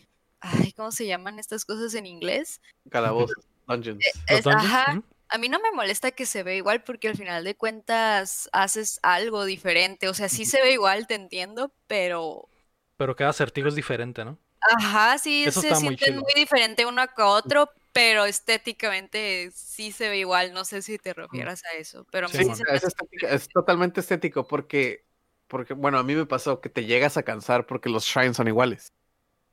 ay, 0.41 0.73
¿cómo 0.73 0.93
se 0.93 1.07
llaman 1.07 1.39
estas 1.39 1.65
cosas 1.65 1.95
en 1.95 2.07
inglés? 2.07 2.61
Calabozos, 2.91 3.45
dungeons. 3.67 4.05
Es- 4.27 4.45
dungeons, 4.45 4.65
ajá, 4.73 5.03
a 5.29 5.39
mí 5.39 5.49
no 5.49 5.61
me 5.61 5.71
molesta 5.73 6.11
que 6.11 6.27
se 6.27 6.43
ve 6.43 6.57
igual 6.57 6.83
porque 6.83 7.09
al 7.09 7.17
final 7.17 7.45
de 7.45 7.55
cuentas 7.55 8.49
haces 8.53 8.99
algo 9.03 9.45
diferente, 9.45 10.09
o 10.09 10.15
sea, 10.15 10.29
sí 10.29 10.45
se 10.45 10.61
ve 10.61 10.73
igual, 10.73 11.07
te 11.07 11.15
entiendo, 11.15 11.73
pero, 11.87 12.49
pero 12.97 13.17
cada 13.17 13.31
acertijo 13.31 13.69
es 13.69 13.75
diferente, 13.75 14.25
¿no? 14.25 14.39
Ajá, 14.61 15.19
sí 15.19 15.45
Eso 15.45 15.63
se 15.63 15.69
muy 15.69 15.97
sienten 15.97 16.17
muy 16.17 16.33
diferente 16.35 16.87
uno 16.87 17.03
que 17.15 17.23
otro, 17.23 17.69
pero 17.93 18.25
estéticamente 18.25 19.51
sí 19.53 19.93
se 19.93 20.09
ve 20.09 20.19
igual, 20.19 20.53
no 20.53 20.65
sé 20.65 20.83
si 20.83 20.99
te 20.99 21.13
refieras 21.15 21.63
a 21.65 21.77
eso, 21.77 22.07
pero 22.11 22.27
a 22.27 22.29
mí 22.31 22.37
Sí, 22.37 22.45
Sí, 22.45 22.51
es, 22.73 22.85
estética- 22.85 23.29
es 23.31 23.49
totalmente 23.49 24.01
estético 24.01 24.47
porque, 24.47 25.05
porque, 25.49 25.75
bueno, 25.75 25.99
a 25.99 26.03
mí 26.03 26.15
me 26.15 26.27
pasó 26.27 26.61
que 26.61 26.69
te 26.69 26.85
llegas 26.85 27.17
a 27.17 27.23
cansar 27.23 27.67
porque 27.67 27.89
los 27.89 28.05
shrines 28.05 28.37
son 28.37 28.49
iguales. 28.49 28.93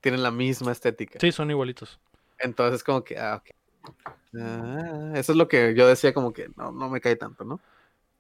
Tienen 0.02 0.24
la 0.24 0.32
misma 0.32 0.72
estética. 0.72 1.20
Sí, 1.20 1.32
son 1.32 1.50
igualitos. 1.52 2.00
Entonces, 2.40 2.84
como 2.84 3.04
que, 3.04 3.18
ah, 3.18 3.42
ok. 3.42 3.50
Ah, 4.40 5.14
eso 5.16 5.32
es 5.32 5.38
lo 5.38 5.48
que 5.48 5.74
yo 5.76 5.88
decía, 5.88 6.14
como 6.14 6.34
que 6.34 6.50
no, 6.56 6.72
no 6.72 6.90
me 6.90 7.02
cae 7.02 7.16
tanto, 7.16 7.44
¿no? 7.44 7.60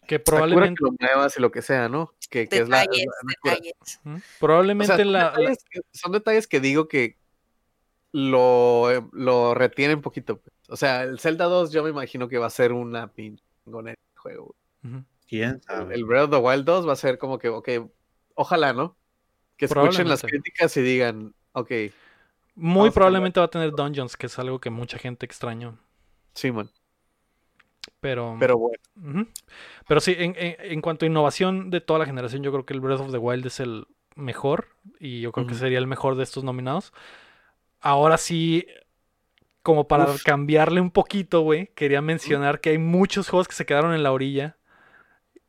Que 0.07 0.19
probablemente, 0.19 0.79
que 0.79 0.85
lo 0.85 0.95
muevas 0.99 1.37
y 1.37 1.41
lo 1.41 1.51
que 1.51 1.61
sea, 1.61 1.89
¿no? 1.89 2.13
Que, 2.29 2.47
que 2.47 2.59
es 2.59 2.69
la, 2.69 2.83
O 2.83 4.19
probablemente 4.39 4.95
sea, 4.95 5.05
la, 5.05 5.11
la- 5.23 5.29
detalles 5.37 5.65
que, 5.69 5.81
son 5.91 6.11
detalles 6.13 6.47
que 6.47 6.59
digo 6.59 6.87
que 6.87 7.17
lo, 8.11 8.91
eh, 8.91 9.05
lo 9.11 9.53
retienen 9.53 9.97
un 9.97 10.01
poquito. 10.01 10.37
pues. 10.37 10.53
O 10.69 10.77
sea, 10.77 11.03
el 11.03 11.19
Zelda 11.19 11.45
2 11.45 11.71
yo 11.71 11.83
me 11.83 11.89
imagino 11.89 12.27
que 12.27 12.37
va 12.37 12.47
a 12.47 12.51
ser 12.51 12.71
una 12.73 13.07
pinche 13.07 13.43
chingonera 13.63 13.99
de 14.13 14.19
juego. 14.19 14.55
¿Quién 15.27 15.49
El, 15.55 15.61
sabe? 15.61 15.95
el 15.95 16.05
Breath 16.05 16.25
of 16.25 16.29
the 16.31 16.37
Wild 16.37 16.63
2 16.65 16.87
va 16.87 16.93
a 16.93 16.95
ser 16.95 17.17
como 17.17 17.37
que, 17.37 17.49
ok, 17.49 17.69
ojalá, 18.35 18.73
¿no? 18.73 18.95
Que 19.57 19.65
escuchen 19.65 20.07
las 20.07 20.21
críticas 20.21 20.75
y 20.77 20.81
digan, 20.81 21.33
ok, 21.51 21.71
muy 22.55 22.91
probablemente 22.91 23.39
va 23.39 23.47
a 23.47 23.49
tener 23.49 23.71
dungeons, 23.71 24.15
que 24.15 24.27
es 24.27 24.39
algo 24.39 24.59
que 24.59 24.69
mucha 24.69 24.97
gente 24.97 25.25
extrañó. 25.25 25.77
Simon. 26.33 26.71
Pero, 27.99 28.35
Pero 28.39 28.57
bueno, 28.57 28.77
ujú. 28.97 29.27
pero 29.87 30.01
sí, 30.01 30.15
en, 30.17 30.35
en- 30.37 30.55
en 30.59 30.81
cuanto 30.81 31.05
a 31.05 31.09
innovación 31.09 31.69
de 31.69 31.81
toda 31.81 31.99
la 31.99 32.05
generación, 32.05 32.43
yo 32.43 32.51
creo 32.51 32.65
que 32.65 32.73
el 32.73 32.81
Breath 32.81 33.01
of 33.01 33.11
the 33.11 33.17
Wild 33.17 33.45
es 33.47 33.59
el 33.59 33.87
mejor 34.15 34.69
y 34.99 35.21
yo 35.21 35.31
creo 35.31 35.47
que 35.47 35.53
Ujú. 35.53 35.59
sería 35.59 35.77
el 35.79 35.87
mejor 35.87 36.15
de 36.15 36.23
estos 36.23 36.43
nominados. 36.43 36.93
Ahora 37.81 38.17
sí, 38.17 38.67
como 39.63 39.87
para 39.87 40.05
Uf. 40.05 40.23
cambiarle 40.23 40.81
un 40.81 40.91
poquito, 40.91 41.41
güey, 41.41 41.67
quería 41.75 42.01
mencionar 42.01 42.61
que 42.61 42.71
hay 42.71 42.77
muchos 42.79 43.29
juegos 43.29 43.47
que 43.47 43.55
se 43.55 43.65
quedaron 43.65 43.93
en 43.93 44.03
la 44.03 44.11
orilla 44.13 44.57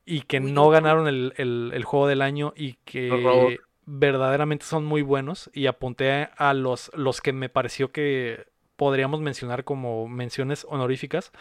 y 0.04 0.22
que 0.22 0.40
no 0.40 0.70
ganaron 0.70 1.06
el, 1.08 1.34
el- 1.36 1.70
el 1.74 1.84
juego 1.84 2.06
del 2.06 2.22
año 2.22 2.52
y 2.56 2.74
que 2.84 3.60
verdaderamente 3.86 4.64
son 4.64 4.84
muy 4.84 5.02
buenos. 5.02 5.50
Y 5.52 5.66
apunté 5.66 6.28
a 6.36 6.54
los, 6.54 6.90
los 6.94 7.20
que 7.20 7.32
me 7.32 7.48
pareció 7.48 7.92
que 7.92 8.46
podríamos 8.76 9.20
mencionar 9.20 9.64
como 9.64 10.08
menciones 10.08 10.66
honoríficas. 10.68 11.32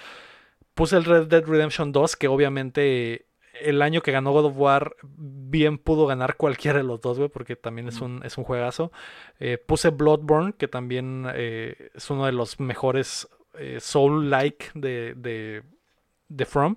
Puse 0.78 0.96
el 0.96 1.06
Red 1.06 1.26
Dead 1.26 1.44
Redemption 1.44 1.92
2, 1.92 2.16
que 2.18 2.28
obviamente 2.28 3.26
el 3.62 3.82
año 3.82 4.02
que 4.02 4.12
ganó 4.12 4.32
God 4.32 4.46
of 4.46 4.58
War, 4.58 4.96
bien 5.02 5.80
pudo 5.80 6.06
ganar 6.06 6.38
cualquiera 6.38 6.78
de 6.78 6.84
los 6.84 7.02
dos, 7.02 7.18
güey, 7.18 7.30
porque 7.30 7.56
también 7.56 7.88
es 7.88 8.00
un, 8.00 8.22
es 8.24 8.38
un 8.38 8.44
juegazo. 8.44 8.92
Eh, 9.40 9.58
puse 9.58 9.90
Bloodborne, 9.90 10.54
que 10.54 10.68
también 10.68 11.26
eh, 11.34 11.90
es 11.96 12.08
uno 12.12 12.28
de 12.28 12.32
los 12.32 12.60
mejores 12.60 13.28
eh, 13.56 13.80
Soul-like 13.80 14.68
de, 14.76 15.16
de, 15.16 15.64
de 16.28 16.46
From. 16.46 16.76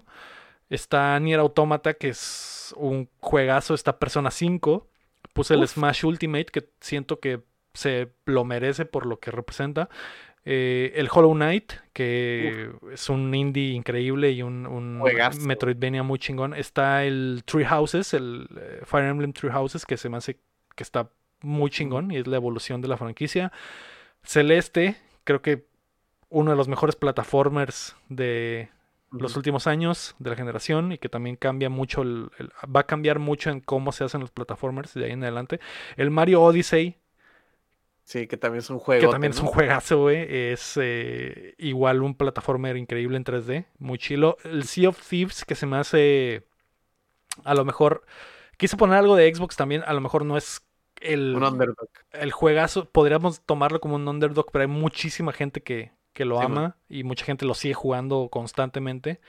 Está 0.70 1.20
Nier 1.20 1.40
Automata, 1.40 1.92
que 1.92 2.08
es 2.08 2.72
un 2.78 3.10
juegazo. 3.20 3.74
Está 3.74 3.98
Persona 3.98 4.30
5. 4.30 4.88
Puse 5.34 5.52
el. 5.52 5.68
Smash 5.68 6.06
Ultimate, 6.06 6.46
que 6.46 6.70
siento 6.80 7.20
que 7.20 7.42
se 7.74 8.12
lo 8.24 8.46
merece 8.46 8.86
por 8.86 9.04
lo 9.04 9.20
que 9.20 9.30
representa. 9.30 9.90
Eh, 10.44 10.92
el 10.96 11.08
Hollow 11.12 11.34
Knight, 11.34 11.72
que 11.92 12.70
es 12.92 13.08
un 13.10 13.34
indie 13.34 13.72
increíble 13.72 14.30
y 14.30 14.42
un, 14.42 14.66
un. 14.66 15.00
Metroidvania 15.46 16.02
muy 16.02 16.18
chingón. 16.18 16.54
Está 16.54 17.04
el 17.04 17.42
Tree 17.44 17.64
Houses, 17.66 18.14
el 18.14 18.48
eh, 18.58 18.80
Fire 18.84 19.04
Emblem 19.06 19.32
Tree 19.32 19.50
Houses, 19.50 19.84
que 19.84 19.96
se 19.96 20.08
me 20.08 20.16
hace 20.16 20.38
que 20.74 20.82
está 20.82 21.10
muy 21.42 21.70
chingón 21.70 22.10
y 22.10 22.16
es 22.16 22.26
la 22.26 22.36
evolución 22.36 22.80
de 22.80 22.88
la 22.88 22.96
franquicia. 22.96 23.52
Celeste, 24.22 24.96
creo 25.24 25.42
que 25.42 25.66
uno 26.28 26.50
de 26.52 26.56
los 26.56 26.68
mejores 26.68 26.96
plataformers 26.96 27.96
de 28.08 28.68
los 29.10 29.36
últimos 29.36 29.66
años 29.66 30.14
de 30.20 30.30
la 30.30 30.36
generación 30.36 30.92
y 30.92 30.98
que 30.98 31.08
también 31.08 31.34
cambia 31.36 31.68
mucho, 31.68 32.02
el- 32.02 32.30
el- 32.38 32.50
va 32.74 32.80
a 32.80 32.86
cambiar 32.86 33.18
mucho 33.18 33.50
en 33.50 33.60
cómo 33.60 33.90
se 33.92 34.04
hacen 34.04 34.20
los 34.20 34.30
plataformers 34.30 34.94
de 34.94 35.06
ahí 35.06 35.10
en 35.12 35.22
adelante. 35.24 35.58
El 35.96 36.10
Mario 36.10 36.42
Odyssey, 36.42 36.96
Sí, 38.10 38.26
que 38.26 38.36
también 38.36 38.58
es 38.58 38.68
un 38.70 38.80
juego. 38.80 39.02
que 39.06 39.12
también 39.12 39.30
es 39.30 39.38
un 39.38 39.46
juegazo, 39.46 40.00
güey. 40.00 40.26
Es 40.28 40.76
eh, 40.82 41.54
igual 41.58 42.02
un 42.02 42.16
plataformer 42.16 42.76
increíble 42.76 43.16
en 43.16 43.22
3D, 43.22 43.66
muy 43.78 43.98
chilo. 43.98 44.36
El 44.42 44.64
Sea 44.64 44.88
of 44.88 45.00
Thieves, 45.00 45.44
que 45.44 45.54
se 45.54 45.64
me 45.64 45.76
hace. 45.76 46.44
A 47.44 47.54
lo 47.54 47.64
mejor. 47.64 48.04
Quise 48.56 48.76
poner 48.76 48.96
algo 48.96 49.14
de 49.14 49.32
Xbox 49.32 49.54
también. 49.54 49.84
A 49.86 49.92
lo 49.92 50.00
mejor 50.00 50.24
no 50.24 50.36
es 50.36 50.66
el, 51.00 51.36
Un 51.36 51.44
underdog. 51.44 51.88
el 52.10 52.32
juegazo. 52.32 52.90
Podríamos 52.90 53.42
tomarlo 53.42 53.80
como 53.80 53.94
un 53.94 54.08
underdog, 54.08 54.50
pero 54.50 54.62
hay 54.62 54.68
muchísima 54.68 55.32
gente 55.32 55.62
que, 55.62 55.92
que 56.12 56.24
lo 56.24 56.38
Sí, 56.40 56.46
ama 56.46 56.60
man. 56.60 56.74
y 56.88 57.04
mucha 57.04 57.24
gente 57.24 57.46
lo 57.46 57.54
sigue 57.54 57.74
jugando 57.74 58.26
constantemente. 58.28 59.20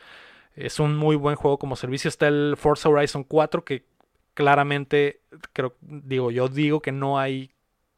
Es 0.56 0.80
un 0.80 0.98
muy 0.98 1.16
buen 1.16 1.36
juego 1.36 1.60
como 1.60 1.76
servicio. 1.76 2.08
Está 2.10 2.30
el 2.30 2.56
Forza 2.58 2.90
Horizon 2.90 3.26
4, 3.26 3.64
que 3.64 3.86
claramente, 4.34 5.22
creo, 5.54 5.76
digo, 5.82 6.32
yo 6.32 6.48
digo 6.48 6.82
que 6.82 6.92
no 6.92 7.20
hay 7.20 7.52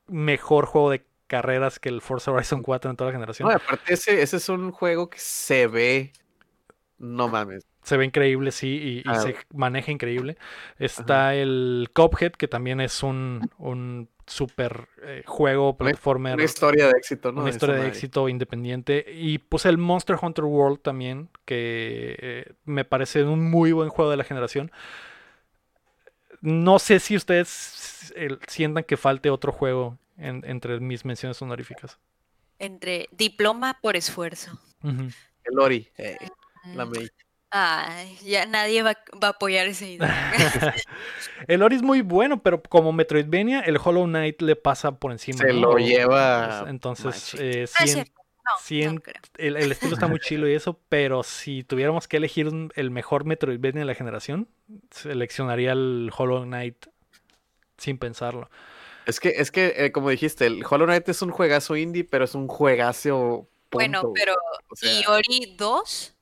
mejor 0.07 0.65
juego 0.65 0.89
de 0.91 1.05
carreras 1.27 1.79
que 1.79 1.89
el 1.89 2.01
Forza 2.01 2.31
Horizon 2.31 2.61
4 2.61 2.91
en 2.91 2.97
toda 2.97 3.09
la 3.09 3.15
generación. 3.15 3.49
No, 3.49 3.55
aparte 3.55 3.93
ese, 3.93 4.21
ese 4.21 4.37
es 4.37 4.49
un 4.49 4.71
juego 4.71 5.09
que 5.09 5.19
se 5.19 5.67
ve. 5.67 6.11
No 6.99 7.27
mames. 7.27 7.65
Se 7.81 7.97
ve 7.97 8.05
increíble, 8.05 8.51
sí, 8.51 8.67
y, 8.67 8.97
y 8.99 9.03
Ah. 9.05 9.15
se 9.19 9.35
maneja 9.53 9.91
increíble. 9.91 10.37
Está 10.79 11.35
el 11.35 11.89
Cuphead, 11.93 12.31
que 12.33 12.47
también 12.47 12.79
es 12.79 13.03
un, 13.03 13.49
un 13.57 14.07
super 14.25 14.87
eh, 15.01 15.23
juego 15.25 15.75
platformer. 15.75 16.35
Una 16.35 16.43
historia 16.45 16.85
de 16.85 16.93
éxito, 16.97 17.33
¿no? 17.33 17.41
una 17.41 17.49
historia 17.49 17.75
de 17.75 17.87
éxito 17.89 18.29
independiente. 18.29 19.05
Y 19.13 19.39
puse 19.39 19.67
el 19.67 19.77
Monster 19.77 20.17
Hunter 20.21 20.45
World 20.45 20.79
también, 20.81 21.29
que 21.43 22.15
eh, 22.19 22.53
me 22.63 22.85
parece 22.85 23.23
un 23.25 23.49
muy 23.51 23.73
buen 23.73 23.89
juego 23.89 24.09
de 24.11 24.15
la 24.17 24.23
generación. 24.23 24.71
No 26.43 26.77
sé 26.77 26.99
si 26.99 27.15
ustedes 27.15 28.13
eh, 28.17 28.37
sientan 28.47 28.83
que 28.83 28.97
falte 28.97 29.29
otro 29.29 29.53
juego 29.53 29.97
en- 30.17 30.43
entre 30.45 30.79
mis 30.81 31.05
menciones 31.05 31.41
honoríficas. 31.41 31.97
Entre 32.59 33.07
diploma 33.11 33.79
por 33.81 33.95
esfuerzo. 33.95 34.59
El 34.83 35.59
Ori. 35.59 35.87
eh, 35.97 36.17
la 36.75 36.85
Mm. 36.85 36.89
May. 36.91 37.09
Ay, 37.55 38.17
ya 38.25 38.45
nadie 38.45 38.81
va, 38.83 38.97
va 39.23 39.27
a 39.27 39.31
apoyar 39.31 39.67
esa 39.67 39.85
idea. 39.87 40.75
el 41.47 41.61
Ori 41.63 41.77
es 41.77 41.81
muy 41.81 42.01
bueno, 42.01 42.41
pero 42.43 42.61
como 42.61 42.91
Metroidvania, 42.91 43.61
el 43.61 43.77
Hollow 43.81 44.05
Knight 44.05 44.41
le 44.41 44.55
pasa 44.57 44.91
por 44.99 45.11
encima. 45.13 45.37
Se 45.37 45.53
¿no? 45.53 45.61
lo 45.73 45.77
lleva. 45.77 46.65
Entonces, 46.67 47.35
eh, 47.39 47.65
Ah, 47.75 47.85
en-. 47.85 48.07
No, 48.45 48.51
no 48.91 49.01
creo. 49.01 49.21
el, 49.37 49.55
el 49.57 49.71
estilo 49.71 49.93
está 49.93 50.07
muy 50.07 50.19
chilo 50.19 50.47
y 50.49 50.53
eso, 50.53 50.79
pero 50.89 51.23
si 51.23 51.63
tuviéramos 51.63 52.07
que 52.07 52.17
elegir 52.17 52.47
un- 52.47 52.71
el 52.75 52.91
mejor 52.91 53.25
Metroidvania 53.25 53.81
de 53.81 53.85
la 53.85 53.95
generación, 53.95 54.47
seleccionaría 54.91 55.71
el 55.71 56.11
Hollow 56.15 56.43
Knight 56.43 56.85
sin 57.77 57.97
pensarlo. 57.97 58.49
Es 59.05 59.19
que, 59.19 59.29
es 59.29 59.51
que 59.51 59.73
eh, 59.77 59.91
como 59.91 60.09
dijiste, 60.09 60.45
el 60.47 60.63
Hollow 60.69 60.85
Knight 60.87 61.09
es 61.09 61.21
un 61.21 61.31
juegazo 61.31 61.75
indie, 61.75 62.03
pero 62.05 62.25
es 62.25 62.35
un 62.35 62.47
juegazo. 62.47 63.47
Bueno, 63.71 64.13
pero 64.13 64.35
o 64.69 64.75
sea, 64.75 64.91
¿y 64.91 65.05
Ori 65.07 65.55
2? 65.57 66.15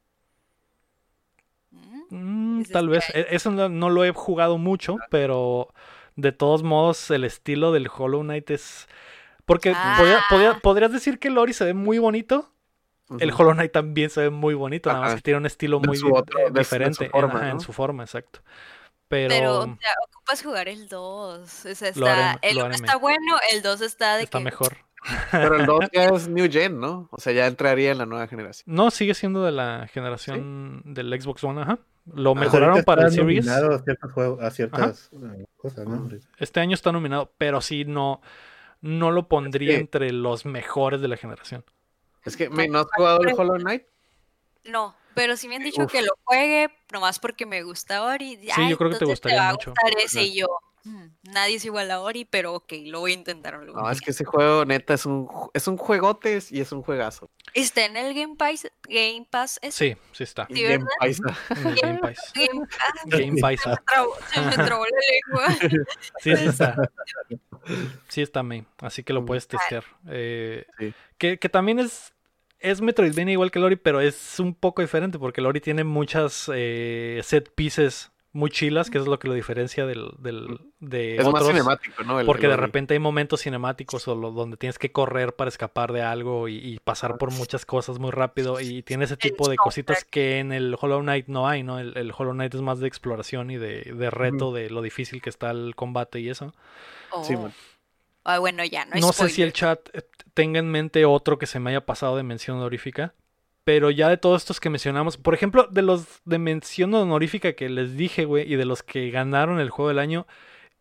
Mm, 1.72 2.02
Mm, 2.10 2.62
Ese 2.62 2.74
tal 2.74 2.90
vez, 2.90 3.06
hay. 3.16 3.22
e- 3.22 3.28
eso 3.36 3.52
no, 3.52 3.70
no 3.70 3.90
lo 3.90 4.04
he 4.06 4.12
jugado 4.12 4.58
mucho, 4.58 4.98
pero 5.10 5.74
de 6.16 6.32
todos 6.32 6.64
modos 6.64 7.10
el 7.12 7.24
estilo 7.24 7.72
del 7.72 7.88
Hollow 7.96 8.22
Knight 8.22 8.50
es... 8.52 8.88
Porque 9.52 9.74
Ah. 9.76 9.96
podría- 10.30 10.60
podrías 10.62 10.92
decir 10.92 11.20
que 11.20 11.28
el 11.28 11.38
Ori 11.38 11.54
se 11.54 11.66
ve 11.66 11.74
muy 11.74 11.98
bonito, 12.00 12.50
el. 13.20 13.32
Hollow 13.32 13.54
Knight 13.54 13.72
también 13.72 14.10
se 14.10 14.22
ve 14.22 14.30
muy 14.30 14.54
bonito, 14.54 14.90
nada 14.90 15.02
más 15.02 15.08
Ajá. 15.10 15.16
que 15.18 15.22
tiene 15.24 15.38
un 15.40 15.46
estilo 15.46 15.80
De 15.80 15.88
muy 15.88 15.98
su 15.98 16.06
di- 16.08 16.12
otro- 16.16 16.40
eh, 16.40 16.44
de 16.44 16.48
su- 16.50 16.54
de 16.54 16.64
su 16.64 16.70
diferente 16.76 17.10
en- 17.14 17.26
ajá, 17.26 17.60
su 17.60 17.74
forma, 17.74 18.04
exacto. 18.04 18.40
Pero, 19.10 19.28
Pero, 19.30 19.60
o 19.60 19.66
sea, 19.66 19.94
ocupas 20.10 20.42
jugar 20.42 20.70
el 20.70 20.88
2. 20.88 21.66
O 21.66 21.76
sea, 21.76 21.92
Lo 21.96 22.06
haré- 22.08 22.22
está, 22.32 22.40
el 22.42 22.56
lo 22.56 22.62
1 22.62 22.66
haré, 22.68 22.76
está 22.76 22.96
bueno, 22.96 23.36
el 23.54 23.62
2 23.62 23.82
está 23.82 24.16
de 24.16 24.24
está 24.24 24.38
que 24.38 24.44
mejor. 24.46 24.78
Pero 25.32 25.56
el 25.58 25.66
2 25.66 25.80
ya 25.94 26.06
es 26.06 26.28
New 26.30 26.50
Gen, 26.50 26.80
¿no? 26.80 27.10
O 27.12 27.20
sea, 27.20 27.34
ya 27.34 27.48
entraría 27.48 27.92
en 27.92 27.98
la 27.98 28.06
nueva 28.06 28.28
generación. 28.28 28.74
No, 28.74 28.90
sigue 28.92 29.14
siendo 29.14 29.44
de 29.44 29.52
la 29.52 29.90
generación 29.92 30.82
del 30.86 31.20
Xbox 31.22 31.44
One, 31.44 31.62
ajá. 31.64 31.80
Lo 32.14 32.34
mejoraron 32.36 32.84
para 32.84 33.02
el 33.04 33.08
está 33.10 33.22
Series. 33.22 33.46
nominado 33.46 33.76
a 33.76 34.08
juegos, 34.14 34.42
a 34.42 34.50
ciertas 34.52 35.10
eh, 35.14 35.46
cosas, 35.58 35.86
¿no? 35.88 36.10
Este 36.38 36.60
año 36.62 36.74
está 36.76 36.92
nominado, 36.92 37.32
pero 37.38 37.62
sí 37.62 37.84
no, 37.86 38.22
no 38.82 39.12
lo 39.12 39.28
pondría 39.28 39.72
que- 39.76 39.80
entre 39.80 40.12
los 40.12 40.46
mejores 40.46 41.02
de 41.02 41.08
la 41.08 41.18
generación. 41.18 41.64
Es 42.24 42.36
que, 42.38 42.50
me- 42.50 42.68
¿no 42.68 42.80
has 42.80 42.88
jugado 42.96 43.22
el 43.22 43.34
Hollow 43.40 43.58
Knight? 43.58 43.84
No, 44.66 44.96
pero 45.16 45.36
sí 45.38 45.48
me 45.48 45.56
han 45.58 45.64
dicho 45.64 45.84
Uf. 45.84 45.92
que 45.92 46.02
lo 46.02 46.12
juegue 46.24 46.70
nomás 46.92 47.20
porque 47.20 47.46
me 47.46 47.64
gusta 47.64 48.04
Ori. 48.04 48.38
Sí, 48.56 48.70
yo 48.70 48.78
creo 48.78 48.90
que 48.92 48.98
te 48.98 49.06
gustaría 49.06 49.40
va 49.42 49.50
a 49.50 49.52
mucho. 49.54 49.72
gustar 49.72 49.92
ese 50.04 50.24
y 50.24 50.36
yo. 50.40 50.48
"Mm, 50.84 51.06
nadie 51.32 51.58
es 51.58 51.66
igual 51.66 51.92
a 51.92 52.00
Ori, 52.02 52.26
pero 52.26 52.56
ok, 52.56 52.74
lo 52.86 53.02
voy 53.02 53.12
a 53.12 53.14
intentar 53.14 53.60
No, 53.60 53.90
es 53.92 53.98
día". 54.00 54.06
que 54.06 54.12
ese 54.12 54.26
juego, 54.26 54.66
neta, 54.66 54.96
es 54.96 55.06
un, 55.06 55.30
es 55.54 55.68
un 55.68 55.78
juegote 55.78 56.40
y 56.50 56.60
es 56.60 56.72
un 56.72 56.82
juegazo. 56.82 57.30
¿Está 57.54 57.86
en 57.86 57.98
el 57.98 58.16
Game 58.16 58.36
Pass? 58.36 58.68
Game 58.90 59.28
Pass 59.30 59.60
ese? 59.62 59.94
Sí, 59.96 60.02
sí 60.12 60.24
está. 60.24 60.48
Sí, 60.52 60.64
Game 60.64 60.74
el 61.02 61.76
Game 61.76 62.00
Pass. 62.00 62.34
Game 62.36 62.66
Pass. 62.68 63.04
Game 63.06 63.42
Pass. 63.42 63.62
Se 64.34 64.42
me 64.42 64.56
trabó, 64.66 64.86
la 64.86 65.46
lengua. 65.46 65.86
Sí, 66.20 66.36
sí 66.36 66.46
está. 66.46 66.76
Sí 68.08 68.24
está, 68.24 68.42
May. 68.42 68.66
Así 68.80 69.04
que 69.04 69.14
lo 69.14 69.22
Mm. 69.22 69.26
puedes 69.28 69.48
testear. 69.48 69.84
Eh, 70.10 70.66
Sí. 70.80 70.94
que, 71.20 71.38
que 71.38 71.48
también 71.48 71.78
es, 71.78 72.12
es 72.62 72.82
Metroidvania 72.82 73.34
igual 73.34 73.52
que 73.52 73.60
Lori, 73.60 73.76
pero 73.76 74.00
es 74.02 74.40
un 74.40 74.54
poco 74.56 74.82
diferente 74.82 75.20
porque 75.20 75.42
Lori 75.42 75.60
tiene 75.62 75.84
muchas 75.84 76.50
eh, 76.54 77.20
set 77.24 77.52
pieces 77.54 78.12
muy 78.34 78.50
chilas, 78.50 78.90
que 78.90 78.98
es 78.98 79.08
lo 79.08 79.20
que 79.20 79.28
lo 79.28 79.34
diferencia 79.34 79.86
del, 79.86 80.12
del, 80.20 80.58
de 80.80 81.18
Es 81.18 81.28
más 81.28 81.46
cinemático, 81.46 82.02
¿no? 82.06 82.18
El- 82.18 82.26
Porque 82.26 82.46
el 82.46 82.52
de 82.52 82.56
repente 82.58 82.94
hay 82.94 83.00
momentos 83.02 83.42
cinemáticos 83.42 84.08
o 84.08 84.16
lo- 84.16 84.32
donde 84.32 84.56
tienes 84.56 84.80
que 84.80 84.90
correr 84.94 85.34
para 85.36 85.50
escapar 85.50 85.92
de 85.92 86.02
algo 86.02 86.48
y, 86.48 86.56
y 86.56 86.80
pasar 86.80 87.18
por 87.18 87.32
muchas 87.34 87.66
cosas 87.66 88.00
muy 88.00 88.12
rápido 88.12 88.62
y 88.62 88.84
tiene 88.84 89.04
ese 89.04 89.18
tipo 89.18 89.50
de 89.50 89.58
cositas 89.58 90.06
que 90.06 90.40
en 90.40 90.54
el 90.54 90.78
Hollow 90.80 91.02
Knight 91.02 91.28
no 91.28 91.46
hay, 91.50 91.64
¿no? 91.64 91.78
El, 91.78 91.98
el 91.98 92.14
Hollow 92.18 92.32
Knight 92.32 92.54
es 92.56 92.62
más 92.62 92.80
de 92.80 92.88
exploración 92.88 93.52
y 93.52 93.58
de, 93.58 93.82
de 93.94 94.10
reto, 94.10 94.54
de 94.54 94.70
lo 94.70 94.82
difícil 94.82 95.22
que 95.22 95.30
está 95.30 95.52
el 95.52 95.76
combate 95.76 96.22
y 96.22 96.30
eso. 96.30 96.54
Sí, 97.24 97.34
Oh. 97.36 97.42
man. 97.42 97.54
Ah, 98.24 98.40
bueno, 98.40 98.64
ya, 98.64 98.86
no, 98.86 99.00
No 99.00 99.14
sé 99.14 99.30
si 99.30 99.42
el 99.42 99.54
chat 99.54 99.80
eh, 99.94 100.02
tenga 100.34 100.60
en 100.60 100.70
mente 100.70 101.06
otro 101.06 101.38
que 101.38 101.46
se 101.48 101.60
me 101.60 101.72
haya 101.72 101.86
pasado 101.86 102.16
de 102.18 102.24
mención 102.24 102.58
honorífica. 102.58 103.14
Pero 103.64 103.92
ya 103.92 104.10
de 104.10 104.18
todos 104.18 104.42
estos 104.42 104.60
que 104.60 104.72
mencionamos, 104.72 105.18
por 105.18 105.34
ejemplo, 105.36 105.68
de 105.70 105.84
los 105.84 106.22
de 106.26 106.40
mención 106.40 106.94
honorífica 106.96 107.54
que 107.54 107.70
les 107.70 107.96
dije, 107.96 108.26
güey, 108.26 108.52
y 108.52 108.56
de 108.56 108.66
los 108.66 108.82
que 108.82 109.12
ganaron 109.12 109.60
el 109.60 109.70
juego 109.70 109.90
del 109.90 110.00
año, 110.00 110.26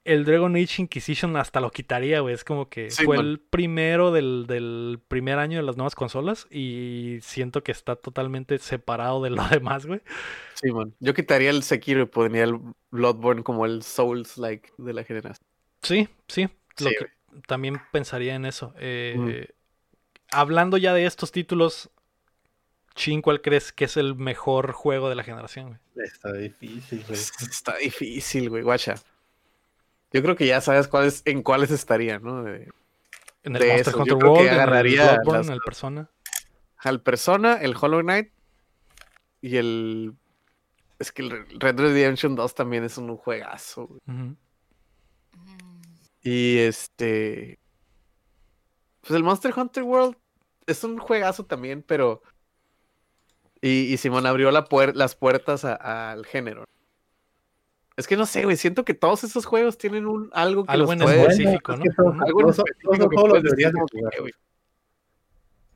el 0.05 0.25
Dragon 0.25 0.57
Age 0.57 0.81
Inquisition 0.83 1.37
hasta 1.37 1.61
lo 1.61 1.71
quitaría, 1.71 2.21
güey. 2.21 2.35
Es 2.35 2.43
como 2.43 2.71
que 2.71 2.91
Sí, 2.91 3.05
fue 3.05 3.19
man. 3.19 3.27
el 3.27 3.39
primero 3.39 4.13
del, 4.13 4.47
del 4.47 4.99
primer 5.09 5.39
año 5.39 5.59
de 5.59 5.63
las 5.63 5.77
nuevas 5.77 5.95
consolas 5.95 6.47
y 6.51 7.19
siento 7.21 7.63
que 7.63 7.71
está 7.71 7.97
totalmente 7.97 8.59
separado 8.59 9.23
de 9.23 9.29
lo 9.31 9.43
demás, 9.51 9.85
güey. 9.85 10.01
Sí, 10.55 10.73
man. 10.73 10.95
Yo 11.01 11.13
quitaría 11.13 11.51
el 11.51 11.63
Sekiro 11.63 12.01
y 12.01 12.07
pondría 12.07 12.45
el 12.45 12.59
Bloodborne 12.91 13.43
como 13.43 13.67
el 13.67 13.83
Souls-like 13.83 14.71
de 14.79 14.93
la 14.95 15.05
generación. 15.05 15.45
Sí, 15.83 16.09
sí. 16.29 16.49
lo 16.79 16.89
Sí, 16.89 16.97
también 17.47 17.81
pensaría 17.93 18.35
en 18.35 18.45
eso. 18.47 18.75
Eh, 18.79 19.49
Hablando 20.33 20.77
ya 20.77 20.95
de 20.95 21.07
estos 21.07 21.33
títulos, 21.33 21.91
Chin, 22.95 23.21
¿cuál 23.23 23.41
crees 23.41 23.73
que 23.73 23.85
es 23.87 23.97
el 23.97 24.15
mejor 24.15 24.73
juego 24.73 25.09
de 25.09 25.15
la 25.17 25.25
generación? 25.25 25.79
güey? 25.95 26.07
Está 26.07 26.33
difícil, 26.33 27.05
güey. 27.07 27.19
Está 27.51 27.77
difícil, 27.79 28.49
güey, 28.51 28.63
guacha. 28.63 28.95
Yo 30.13 30.23
creo 30.23 30.37
que 30.37 30.47
ya 30.47 30.61
sabes 30.61 30.87
cuáles, 30.89 31.23
en 31.25 31.43
cuáles 31.43 31.71
estaría, 31.71 32.19
¿no? 32.19 32.43
De- 32.43 32.69
En 33.43 33.57
el 33.57 33.63
De 33.63 33.69
Monster 33.69 33.81
eso, 33.81 33.91
yo 33.93 33.99
Hunter 34.03 34.19
creo 34.19 34.19
que 34.19 34.27
World, 34.29 34.47
en 34.49 34.55
el 34.55 34.61
agarraría 34.61 35.05
Bloodborne, 35.15 35.39
las- 35.39 35.47
en 35.49 35.53
el 35.55 35.61
Persona. 35.61 36.11
al 36.79 37.01
Persona, 37.03 37.55
el 37.55 37.75
Hollow 37.81 38.01
Knight 38.03 38.31
y 39.41 39.57
el 39.57 40.15
Es 40.99 41.11
que 41.13 41.23
el 41.23 41.31
Red 41.59 41.75
Dead 41.77 41.79
Redemption 41.79 42.35
2 42.37 42.55
también 42.55 42.85
es 42.85 42.99
un 42.99 43.17
juegazo. 43.17 43.87
güey. 43.87 44.01
Mm, 44.07 44.37
Y 46.23 46.59
este. 46.59 47.59
Pues 49.01 49.13
el 49.13 49.23
Monster 49.25 49.53
Hunter 49.57 49.83
World 49.83 50.17
es 50.67 50.85
un 50.85 50.99
juegazo 50.99 51.45
también, 51.45 51.83
pero. 51.83 52.23
Y, 53.63 53.93
y 53.93 53.97
Simón 53.99 54.27
abrió 54.27 54.51
la 54.51 54.67
puer- 54.69 54.95
las 54.95 55.15
puertas 55.15 55.65
al 55.65 56.25
género. 56.27 56.65
Es 57.97 58.07
que 58.07 58.17
no 58.17 58.25
sé, 58.25 58.45
güey. 58.45 58.57
Siento 58.57 58.85
que 58.85 58.95
todos 58.95 59.25
esos 59.25 59.45
juegos 59.45 59.77
tienen 59.77 60.07
un 60.07 60.31
algo 60.33 60.65
que 60.65 60.73
Algo 60.73 60.87
los 60.87 60.93
en 60.95 61.01
puede- 61.01 61.21
específico, 61.23 61.73
es 61.73 61.79
¿no? 61.79 61.85
que 61.85 61.91
son- 61.93 62.09
Ujú. 62.17 62.25
algo 62.25 62.51
específico 62.51 63.29
los 63.29 63.43
que 63.43 63.49
decir. 63.51 64.35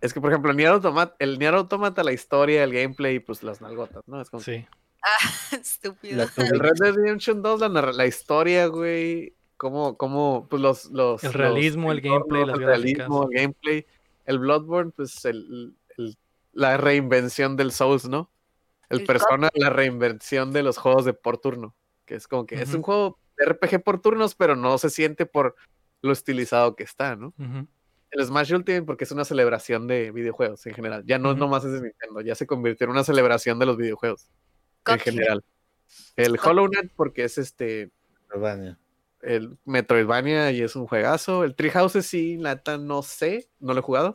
Es 0.00 0.12
que, 0.12 0.20
por 0.20 0.30
ejemplo, 0.30 0.50
el 0.50 0.56
Nier 0.56 0.68
Automata, 0.70 1.14
el 1.18 1.38
Nier 1.38 1.54
Automata, 1.54 2.02
la 2.04 2.12
historia, 2.12 2.62
el 2.64 2.72
gameplay, 2.72 3.20
pues 3.20 3.42
las 3.42 3.60
nalgotas, 3.62 4.02
¿no? 4.06 4.20
Es 4.20 4.28
como 4.30 4.42
Sí. 4.42 4.66
Estúpido. 5.52 6.16
La 6.16 6.44
El 6.44 6.58
Red 6.60 6.72
Dead 6.80 6.94
Redemption 6.94 7.42
2, 7.42 7.60
la, 7.60 7.68
narra- 7.68 7.92
la 7.92 8.06
historia, 8.06 8.66
güey. 8.66 9.34
Cómo, 9.56 9.96
cómo, 9.96 10.46
pues 10.50 10.60
los, 10.60 10.86
los. 10.90 11.22
El 11.22 11.28
los 11.28 11.36
realismo, 11.36 11.92
el 11.92 12.00
gameplay, 12.00 12.44
las 12.44 12.58
el 12.58 12.64
realismo, 12.64 13.28
el 13.30 13.38
gameplay. 13.40 13.86
El 14.26 14.38
Bloodborne, 14.38 14.90
pues 14.94 15.24
el, 15.24 15.74
el- 15.98 16.16
la 16.52 16.76
reinvención 16.76 17.56
del 17.56 17.72
Souls, 17.72 18.08
¿no? 18.08 18.30
El, 18.88 19.00
El 19.00 19.06
Persona, 19.06 19.50
la 19.54 19.70
reinvención 19.70 20.52
de 20.52 20.62
los 20.62 20.78
juegos 20.78 21.04
de 21.04 21.12
por 21.12 21.38
turno. 21.38 21.74
Que 22.06 22.14
es 22.16 22.28
como 22.28 22.46
que 22.46 22.56
es 22.56 22.72
un 22.74 22.82
juego 22.82 23.18
de 23.38 23.44
RPG 23.46 23.82
por 23.82 24.00
turnos, 24.00 24.34
pero 24.34 24.54
no 24.56 24.78
se 24.78 24.90
siente 24.90 25.26
por 25.26 25.56
lo 26.02 26.12
estilizado 26.12 26.76
que 26.76 26.82
está, 26.84 27.16
¿no? 27.16 27.32
El 28.10 28.24
Smash 28.24 28.52
Ultimate 28.54 28.82
porque 28.84 29.04
es 29.04 29.10
una 29.10 29.24
celebración 29.24 29.88
de 29.88 30.12
videojuegos 30.12 30.64
en 30.66 30.74
general. 30.74 31.02
Ya 31.06 31.18
no 31.18 31.30
es 31.30 31.34
Ujú. 31.34 31.40
nomás 31.44 31.64
es 31.64 31.72
de 31.72 31.80
Nintendo, 31.80 32.20
ya 32.20 32.34
se 32.36 32.46
convirtió 32.46 32.84
en 32.84 32.90
una 32.92 33.02
celebración 33.04 33.58
de 33.58 33.66
los 33.66 33.76
videojuegos 33.76 34.28
en 34.86 34.98
general. 35.00 35.44
El. 36.14 36.38
Hollow 36.42 36.68
Knight 36.68 36.92
porque 36.94 37.24
es 37.24 37.38
este 37.38 37.90
Castlevania. 38.28 38.78
El 39.24 39.58
Metroidvania 39.64 40.50
y 40.52 40.60
es 40.62 40.76
un 40.76 40.86
juegazo. 40.86 41.44
El 41.44 41.54
Treehouse 41.54 42.04
sí, 42.04 42.36
la 42.38 42.54
neta 42.56 42.78
no 42.78 43.02
sé, 43.02 43.48
no 43.60 43.72
lo 43.74 43.80
he 43.80 43.82
jugado. 43.82 44.14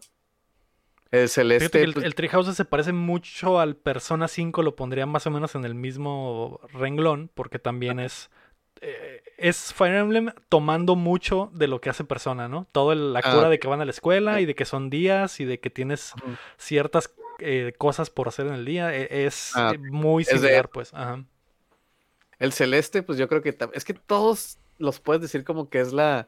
El 1.11 1.27
Celeste, 1.27 1.81
el, 1.81 1.93
pues, 1.93 2.05
el 2.05 2.13
Treehouse 2.13 2.55
se 2.55 2.65
parece 2.65 2.93
mucho 2.93 3.59
al 3.59 3.75
Persona 3.75 4.27
5, 4.27 4.61
lo 4.61 4.75
pondría 4.75 5.07
más 5.07 5.25
o 5.25 5.31
menos 5.31 5.55
en 5.55 5.65
el 5.65 5.73
mismo 5.73 6.59
renglón, 6.71 7.31
porque 7.33 7.57
también 7.57 7.99
es 7.99 8.29
eh, 8.81 9.21
es 9.37 9.73
Fire 9.73 9.95
Emblem 9.95 10.31
tomando 10.47 10.95
mucho 10.95 11.51
de 11.53 11.67
lo 11.67 11.81
que 11.81 11.89
hace 11.89 12.03
Persona, 12.05 12.47
¿no? 12.47 12.65
Todo 12.71 12.93
el- 12.93 13.11
la 13.11 13.19
Ah, 13.23 13.33
cura 13.35 13.49
de 13.49 13.59
que 13.59 13.67
van 13.67 13.81
a 13.81 13.85
la 13.85 13.91
escuela 13.91 14.39
y 14.39 14.45
de 14.45 14.55
que 14.55 14.63
son 14.63 14.89
días 14.89 15.39
y 15.41 15.45
de 15.45 15.59
que 15.59 15.69
tienes 15.69 16.13
ciertas 16.57 17.13
eh, 17.39 17.73
cosas 17.77 18.09
por 18.09 18.27
hacer 18.27 18.47
en 18.47 18.53
el 18.53 18.63
día, 18.65 18.95
e- 18.95 19.25
es 19.25 19.51
Ah, 19.55 19.73
muy 19.79 20.23
de- 20.25 20.29
similar, 20.31 20.69
pues. 20.69 20.93
Ajá. 20.93 21.23
el 22.37 22.53
Celeste, 22.53 23.01
pues 23.03 23.17
yo 23.17 23.27
creo 23.27 23.41
que 23.41 23.57
es 23.73 23.83
que 23.85 23.93
todos 23.93 24.59
los 24.79 24.99
puedes 24.99 25.21
decir 25.21 25.43
como 25.43 25.69
que 25.69 25.79
es 25.79 25.93
la 25.93 26.27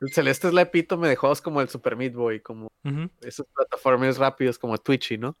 el 0.00 0.12
Celeste 0.12 0.48
es 0.48 0.54
la 0.54 0.62
epítome 0.62 1.08
de 1.08 1.16
juegos 1.16 1.40
como 1.42 1.60
el 1.60 1.68
Super 1.68 1.96
Meat 1.96 2.14
Boy, 2.14 2.40
como 2.40 2.68
Ujú. 2.84 3.10
esos 3.22 3.46
plataformas 3.54 4.16
rápidos 4.18 4.58
como 4.58 4.78
Twitchy, 4.78 5.18
¿no? 5.18 5.36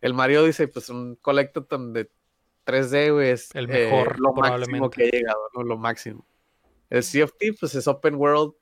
El 0.00 0.14
Mario 0.14 0.44
dice, 0.44 0.68
pues 0.68 0.88
un 0.90 1.16
Collectathon 1.16 1.92
de 1.92 2.08
3D, 2.64 3.12
güey, 3.12 3.30
es 3.30 3.52
El 3.54 3.68
eh, 3.70 3.90
mejor, 3.90 4.18
lo 4.20 4.32
máximo 4.32 4.90
que 4.90 5.04
ha 5.04 5.10
llegado, 5.10 5.40
¿no? 5.54 5.62
Lo 5.64 5.76
máximo. 5.76 6.24
El 6.90 7.02
Sea 7.02 7.24
of 7.24 7.32
Thieves, 7.38 7.58
pues 7.60 7.74
es 7.74 7.88
open 7.88 8.14
world 8.14 8.54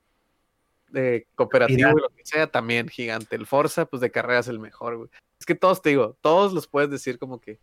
de 0.89 1.27
cooperativo 1.35 1.77
Mira. 1.77 1.91
y 1.95 2.01
lo 2.01 2.09
que 2.09 2.25
sea, 2.25 2.47
también 2.47 2.87
gigante. 2.87 3.35
El 3.35 3.45
Forza, 3.45 3.85
pues 3.85 4.01
de 4.01 4.11
carreras 4.11 4.47
el 4.47 4.59
mejor, 4.59 4.97
güey. 4.97 5.09
Es 5.39 5.45
que 5.45 5.55
todos 5.55 5.81
te 5.81 5.89
digo, 5.89 6.17
todos 6.21 6.53
los 6.53 6.67
puedes 6.67 6.89
decir 6.89 7.19
como 7.19 7.39
que 7.39 7.59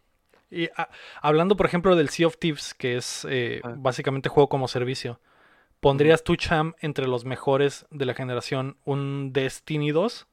Y 0.50 0.68
ah, 0.76 0.88
hablando, 1.20 1.56
por 1.56 1.66
ejemplo, 1.66 1.96
del 1.96 2.10
Sea 2.10 2.26
of 2.28 2.36
Thieves, 2.38 2.74
que 2.74 2.96
es 2.96 3.26
eh, 3.28 3.60
Ah. 3.64 3.74
básicamente 3.76 4.28
juego 4.28 4.48
como 4.48 4.68
servicio, 4.68 5.18
¿pondrías 5.82 6.22
tu 6.22 6.36
Cham 6.36 6.74
entre 6.80 7.08
los 7.08 7.24
mejores 7.24 7.86
de 7.90 8.06
la 8.06 8.14
generación 8.14 8.76
un 8.84 9.32
Destiny 9.32 9.90
2? 9.90 10.28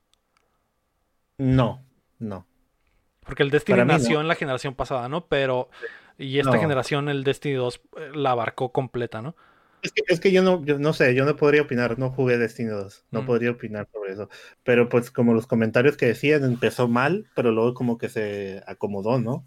No, 1.39 1.84
no. 2.19 2.45
Porque 3.26 3.41
el 3.43 3.49
Destiny 3.49 3.84
nació 3.84 4.17
no. 4.17 4.21
en 4.21 4.27
la 4.27 4.35
generación 4.35 4.76
pasada, 4.76 5.09
¿no? 5.09 5.26
Pero. 5.26 5.69
Y 6.19 6.38
esta 6.38 6.53
No. 6.53 6.59
generación, 6.59 7.09
el 7.09 7.23
Destiny 7.23 7.55
2, 7.55 7.81
eh, 7.97 8.11
la 8.13 8.31
abarcó 8.31 8.71
completa, 8.71 9.21
¿no? 9.21 9.35
Es 9.81 9.91
que, 9.93 10.03
es 10.07 10.19
que 10.19 10.31
yo 10.31 10.43
no, 10.43 10.63
yo 10.65 10.77
no 10.77 10.93
sé, 10.93 11.15
yo 11.15 11.26
no 11.26 11.35
podría 11.35 11.61
opinar, 11.61 11.97
no 11.97 12.11
jugué 12.11 12.38
Destiny 12.38 12.69
2, 12.69 13.05
no 13.11 13.21
Mm. 13.21 13.26
podría 13.26 13.51
opinar 13.51 13.88
sobre 13.91 14.11
eso. 14.13 14.30
Pero 14.63 14.88
pues 14.89 15.09
como 15.09 15.34
los 15.34 15.47
comentarios 15.47 15.95
que 15.97 16.05
decían, 16.05 16.43
empezó 16.43 16.88
mal, 16.89 17.26
pero 17.34 17.51
luego 17.51 17.73
como 17.73 17.97
que 17.97 18.09
se 18.09 18.61
acomodó, 18.67 19.19
¿no? 19.19 19.45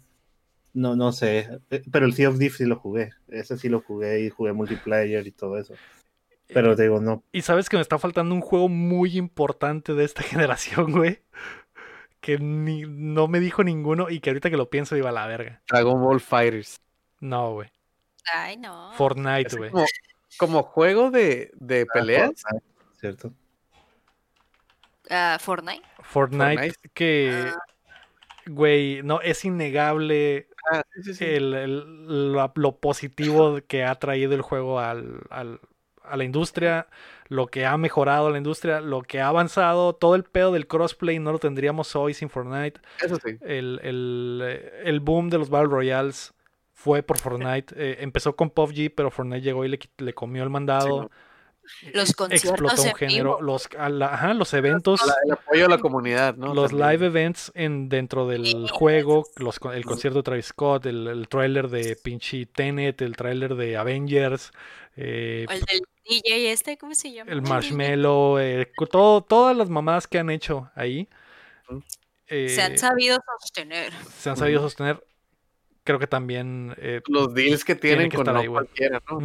No, 0.73 0.95
no 0.95 1.11
sé. 1.11 1.59
Eh, 1.69 1.83
Pero 1.91 2.05
el 2.05 2.13
Sea 2.13 2.29
of 2.29 2.37
Thieves 2.39 2.57
sí 2.57 2.65
lo 2.65 2.77
jugué. 2.77 3.11
Ese 3.27 3.57
sí 3.57 3.69
lo 3.69 3.81
jugué 3.81 4.21
y 4.21 4.29
jugué 4.29 4.53
multiplayer 4.53 5.25
y 5.27 5.31
todo 5.31 5.57
eso. 5.57 5.75
Pero 6.47 6.75
te 6.75 6.83
digo, 6.83 6.99
no. 6.99 7.23
Y 7.31 7.41
sabes 7.41 7.69
que 7.69 7.77
me 7.77 7.81
está 7.81 7.97
faltando 7.99 8.35
un 8.35 8.41
juego 8.41 8.69
muy 8.69 9.17
importante 9.17 9.93
de 9.93 10.03
esta 10.03 10.23
generación, 10.47 10.91
güey. 10.91 11.21
Que 12.19 12.37
ni, 12.39 12.83
no 12.87 13.27
me 13.27 13.39
dijo 13.39 13.63
ninguno 13.63 14.09
y 14.09 14.19
que 14.19 14.29
ahorita 14.29 14.49
que 14.49 14.57
lo 14.57 14.69
pienso 14.69 14.95
iba 14.95 15.09
a 15.09 15.13
la 15.13 15.27
verga. 15.27 15.61
Dragon 15.69 16.01
Ball 16.01 16.19
Fighters. 16.21 16.81
No, 17.19 17.53
güey. 17.53 17.69
Ay, 18.33 18.57
no. 18.57 18.91
Fortnite, 18.93 19.55
güey. 19.57 19.69
como, 19.71 19.85
como 20.37 20.63
juego 20.63 21.11
de, 21.11 21.51
de 21.55 21.85
peleas. 21.85 22.43
¿Cierto? 22.99 23.33
Ah, 25.09 25.37
Fortnite. 25.39 25.83
Fortnite, 26.01 26.45
Fortnite. 26.55 26.75
que, 26.93 27.43
Ah. 27.47 27.57
Güey, 28.47 29.01
no, 29.03 29.21
es 29.21 29.43
innegable 29.45 30.47
Ah, 30.71 30.81
sí, 30.95 31.03
sí, 31.03 31.13
sí. 31.15 31.25
el- 31.25 31.53
el- 31.53 32.31
lo, 32.31 32.51
lo 32.55 32.75
positivo 32.77 33.59
que 33.67 33.83
ha 33.83 33.95
traído 33.95 34.33
el 34.33 34.41
juego 34.41 34.79
al, 34.79 35.21
al- 35.29 35.59
a 36.03 36.15
la 36.17 36.23
industria, 36.23 36.87
lo 37.27 37.47
que 37.47 37.65
ha 37.65 37.75
mejorado 37.77 38.29
la 38.29 38.37
industria, 38.37 38.79
lo 38.81 39.01
que 39.01 39.19
ha 39.21 39.27
avanzado, 39.27 39.93
todo 39.93 40.15
el 40.15 40.23
pedo 40.23 40.51
del 40.51 40.67
crossplay 40.67 41.19
no 41.19 41.31
lo 41.31 41.39
tendríamos 41.39 41.95
hoy 41.95 42.13
sin 42.13 42.29
Fortnite. 42.29 42.79
Eso 43.01 43.17
sí. 43.25 43.37
El, 43.41 43.79
el, 43.83 44.41
eh, 44.43 44.81
el 44.85 44.99
boom 44.99 45.29
de 45.29 45.37
los 45.37 45.49
Battle 45.49 45.69
Royales 45.69 46.33
fue 46.73 47.03
por 47.03 47.17
Fortnite. 47.17 47.73
Eh, 47.77 47.97
empezó 48.01 48.35
con 48.35 48.49
PUBG, 48.49 48.93
pero 48.95 49.11
Fortnite 49.11 49.41
llegó 49.41 49.63
y 49.65 49.69
le, 49.69 49.79
le 49.97 50.13
comió 50.13 50.43
el 50.43 50.49
mandado. 50.49 51.03
no. 51.03 51.11
Los 51.93 52.13
conciertos 52.15 52.51
Explotó 52.51 52.81
un 52.83 52.87
en 52.89 52.95
género. 52.95 53.37
vivo. 53.37 53.41
Los, 53.41 53.69
a 53.77 53.89
la- 53.89 54.13
ajá, 54.13 54.33
los 54.33 54.53
eventos. 54.53 55.05
La- 55.05 55.13
el 55.25 55.31
apoyo 55.31 55.65
a 55.65 55.69
la 55.69 55.77
comunidad, 55.77 56.35
¿no? 56.35 56.53
Los 56.53 56.71
También. 56.71 56.89
live 56.91 57.05
events 57.07 57.51
en, 57.55 57.89
dentro 57.89 58.27
del 58.27 58.45
Sí, 58.45 58.65
juego, 58.71 59.23
los, 59.37 59.59
el 59.73 59.85
concierto 59.85 60.19
de 60.19 60.23
Travis 60.23 60.45
Scott, 60.47 60.85
el, 60.85 61.07
el 61.07 61.27
tráiler 61.27 61.69
de 61.69 61.95
pinche 61.95 62.45
Tenet, 62.45 63.01
el 63.01 63.15
tráiler 63.15 63.55
de 63.55 63.77
Avengers, 63.77 64.51
eh, 64.95 65.45
El 65.49 65.59
del 65.61 65.81
DJ 66.07 66.51
este, 66.51 66.77
¿cómo 66.77 66.93
se 66.95 67.11
llama? 67.11 67.31
el 67.31 67.41
Marshmallow, 67.41 68.37
eh, 68.39 68.69
todo, 68.91 69.21
todas 69.23 69.55
las 69.55 69.69
mamadas 69.69 70.05
que 70.07 70.19
han 70.19 70.29
hecho 70.29 70.69
ahí 70.75 71.07
eh, 72.27 72.49
Se 72.49 72.61
han 72.61 72.77
sabido 72.77 73.17
sostener. 73.39 73.93
se 74.17 74.29
han 74.29 74.37
sabido 74.37 74.61
sostener. 74.61 75.03
Creo 75.85 75.99
que 75.99 76.07
también 76.07 76.73
eh, 76.77 77.01
Los 77.07 77.33
deals 77.33 77.65
que 77.65 77.75
tienen 77.75 78.09
que 78.09 78.17
con 78.17 78.27
estar 78.27 78.43
no 78.45 78.51
cualquiera, 78.51 79.01
¿no? 79.09 79.19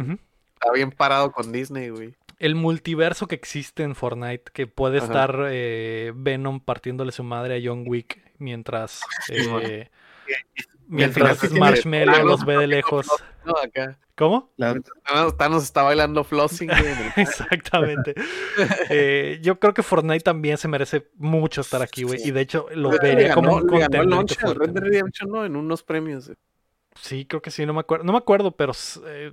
Está 0.53 0.73
bien 0.73 0.91
parado 0.91 1.31
con 1.31 1.51
Disney, 1.53 1.89
güey. 1.89 2.13
El 2.39 2.55
multiverso 2.55 3.27
que 3.27 3.35
existe 3.35 3.83
en 3.83 3.95
Fortnite, 3.95 4.45
que 4.53 4.65
puede 4.65 4.97
Ajá. 4.97 5.05
estar 5.05 5.47
eh, 5.51 6.11
Venom 6.15 6.59
partiéndole 6.61 7.11
su 7.11 7.23
madre 7.23 7.57
a 7.57 7.61
John 7.63 7.83
Wick 7.85 8.21
mientras 8.39 9.01
eh, 9.29 9.89
mientras 10.87 11.51
Marshmallow 11.51 12.25
los 12.25 12.45
ve 12.45 12.57
de 12.57 12.67
lejos. 12.67 13.07
No, 13.45 13.53
acá. 13.63 13.99
¿Cómo? 14.15 14.51
La- 14.57 14.75
Thanos, 15.05 15.37
Thanos 15.37 15.63
está 15.63 15.81
bailando 15.83 16.25
flossing, 16.25 16.67
güey. 16.67 16.93
Exactamente. 17.15 18.13
Eh, 18.89 19.39
yo 19.41 19.59
creo 19.59 19.73
que 19.73 19.81
Fortnite 19.81 20.19
también 20.19 20.57
se 20.57 20.67
merece 20.67 21.07
mucho 21.15 21.61
estar 21.61 21.81
aquí, 21.81 22.03
güey. 22.03 22.19
Y 22.25 22.31
de 22.31 22.41
hecho, 22.41 22.67
lo 22.75 22.89
vería 22.89 23.33
como 23.33 23.55
un 23.55 23.69
fuerte. 23.69 23.97
Red 23.97 24.69
Dead 24.71 24.83
Redemption, 24.83 25.31
¿no? 25.31 25.45
En 25.45 25.55
unos 25.55 25.83
premios. 25.83 26.31
Sí, 26.95 27.25
creo 27.25 27.41
que 27.41 27.49
sí, 27.49 27.65
no 27.65 27.73
me 27.73 27.79
acuerdo. 27.79 28.03
No 28.03 28.11
me 28.11 28.17
acuerdo, 28.17 28.51
pero 28.51 28.73
eh, 29.05 29.31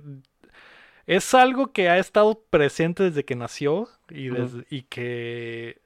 es 1.07 1.33
algo 1.33 1.71
que 1.71 1.89
ha 1.89 1.97
estado 1.97 2.43
presente 2.49 3.03
desde 3.03 3.25
que 3.25 3.35
nació 3.35 3.89
y, 4.09 4.83
que 4.83 5.81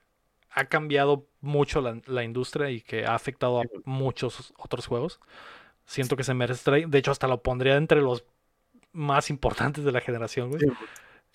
ha 0.50 0.66
cambiado 0.66 1.28
mucho 1.40 1.80
la, 1.80 2.02
la 2.08 2.24
industria 2.24 2.72
y 2.72 2.82
que 2.82 3.06
ha 3.06 3.14
afectado 3.14 3.62
a 3.62 3.64
muchos 3.86 4.54
otros 4.58 4.88
juegos. 4.88 5.20
Siento 5.86 6.16
que 6.16 6.24
se 6.24 6.34
merece. 6.34 6.88
De 6.88 6.98
hecho, 6.98 7.12
hasta 7.12 7.28
lo 7.28 7.42
pondría 7.44 7.78
entre 7.78 8.02
los 8.02 8.26
más 8.94 9.30
importantes 9.30 9.84
de 9.84 9.92
la 9.92 10.02
generación, 10.02 10.50
güey. 10.50 10.64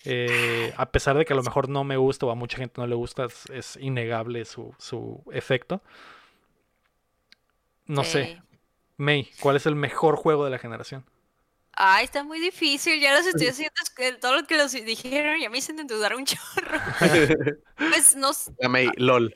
Eh, 0.03 0.73
a 0.77 0.91
pesar 0.91 1.17
de 1.17 1.25
que 1.25 1.33
a 1.33 1.35
lo 1.35 1.43
mejor 1.43 1.69
no 1.69 1.83
me 1.83 1.97
gusta 1.97 2.25
o 2.25 2.31
a 2.31 2.35
mucha 2.35 2.57
gente 2.57 2.79
no 2.79 2.87
le 2.87 2.95
gusta, 2.95 3.25
es, 3.25 3.49
es 3.49 3.77
innegable 3.77 4.45
su, 4.45 4.75
su 4.77 5.23
efecto. 5.31 5.81
No 7.85 8.03
sé, 8.03 8.41
May, 8.97 9.29
¿cuál 9.39 9.55
es 9.55 9.65
el 9.65 9.75
mejor 9.75 10.17
juego 10.17 10.43
de 10.43 10.51
la 10.51 10.59
generación? 10.59 11.05
Ay, 11.79 12.05
está 12.05 12.23
muy 12.23 12.39
difícil. 12.39 12.99
Ya 12.99 13.15
los 13.15 13.27
estoy 13.27 13.47
haciendo. 13.47 13.73
es 13.83 13.89
que 13.91 14.13
Todo 14.13 14.35
lo 14.41 14.47
que 14.47 14.57
los 14.57 14.71
dijeron 14.71 15.39
ya 15.39 15.49
me 15.49 15.59
hicieron 15.59 15.85
dudar 15.87 16.15
un 16.15 16.25
chorro. 16.25 16.79
Pues 17.77 18.15
no. 18.15 18.31
May, 18.67 18.89
LOL. 18.97 19.33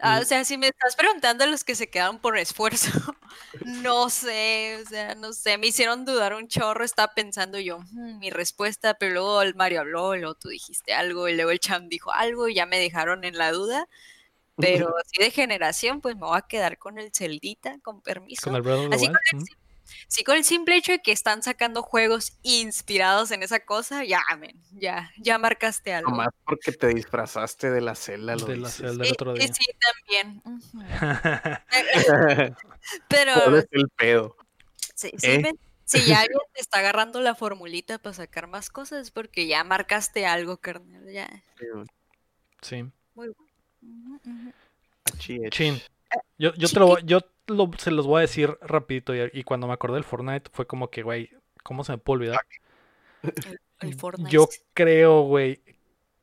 ah, 0.00 0.18
o 0.20 0.24
sea, 0.24 0.44
si 0.44 0.56
me 0.56 0.68
estás 0.68 0.96
preguntando 0.96 1.44
los 1.46 1.62
que 1.62 1.74
se 1.74 1.90
quedaron 1.90 2.18
por 2.18 2.38
esfuerzo. 2.38 2.90
No 3.64 4.10
sé, 4.10 4.78
o 4.84 4.88
sea, 4.88 5.14
no 5.14 5.32
sé, 5.32 5.56
me 5.56 5.66
hicieron 5.68 6.04
dudar 6.04 6.34
un 6.34 6.48
chorro, 6.48 6.84
estaba 6.84 7.14
pensando 7.14 7.58
yo, 7.58 7.78
"Mm, 7.92 8.18
mi 8.18 8.30
respuesta, 8.30 8.94
pero 8.94 9.12
luego 9.14 9.42
el 9.42 9.54
Mario 9.54 9.80
habló, 9.80 10.14
luego 10.16 10.34
tú 10.34 10.48
dijiste 10.48 10.92
algo, 10.92 11.28
y 11.28 11.34
luego 11.36 11.50
el 11.50 11.58
Cham 11.60 11.88
dijo 11.88 12.12
algo, 12.12 12.48
y 12.48 12.54
ya 12.54 12.66
me 12.66 12.78
dejaron 12.78 13.24
en 13.24 13.36
la 13.38 13.52
duda. 13.52 13.86
Pero 14.56 14.94
así 14.98 15.22
de 15.22 15.30
generación, 15.30 16.00
pues 16.02 16.14
me 16.16 16.22
voy 16.26 16.36
a 16.38 16.42
quedar 16.42 16.76
con 16.78 16.98
el 16.98 17.10
Celdita, 17.14 17.78
con 17.82 18.02
permiso. 18.02 18.50
Con 18.50 18.56
el 18.56 18.92
Así 18.92 19.06
con 19.06 19.16
el, 19.32 19.40
sim- 19.40 19.56
sí, 20.08 20.24
con 20.24 20.36
el 20.36 20.44
simple 20.44 20.76
hecho 20.76 20.92
de 20.92 21.00
que 21.00 21.12
están 21.12 21.42
sacando 21.42 21.82
juegos 21.82 22.38
inspirados 22.42 23.30
en 23.30 23.42
esa 23.42 23.60
cosa, 23.60 24.04
ya, 24.04 24.22
men, 24.38 24.60
ya, 24.72 25.10
ya 25.18 25.38
marcaste 25.38 25.92
algo. 25.94 26.10
Nomás 26.10 26.28
porque 26.44 26.72
te 26.72 26.88
disfrazaste 26.88 27.70
de 27.70 27.80
la 27.80 27.94
celda, 27.94 28.36
lo 28.36 28.46
De 28.46 28.56
la 28.56 28.68
dices. 28.68 28.74
celda. 28.86 29.04
del 29.04 29.12
otro 29.12 29.34
día. 29.34 29.48
sí, 29.52 29.64
también. 29.80 30.42
ujú. 30.44 30.80
Pero 33.08 33.32
¿Cuál 33.44 33.54
es 33.56 33.66
el 33.70 33.88
pedo? 33.96 34.36
sí, 34.94 35.10
sí, 35.18 35.26
¿Eh? 35.26 35.38
men, 35.40 35.58
si 35.84 36.06
ya 36.06 36.20
alguien 36.20 36.40
te 36.54 36.60
está 36.60 36.78
agarrando 36.78 37.20
la 37.20 37.34
formulita 37.34 37.98
para 37.98 38.14
sacar 38.14 38.46
más 38.46 38.70
cosas, 38.70 39.02
es 39.02 39.10
porque 39.10 39.46
ya 39.46 39.62
marcaste 39.64 40.26
algo, 40.26 40.56
carnal. 40.58 41.04
Ya. 41.12 41.28
sí. 42.62 42.82
Ujú, 43.14 43.34
ujú. 44.24 44.52
Achí, 45.12 45.40
Chin. 45.50 45.82
Yo, 46.38 46.54
yo 46.54 46.68
te 46.68 46.78
lo, 46.78 46.86
voy- 46.86 47.02
yo 47.04 47.20
lo- 47.46 47.70
se 47.78 47.90
los 47.90 48.06
voy 48.06 48.18
a 48.18 48.20
decir 48.22 48.56
rapidito 48.60 49.14
y, 49.14 49.30
y 49.32 49.42
cuando 49.44 49.66
me 49.66 49.72
acordé 49.74 49.94
del 49.94 50.04
Fortnite 50.04 50.50
fue 50.52 50.66
como 50.66 50.90
que, 50.90 51.02
güey, 51.02 51.30
¿cómo 51.62 51.84
se 51.84 51.92
me 51.92 51.98
puede 51.98 52.18
olvidar? 52.18 52.40
El 53.80 53.94
Fortnite. 53.94 54.30
Yo 54.30 54.48
creo, 54.74 55.22
güey, 55.22 55.62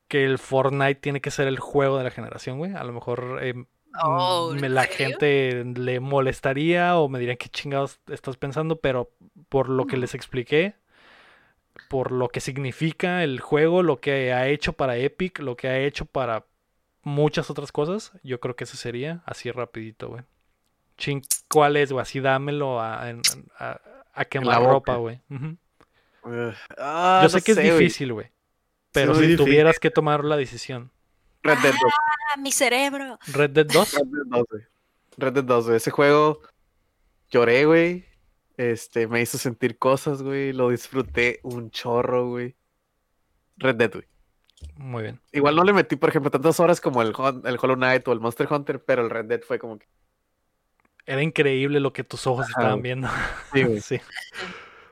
que 0.07 0.25
el 0.25 0.37
Fortnite 0.37 0.95
tiene 0.95 1.21
que 1.21 1.31
ser 1.31 1.47
el 1.47 1.59
juego 1.59 1.97
de 1.97 2.03
la 2.05 2.11
generación, 2.11 2.57
güey. 2.57 2.73
A 2.73 2.83
lo 2.83 2.93
mejor 2.93 3.39
eh, 3.41 3.53
Oh, 4.01 4.51
me- 4.53 4.67
¿en 4.67 4.75
la 4.75 4.83
serio? 4.83 5.17
gente 5.19 5.63
le 5.75 5.99
molestaría 5.99 6.97
o 6.97 7.09
me 7.09 7.19
dirían 7.19 7.37
qué 7.37 7.49
chingados 7.49 7.99
estás 8.07 8.37
pensando, 8.37 8.79
pero 8.79 9.11
por 9.49 9.67
lo 9.69 9.87
que 9.87 9.97
Mm. 9.97 9.99
les 10.01 10.15
expliqué, 10.15 10.75
por 11.87 12.11
lo 12.11 12.29
que 12.29 12.39
significa 12.39 13.23
el 13.23 13.39
juego, 13.39 13.83
lo 13.83 13.99
que 13.99 14.31
ha 14.33 14.47
hecho 14.47 14.73
para 14.73 14.97
Epic, 14.97 15.39
lo 15.39 15.55
que 15.55 15.67
ha 15.67 15.79
hecho 15.79 16.05
para 16.05 16.45
muchas 17.03 17.49
otras 17.49 17.71
cosas, 17.71 18.11
yo 18.23 18.39
creo 18.39 18.55
que 18.55 18.65
ese 18.65 18.77
sería 18.77 19.23
así 19.25 19.51
rapidito, 19.51 20.09
güey. 20.09 20.23
Chin, 20.99 21.21
¿cuál 21.49 21.77
es, 21.77 21.91
güey? 21.91 22.01
Así 22.03 22.19
dámelo 22.19 22.79
a, 22.79 23.09
a, 23.57 23.81
a 24.13 24.25
quemar 24.25 24.61
ropa, 24.61 24.97
güey. 24.97 25.21
Ah, 26.77 27.21
Yo 27.23 27.29
sé 27.29 27.37
no 27.37 27.43
que 27.43 27.51
es 27.53 27.57
difícil, 27.57 28.13
güey. 28.13 28.27
Pero 28.91 29.15
si 29.15 29.21
difícil. 29.21 29.45
tuvieras 29.45 29.79
que 29.79 29.89
tomar 29.89 30.23
la 30.25 30.35
decisión. 30.37 30.91
Red 31.41 31.57
Dead 31.59 31.71
2. 31.71 31.93
Ah, 32.33 32.37
mi 32.37 32.51
cerebro. 32.51 33.17
Red 33.27 33.51
Dead 33.51 33.65
2. 33.65 33.93
Red 33.93 34.01
Dead 34.07 34.25
2, 34.27 34.45
güey. 34.51 34.63
Red 35.17 35.33
Dead 35.33 35.43
2, 35.43 35.65
güey. 35.65 35.77
Ese 35.77 35.91
juego 35.91 36.41
lloré, 37.29 37.65
güey. 37.65 38.05
Este, 38.57 39.07
me 39.07 39.21
hizo 39.21 39.37
sentir 39.37 39.77
cosas, 39.77 40.21
güey. 40.21 40.51
Lo 40.51 40.69
disfruté 40.69 41.39
un 41.43 41.71
chorro, 41.71 42.27
güey. 42.27 42.55
Red 43.57 43.75
Dead, 43.75 43.91
güey. 43.91 44.05
Muy 44.75 45.03
bien. 45.03 45.21
Igual 45.31 45.55
no 45.55 45.63
le 45.63 45.71
metí, 45.71 45.95
por 45.95 46.09
ejemplo, 46.09 46.29
tantas 46.29 46.59
horas 46.59 46.81
como 46.81 47.01
el, 47.01 47.13
el 47.45 47.57
Hollow 47.61 47.77
Knight 47.77 48.05
o 48.07 48.11
el 48.11 48.19
Monster 48.19 48.47
Hunter, 48.51 48.83
pero 48.83 49.01
el 49.03 49.09
Red 49.09 49.25
Dead 49.25 49.41
fue 49.41 49.57
como 49.59 49.77
que. 49.79 49.87
Era 51.09 51.23
increíble 51.23 51.79
lo 51.79 51.91
que 51.91 52.03
tus 52.03 52.27
ojos 52.27 52.43
Ajá, 52.45 52.51
estaban 52.51 52.71
güey. 52.73 52.83
viendo. 52.83 53.07
Sí, 53.51 53.63
güey. 53.63 53.81
sí, 53.81 53.99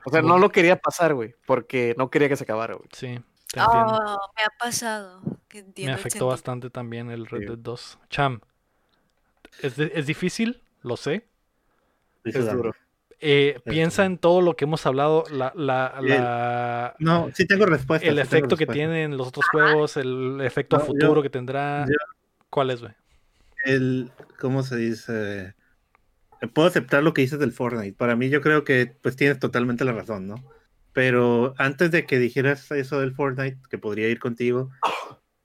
O 0.04 0.10
sea, 0.10 0.20
no 0.20 0.38
lo 0.38 0.50
quería 0.50 0.76
pasar, 0.76 1.14
güey, 1.14 1.34
porque 1.46 1.94
no 1.96 2.10
quería 2.10 2.28
que 2.28 2.34
se 2.36 2.42
acabara, 2.44 2.74
güey. 2.74 2.88
sí, 2.92 3.20
te 3.52 3.60
entiendo. 3.60 3.94
Oh, 4.04 4.30
me 4.36 4.42
ha 4.42 4.50
pasado. 4.58 5.22
que 5.48 5.64
Me 5.76 5.92
afectó 5.92 6.26
bastante 6.26 6.70
también 6.70 7.10
el 7.10 7.26
Red 7.26 7.40
Sí. 7.40 7.46
Dead 7.46 7.58
2. 7.58 7.98
Cham, 8.10 8.40
es, 9.62 9.76
de- 9.76 9.92
es 9.94 10.06
difícil, 10.06 10.60
lo 10.82 10.96
sé. 10.96 11.24
Es 12.24 12.52
duro. 12.52 12.74
Eh, 13.20 13.60
piensa 13.64 14.04
en 14.04 14.18
todo 14.18 14.40
lo 14.42 14.54
que 14.56 14.64
hemos 14.64 14.84
hablado, 14.86 15.24
la, 15.30 15.52
la, 15.56 15.94
El- 16.00 16.08
la- 16.08 16.94
No, 16.98 17.30
sí 17.34 17.46
tengo 17.46 17.64
respuesta. 17.66 18.06
el 18.08 18.16
sí 18.16 18.20
efecto 18.20 18.56
que 18.56 18.64
respuesta. 18.66 18.72
tienen 18.74 19.16
los 19.16 19.28
otros 19.28 19.46
juegos, 19.50 19.96
el 19.96 20.40
efecto 20.42 20.76
a 20.76 20.80
No, 20.80 20.84
yo- 20.86 20.92
futuro 20.92 21.22
que 21.22 21.30
tendrá. 21.30 21.84
yo- 21.86 21.94
¿Cuál 22.50 22.70
es, 22.70 22.80
güey? 22.80 22.92
el, 23.64 24.10
¿cómo 24.40 24.62
se 24.62 24.76
dice? 24.76 25.54
Puedo 26.54 26.68
aceptar 26.68 27.02
lo 27.02 27.12
que 27.14 27.22
dices 27.22 27.38
del 27.38 27.52
Fortnite. 27.52 27.96
Para 27.96 28.14
mí 28.16 28.28
yo 28.28 28.40
creo 28.40 28.64
que 28.64 28.86
pues 29.02 29.16
tienes 29.16 29.38
totalmente 29.38 29.84
la 29.84 29.92
razón, 29.92 30.26
¿no? 30.28 30.36
Pero 30.92 31.54
antes 31.58 31.90
de 31.90 32.06
que 32.06 32.18
dijeras 32.18 32.70
eso 32.70 33.00
del 33.00 33.14
Fortnite, 33.14 33.58
que 33.68 33.78
podría 33.78 34.08
ir 34.08 34.18
contigo, 34.18 34.70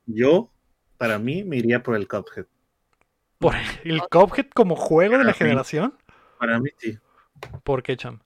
yo, 0.05 0.51
para 0.97 1.19
mí, 1.19 1.43
me 1.43 1.57
iría 1.57 1.81
por 1.83 1.95
el 1.95 2.07
Cuphead. 2.07 2.45
¿Por 3.39 3.55
el 3.83 4.01
Cuphead 4.09 4.47
como 4.53 4.75
juego 4.75 5.17
de 5.17 5.23
la 5.23 5.33
Para 5.33 5.33
mí. 5.33 5.37
generación? 5.37 5.93
Para 6.37 6.59
mí 6.59 6.69
sí. 6.77 6.97
¿Por 7.63 7.83
qué, 7.83 7.97
Cham? 7.97 8.19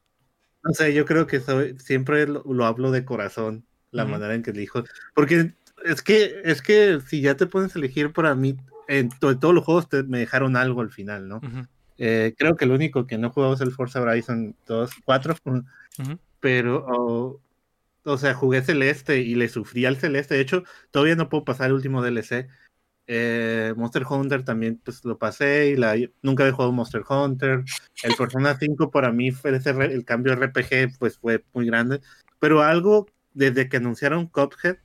No 0.64 0.74
sé, 0.74 0.94
yo 0.94 1.06
creo 1.06 1.28
que 1.28 1.40
soy, 1.40 1.78
siempre 1.80 2.28
lo, 2.28 2.44
lo 2.44 2.66
hablo 2.66 2.92
de 2.92 3.06
corazón, 3.06 3.66
la 3.92 4.04
Ujú. 4.04 4.12
manera 4.12 4.36
en 4.36 4.44
que 4.44 4.52
elijo. 4.52 4.84
Porque 5.16 5.54
es 5.86 6.02
que, 6.02 6.42
es 6.44 6.62
que 6.62 7.00
si 7.08 7.22
ya 7.22 7.36
te 7.36 7.48
pones 7.48 7.76
a 7.76 7.80
elegir 7.80 8.12
para 8.12 8.36
mí, 8.36 8.58
en 8.88 9.10
to- 9.10 9.38
todos 9.40 9.54
los 9.54 9.64
juegos 9.64 9.88
te, 9.90 10.04
me 10.04 10.20
dejaron 10.20 10.56
algo 10.56 10.82
al 10.82 10.92
final, 10.92 11.28
¿no? 11.28 11.38
Ujú, 11.38 11.68
Eh, 11.98 12.36
creo 12.38 12.56
que 12.56 12.66
el 12.66 12.72
único 12.72 13.08
que 13.08 13.18
no 13.18 13.30
jugaba 13.32 13.56
es 13.56 13.62
el 13.62 13.72
Forza 13.72 14.02
Horizon 14.02 14.56
2, 14.68 14.92
4, 15.04 15.36
ujú. 15.46 16.20
pero, 16.40 16.86
oh, 16.88 17.42
o 18.04 18.18
sea, 18.18 18.34
jugué 18.34 18.62
Celeste 18.62 19.20
y 19.20 19.36
le 19.36 19.50
sufrí 19.50 19.86
al 19.86 19.98
Celeste. 19.98 20.36
De 20.36 20.42
hecho, 20.42 20.64
todavía 20.92 21.16
no 21.16 21.30
puedo 21.30 21.44
pasar 21.44 21.68
el 21.68 21.74
último 21.74 22.02
DLC. 22.02 22.48
Eh, 23.10 23.74
Monster 23.78 24.04
Hunter 24.08 24.44
también 24.44 24.82
pues 24.84 25.06
lo 25.06 25.18
pasé 25.18 25.70
y 25.70 25.76
la, 25.78 25.96
nunca 26.22 26.44
había 26.44 26.54
jugado 26.54 26.72
Monster 26.72 27.04
Hunter. 27.08 27.64
El 28.04 28.16
Persona 28.16 28.58
5 28.60 28.92
para 28.92 29.12
mí 29.12 29.32
fue 29.32 29.56
ese 29.56 29.74
re- 29.74 29.94
el 29.94 30.06
cambio 30.06 30.34
RPG 30.34 30.98
pues 31.00 31.18
fue 31.18 31.44
muy 31.54 31.66
grande. 31.66 32.02
Pero 32.40 32.62
algo 32.62 33.08
desde 33.34 33.70
que 33.70 33.78
anunciaron 33.78 34.28
Cuphead, 34.28 34.78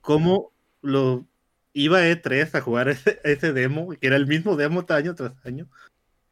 cómo 0.00 0.52
lo 0.82 1.26
iba 1.72 1.98
a 1.98 2.08
E3 2.08 2.54
a 2.54 2.60
jugar 2.60 2.88
ese, 2.88 3.20
ese 3.24 3.52
demo, 3.52 3.90
que 3.90 4.06
era 4.06 4.16
el 4.16 4.26
mismo 4.26 4.56
demo 4.56 4.84
año 4.88 5.14
tras 5.14 5.34
año. 5.44 5.68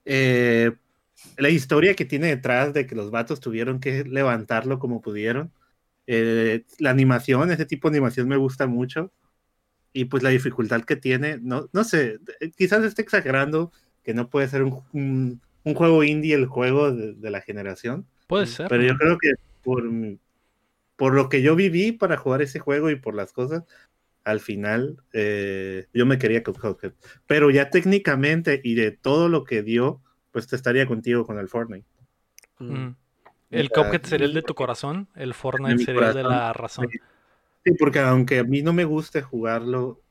Eh, 0.08 0.72
la 1.36 1.50
historia 1.50 1.94
que 1.94 2.04
tiene 2.04 2.28
detrás 2.28 2.72
de 2.74 2.86
que 2.86 2.94
los 2.94 3.10
vatos 3.10 3.40
tuvieron 3.40 3.80
que 3.80 4.04
levantarlo 4.04 4.78
como 4.78 5.00
pudieron. 5.02 5.52
Eh, 6.06 6.64
la 6.78 6.90
animación, 6.90 7.50
ese 7.50 7.66
tipo 7.66 7.90
de 7.90 7.98
animación 7.98 8.28
me 8.28 8.36
gusta 8.36 8.66
mucho. 8.66 9.12
Y 9.92 10.06
pues 10.06 10.22
la 10.22 10.30
dificultad 10.30 10.82
que 10.84 10.96
tiene, 10.96 11.38
no, 11.40 11.68
no 11.72 11.84
sé, 11.84 12.18
quizás 12.56 12.84
esté 12.84 13.02
exagerando 13.02 13.72
que 14.04 14.14
no 14.14 14.30
puede 14.30 14.48
ser 14.48 14.62
un, 14.62 14.82
un- 14.92 15.40
un 15.64 15.74
juego 15.74 16.04
indie 16.04 16.34
el 16.34 16.46
juego 16.46 16.92
de, 16.92 17.14
de 17.14 17.30
la 17.30 17.40
generación. 17.42 18.06
Puede 18.28 18.44
Mm, 18.44 18.48
ser. 18.48 18.68
Pero 18.68 18.82
yo 18.84 18.96
creo 18.96 19.18
que 19.18 19.32
por, 19.62 19.84
por 20.96 21.14
lo 21.14 21.28
que 21.28 21.42
yo 21.42 21.54
viví 21.56 21.92
para 21.92 22.16
jugar 22.16 22.42
ese 22.42 22.58
juego 22.58 22.90
y 22.90 22.96
por 22.96 23.14
las 23.14 23.32
cosas, 23.32 23.64
al 24.28 24.40
final 24.40 25.02
eh, 25.14 25.86
yo 25.94 26.04
me 26.04 26.18
quería 26.18 26.42
con 26.42 26.54
Cuphead. 26.54 26.92
Pero 27.26 27.50
ya 27.50 27.70
técnicamente 27.70 28.60
y 28.62 28.74
de 28.74 28.90
todo 28.90 29.28
lo 29.30 29.44
que 29.44 29.62
dio, 29.62 30.02
pues 30.32 30.46
te 30.46 30.54
estaría 30.54 30.86
contigo 30.86 31.24
con 31.24 31.38
el 31.38 31.48
Fortnite. 31.48 31.86
Mm. 32.58 32.72
Mm. 32.72 32.96
El 33.50 33.70
Cuphead 33.70 34.02
sería 34.02 34.26
el 34.26 34.34
de 34.34 34.42
tu 34.42 34.54
corazón, 34.54 35.08
el 35.14 35.32
Fortnite 35.32 35.82
sería 35.82 36.08
el 36.08 36.14
de 36.14 36.22
la 36.22 36.52
razón. 36.52 36.88
Sí, 37.64 37.72
porque 37.78 38.00
aunque 38.00 38.40
a 38.40 38.44
mí 38.44 38.60
no 38.60 38.74
me 38.74 38.84
guste 38.84 39.22
jugarlo, 39.22 40.02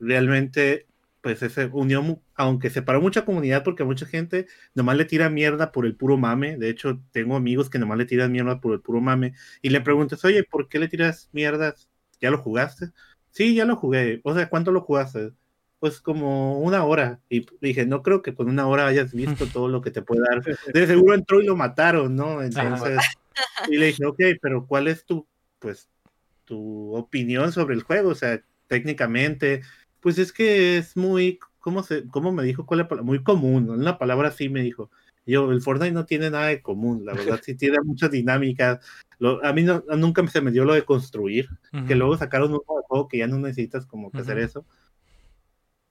realmente, 0.00 0.88
pues 1.20 1.40
ese 1.44 1.66
unió, 1.66 2.20
aunque 2.34 2.70
separó 2.70 3.00
mucha 3.00 3.24
comunidad, 3.24 3.62
porque 3.62 3.84
mucha 3.84 4.06
gente 4.06 4.46
nomás 4.74 4.96
le 4.96 5.04
tira 5.04 5.30
mierda 5.30 5.70
por 5.70 5.86
el 5.86 5.94
puro 5.94 6.16
mame. 6.16 6.56
De 6.56 6.68
hecho, 6.68 7.00
tengo 7.12 7.36
amigos 7.36 7.70
que 7.70 7.78
nomás 7.78 7.98
le 7.98 8.06
tiran 8.06 8.32
mierda 8.32 8.60
por 8.60 8.72
el 8.72 8.80
puro 8.80 9.00
mame. 9.00 9.34
Y 9.62 9.70
le 9.70 9.80
preguntas, 9.80 10.24
oye, 10.24 10.42
¿por 10.42 10.68
qué 10.68 10.80
le 10.80 10.88
tiras 10.88 11.30
mierda? 11.32 11.76
¿Ya 12.20 12.30
lo 12.30 12.38
jugaste? 12.38 12.90
Sí, 13.32 13.54
ya 13.54 13.64
lo 13.64 13.76
jugué. 13.76 14.20
O 14.24 14.34
sea, 14.34 14.48
¿cuánto 14.48 14.70
lo 14.70 14.82
jugaste? 14.82 15.32
Pues 15.80 16.00
como 16.00 16.60
una 16.60 16.84
hora. 16.84 17.20
Y 17.28 17.46
dije, 17.60 17.86
no 17.86 18.02
creo 18.02 18.22
que 18.22 18.34
con 18.34 18.48
una 18.48 18.68
hora 18.68 18.86
hayas 18.86 19.12
visto 19.12 19.46
todo 19.52 19.68
lo 19.68 19.80
que 19.82 19.90
te 19.90 20.02
puede 20.02 20.22
dar. 20.22 20.42
De 20.72 20.86
seguro 20.86 21.14
entró 21.14 21.40
y 21.40 21.46
lo 21.46 21.56
mataron, 21.56 22.14
¿no? 22.14 22.42
Entonces, 22.42 23.00
y 23.68 23.76
le 23.78 23.86
dije, 23.86 24.04
ok, 24.04 24.20
pero 24.40 24.66
¿cuál 24.66 24.86
es 24.86 25.04
tu, 25.04 25.26
pues, 25.58 25.88
tu 26.44 26.94
opinión 26.94 27.52
sobre 27.52 27.74
el 27.74 27.82
juego? 27.82 28.10
O 28.10 28.14
sea, 28.14 28.40
técnicamente, 28.68 29.62
pues 30.00 30.18
es 30.18 30.32
que 30.32 30.76
es 30.76 30.96
muy, 30.96 31.38
¿cómo, 31.58 31.82
se, 31.82 32.06
cómo 32.08 32.32
me 32.32 32.42
dijo? 32.42 32.66
¿Cuál 32.66 32.80
es 32.80 32.84
la 32.84 32.88
palabra? 32.88 33.06
Muy 33.06 33.22
común, 33.22 33.70
una 33.70 33.98
palabra 33.98 34.28
así 34.28 34.48
me 34.48 34.62
dijo. 34.62 34.90
Yo, 35.24 35.50
el 35.52 35.62
Fortnite 35.62 35.92
no 35.92 36.04
tiene 36.04 36.30
nada 36.30 36.48
de 36.48 36.62
común, 36.62 37.04
la 37.06 37.14
verdad, 37.14 37.40
sí 37.44 37.54
tiene 37.54 37.78
muchas 37.82 38.10
dinámicas. 38.10 38.80
Lo- 39.22 39.44
a 39.44 39.52
mí 39.52 39.62
no- 39.62 39.84
nunca 39.96 40.26
se 40.26 40.40
me 40.40 40.50
dio 40.50 40.64
lo 40.64 40.74
de 40.74 40.84
construir, 40.84 41.48
que 41.86 41.94
luego 41.94 42.16
sacaron 42.16 42.48
un 42.52 42.60
nuevo 42.66 42.82
juego 42.82 43.06
que 43.08 43.18
ya 43.18 43.28
no 43.28 43.38
necesitas 43.38 43.86
como 43.86 44.10
que 44.10 44.18
hacer 44.18 44.38
eso. 44.38 44.66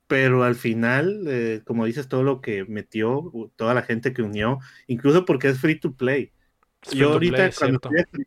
Pero 0.07 0.43
al 0.43 0.55
final, 0.55 1.23
eh, 1.27 1.61
como 1.65 1.85
dices, 1.85 2.09
todo 2.09 2.23
lo 2.23 2.41
que 2.41 2.65
metió, 2.65 3.31
toda 3.55 3.73
la 3.73 3.83
gente 3.83 4.13
que 4.13 4.21
unió, 4.21 4.59
incluso 4.87 5.23
porque 5.23 5.47
es 5.47 5.59
free 5.61 5.79
to 5.79 5.95
play. 5.95 6.33
Free 6.81 6.99
Yo 6.99 7.07
to 7.07 7.13
ahorita 7.13 7.35
play, 7.37 7.51
cuando 7.57 7.79
estoy 7.95 8.25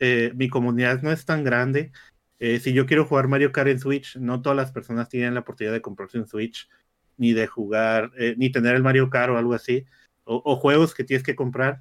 eh, 0.00 0.32
mi 0.34 0.48
comunidad 0.48 1.02
no 1.02 1.12
es 1.12 1.26
tan 1.26 1.44
grande. 1.44 1.92
Eh, 2.38 2.58
si 2.60 2.72
yo 2.72 2.86
quiero 2.86 3.04
jugar 3.04 3.28
Mario 3.28 3.52
Kart 3.52 3.68
en 3.68 3.78
Switch, 3.78 4.16
no 4.16 4.40
todas 4.40 4.56
las 4.56 4.72
personas 4.72 5.10
tienen 5.10 5.34
la 5.34 5.40
oportunidad 5.40 5.74
de 5.74 5.82
comprarse 5.82 6.18
un 6.18 6.26
Switch, 6.26 6.68
ni 7.18 7.34
de 7.34 7.46
jugar, 7.46 8.10
eh, 8.16 8.34
ni 8.38 8.50
tener 8.50 8.74
el 8.74 8.82
Mario 8.82 9.10
Kart 9.10 9.30
o 9.32 9.36
algo 9.36 9.52
así. 9.52 9.84
o, 10.24 10.40
o 10.42 10.56
juegos 10.56 10.94
que 10.94 11.04
tienes 11.04 11.22
que 11.22 11.36
comprar. 11.36 11.80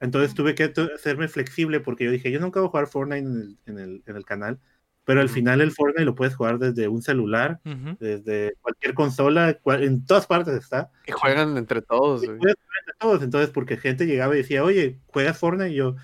Entonces 0.00 0.34
tuve 0.34 0.54
que 0.54 0.72
hacerme 0.94 1.28
flexible 1.28 1.80
porque 1.80 2.04
yo 2.04 2.10
dije, 2.10 2.30
yo 2.30 2.40
nunca 2.40 2.60
voy 2.60 2.68
a 2.68 2.70
jugar 2.70 2.86
Fortnite 2.86 3.18
en 3.26 3.36
el, 3.36 3.58
en 3.66 3.78
el, 3.78 4.02
en 4.06 4.16
el 4.16 4.24
canal, 4.24 4.58
pero 5.04 5.20
al 5.20 5.26
Ujú. 5.26 5.34
final 5.34 5.60
el 5.60 5.72
Fortnite 5.72 6.04
lo 6.04 6.14
puedes 6.14 6.34
jugar 6.34 6.58
desde 6.58 6.88
un 6.88 7.02
celular, 7.02 7.60
Ujú. 7.64 7.96
desde 8.00 8.54
cualquier 8.62 8.94
consola, 8.94 9.54
cual- 9.62 9.84
en 9.84 10.04
todas 10.06 10.26
partes 10.26 10.54
está. 10.54 10.90
Y 11.06 11.12
juegan 11.12 11.56
entre 11.56 11.82
todos, 11.82 12.20
jugar 12.22 12.34
entre 12.34 12.94
todos. 12.98 13.22
Entonces, 13.22 13.50
porque 13.50 13.76
gente 13.76 14.06
llegaba 14.06 14.34
y 14.34 14.38
decía, 14.38 14.64
oye, 14.64 15.00
¿juegas 15.06 15.38
Fortnite? 15.38 15.70
Y 15.72 15.76
yo, 15.76 15.96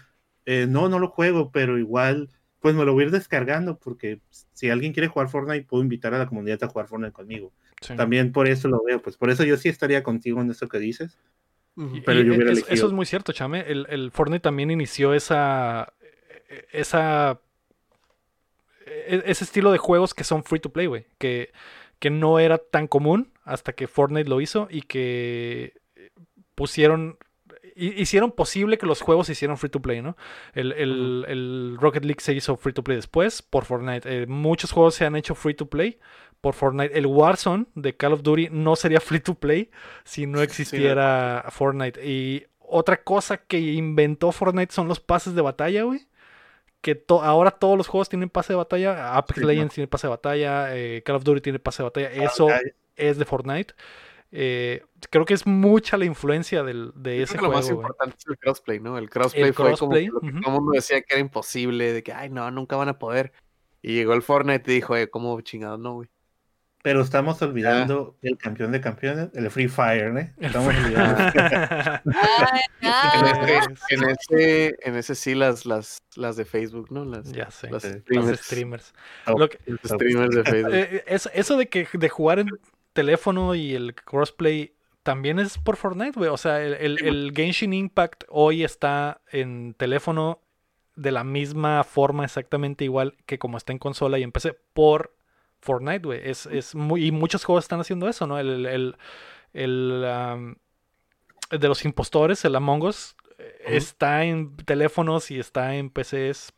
"Eh, 0.45 0.67
no, 0.69 0.89
no 0.89 0.99
lo 0.99 1.09
juego, 1.09 1.51
pero 1.51 1.79
igual, 1.79 2.29
pues 2.61 2.75
me 2.75 2.85
lo 2.85 2.93
voy 2.93 3.05
a 3.05 3.07
ir 3.07 3.13
descargando 3.13 3.79
porque 3.79 4.21
si 4.53 4.69
alguien 4.71 4.93
quiere 4.93 5.09
jugar 5.09 5.29
Fortnite, 5.29 5.67
puedo 5.67 5.83
invitar 5.83 6.13
a 6.15 6.19
la 6.19 6.27
comunidad 6.27 6.63
a 6.65 6.69
jugar 6.69 6.87
Fortnite 6.89 7.13
conmigo. 7.13 7.53
Sí. 7.81 7.95
También 7.97 8.33
por 8.33 8.49
eso 8.49 8.69
lo 8.69 8.83
veo, 8.85 9.01
pues 9.03 9.17
por 9.17 9.31
eso 9.31 9.45
yo 9.45 9.57
sí 9.57 9.69
estaría 9.69 10.03
contigo 10.03 10.41
en 10.41 10.51
eso 10.51 10.69
que 10.69 10.79
dices. 10.79 11.19
Ujú. 11.77 11.97
Y- 11.97 12.01
pero 12.01 12.21
y 12.21 12.25
yo 12.27 12.35
hubiera 12.35 12.53
es- 12.53 12.59
elegido- 12.59 12.75
Eso 12.75 12.87
es 12.87 12.93
muy 12.93 13.07
cierto, 13.07 13.33
Chame. 13.33 13.61
El, 13.67 13.87
el 13.91 14.11
Fortnite 14.11 14.41
también 14.41 14.71
inició 14.71 15.13
esa. 15.15 15.93
esa 16.73 17.41
e- 18.87 19.23
ese 19.27 19.45
estilo 19.45 19.73
de 19.73 19.79
juegos 19.79 20.15
que 20.15 20.25
son 20.25 20.45
free 20.45 20.61
to 20.61 20.71
play, 20.71 20.87
güey. 20.87 21.07
Que, 21.19 21.53
que 21.99 22.11
no 22.11 22.39
era 22.39 22.59
tan 22.59 22.87
común 22.87 23.33
hasta 23.45 23.73
que 23.73 23.89
Fortnite 23.89 24.29
lo 24.29 24.41
hizo 24.41 24.69
y 24.71 24.83
que 24.83 25.75
pusieron. 26.55 27.19
hi- 27.75 27.95
Hicieron 28.01 28.33
posible 28.33 28.79
que 28.79 28.87
los 28.87 29.03
juegos 29.03 29.27
se 29.27 29.33
hicieran 29.33 29.59
free 29.59 29.69
to 29.71 29.81
play, 29.83 30.01
¿no? 30.03 30.17
El, 30.55 30.73
el- 30.73 31.25
el 31.29 31.77
Rocket 31.81 32.05
League 32.05 32.21
se 32.21 32.33
hizo 32.33 32.57
free 32.57 32.73
to 32.73 32.83
play 32.83 32.97
después 32.97 33.43
por 33.43 33.65
Fortnite. 33.65 34.23
Eh, 34.23 34.27
muchos 34.27 34.73
juegos 34.73 34.95
se 34.95 35.05
han 35.05 35.15
hecho 35.17 35.35
free 35.35 35.55
to 35.55 35.67
play 35.69 35.99
por 36.47 36.55
Fortnite. 36.55 36.97
El 36.97 37.07
Warzone 37.07 37.67
de 37.75 37.97
Call 37.97 38.13
of 38.13 38.23
Duty 38.23 38.51
no 38.53 38.77
sería 38.77 39.01
free 39.01 39.19
to 39.19 39.35
play 39.35 39.69
si 40.05 40.27
no 40.29 40.41
existiera 40.43 41.45
Fortnite. 41.51 42.07
Y 42.07 42.47
otra 42.61 43.03
cosa 43.03 43.39
que 43.39 43.59
inventó 43.59 44.31
Fortnite 44.31 44.73
son 44.73 44.87
los 44.87 45.01
pases 45.01 45.35
de 45.35 45.43
batalla, 45.43 45.83
güey. 45.83 46.07
Que 46.83 46.95
to- 46.95 47.23
ahora 47.25 47.51
todos 47.51 47.77
los 47.77 47.89
juegos 47.89 48.09
tienen 48.09 48.31
pase 48.31 48.53
de 48.53 48.59
batalla. 48.59 49.17
Apex 49.17 49.39
Sí, 49.39 49.41
¿no? 49.41 49.49
Legends 49.49 49.75
tiene 49.75 49.89
pase 49.89 50.07
de 50.07 50.11
batalla. 50.11 50.77
eh, 50.77 51.03
Call 51.05 51.17
of 51.17 51.25
Duty 51.25 51.41
tiene 51.41 51.59
pase 51.59 51.83
de 51.83 51.89
batalla. 51.89 52.11
Eso 52.13 52.49
Ah, 52.49 52.61
es 52.95 53.19
de 53.19 53.25
Fortnite. 53.25 53.75
Eh, 54.31 54.85
creo 55.11 55.25
que 55.25 55.35
es 55.35 55.47
mucha 55.47 55.97
la 55.97 56.05
influencia 56.05 56.63
del, 56.63 56.93
de 56.95 57.19
Yo 57.19 57.25
ese 57.25 57.33
creo 57.39 57.43
que 57.43 57.49
lo 57.49 57.55
más 57.57 57.65
juego, 57.67 57.81
importante 57.83 58.17
es 58.21 58.27
el 58.29 58.39
crossplay, 58.39 58.79
¿no? 58.81 58.99
El 58.99 59.11
crossplay 59.11 59.45
El 59.49 59.55
fue 59.55 59.67
crossplay, 59.67 60.07
como 60.09 60.21
que 60.21 60.27
lo 60.27 60.33
que 60.33 60.37
ujú. 60.37 60.45
todo 60.45 60.55
el 60.55 60.61
mundo 60.61 60.73
decía 60.77 61.01
que 61.01 61.15
era 61.15 61.21
imposible, 61.21 61.93
de 61.93 62.03
que, 62.05 62.13
ay, 62.13 62.31
no, 62.31 62.49
nunca 62.53 62.77
van 62.77 62.89
a 62.89 62.99
poder. 63.01 63.33
Y 63.83 63.95
llegó 63.95 64.15
el 64.15 64.23
Fortnite 64.23 64.71
y 64.71 64.75
dijo, 64.77 64.97
eh, 64.97 65.09
¿cómo 65.09 65.41
chingados 65.43 65.79
no, 65.79 65.95
güey? 65.95 66.09
Pero 66.83 67.01
estamos 67.01 67.43
olvidando 67.43 68.17
el 68.23 68.37
campeón 68.39 68.71
de 68.71 68.81
campeones, 68.81 69.31
el 69.35 69.51
Free 69.51 69.67
Fire, 69.67 70.17
¿eh? 70.17 70.33
Estamos 70.39 70.73
olvidando. 70.75 71.17
Ay, 72.83 73.21
En 73.21 73.27
ese, 73.27 73.69
en 73.91 74.05
ese, 74.11 74.77
en 74.83 74.97
ese 74.97 75.15
sí 75.15 75.35
las, 75.35 75.67
las, 75.67 76.03
las 76.15 76.37
de 76.37 76.45
Facebook, 76.45 76.91
¿no? 76.93 77.05
Las, 77.05 77.33
ya 77.33 77.51
sé. 77.51 77.71
las 77.71 77.83
streamers, 77.83 78.41
streamers. 78.41 78.95
Oh, 79.27 79.39
Lo 79.39 79.49
que- 79.49 79.59
los 79.67 79.81
streamers 79.85 80.35
de 80.35 80.45
Facebook. 80.45 80.75
Eh, 80.75 81.05
eso, 81.07 81.31
eso 81.35 81.57
de 81.57 81.67
que 81.69 81.89
de 81.93 82.09
jugar 82.09 82.39
en 82.39 82.49
teléfono 82.93 83.55
y 83.55 83.75
el 83.75 83.95
crossplay 83.95 84.73
también 85.03 85.39
es 85.39 85.59
por 85.59 85.77
Fortnite, 85.77 86.19
güey. 86.19 86.31
O 86.31 86.37
sea, 86.37 86.63
el, 86.63 86.75
el, 86.75 87.05
el 87.05 87.33
Genshin 87.35 87.73
Impact 87.73 88.25
hoy 88.29 88.65
está 88.65 89.21
en 89.33 89.75
teléfono 89.75 90.41
de 90.95 91.11
la 91.13 91.25
misma 91.25 91.83
forma, 91.85 92.25
exactamente 92.25 92.85
igual 92.85 93.17
que 93.27 93.39
como 93.39 93.57
está 93.59 93.73
en 93.73 93.79
consola 93.79 94.19
y 94.19 94.23
empecé 94.23 94.57
por 94.73 95.16
Fortnite, 95.67 96.07
güey. 96.07 96.21
Es, 96.25 96.47
es 96.47 96.75
muy, 96.77 97.07
y 97.07 97.13
muchos 97.13 97.45
juegos 97.45 97.65
están 97.67 97.81
haciendo 97.81 98.09
eso, 98.09 98.27
¿no? 98.29 98.39
El, 98.39 98.67
el, 98.67 98.97
el- 99.55 100.57
el 101.51 101.61
de 101.61 101.69
los 101.69 101.85
impostores, 101.85 102.45
el 102.45 102.57
Among 102.57 102.83
Us, 102.85 103.17
eh, 103.39 103.55
está 103.69 104.25
en 104.25 104.57
teléfonos 104.59 105.31
y 105.31 105.39
está 105.39 105.75
en 105.77 105.91
PCs 105.91 106.53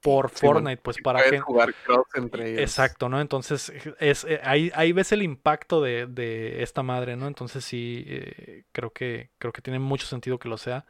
por 0.00 0.30
Sí, 0.32 0.46
Fortnite, 0.46 0.78
pues 0.82 0.98
para 0.98 1.22
gente. 1.22 1.46
jugar 1.46 1.74
cross 1.82 2.06
entre 2.14 2.50
ellos. 2.52 2.70
Exacto, 2.72 3.08
¿no? 3.08 3.20
Entonces, 3.20 3.72
es, 3.98 4.24
eh, 4.24 4.40
ahí, 4.44 4.70
ahí 4.74 4.92
ves 4.92 5.10
el 5.12 5.22
impacto 5.22 5.82
de, 5.82 6.06
de 6.06 6.62
esta 6.62 6.82
madre, 6.84 7.16
¿no? 7.16 7.26
Entonces 7.26 7.64
sí, 7.64 8.04
eh, 8.06 8.64
creo 8.72 8.92
que, 8.92 9.30
creo 9.38 9.52
que 9.52 9.60
tiene 9.62 9.80
mucho 9.80 10.06
sentido 10.06 10.38
que 10.38 10.48
lo 10.48 10.56
sea. 10.56 10.86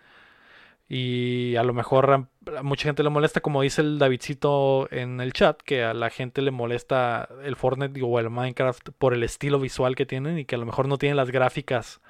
Y 0.88 1.56
a 1.56 1.62
lo 1.62 1.72
mejor 1.72 2.10
a, 2.10 2.62
mucha 2.62 2.84
gente 2.84 3.02
le 3.02 3.10
molesta, 3.10 3.40
como 3.40 3.62
dice 3.62 3.80
el 3.80 3.98
Davidcito 3.98 4.88
en 4.90 5.20
el 5.20 5.32
chat, 5.32 5.60
que 5.62 5.82
a 5.82 5.94
la 5.94 6.10
gente 6.10 6.42
le 6.42 6.50
molesta 6.50 7.28
el 7.42 7.56
Fortnite 7.56 8.00
o 8.02 8.18
el 8.18 8.30
Minecraft 8.30 8.90
por 8.98 9.14
el 9.14 9.22
estilo 9.22 9.58
visual 9.58 9.96
que 9.96 10.06
tienen 10.06 10.38
y 10.38 10.44
que 10.44 10.56
a 10.56 10.58
lo 10.58 10.66
mejor 10.66 10.88
no 10.88 10.98
tienen 10.98 11.16
las 11.16 11.30
gráficas 11.30 12.00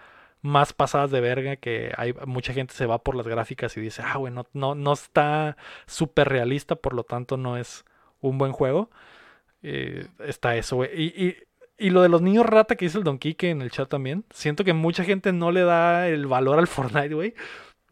más 0.42 0.74
pasadas 0.74 1.10
de 1.10 1.20
verga, 1.20 1.56
que 1.56 1.92
hay 1.96 2.14
mucha 2.26 2.52
gente 2.52 2.74
se 2.74 2.86
va 2.86 3.02
por 3.02 3.14
las 3.16 3.26
gráficas 3.26 3.76
y 3.76 3.80
dice, 3.80 4.02
ah, 4.04 4.18
güey, 4.18 4.32
no, 4.32 4.46
no, 4.52 4.74
no 4.74 4.92
está 4.92 5.56
súper 5.86 6.28
realista, 6.28 6.76
por 6.76 6.94
lo 6.94 7.04
tanto 7.04 7.36
no 7.38 7.56
es 7.56 7.84
un 8.20 8.38
buen 8.38 8.52
juego. 8.52 8.90
Eh, 9.62 10.08
está 10.26 10.56
eso, 10.56 10.76
güey. 10.76 10.90
Y, 10.94 11.26
y, 11.26 11.36
y 11.78 11.90
lo 11.90 12.02
de 12.02 12.08
los 12.10 12.20
niños 12.20 12.44
rata 12.44 12.76
que 12.76 12.84
dice 12.84 12.98
el 12.98 13.04
Don 13.04 13.18
Quique 13.18 13.50
en 13.50 13.62
el 13.62 13.70
chat 13.70 13.88
también. 13.88 14.24
Siento 14.30 14.64
que 14.64 14.74
mucha 14.74 15.04
gente 15.04 15.32
no 15.32 15.50
le 15.50 15.62
da 15.62 16.08
el 16.08 16.26
valor 16.26 16.58
al 16.58 16.66
Fortnite, 16.68 17.14
güey. 17.14 17.34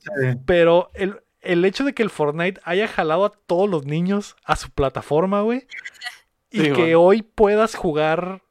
Sí. 0.03 0.39
Pero 0.47 0.91
el, 0.95 1.21
el 1.41 1.65
hecho 1.65 1.85
de 1.85 1.93
que 1.93 2.03
el 2.03 2.11
Fortnite 2.11 2.61
haya 2.65 2.89
jalado 2.89 3.25
a 3.25 3.33
todos 3.33 3.69
los 3.69 3.85
niños 3.85 4.37
a 4.45 4.57
su 4.57 4.71
plataforma, 4.71 5.43
güey. 5.43 5.67
Y 6.51 6.61
Sí, 6.61 6.73
que 6.73 6.95
hoy 6.97 7.23
puedas 7.23 7.75
jugar 7.75 8.43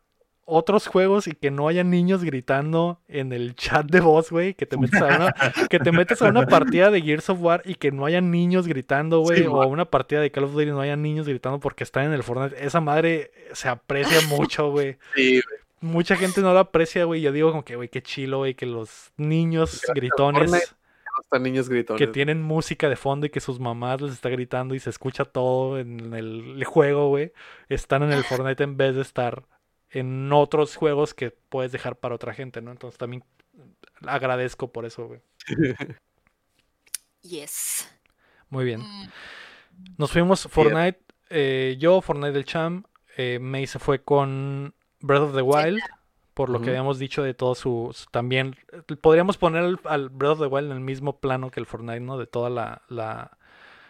otros 0.54 0.88
juegos 0.88 1.28
y 1.28 1.32
que 1.32 1.50
no 1.50 1.70
haya 1.70 1.84
niños 1.84 2.24
gritando 2.24 3.00
en 3.08 3.32
el 3.32 3.56
chat 3.56 3.86
de 3.86 4.02
voz, 4.02 4.32
güey. 4.32 4.54
Que 4.54 4.66
te 4.66 4.78
metes 4.78 5.02
a 5.02 5.06
una, 5.06 5.34
que 5.70 5.80
te 5.80 5.92
metes 5.94 6.22
a 6.22 6.28
una 6.28 6.46
partida 6.46 6.92
de 6.92 7.02
Gears 7.02 7.30
of 7.30 7.42
War 7.42 7.62
y 7.64 7.76
que 7.76 7.92
no 7.92 8.06
haya 8.06 8.20
niños 8.20 8.68
gritando, 8.68 9.20
güey. 9.20 9.40
Sí, 9.40 9.48
o 9.48 9.62
a 9.62 9.66
una 9.66 9.86
partida 9.86 10.20
de 10.20 10.32
Call 10.32 10.44
of 10.46 10.52
Duty 10.52 10.64
y 10.64 10.72
no 10.72 10.82
haya 10.82 10.98
niños 10.98 11.28
gritando 11.28 11.60
porque 11.60 11.86
están 11.86 12.06
en 12.06 12.14
el 12.14 12.24
Fortnite. 12.24 12.66
Esa 12.66 12.82
madre 12.82 13.32
se 13.54 13.70
aprecia 13.70 14.20
mucho, 14.28 14.72
güey. 14.72 14.98
Sí, 15.16 15.42
güey. 15.42 15.62
Mucha 15.94 16.16
gente 16.16 16.42
no 16.42 16.54
lo 16.54 16.60
aprecia, 16.60 17.06
güey. 17.06 17.22
Yo 17.22 17.32
digo 17.32 17.52
como 17.52 17.64
que, 17.64 17.76
güey, 17.76 17.88
qué 17.88 18.04
chilo, 18.04 18.40
güey, 18.40 18.54
que 18.54 18.66
los 18.66 19.14
niños 19.18 19.82
gritones. 19.96 20.76
Están 21.32 21.44
niños 21.44 21.70
gritones. 21.70 21.98
que 21.98 22.12
tienen 22.12 22.42
música 22.42 22.90
de 22.90 22.98
fondo 22.98 23.26
y 23.26 23.30
que 23.30 23.40
sus 23.40 23.58
mamás 23.58 24.02
les 24.02 24.12
está 24.12 24.28
gritando 24.28 24.76
y 24.76 24.80
se 24.80 24.90
escucha 24.90 25.24
todo 25.24 25.80
en 25.80 26.14
el, 26.14 26.56
el 26.58 26.64
juego, 26.66 27.08
güey. 27.08 27.32
Están 27.70 28.04
en 28.04 28.12
el 28.12 28.26
Fortnite 28.26 28.62
en 28.64 28.76
vez 28.76 28.96
de 28.96 29.02
estar 29.02 29.46
en 29.92 30.32
otros 30.34 30.76
juegos 30.76 31.14
que 31.14 31.32
puedes 31.32 31.72
dejar 31.72 31.96
para 31.96 32.16
otra 32.16 32.34
gente, 32.34 32.62
¿no? 32.62 32.72
Entonces 32.72 32.98
también 32.98 33.24
agradezco 34.06 34.74
por 34.74 34.84
eso, 34.86 35.08
güey. 35.08 35.22
yes. 37.22 37.90
Muy 38.50 38.66
bien. 38.66 38.82
Mm, 38.82 39.10
Nos 39.98 40.12
fuimos 40.12 40.44
Fortnite, 40.50 41.00
eh, 41.30 41.78
yo, 41.80 42.02
Fortnite 42.02 42.34
del 42.34 42.44
Cham, 42.46 42.84
eh, 43.16 43.40
May 43.40 43.68
se 43.68 43.80
fue 43.80 44.04
con 44.04 44.74
Breath 45.00 45.22
of 45.22 45.36
the 45.36 45.42
Wild, 45.42 45.80
por 46.34 46.50
lo 46.50 46.62
que 46.62 46.70
habíamos 46.70 46.98
dicho 47.00 47.24
de 47.24 47.34
todo 47.34 47.56
su, 47.56 47.92
su- 47.94 48.06
también, 48.12 48.56
podríamos 49.02 49.38
poner 49.38 49.64
al, 49.64 49.80
al 49.86 50.10
Breath 50.10 50.34
of 50.34 50.40
the 50.42 50.46
Wild 50.48 50.68
en 50.72 50.78
el 50.78 50.84
mismo 50.84 51.20
plano 51.20 51.52
que 51.52 51.60
el 51.60 51.66
Fortnite, 51.66 52.00
¿no? 52.00 52.18
De 52.18 52.26
toda 52.28 52.50
la, 52.50 52.82
la, 52.90 53.38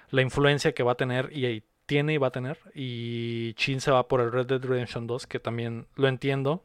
la 0.09 0.21
influencia 0.21 0.73
que 0.73 0.83
va 0.83 0.93
a 0.93 0.95
tener 0.95 1.29
y, 1.33 1.45
y 1.45 1.63
tiene 1.85 2.13
y 2.13 2.17
va 2.17 2.27
a 2.27 2.31
tener. 2.31 2.59
Y 2.73 3.53
Chin 3.55 3.81
se 3.81 3.91
va 3.91 4.07
por 4.07 4.21
el 4.21 4.31
Red 4.31 4.47
Dead 4.47 4.61
Redemption 4.63 5.07
2, 5.07 5.27
que 5.27 5.39
también 5.39 5.87
lo 5.95 6.07
entiendo. 6.07 6.63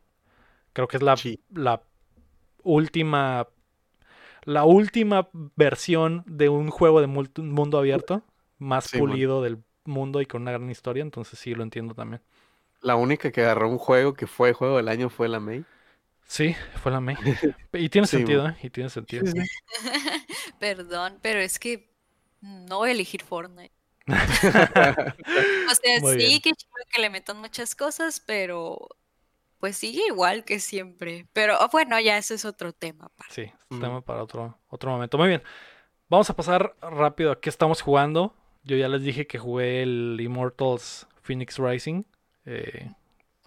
Creo 0.72 0.88
que 0.88 0.96
es 0.98 1.02
la, 1.02 1.16
Sí. 1.16 1.40
la 1.50 1.82
última 2.62 3.48
la 4.44 4.64
última 4.64 5.28
versión 5.56 6.22
de 6.26 6.48
un 6.48 6.70
juego 6.70 7.00
de 7.00 7.06
mundo 7.08 7.78
abierto 7.78 8.22
más 8.58 8.84
Sí, 8.84 8.98
man. 8.98 9.08
pulido 9.08 9.42
del 9.42 9.58
mundo 9.84 10.20
y 10.20 10.26
con 10.26 10.42
una 10.42 10.52
gran 10.52 10.70
historia, 10.70 11.02
entonces 11.02 11.38
sí 11.38 11.54
lo 11.54 11.62
entiendo 11.62 11.94
también. 11.94 12.22
La 12.86 12.94
única 12.96 13.30
que 13.32 13.40
agarró 13.42 13.68
un 13.68 13.78
juego 13.78 14.14
que 14.14 14.26
fue 14.26 14.52
juego 14.52 14.76
del 14.76 14.88
año 14.88 15.08
fue 15.10 15.28
la 15.28 15.40
May. 15.40 15.64
Sí, 16.26 16.54
fue 16.82 16.92
la 16.92 17.00
May. 17.00 17.16
Y 17.72 17.88
tiene 17.88 18.06
Sí, 18.06 18.16
sentido. 18.18 18.48
¿eh? 18.48 18.56
Y 18.62 18.70
tiene 18.70 18.90
sentido. 18.90 19.24
Perdón, 20.58 21.18
pero 21.22 21.40
es 21.40 21.58
que 21.58 21.90
no 22.40 22.78
voy 22.78 22.90
a 22.90 22.92
elegir 22.92 23.22
Fortnite. 23.22 23.72
O 24.06 25.74
sea, 25.74 26.00
Muy 26.00 26.12
sí, 26.12 26.16
bien. 26.26 26.40
que 26.40 26.52
chido 26.52 26.72
que 26.92 27.00
le 27.00 27.10
metan 27.10 27.38
muchas 27.38 27.74
cosas, 27.74 28.20
pero 28.24 28.88
pues 29.58 29.76
sigue 29.76 30.02
igual 30.08 30.44
que 30.44 30.60
siempre. 30.60 31.26
Pero 31.32 31.54
ah, 31.60 31.68
bueno, 31.72 31.98
ya 32.00 32.16
ese 32.18 32.34
es 32.34 32.44
otro 32.44 32.72
tema. 32.72 33.10
Sí, 33.30 33.50
Mm. 33.68 33.80
tema 33.80 34.00
para 34.00 34.22
otro, 34.22 34.58
otro 34.68 34.90
momento. 34.92 35.18
Muy 35.18 35.28
bien. 35.28 35.42
Vamos 36.08 36.30
a 36.30 36.36
pasar 36.36 36.76
rápido 36.80 37.32
a 37.32 37.40
qué 37.40 37.48
estamos 37.50 37.82
jugando. 37.82 38.32
Yo 38.62 38.76
ya 38.76 38.88
les 38.88 39.02
dije 39.02 39.26
que 39.26 39.38
jugué 39.38 39.82
el 39.82 40.18
Immortals 40.20 41.08
Phoenix 41.22 41.58
Rising. 41.58 42.04
Eh, 42.46 42.90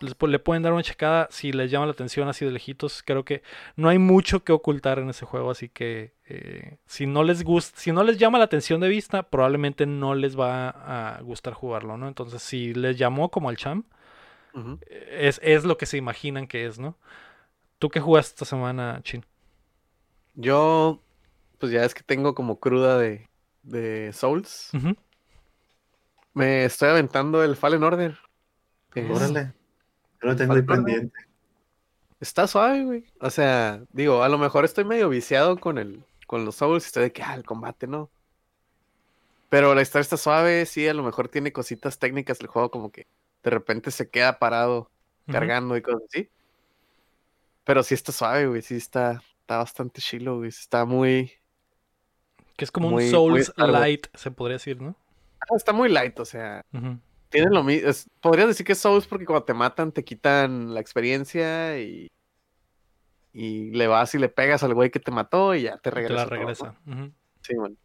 les 0.01 0.15
le 0.21 0.39
pueden 0.39 0.63
dar 0.63 0.71
una 0.73 0.83
checada 0.83 1.27
si 1.29 1.51
les 1.51 1.71
llama 1.71 1.85
la 1.85 1.91
atención 1.91 2.29
así 2.29 2.45
de 2.45 2.51
lejitos. 2.51 3.03
Creo 3.03 3.25
que 3.25 3.41
no 3.75 3.89
hay 3.89 3.97
mucho 3.97 4.43
que 4.43 4.53
ocultar 4.53 4.99
en 4.99 5.09
ese 5.09 5.25
juego, 5.25 5.51
así 5.51 5.69
que 5.69 6.13
eh, 6.27 6.77
si 6.85 7.05
no 7.05 7.23
les 7.23 7.43
gusta, 7.43 7.79
si 7.79 7.91
no 7.91 8.03
les 8.03 8.17
llama 8.17 8.37
la 8.37 8.45
atención 8.45 8.79
de 8.79 8.87
vista, 8.89 9.23
probablemente 9.23 9.85
no 9.85 10.15
les 10.15 10.39
va 10.39 10.69
a 10.69 11.21
gustar 11.21 11.53
jugarlo, 11.53 11.97
¿no? 11.97 12.07
Entonces, 12.07 12.41
si 12.41 12.73
les 12.73 12.97
llamó 12.97 13.29
como 13.29 13.49
al 13.49 13.57
champ, 13.57 13.85
Ujú. 14.53 14.79
es, 14.89 15.39
es 15.43 15.65
lo 15.65 15.77
que 15.77 15.85
se 15.85 15.97
imaginan 15.97 16.47
que 16.47 16.65
es, 16.65 16.79
¿no? 16.79 16.97
¿Tú 17.79 17.89
qué 17.89 17.99
jugaste 17.99 18.33
esta 18.35 18.45
semana, 18.45 19.01
Chin? 19.03 19.25
Yo 20.35 21.01
pues 21.59 21.71
ya 21.71 21.83
es 21.83 21.93
que 21.93 22.03
tengo 22.03 22.33
como 22.33 22.59
cruda 22.59 22.97
de, 22.97 23.27
de 23.63 24.11
Souls. 24.13 24.71
Me 26.33 26.65
estoy 26.65 26.89
aventando 26.89 27.43
el 27.43 27.55
Fallen 27.55 27.83
Order. 27.83 28.17
Es- 28.95 29.09
Órale. 29.09 29.53
Yo 30.21 30.27
lo 30.29 30.35
tengo 30.35 30.53
ahí 30.53 30.61
pendiente. 30.63 31.17
Está 32.19 32.47
suave, 32.47 32.83
güey. 32.83 33.05
O 33.21 33.29
sea, 33.29 33.81
digo, 33.93 34.23
a 34.23 34.29
lo 34.29 34.37
mejor 34.37 34.65
estoy 34.65 34.83
medio 34.83 35.07
viciado 35.09 35.57
con 35.57 35.77
el, 35.77 36.03
con 36.27 36.43
los 36.43 36.55
Souls 36.55 36.83
y 36.83 36.87
estoy 36.87 37.03
de 37.03 37.11
que, 37.13 37.23
ah, 37.23 37.33
el 37.35 37.45
combate, 37.45 37.87
¿no? 37.87 38.09
Pero 39.49 39.73
la 39.73 39.81
historia 39.81 40.01
está 40.01 40.17
suave, 40.17 40.65
sí, 40.65 40.87
a 40.87 40.93
lo 40.93 41.01
mejor 41.03 41.29
tiene 41.29 41.53
cositas 41.53 41.97
técnicas 41.97 42.39
el 42.41 42.47
juego, 42.47 42.69
como 42.69 42.91
que 42.91 43.07
de 43.43 43.49
repente 43.49 43.89
se 43.91 44.09
queda 44.09 44.37
parado 44.37 44.89
cargando 45.31 45.77
y 45.77 45.81
cosas 45.81 46.01
así. 46.09 46.29
Pero 47.63 47.81
sí 47.83 47.93
está 47.93 48.11
suave, 48.11 48.47
güey, 48.47 48.61
sí 48.61 48.75
está, 48.75 49.21
está 49.41 49.57
bastante 49.57 50.01
chilo, 50.01 50.37
güey. 50.37 50.49
Está 50.49 50.85
muy, 50.85 51.31
Que 52.57 52.65
es 52.65 52.71
como 52.71 52.89
Muy- 52.89 53.05
un 53.05 53.11
Souls. 53.11 53.53
Light, 53.57 54.07
se 54.13 54.29
podría 54.31 54.55
decir, 54.57 54.81
¿no? 54.81 54.95
ah, 55.39 55.55
está 55.55 55.71
muy 55.71 55.87
light, 55.87 56.19
o 56.19 56.25
sea, 56.25 56.65
Ujú. 56.73 56.99
Tienen 57.29 57.53
lo 57.53 57.63
mismo. 57.63 57.89
Podrías 58.21 58.47
decir 58.47 58.65
que 58.65 58.73
es 58.73 58.79
Souls 58.79 59.07
porque 59.07 59.25
cuando 59.25 59.45
te 59.45 59.53
matan 59.53 59.91
te 59.91 60.03
quitan 60.03 60.73
la 60.73 60.79
experiencia 60.79 61.79
y, 61.79 62.07
y 63.33 63.71
le 63.71 63.87
vas 63.87 64.13
y 64.15 64.19
le 64.19 64.29
pegas 64.29 64.63
al 64.63 64.73
güey 64.73 64.89
que 64.89 64.99
te 64.99 65.11
mató 65.11 65.53
y 65.55 65.63
ya 65.63 65.77
te 65.77 65.89
Te 65.89 65.91
regresa. 65.91 66.15
la 66.15 66.25
todo, 66.25 66.35
¿no? 66.35 66.41
regresa. 66.41 66.75
Sí, 67.41 67.55
bueno. 67.55 67.75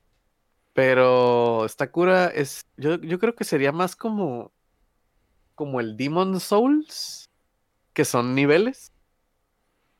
Pero 0.72 1.64
esta 1.64 1.90
cura 1.90 2.26
es. 2.26 2.62
Yo, 2.76 2.96
yo 2.96 3.18
creo 3.18 3.34
que 3.36 3.44
sería 3.44 3.70
más 3.72 3.94
como. 3.94 4.52
Como 5.54 5.80
el 5.80 5.96
Demon 5.96 6.40
Souls. 6.40 7.30
Que 7.92 8.04
son 8.04 8.34
niveles. 8.34 8.92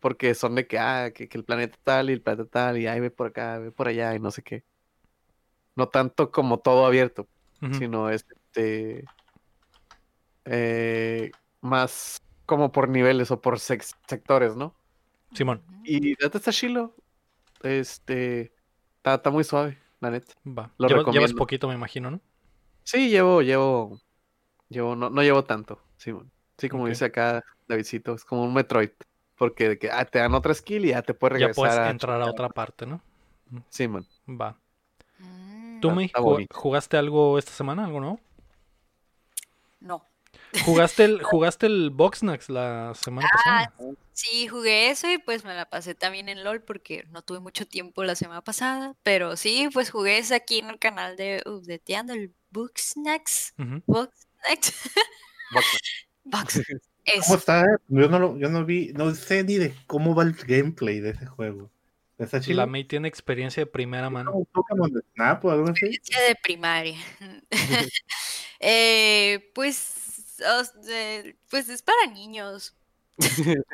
Porque 0.00 0.34
son 0.34 0.56
de 0.56 0.66
que, 0.66 0.78
ah, 0.78 1.12
que, 1.14 1.28
que 1.28 1.38
el 1.38 1.44
planeta 1.44 1.78
tal 1.84 2.10
y 2.10 2.14
el 2.14 2.20
planeta 2.22 2.50
tal. 2.50 2.78
Y 2.78 2.88
ahí 2.88 2.98
ve 3.00 3.10
por 3.12 3.28
acá, 3.28 3.58
ve 3.58 3.70
por 3.70 3.86
allá 3.86 4.14
y 4.16 4.18
no 4.20 4.30
sé 4.32 4.42
qué. 4.42 4.64
No 5.76 5.88
tanto 5.88 6.30
como 6.32 6.58
todo 6.58 6.86
abierto. 6.86 7.28
Sino 7.78 8.10
este. 8.10 9.04
Eh, 10.44 11.30
más 11.60 12.18
como 12.46 12.72
por 12.72 12.88
niveles 12.88 13.30
o 13.30 13.40
por 13.40 13.58
sex- 13.58 13.96
sectores, 14.06 14.56
¿no? 14.56 14.74
Simón, 15.32 15.62
Y 15.84 16.00
neta 16.00 16.38
está 16.38 16.52
chilo. 16.52 16.94
Este. 17.62 18.52
Está, 18.98 19.14
está 19.14 19.30
muy 19.30 19.44
suave, 19.44 19.78
la 20.00 20.10
neta. 20.10 20.32
va. 20.46 20.70
Lo 20.78 20.88
Llevas, 20.88 20.88
llevas 20.88 20.98
recomiendo. 21.06 21.36
poquito, 21.36 21.68
me 21.68 21.74
imagino, 21.74 22.10
¿no? 22.10 22.20
Sí, 22.82 23.08
llevo, 23.08 23.42
llevo, 23.42 24.00
llevo, 24.68 24.94
no, 24.96 25.10
no 25.10 25.22
llevo 25.22 25.44
tanto, 25.44 25.80
Simón. 25.96 26.30
Sí, 26.58 26.68
como 26.68 26.86
dice 26.86 27.06
acá 27.06 27.42
Davidcito, 27.66 28.14
es 28.14 28.24
como 28.24 28.44
un 28.44 28.54
Metroid. 28.54 28.90
Porque 29.36 29.70
de 29.70 29.78
que 29.78 29.90
ah, 29.90 30.04
te 30.04 30.20
dan 30.20 30.34
otra 30.34 30.54
skill 30.54 30.84
y 30.84 30.90
ya 30.90 31.02
te 31.02 31.12
puedes 31.12 31.32
Ya 31.40 31.46
regresar 31.46 31.54
puedes 31.56 31.78
a 31.78 31.90
entrar 31.90 32.22
a 32.22 32.26
otra 32.30 32.48
parte, 32.50 32.86
¿no? 32.86 33.00
Simón. 33.68 34.06
Va. 34.28 34.56
Mm, 35.18 35.80
¿Tú, 35.80 35.90
bonito. 35.90 36.56
jugaste 36.56 36.96
algo 36.96 37.36
esta 37.38 37.50
semana? 37.50 37.84
¿Algo 37.84 37.98
nuevo? 38.00 38.20
No. 39.80 40.04
¿Jugaste 40.64 41.04
el, 41.04 41.22
jugaste 41.22 41.66
el 41.66 41.90
Boxnax 41.90 42.48
la 42.48 42.92
semana 42.94 43.28
Ah, 43.46 43.70
pasada? 43.72 43.94
Sí, 44.12 44.46
jugué 44.46 44.90
eso 44.90 45.10
y 45.10 45.18
pues 45.18 45.44
me 45.44 45.54
la 45.54 45.68
pasé 45.68 45.94
también 45.94 46.28
en 46.28 46.44
LOL 46.44 46.62
porque 46.62 47.04
no 47.10 47.22
tuve 47.22 47.40
mucho 47.40 47.66
tiempo 47.66 48.04
la 48.04 48.14
semana 48.14 48.42
pasada. 48.42 48.94
Pero 49.02 49.36
sí, 49.36 49.68
pues 49.72 49.90
jugué 49.90 50.18
ese 50.18 50.34
aquí 50.36 50.60
en 50.60 50.70
el 50.70 50.78
canal 50.78 51.16
de 51.16 51.42
Updateando, 51.46 52.12
el 52.12 52.32
Booksnacks. 52.50 53.54
Ujú. 53.58 53.82
Booksnacks. 53.86 54.90
Box. 56.24 56.60
¿Cómo 56.64 57.22
Eso. 57.22 57.34
está? 57.34 57.64
Yo 57.88 58.08
no, 58.08 58.18
lo- 58.18 58.38
yo 58.38 58.48
no 58.48 58.64
vi, 58.64 58.92
no 58.94 59.14
sé 59.14 59.44
ni 59.44 59.56
de 59.56 59.74
cómo 59.86 60.14
va 60.14 60.22
el 60.22 60.32
gameplay 60.32 61.00
de 61.00 61.10
ese 61.10 61.26
juego. 61.26 61.70
¿Está 62.16 62.40
chido? 62.40 62.58
La 62.58 62.66
May 62.66 62.84
tiene 62.84 63.08
experiencia 63.08 63.60
de 63.62 63.66
primera 63.66 64.08
mano. 64.08 64.30
¿Un 64.32 64.46
Pokémon 64.46 64.90
de 64.90 65.00
Snap 65.14 65.44
o 65.44 65.50
algo 65.50 65.64
así? 65.68 65.86
Experiencia 65.86 66.20
de 66.28 66.34
primaria. 66.36 66.96
Eh, 68.60 69.50
pues, 69.54 69.94
pues 71.50 71.68
es 71.68 71.82
para 71.82 72.06
niños. 72.12 72.74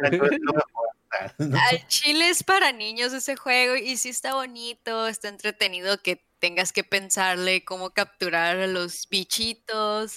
Al 1.39 1.87
chile 1.89 2.29
es 2.29 2.43
para 2.43 2.73
niños 2.73 3.13
ese 3.13 3.37
juego 3.37 3.77
y 3.77 3.97
sí 3.97 4.11
está 4.11 4.35
bonito, 4.35 5.09
está 5.09 5.29
entretenido 5.29 6.01
que 6.03 6.25
tengas 6.39 6.73
que 6.73 6.85
pensarle 6.85 7.65
cómo 7.65 7.91
capturar 7.91 8.57
a 8.59 8.67
los 8.67 9.09
bichitos. 9.09 10.17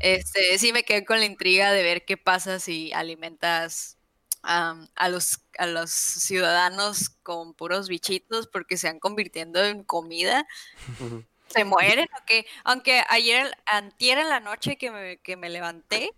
Este, 0.00 0.58
sí 0.58 0.72
me 0.72 0.84
quedé 0.84 1.04
con 1.04 1.20
la 1.20 1.26
intriga 1.26 1.72
de 1.72 1.82
ver 1.82 2.04
qué 2.04 2.16
pasa 2.16 2.58
si 2.58 2.92
alimentas 2.92 3.98
a 4.42 5.08
los 5.08 5.38
a 5.56 5.66
los 5.66 5.90
ciudadanos 5.90 7.10
con 7.22 7.54
puros 7.54 7.88
bichitos 7.88 8.48
porque 8.48 8.76
se 8.76 8.88
van 8.88 8.98
convirtiendo 8.98 9.62
en 9.62 9.84
comida. 9.84 10.46
¿Se 11.52 11.64
mueren 12.04 12.08
o 12.20 12.24
qué? 12.26 12.46
Aunque 12.64 13.02
ayer, 13.08 13.50
antier 13.66 14.18
en 14.18 14.28
la 14.28 14.40
noche 14.40 14.76
que 14.76 14.90
me, 14.90 15.18
que 15.18 15.36
me 15.36 15.50
levanté, 15.50 16.12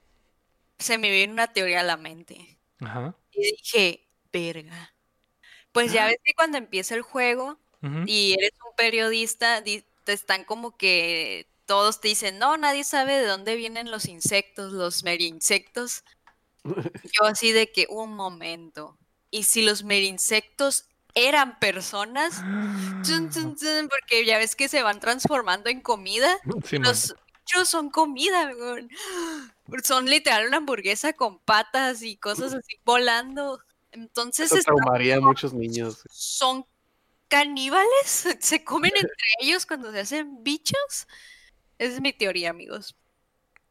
se 0.79 0.99
me 0.99 1.11
vino 1.11 1.33
una 1.33 1.53
teoría 1.53 1.81
a 1.81 1.85
la 1.85 1.97
mente. 1.97 2.59
Ajá. 2.81 3.15
Y 3.33 3.53
dije, 3.53 4.09
verga. 4.33 4.95
Pues 5.73 5.93
ya 5.93 6.07
ves 6.07 6.19
que 6.25 6.35
cuando 6.35 6.59
empieza 6.59 6.95
el 6.95 7.03
juego 7.03 7.59
y 8.07 8.35
eres 8.39 8.53
un 8.67 8.75
periodista, 8.77 9.61
di- 9.61 9.85
te 10.05 10.13
están 10.15 10.45
como 10.45 10.77
que 10.77 11.47
todos 11.67 12.01
te 12.01 12.09
dicen, 12.09 12.39
no, 12.39 12.57
nadie 12.57 12.83
sabe 12.85 13.19
de 13.19 13.27
dónde 13.27 13.57
vienen 13.57 13.91
los 13.91 14.07
insectos, 14.07 14.73
los 14.73 15.03
merinsectos. 15.05 16.03
Yo 17.13 17.25
así 17.27 17.53
de 17.53 17.71
que, 17.73 17.87
un 17.91 18.15
momento. 18.15 18.99
¿Y 19.31 19.43
si 19.45 19.63
los 19.63 19.83
merinsectos 19.85 20.89
eran 21.15 21.59
personas? 21.59 22.43
Chun, 23.03 23.31
chun, 23.31 23.57
chun, 23.57 23.89
porque 23.89 24.25
ya 24.25 24.39
ves 24.39 24.57
que 24.57 24.69
se 24.69 24.83
van 24.83 25.01
transformando 25.01 25.71
en 25.71 25.81
comida. 25.81 26.39
Los 26.45 27.15
bichos 27.45 27.69
son 27.69 27.91
comida. 27.91 28.51
Son 29.83 30.07
literal 30.07 30.49
una 30.49 30.59
hamburguesa 30.59 31.13
con 31.13 31.39
patas 31.39 32.03
y 32.03 32.17
cosas 32.17 32.55
así 32.55 32.79
volando. 32.85 33.61
Entonces 33.93 34.51
Eso 34.51 34.61
traumaría 34.63 35.17
a 35.17 35.21
muchos 35.21 35.55
niños. 35.55 36.03
son 36.11 36.67
caníbales. 37.29 37.87
Se 38.41 38.65
comen 38.65 38.93
entre 38.95 39.17
ellos 39.41 39.67
cuando 39.67 39.93
se 39.93 40.01
hacen 40.01 40.43
bichos. 40.43 41.07
Esa 41.79 41.95
es 41.95 42.01
mi 42.01 42.13
teoría, 42.13 42.51
amigos. 42.51 42.97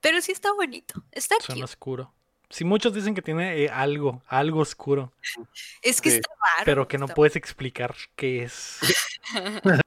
Pero 0.02 0.22
sí 0.22 0.32
está 0.32 0.52
bonito. 0.54 1.04
Está 1.12 1.36
Suena 1.40 1.66
oscuro. 1.66 2.14
Sí, 2.54 2.66
muchos 2.66 2.94
dicen 2.94 3.16
que 3.16 3.24
tiene 3.24 3.58
eh, 3.64 3.70
algo, 3.70 4.22
algo 4.28 4.60
oscuro, 4.60 5.12
Es 5.82 6.02
que 6.02 6.12
Sí. 6.12 6.16
está 6.18 6.30
raro. 6.40 6.66
pero 6.66 6.88
que 6.88 7.00
no 7.00 7.06
está- 7.06 7.16
puedes 7.16 7.36
explicar 7.36 7.96
qué 8.16 8.44
es. 8.44 8.80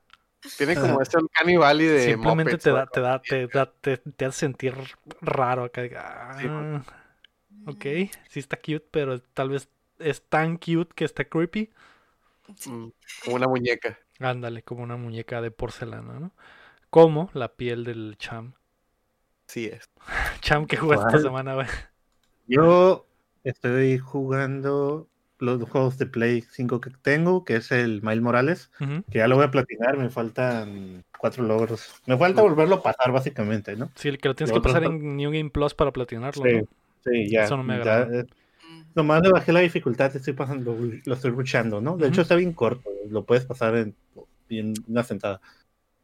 Tiene 0.58 0.74
como 0.74 1.00
este 1.00 1.18
Uncanny 1.18 1.56
Valley 1.56 1.86
de 1.86 2.04
Simplemente 2.06 2.52
Muppets, 2.52 2.64
te 2.64 2.70
da, 2.70 2.86
te 2.86 3.00
da, 3.00 3.20
te 3.22 3.46
da, 3.46 3.66
te, 3.72 3.96
te 3.98 4.24
hace 4.24 4.38
sentir 4.40 4.74
raro 5.20 5.64
acá. 5.64 6.36
Sí, 6.40 6.46
Ah, 6.48 6.82
ok, 7.66 7.84
Mm, 7.84 8.10
sí 8.28 8.40
está 8.40 8.56
cute, 8.56 8.84
pero 8.90 9.20
tal 9.20 9.48
vez 9.50 9.68
es 10.00 10.22
tan 10.28 10.56
cute 10.56 10.92
que 10.94 11.04
está 11.04 11.24
creepy. 11.24 11.70
sí. 12.56 12.70
Mm, 12.70 12.92
Como 13.24 13.36
una 13.36 13.46
muñeca. 13.48 13.98
Ándale, 14.20 14.62
como 14.62 14.82
una 14.82 14.96
muñeca 14.96 15.40
de 15.40 15.50
porcelana, 15.52 16.18
¿no? 16.20 16.32
Como 16.90 17.30
la 17.32 17.54
piel 17.54 17.84
del 17.84 18.16
cham. 18.18 18.54
Sí 19.46 19.66
es. 19.66 19.88
Cham 20.40 20.66
que 20.66 20.76
jugaste 20.76 21.06
esta 21.08 21.20
semana, 21.20 21.54
güey. 21.54 21.66
Yo 22.46 23.06
estoy 23.44 23.98
jugando 23.98 25.08
los 25.38 25.62
juegos 25.68 25.98
de 25.98 26.06
Play 26.06 26.42
5 26.50 26.80
que 26.80 26.90
tengo, 27.02 27.44
que 27.44 27.56
es 27.56 27.70
el 27.70 28.00
Miles 28.02 28.22
Morales, 28.22 28.70
que 29.10 29.18
ya 29.18 29.28
lo 29.28 29.36
voy 29.36 29.44
a 29.44 29.50
platinar, 29.50 29.98
me 29.98 30.08
faltan 30.08 31.04
cuatro 31.18 31.44
logros. 31.44 31.92
Me 32.06 32.16
falta 32.16 32.40
volverlo 32.42 32.76
a 32.76 32.82
pasar 32.82 33.12
básicamente, 33.12 33.76
¿no? 33.76 33.90
Sí, 33.94 34.16
que 34.16 34.28
lo 34.28 34.34
tienes 34.34 34.54
Lo 34.54 34.62
que 34.62 34.66
pasar 34.68 34.82
otro- 34.84 34.94
en 34.96 35.16
New 35.16 35.30
Game 35.30 35.50
Plus 35.50 35.74
para 35.74 35.92
platinarlo, 35.92 36.42
Sí, 36.44 36.52
¿no? 36.54 36.68
sí, 37.04 37.28
ya. 37.30 37.44
Eso 37.44 37.56
no 37.58 37.64
me 37.64 37.74
ya, 37.74 37.80
agrada. 37.82 38.22
Mm. 38.24 38.82
nomás 38.94 39.22
le 39.22 39.30
bajé 39.30 39.52
la 39.52 39.60
dificultad, 39.60 40.14
estoy 40.16 40.32
pasando, 40.32 40.76
lo 41.04 41.14
estoy 41.14 41.30
ruchando, 41.30 41.80
¿no? 41.82 41.96
De 41.98 42.08
hecho 42.08 42.22
está 42.22 42.34
bien 42.34 42.52
corto, 42.54 42.88
lo 43.10 43.24
puedes 43.24 43.44
pasar 43.44 43.76
en, 43.76 43.94
en 44.48 44.72
una 44.88 45.02
sentada. 45.04 45.40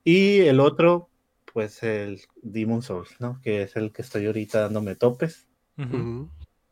Y 0.05 0.40
el 0.40 0.60
otro, 0.60 1.09
pues 1.52 1.82
el 1.82 2.20
Demon 2.43 2.82
Souls, 2.82 3.16
¿no? 3.19 3.40
Que 3.43 3.62
es 3.62 3.77
el 3.77 3.93
que 3.93 4.02
estoy 4.02 4.27
ahorita 4.27 4.60
dándome 4.60 4.94
topes. 4.94 5.47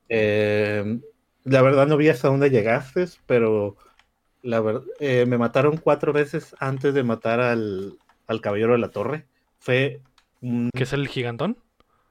Eh, 0.08 1.00
la 1.44 1.62
verdad 1.62 1.86
no 1.86 1.96
vi 1.96 2.08
hasta 2.08 2.28
dónde 2.28 2.50
llegaste, 2.50 3.06
pero 3.26 3.76
la 4.42 4.60
verdad 4.60 4.82
me 5.00 5.38
mataron 5.38 5.76
cuatro 5.76 6.12
veces 6.12 6.54
antes 6.58 6.94
de 6.94 7.02
matar 7.02 7.40
al, 7.40 7.98
al 8.26 8.40
caballero 8.40 8.72
de 8.72 8.78
la 8.78 8.90
torre. 8.90 9.26
Fue 9.58 10.00
un... 10.40 10.70
¿Qué 10.74 10.84
es 10.84 10.92
el 10.92 11.08
gigantón? 11.08 11.58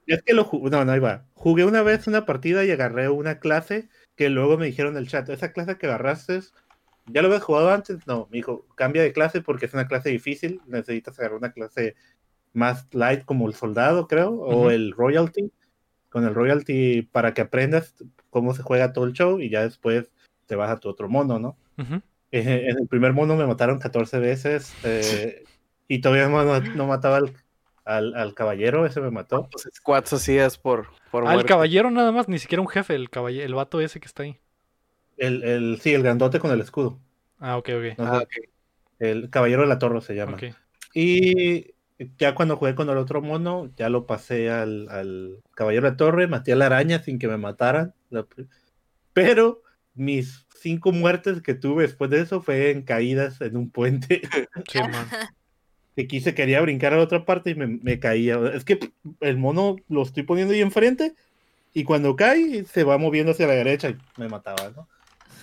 Es 0.06 0.24
que 0.24 0.34
lo 0.34 0.44
jugué, 0.44 0.72
no, 0.72 0.84
no, 0.84 0.92
ahí 0.92 1.00
va. 1.00 1.26
Jugué 1.36 1.66
una 1.66 1.84
vez 1.84 2.08
una 2.08 2.26
partida 2.26 2.66
y 2.66 2.72
agarré 2.72 3.10
una 3.10 3.40
clase 3.40 3.90
que 4.16 4.30
luego 4.30 4.58
me 4.58 4.66
dijeron 4.66 4.94
en 4.94 5.04
el 5.04 5.08
chat, 5.08 5.30
esa 5.30 5.54
clase 5.54 5.78
que 5.78 5.86
agarraste, 5.86 6.42
¿ya 7.06 7.22
lo 7.22 7.28
habías 7.28 7.44
jugado 7.44 7.72
antes? 7.72 8.06
No, 8.08 8.28
me 8.32 8.38
dijo, 8.38 8.66
cambia 8.76 9.04
de 9.04 9.14
clase 9.14 9.42
porque 9.42 9.68
es 9.68 9.74
una 9.74 9.88
clase 9.88 10.10
difícil, 10.10 10.62
necesitas 10.66 11.18
agarrar 11.20 11.38
una 11.38 11.52
clase 11.54 11.96
más 12.54 12.88
light 12.92 13.24
como 13.24 13.48
el 13.48 13.54
soldado, 13.54 14.08
creo, 14.08 14.32
o 14.32 14.72
el 14.72 14.92
royalty, 14.92 15.52
con 16.10 16.26
el 16.26 16.34
royalty 16.34 17.04
para 17.04 17.34
que 17.34 17.42
aprendas 17.42 17.94
cómo 18.30 18.54
se 18.54 18.64
juega 18.64 18.94
todo 18.94 19.06
el 19.06 19.14
show 19.14 19.40
y 19.40 19.50
ya 19.50 19.62
después 19.62 20.12
te 20.46 20.56
vas 20.56 20.70
a 20.72 20.78
tu 20.78 20.90
otro 20.90 21.08
mono, 21.10 21.40
¿no? 21.40 21.58
Eh, 22.32 22.68
en 22.70 22.78
el 22.78 22.88
primer 22.88 23.14
mono 23.14 23.36
me 23.36 23.46
mataron 23.46 23.80
14 23.80 24.20
veces 24.20 24.74
eh, 24.84 25.44
y 25.88 26.00
todavía 26.00 26.28
no, 26.28 26.60
no 26.60 26.88
mataba 26.88 27.18
al, 27.18 27.34
al, 27.86 28.16
al 28.16 28.34
caballero, 28.34 28.86
ese 28.86 29.02
me 29.02 29.12
mató. 29.12 29.50
Los 29.52 29.68
squats 29.74 30.14
hacías 30.14 30.58
por, 30.58 30.88
por 31.12 31.28
Al 31.28 31.46
caballero 31.46 31.90
nada 31.92 32.12
más, 32.12 32.28
ni 32.28 32.40
siquiera 32.40 32.62
un 32.62 32.68
jefe, 32.68 32.96
el 32.96 33.10
caballero, 33.10 33.46
el 33.46 33.54
vato 33.54 33.82
ese 33.82 34.00
que 34.00 34.08
está 34.08 34.24
ahí. 34.24 34.38
El, 35.18 35.44
el, 35.44 35.80
sí, 35.82 35.94
el 35.94 36.04
grandote 36.04 36.40
con 36.40 36.52
el 36.52 36.62
escudo. 36.62 37.00
Ah, 37.40 37.58
ok, 37.58 37.70
ok. 37.70 37.98
No 37.98 38.06
Ah. 38.06 38.24
El 39.00 39.30
caballero 39.30 39.62
de 39.62 39.68
la 39.70 39.80
torre 39.80 40.02
se 40.02 40.14
llama. 40.14 40.38
Y 40.94 41.74
ya 42.18 42.34
cuando 42.36 42.58
jugué 42.58 42.76
con 42.76 42.90
el 42.90 42.98
otro 42.98 43.22
mono, 43.22 43.72
ya 43.76 43.90
lo 43.90 44.06
pasé 44.06 44.50
al, 44.50 44.88
al 44.90 45.42
Caballero 45.56 45.86
de 45.86 45.92
la 45.92 45.98
Torre, 45.98 46.28
maté 46.28 46.54
a 46.54 46.56
la 46.56 46.68
araña 46.68 47.00
sin 47.04 47.20
que 47.20 47.28
me 47.28 47.38
mataran. 47.38 47.94
Pero 49.14 49.62
mis 49.94 50.46
cinco 50.56 50.92
muertes 50.92 51.42
que 51.42 51.54
tuve 51.56 51.84
después 51.84 52.10
de 52.10 52.22
eso 52.22 52.42
fue 52.42 52.72
en 52.72 52.84
caídas 52.84 53.42
en 53.42 53.58
un 53.58 53.70
puente. 53.70 54.22
Sí, 54.72 54.80
man. 54.80 55.08
que 55.96 56.08
quise, 56.08 56.34
quería 56.34 56.62
brincar 56.62 56.94
a 56.94 56.98
la 56.98 57.04
otra 57.04 57.26
parte 57.26 57.50
y 57.50 57.56
me, 57.56 57.68
me 57.68 58.00
caía. 58.00 58.40
Es 58.54 58.64
que 58.64 58.80
el 59.20 59.38
mono 59.38 59.76
lo 59.90 60.04
estoy 60.04 60.24
poniendo 60.24 60.54
ahí 60.54 60.62
enfrente 60.62 61.14
y 61.74 61.84
cuando 61.84 62.16
cae 62.16 62.64
se 62.66 62.84
va 62.84 62.98
moviendo 62.98 63.32
hacia 63.34 63.48
la 63.48 63.54
derecha 63.54 63.90
y 63.90 63.98
me 64.18 64.30
mataba, 64.30 64.72
¿no? 64.76 64.88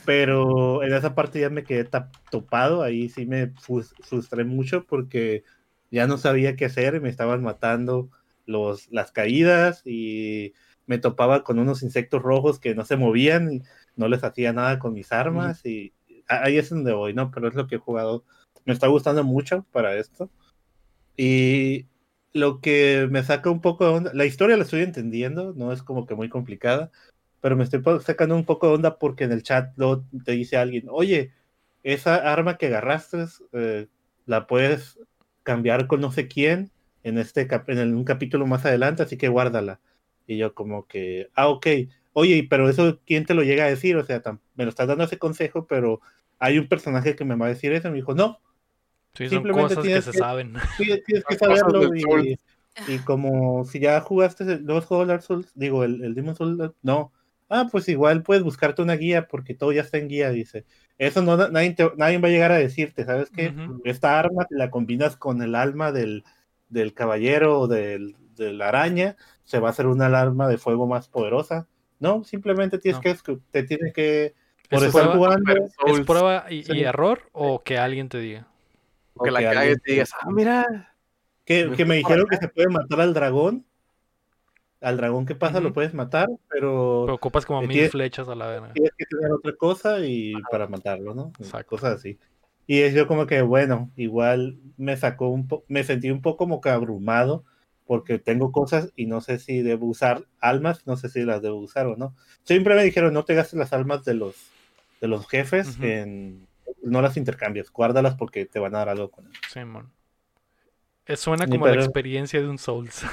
Pero 0.05 0.83
en 0.83 0.95
esa 0.95 1.15
parte 1.15 1.41
ya 1.41 1.51
me 1.51 1.65
quedé 1.65 1.89
topado, 2.31 2.83
ahí 2.83 3.09
sí 3.09 3.27
me 3.27 3.53
frus- 3.55 3.95
frustré 4.03 4.45
mucho 4.45 4.85
porque 4.85 5.43
ya 5.91 6.07
no 6.07 6.19
sabía 6.19 6.57
qué 6.57 6.67
hacer 6.67 7.01
me 7.01 7.09
estaban 7.09 7.43
matando 7.43 8.11
los, 8.47 8.91
las 8.91 9.13
caídas 9.13 9.83
y 9.85 10.55
me 10.87 10.99
topaba 10.99 11.45
con 11.45 11.59
unos 11.59 11.83
insectos 11.83 12.23
rojos 12.23 12.59
que 12.61 12.75
no 12.75 12.85
se 12.85 12.97
movían 12.97 13.53
y 13.53 13.63
no 13.97 14.09
les 14.09 14.25
hacía 14.25 14.53
nada 14.53 14.79
con 14.79 14.95
mis 14.95 15.13
armas 15.13 15.65
y 15.67 15.93
ahí 16.29 16.59
es 16.59 16.71
donde 16.71 16.93
voy, 16.93 17.15
¿no? 17.15 17.31
Pero 17.31 17.49
es 17.49 17.55
lo 17.55 17.67
que 17.67 17.77
he 17.77 17.79
jugado. 17.79 18.25
Me 18.65 18.73
está 18.73 18.87
gustando 18.89 19.25
mucho 19.25 19.65
para 19.73 19.97
esto. 19.97 20.31
Y 21.17 21.87
lo 22.33 22.61
que 22.61 23.09
me 23.11 23.23
saca 23.23 23.51
un 23.51 23.61
poco 23.61 23.85
de 23.87 23.91
onda, 23.93 24.11
la 24.15 24.27
historia 24.27 24.57
la 24.57 24.65
estoy 24.65 24.83
entendiendo, 24.83 25.55
no 25.55 25.73
es 25.73 25.83
como 25.83 26.07
que 26.07 26.15
muy 26.15 26.29
complicada, 26.29 26.91
pero 27.41 27.57
me 27.57 27.65
estoy 27.65 27.83
sacando 28.05 28.37
un 28.37 28.45
poco 28.45 28.69
de 28.69 28.75
onda 28.75 28.99
porque 28.99 29.25
en 29.25 29.33
el 29.33 29.43
chat 29.43 29.73
luego 29.77 30.05
te 30.25 30.33
dice 30.33 30.57
alguien, 30.57 30.87
oye, 30.91 31.33
esa 31.83 32.17
arma 32.17 32.59
que 32.59 32.67
agarraste 32.67 33.25
eh, 33.53 33.89
la 34.27 34.47
puedes 34.47 34.99
cambiar 35.47 35.87
con 35.87 36.01
no 36.01 36.11
sé 36.11 36.27
quién 36.27 36.71
en 37.05 37.19
este 37.19 37.47
cap- 37.47 37.71
en 37.71 37.79
el- 37.79 37.95
un 37.95 38.03
capítulo 38.05 38.47
más 38.47 38.67
adelante, 38.67 39.05
así 39.05 39.17
que 39.17 39.29
guárdala. 39.29 39.79
Y 40.27 40.37
yo 40.39 40.55
como 40.55 40.87
que, 40.89 41.31
ah, 41.37 41.47
ok, 41.49 41.67
oye, 42.15 42.45
pero 42.51 42.69
eso, 42.69 42.99
¿quién 43.07 43.25
te 43.25 43.35
lo 43.35 43.45
llega 43.45 43.65
a 43.65 43.69
decir? 43.69 43.97
O 43.97 44.05
sea, 44.05 44.21
me 44.57 44.65
lo 44.65 44.71
estás 44.71 44.89
dando 44.89 45.05
ese 45.05 45.19
consejo, 45.19 45.67
pero 45.69 46.01
hay 46.41 46.59
un 46.59 46.67
personaje 46.67 47.15
que 47.15 47.25
me 47.25 47.37
va 47.37 47.47
a 47.47 47.51
decir 47.51 47.73
eso. 47.73 47.87
Y 47.89 47.91
me 47.93 47.97
dijo, 47.99 48.15
no, 48.15 48.41
Sí, 49.15 49.25
son 49.29 49.37
Simplemente 49.39 49.75
cosas 49.77 49.79
que 49.79 49.89
tienes 49.89 50.05
se 50.05 50.11
que- 50.11 50.19
saben. 50.19 50.53
tienes, 50.77 51.05
tienes 51.05 51.25
que 51.25 51.37
saberlo. 51.37 51.95
Y, 51.95 52.39
y 52.89 52.99
como 52.99 53.65
si 53.65 53.79
ya 53.79 53.99
jugaste 54.03 54.59
los 54.61 54.85
juegos 54.85 55.09
Dark 55.09 55.23
Souls, 55.23 55.51
digo, 55.55 55.85
el, 55.85 56.05
el 56.05 56.15
Demon 56.15 56.35
Souls, 56.37 56.73
no. 56.83 57.13
Ah, 57.49 57.69
pues 57.71 57.89
igual 57.89 58.23
puedes 58.25 58.43
buscarte 58.43 58.83
una 58.83 58.97
guía 58.97 59.27
porque 59.29 59.55
todo 59.55 59.73
ya 59.73 59.81
está 59.83 59.97
en 59.99 60.09
guía, 60.09 60.31
dice. 60.31 60.67
Eso 60.99 61.21
no, 61.23 61.37
nadie, 61.37 61.75
te- 61.75 61.93
nadie 61.97 62.19
va 62.19 62.29
a 62.29 62.31
llegar 62.31 62.53
a 62.53 62.57
decirte, 62.59 63.05
¿sabes 63.05 63.29
qué? 63.31 63.53
Esta 63.85 64.19
arma 64.19 64.47
te 64.47 64.57
la 64.57 64.71
combinas 64.71 65.17
con 65.17 65.43
el 65.43 65.55
alma 65.55 65.93
del, 65.93 66.25
del 66.71 66.95
caballero 66.95 67.61
o 67.61 67.67
del, 67.69 68.17
de 68.35 68.53
la 68.55 68.69
araña, 68.69 69.17
se 69.45 69.59
va 69.59 69.69
a 69.69 69.71
hacer 69.73 69.87
una 69.87 70.07
arma 70.07 70.49
de 70.49 70.57
fuego 70.57 70.87
más 70.87 71.09
poderosa. 71.09 71.69
No, 72.01 72.25
simplemente 72.25 72.79
tienes 72.79 72.97
No. 72.99 73.03
que, 73.03 73.39
te 73.51 73.63
tienes 73.65 73.93
que, 73.93 74.35
por 74.71 74.79
¿Es 74.81 74.87
estar 74.87 75.03
prueba, 75.11 75.17
jugando, 75.17 75.53
¿Es 75.87 76.01
prueba 76.07 76.47
y, 76.51 76.83
error 76.83 77.29
o 77.33 77.63
que 77.63 77.77
alguien 77.79 78.09
te 78.09 78.19
diga? 78.19 78.47
o 79.15 79.25
que 79.25 79.31
o 79.31 79.33
la 79.33 79.39
que 79.41 79.45
cagues 79.45 79.59
alguien 79.61 79.79
y 79.87 79.91
digas, 79.93 80.13
ah, 80.21 80.31
mira. 80.31 80.93
Que, 81.45 81.71
que 81.77 81.85
me 81.85 81.97
dijeron 81.97 82.27
que 82.27 82.39
se 82.39 82.49
puede 82.49 82.69
matar 82.69 83.01
al 83.03 83.13
dragón. 83.13 83.66
Al 84.81 84.97
dragón 84.99 85.25
que 85.27 85.35
pasa 85.35 85.59
Ujú. 85.59 85.69
lo 85.69 85.73
puedes 85.73 85.95
matar, 85.95 86.29
pero 86.49 87.03
Pero 87.07 87.15
ocupas 87.15 87.47
como 87.47 87.63
mil 87.63 87.71
tiene- 87.71 87.89
flechas 87.89 88.29
a 88.29 88.35
la 88.35 88.47
verga. 88.49 88.73
tienes 88.75 88.93
que 88.97 89.07
tener 89.07 89.33
otra 89.33 89.55
cosa 89.57 90.01
y 90.01 90.35
para 90.51 90.67
matarlo, 90.69 91.15
¿no? 91.15 91.33
Exacto. 91.39 91.71
Cosas 91.71 91.95
así. 91.97 92.19
Y 92.67 92.81
es 92.81 92.93
yo 92.95 93.07
como 93.07 93.27
que, 93.27 93.43
bueno, 93.43 93.91
igual 93.97 94.59
me 94.77 94.97
sacó 94.97 95.29
un 95.29 95.47
poco, 95.49 95.65
me 95.69 95.85
sentí 95.85 96.11
un 96.11 96.21
poco 96.21 96.37
como 96.39 96.61
que 96.61 96.69
abrumado 96.69 97.45
porque 97.87 98.19
tengo 98.19 98.51
cosas 98.51 98.93
y 98.97 99.07
no 99.07 99.21
sé 99.21 99.39
si 99.39 99.63
debo 99.63 99.87
usar 99.87 100.25
almas, 100.41 100.87
no 100.87 100.97
sé 100.97 101.09
si 101.09 101.23
las 101.23 101.41
debo 101.41 101.57
usar 101.61 101.87
o 101.87 101.97
no. 101.97 102.15
Siempre 102.43 102.75
me 102.75 102.83
dijeron, 102.83 103.15
no 103.15 103.25
te 103.25 103.35
gastes 103.35 103.59
las 103.59 103.73
almas 103.73 104.05
de 104.05 104.15
los, 104.15 104.35
de 105.01 105.07
los 105.09 105.27
jefes, 105.29 105.77
Ujú. 105.77 105.85
en, 105.87 106.47
no 106.83 107.01
las 107.01 107.17
intercambies, 107.17 107.71
guárdalas 107.71 108.17
porque 108.17 108.45
te 108.45 108.59
van 108.59 108.75
a 108.75 108.79
dar 108.79 108.89
algo 108.89 109.11
con 109.11 109.27
ellas. 109.27 109.41
Sí, 109.53 109.65
mon. 109.65 109.91
Eh, 111.07 111.17
Suena 111.17 111.47
como 111.47 111.67
la 111.69 111.75
experiencia 111.75 112.41
de 112.41 112.49
un 112.49 112.59
Souls. 112.59 113.05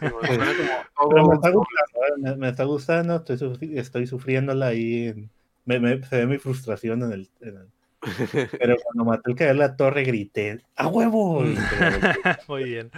Sí, 0.00 0.08
bueno, 0.08 0.28
suena 0.34 0.54
como 0.54 0.86
Pero 1.08 1.28
me 1.28 1.34
está 1.34 1.50
gustando, 1.50 2.04
¿eh? 2.06 2.12
me, 2.18 2.36
me 2.36 2.48
está 2.48 2.64
gustando, 2.64 3.16
estoy, 3.16 3.36
sufri- 3.36 3.78
estoy 3.78 4.06
sufriéndola 4.06 4.66
ahí. 4.68 5.30
me, 5.64 5.80
me- 5.80 6.02
se 6.02 6.16
ve 6.18 6.26
mi 6.26 6.38
frustración 6.38 7.02
en 7.04 7.12
el, 7.12 7.30
en 7.40 7.56
el- 7.56 7.68
Pero 8.58 8.76
cuando 8.82 9.04
maté 9.04 9.30
el 9.30 9.36
caer 9.36 9.56
la 9.56 9.76
torre 9.76 10.04
grité, 10.04 10.60
¡a 10.76 10.88
huevo! 10.88 11.34
Volteé. 11.34 11.78
muy 12.48 12.64
bien. 12.64 12.90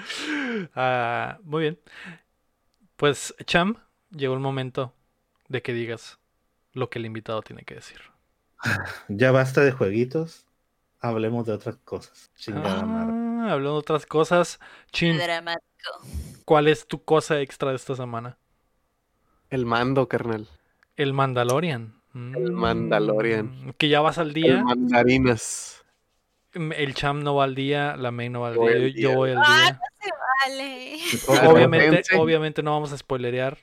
Ah, 0.74 1.38
muy 1.44 1.62
bien. 1.62 1.78
Pues, 2.96 3.34
Cham, 3.46 3.76
llegó 4.10 4.34
el 4.34 4.40
momento 4.40 4.92
de 5.48 5.62
que 5.62 5.72
digas 5.72 6.18
lo 6.72 6.90
que 6.90 6.98
el 7.00 7.06
invitado 7.06 7.42
tiene 7.42 7.64
que 7.64 7.76
decir. 7.76 8.00
ya 9.08 9.30
basta 9.32 9.62
de 9.62 9.72
jueguitos, 9.72 10.46
hablemos 11.00 11.46
de 11.46 11.52
otras 11.54 11.76
cosas. 11.78 12.30
Chingada 12.36 12.86
madre. 12.86 13.15
Ah, 13.36 13.52
hablando 13.52 13.72
de 13.74 13.78
otras 13.78 14.06
cosas. 14.06 14.58
Chin, 14.92 15.16
Dramático. 15.18 15.64
¿cuál 16.44 16.68
es 16.68 16.86
tu 16.86 17.02
cosa 17.04 17.40
extra 17.40 17.70
de 17.70 17.76
esta 17.76 17.94
semana? 17.96 18.38
El 19.50 19.66
mando, 19.66 20.08
carnal. 20.08 20.48
El 20.96 21.12
Mandalorian. 21.12 22.00
El 22.14 22.52
Mandalorian. 22.52 23.66
Mm, 23.66 23.70
Que 23.78 23.88
ya 23.88 24.00
vas 24.00 24.18
al 24.18 24.28
El 24.28 24.34
día. 24.34 24.62
mandarinas. 24.64 25.84
Mm, 26.54 26.72
El 26.72 26.94
Cham 26.94 27.22
no 27.22 27.34
va 27.34 27.44
al 27.44 27.54
día, 27.54 27.96
la 27.96 28.10
May 28.10 28.30
no 28.30 28.40
va 28.40 28.48
al 28.48 28.54
día, 28.54 28.78
yo, 28.78 28.86
yo 28.88 29.14
voy 29.14 29.30
al 29.32 29.38
Ah, 29.44 29.60
día. 29.62 29.72
no 29.72 29.78
se 30.00 30.10
vale. 30.48 30.98
Ah, 31.42 31.48
Obviamente, 31.50 32.02
obviamente 32.16 32.62
no 32.62 32.72
vamos 32.72 32.92
a 32.92 32.98
spoilerear. 32.98 33.58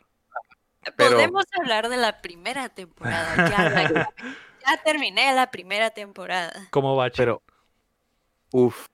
Pero- 0.98 1.12
Podemos 1.16 1.46
hablar 1.60 1.90
de 1.90 1.98
la 1.98 2.22
primera 2.22 2.70
temporada. 2.70 3.34
Ya, 4.66 4.82
terminé 4.82 5.34
la 5.36 5.52
primera 5.52 5.90
temporada. 5.90 6.54
¿Cómo 6.70 6.96
va? 6.96 7.10
Pero, 7.10 7.42
uff. 8.54 8.88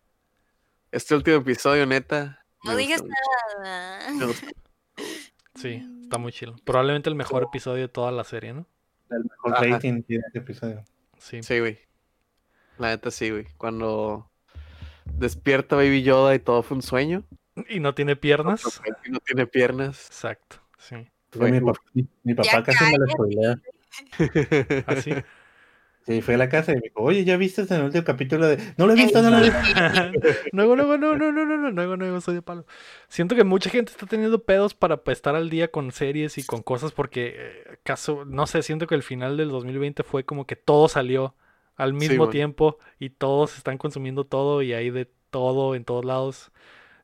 Este 0.92 1.16
último 1.16 1.38
episodio, 1.38 1.86
neta. 1.86 2.44
No 2.64 2.76
digas 2.76 3.04
nada. 3.04 4.12
Me. 4.14 4.34
Sí, 5.56 5.84
está 6.04 6.18
muy 6.18 6.32
chido. 6.32 6.56
Probablemente 6.64 7.10
el 7.10 7.16
mejor 7.16 7.44
episodio 7.44 7.82
de 7.82 7.88
toda 7.90 8.12
la 8.14 8.24
serie, 8.24 8.54
¿no? 8.54 8.66
El 9.10 9.26
mejor 9.26 9.56
Ajá. 9.56 9.66
rating 9.66 10.04
tiene 10.04 10.24
este 10.28 10.40
episodio. 10.40 10.86
Sí. 11.18 11.44
Sí, 11.44 11.60
güey. 11.60 11.80
La 12.78 12.90
neta 12.90 13.12
sí, 13.12 13.30
güey. 13.30 13.46
Cuando 13.58 14.32
despierta 15.04 15.76
Baby 15.76 16.04
Yoda 16.04 16.34
y 16.36 16.40
todo 16.40 16.64
fue 16.64 16.78
un 16.78 16.82
sueño. 16.82 17.26
Y 17.68 17.82
no 17.82 17.94
tiene 17.94 18.16
piernas. 18.16 18.62
y 19.06 19.12
No 19.12 19.20
tiene 19.20 19.48
piernas. 19.48 20.06
Exacto, 20.08 20.62
sí. 20.78 20.96
Fue 21.32 21.52
mi, 21.52 21.60
papá, 21.60 21.80
mi, 21.94 22.08
mi 22.24 22.34
papá 22.36 22.50
Ya 22.50 22.64
casi 22.64 22.84
me 22.86 22.98
lo 22.98 23.06
cállate. 23.06 23.12
spoilea. 23.12 24.84
Así. 24.88 25.14
Sí, 26.06 26.22
fue 26.22 26.34
a 26.34 26.38
la 26.38 26.50
casa 26.50 26.72
y 26.72 26.76
me 26.76 26.82
dijo, 26.82 27.02
oye, 27.04 27.24
¿ya 27.24 27.38
viste 27.38 27.62
en 27.62 27.72
el 27.74 27.84
último 27.84 28.04
capítulo 28.04 28.48
de... 28.48 28.58
No 28.78 28.88
lo 28.88 28.94
he 28.94 28.96
visto, 28.96 29.22
no 29.22 29.30
lo 29.30 29.38
he 29.38 29.42
visto. 29.44 29.60
luego, 30.54 30.76
luego, 30.76 30.98
no, 30.98 31.16
no, 31.16 31.32
no, 31.32 31.46
no, 31.46 31.58
no, 31.58 31.70
luego, 31.72 31.96
luego 31.98 32.20
soy 32.22 32.36
de 32.36 32.42
palo. 32.42 32.66
Siento 33.10 33.36
que 33.36 33.44
mucha 33.44 33.70
gente 33.70 33.92
está 33.92 34.08
teniendo 34.08 34.44
pedos 34.44 34.74
para 34.74 34.98
pues, 35.04 35.18
estar 35.20 35.36
al 35.36 35.50
día 35.52 35.70
con 35.70 35.92
series 35.92 36.38
y 36.40 36.44
con 36.44 36.64
cosas 36.64 36.94
porque, 36.94 37.36
eh, 37.38 37.78
caso, 37.84 38.26
no 38.26 38.48
sé, 38.48 38.64
siento 38.64 38.88
que 38.88 38.96
el 38.96 39.04
final 39.04 39.38
del 39.38 39.50
2020 39.50 40.04
fue 40.04 40.24
como 40.24 40.48
que 40.48 40.56
todo 40.56 40.88
salió 40.88 41.36
al 41.76 41.94
mismo 41.94 42.26
tiempo 42.32 42.80
y 42.98 43.12
todos 43.12 43.56
están 43.58 43.78
consumiendo 43.78 44.24
todo 44.26 44.62
y 44.64 44.74
hay 44.74 44.90
de 44.90 45.12
todo 45.30 45.76
en 45.76 45.86
todos 45.86 46.06
lados. 46.06 46.52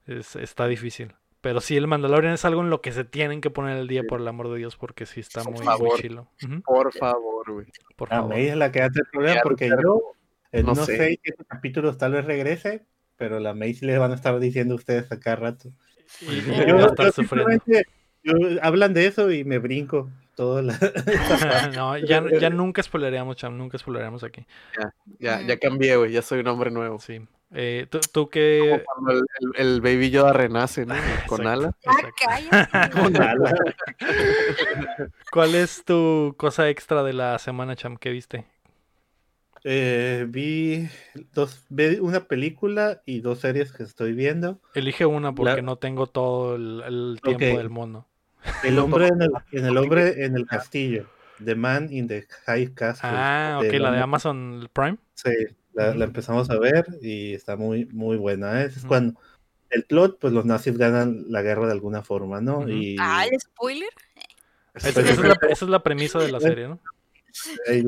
Es- 0.08 0.36
está 0.36 0.68
difícil. 0.68 1.14
Pero 1.46 1.62
sí, 1.62 1.78
el 1.78 1.86
Mandalorian 1.86 2.34
es 2.34 2.44
algo 2.44 2.62
en 2.62 2.72
lo 2.72 2.82
que 2.82 2.92
se 2.92 3.04
tienen 3.06 3.40
que 3.40 3.52
poner 3.52 3.78
al 3.78 3.88
día, 3.88 4.02
por 4.10 4.20
el 4.20 4.28
amor 4.28 4.50
de 4.50 4.58
Dios, 4.58 4.78
porque 4.78 5.06
sí 5.06 5.20
está 5.20 5.44
Por 5.44 5.52
muy, 5.52 5.60
muy 5.60 5.66
favor. 5.68 6.02
chilo. 6.02 6.28
Ujú, 6.44 6.62
Por 6.64 6.92
favor, 6.92 7.52
güey. 7.54 7.68
por 7.96 8.12
A 8.12 8.16
favor. 8.16 8.32
May 8.32 8.48
es 8.48 8.58
la 8.58 8.72
que 8.72 8.82
hace 8.82 9.02
el 9.02 9.06
problema 9.12 9.36
Ya, 9.36 9.42
porque 9.44 9.70
yo 9.70 10.02
eh, 10.52 10.64
no 10.64 10.74
no, 10.74 10.84
sé. 10.88 10.98
sé 10.98 11.20
qué 11.22 11.34
capítulos 11.48 12.00
tal 12.00 12.14
vez 12.14 12.26
regrese, 12.26 12.88
pero 13.16 13.40
la 13.40 13.54
May 13.54 13.76
sí 13.76 13.86
le 13.86 13.96
van 14.00 14.12
a 14.12 14.16
estar 14.16 14.40
diciendo 14.40 14.74
a 14.74 14.78
ustedes 14.78 15.12
a 15.12 15.20
cada 15.20 15.36
rato. 15.36 15.70
Y, 16.22 16.34
y 16.34 16.68
Yo, 16.68 16.78
a 16.80 16.86
estar 16.88 17.12
sufriendo. 17.12 17.48
simplemente- 17.52 17.84
yo- 18.24 18.34
hablan 18.64 18.96
de 18.96 19.06
eso 19.06 19.32
y 19.32 19.44
me 19.44 19.60
brinco 19.60 20.10
toda 20.36 20.64
la... 20.64 20.80
no, 21.76 21.96
ya, 22.00 22.24
ya 22.40 22.50
nunca 22.50 22.82
spoileríamos, 22.82 23.36
Cham, 23.36 23.56
nunca 23.56 23.78
spoileríamos 23.78 24.24
aquí. 24.24 24.48
Ya, 25.20 25.42
ya 25.42 25.60
cambié, 25.60 25.96
güey. 25.96 26.12
Ya 26.12 26.24
soy 26.24 26.40
un 26.40 26.48
hombre 26.48 26.72
nuevo. 26.72 27.00
Sí. 27.00 27.22
Eh, 27.58 27.88
¿tú, 27.90 28.00
tú 28.12 28.30
Como 28.30 28.84
cuando 28.84 29.12
el, 29.12 29.26
el- 29.40 29.62
el 29.76 29.82
Baby 29.82 30.10
Yoda 30.12 30.34
renace, 30.34 30.86
¿no? 30.86 30.94
Con 31.28 31.48
alas. 31.48 31.74
Cállate. 31.84 32.92
Con 32.92 33.16
alas. 33.16 33.54
¿Cuál 35.32 35.56
es 35.56 35.84
tu 35.86 36.36
cosa 36.38 36.70
extra 36.70 37.02
de 37.04 37.14
la 37.14 37.40
semana, 37.40 37.76
Cham, 37.76 37.98
que 37.98 38.10
viste? 38.10 38.46
eh, 39.68 40.26
vi 40.30 40.88
dos, 41.34 41.64
vi 41.70 41.98
una 42.00 42.26
película 42.26 43.02
y 43.06 43.22
dos 43.22 43.40
series 43.40 43.72
que 43.72 43.84
estoy 43.84 44.14
viendo. 44.14 44.60
Elige 44.76 45.06
una 45.06 45.34
porque 45.34 45.56
La- 45.56 45.62
no 45.64 45.78
tengo 45.78 46.08
todo 46.08 46.56
el, 46.56 46.84
el 46.86 47.20
tiempo 47.24 47.58
del 47.58 47.70
mundo. 47.70 48.06
El 48.64 48.78
hombre 48.78 49.08
en 49.08 49.22
el, 49.24 49.30
en 49.52 49.66
el 49.66 49.78
hombre 49.78 50.24
en 50.26 50.36
el 50.36 50.46
castillo. 50.46 51.08
The 51.44 51.56
Man 51.56 51.88
in 51.92 52.08
the 52.08 52.26
High 52.46 52.74
Castle. 52.74 53.10
Ah, 53.12 53.60
ok, 53.60 53.74
la 53.74 53.92
de 53.92 54.00
Amazon 54.02 54.70
Prime. 54.72 54.98
Sí, 55.16 55.32
la, 55.76 55.94
la 55.94 56.06
empezamos 56.06 56.50
a 56.50 56.58
ver 56.58 56.86
y 57.02 57.34
está 57.34 57.56
muy, 57.56 57.86
muy 57.86 58.18
buena. 58.18 58.64
¿eh? 58.64 58.66
Es 58.66 58.86
cuando 58.86 59.20
el 59.70 59.84
plot, 59.84 60.20
pues 60.20 60.34
los 60.34 60.46
nazis 60.46 60.78
ganan 60.78 61.26
la 61.30 61.42
guerra 61.42 61.66
de 61.68 61.74
alguna 61.74 62.02
forma, 62.02 62.42
¿no? 62.42 62.68
Y 62.68 62.96
Ah, 63.00 63.26
el 63.30 63.40
spoiler. 63.40 63.90
Esa, 64.74 64.92
Pues, 64.94 64.98
esa 64.98 65.12
es 65.12 65.18
la, 65.28 65.38
esa 65.50 65.66
es 65.66 65.70
la 65.70 65.84
premisa 65.84 66.20
de 66.20 66.32
la 66.32 66.40
serie, 66.40 66.68
¿no? 66.68 66.80
Es 67.66 67.84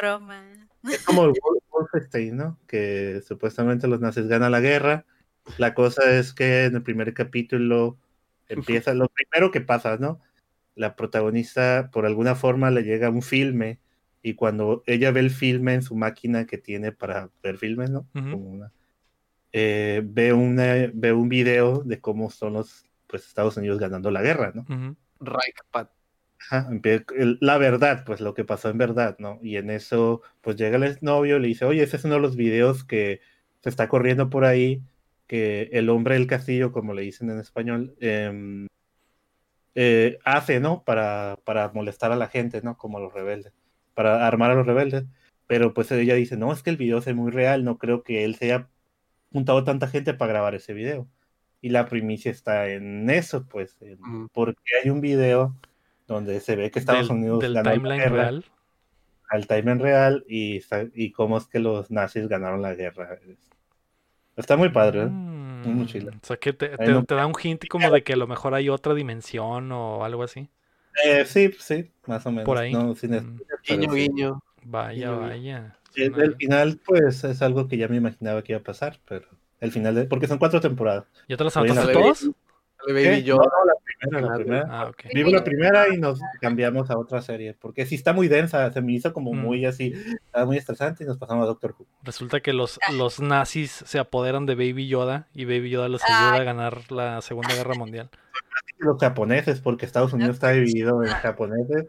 broma. 0.00 0.42
Es 0.90 1.04
como 1.04 1.24
el 1.24 1.30
Wolf- 1.30 1.62
Wolfenstein, 1.70 2.36
¿no? 2.36 2.58
Que 2.66 3.22
supuestamente 3.26 3.86
los 3.88 4.00
nazis 4.00 4.26
ganan 4.26 4.52
la 4.52 4.60
guerra. 4.60 5.04
La 5.56 5.74
cosa 5.74 6.10
es 6.18 6.32
que 6.32 6.64
en 6.64 6.74
el 6.76 6.82
primer 6.82 7.14
capítulo 7.14 7.96
empieza 8.48 8.94
lo 8.94 9.08
primero 9.08 9.50
que 9.50 9.60
pasa, 9.60 9.96
¿no? 9.96 10.20
La 10.74 10.96
protagonista 10.96 11.90
por 11.92 12.06
alguna 12.06 12.34
forma 12.34 12.70
le 12.70 12.82
llega 12.82 13.10
un 13.10 13.22
filme 13.22 13.78
y 14.28 14.34
cuando 14.34 14.82
ella 14.86 15.10
ve 15.10 15.20
el 15.20 15.30
filme 15.30 15.74
en 15.74 15.82
su 15.82 15.96
máquina 15.96 16.46
que 16.46 16.58
tiene 16.58 16.92
para 16.92 17.30
ver 17.42 17.58
filmes, 17.58 17.90
¿no? 17.90 18.06
Como 18.12 18.36
una- 18.50 18.72
eh, 19.52 20.02
ve, 20.04 20.32
una, 20.32 20.90
ve 20.92 21.12
un 21.12 21.28
video 21.28 21.82
de 21.82 22.00
cómo 22.00 22.30
son 22.30 22.52
los 22.54 22.84
pues, 23.06 23.26
Estados 23.26 23.56
Unidos 23.56 23.78
ganando 23.78 24.10
la 24.10 24.22
guerra, 24.22 24.52
¿no? 24.54 24.62
Ujú. 24.62 24.96
Reichpad. 25.20 25.88
Ajá, 26.40 26.68
la 27.40 27.58
verdad, 27.58 28.04
pues 28.06 28.20
lo 28.20 28.32
que 28.34 28.44
pasó 28.44 28.68
en 28.70 28.78
verdad, 28.78 29.16
¿no? 29.18 29.38
Y 29.42 29.56
en 29.56 29.70
eso, 29.70 30.22
pues 30.40 30.56
llega 30.56 30.76
el 30.76 30.98
novio 31.00 31.36
y 31.36 31.40
le 31.40 31.48
dice, 31.48 31.64
oye, 31.64 31.82
ese 31.82 31.96
es 31.96 32.04
uno 32.04 32.14
de 32.14 32.20
los 32.20 32.36
videos 32.36 32.84
que 32.84 33.20
se 33.62 33.68
está 33.70 33.88
corriendo 33.88 34.30
por 34.30 34.44
ahí, 34.44 34.82
que 35.26 35.68
el 35.72 35.88
hombre 35.90 36.14
del 36.14 36.26
castillo, 36.28 36.70
como 36.70 36.94
le 36.94 37.02
dicen 37.02 37.30
en 37.30 37.40
español, 37.40 37.96
em, 38.00 38.66
eh, 39.74 40.18
hace, 40.24 40.60
¿no? 40.60 40.82
Para, 40.84 41.38
para 41.44 41.70
molestar 41.72 42.12
a 42.12 42.16
la 42.16 42.28
gente, 42.28 42.62
¿no? 42.62 42.76
Como 42.76 43.00
los 43.00 43.12
rebeldes, 43.12 43.52
para 43.98 44.28
armar 44.28 44.52
a 44.52 44.54
los 44.54 44.64
rebeldes. 44.64 45.04
Pero 45.48 45.74
pues 45.74 45.90
ella 45.90 46.14
dice, 46.14 46.36
no, 46.36 46.52
es 46.52 46.62
que 46.62 46.70
el 46.70 46.76
video 46.76 46.98
es 46.98 47.14
muy 47.16 47.32
real, 47.32 47.64
no 47.64 47.78
creo 47.78 48.04
que 48.04 48.24
él 48.24 48.36
se 48.36 48.44
haya 48.44 48.68
juntado 49.32 49.64
tanta 49.64 49.88
gente 49.88 50.14
para 50.14 50.32
grabar 50.32 50.54
ese 50.54 50.72
video. 50.72 51.08
Y 51.60 51.70
la 51.70 51.86
primicia 51.86 52.30
está 52.30 52.68
en 52.68 53.10
eso, 53.10 53.44
pues, 53.48 53.76
en- 53.82 53.98
Mm. 54.00 54.28
porque 54.32 54.60
hay 54.80 54.90
un 54.90 55.00
video 55.00 55.56
donde 56.06 56.38
se 56.38 56.54
ve 56.54 56.70
que 56.70 56.78
Estados 56.78 57.08
Del, 57.08 57.16
Unidos 57.16 57.40
del 57.40 57.54
ganó 57.54 57.70
la 57.70 57.74
timeline 57.74 57.98
guerra 58.00 58.16
real. 58.22 58.44
al 59.30 59.46
timeline 59.48 59.80
real 59.80 60.24
y, 60.28 60.60
cómo 61.10 61.36
es 61.38 61.48
que 61.48 61.58
los 61.58 61.90
nazis 61.90 62.28
ganaron 62.28 62.62
la 62.62 62.74
guerra. 62.74 63.18
Está 64.36 64.56
muy 64.56 64.68
padre, 64.68 65.02
¿eh? 65.02 65.06
Mm, 65.06 65.68
muy 65.74 65.86
chila. 65.86 66.12
O 66.22 66.26
sea 66.26 66.36
que 66.36 66.52
te, 66.52 66.66
Ahí 66.66 66.76
te- 66.86 66.92
no- 66.92 67.04
te 67.04 67.14
da 67.16 67.26
un 67.26 67.34
hint 67.42 67.66
como 67.68 67.90
de 67.90 68.04
que 68.04 68.12
a 68.12 68.16
lo 68.16 68.28
mejor 68.28 68.54
hay 68.54 68.68
otra 68.68 68.94
dimensión 68.94 69.72
o 69.72 70.04
algo 70.04 70.22
así. 70.22 70.48
Eh, 71.04 71.24
sí, 71.26 71.50
sí, 71.58 71.90
más 72.06 72.24
o 72.26 72.30
menos. 72.30 72.44
Por 72.46 72.58
ahí. 72.58 72.72
No, 72.72 72.94
sin 72.94 73.12
Mm. 73.12 73.18
spoilers, 73.18 73.60
pero 73.66 73.80
Guiño, 73.80 73.92
sí. 73.92 73.98
guiño. 74.00 74.42
Vaya, 74.64 75.10
Guiño, 75.10 75.20
vaya. 75.20 75.78
Suena- 75.94 76.22
el 76.24 76.36
final, 76.36 76.80
pues, 76.84 77.24
es 77.24 77.42
algo 77.42 77.66
que 77.68 77.76
ya 77.76 77.88
me 77.88 77.96
imaginaba 77.96 78.42
que 78.42 78.52
iba 78.52 78.60
a 78.60 78.64
pasar, 78.64 78.98
pero 79.08 79.26
el 79.60 79.72
final, 79.72 79.94
de... 79.94 80.04
porque 80.04 80.26
son 80.26 80.38
cuatro 80.38 80.60
temporadas. 80.60 81.04
¿Ya 81.28 81.36
te 81.36 81.44
las 81.44 81.56
Oye, 81.56 81.70
anotaste 81.70 81.92
Sale 81.92 82.04
todas? 82.04 82.18
Sale 82.18 82.92
Baby 82.92 83.02
¿Qué? 83.04 83.22
Yoda. 83.24 83.38
No, 83.38 83.44
no, 83.44 83.64
la 83.66 83.74
primera, 83.98 84.26
la 84.28 84.34
primera. 84.36 84.66
Ah, 84.70 84.86
ok. 84.88 85.04
Vivo 85.14 85.30
la 85.30 85.44
primera 85.44 85.88
y 85.94 85.98
nos 85.98 86.20
cambiamos 86.40 86.90
a 86.90 86.98
otra 86.98 87.20
serie, 87.22 87.54
porque 87.54 87.86
sí 87.86 87.94
está 87.94 88.12
muy 88.12 88.28
densa, 88.28 88.72
se 88.72 88.80
me 88.80 88.92
hizo 88.92 89.12
como 89.12 89.32
Mm. 89.32 89.38
muy 89.38 89.64
así, 89.66 89.92
estaba 90.26 90.46
muy 90.46 90.56
estresante 90.56 91.04
y 91.04 91.06
nos 91.06 91.18
pasamos 91.18 91.44
a 91.44 91.46
Doctor 91.46 91.74
Who. 91.78 91.86
Resulta 92.02 92.40
que 92.40 92.52
los, 92.52 92.78
los 92.92 93.20
nazis 93.20 93.70
se 93.70 93.98
apoderan 93.98 94.46
de 94.46 94.54
Baby 94.54 94.88
Yoda 94.88 95.28
y 95.34 95.44
Baby 95.44 95.70
Yoda 95.70 95.88
les 95.88 96.02
ayuda 96.04 96.34
a 96.36 96.44
ganar 96.44 96.90
la 96.90 97.20
Segunda 97.22 97.54
Guerra 97.54 97.74
Mundial. 97.74 98.10
Los 98.80 98.98
japoneses, 99.00 99.60
porque 99.60 99.84
Estados 99.86 100.12
Unidos 100.12 100.34
está 100.34 100.50
dividido 100.52 101.02
en 101.02 101.10
japoneses 101.10 101.86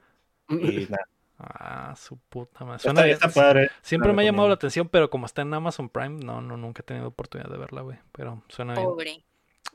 y 0.49 0.87
nada. 0.89 1.07
Ah, 1.37 1.93
su 1.95 2.17
puta 2.17 2.65
madre. 2.65 2.79
Suena 2.79 3.03
bien. 3.03 3.13
está 3.13 3.29
padre. 3.29 3.69
Siempre 3.83 4.11
me 4.11 4.23
ha 4.23 4.25
llamado 4.25 4.47
la 4.49 4.55
atención, 4.55 4.89
pero 4.89 5.09
como 5.09 5.25
está 5.27 5.43
en 5.43 5.53
Amazon 5.53 5.87
Prime, 5.87 6.17
no, 6.25 6.41
no, 6.41 6.57
nunca 6.57 6.81
he 6.81 6.83
tenido 6.83 7.07
oportunidad 7.07 7.49
de 7.49 7.57
verla, 7.59 7.81
güey. 7.81 7.97
Pero 8.11 8.43
suena 8.49 8.73
bien. 8.73 8.85
Pobre. 8.85 9.23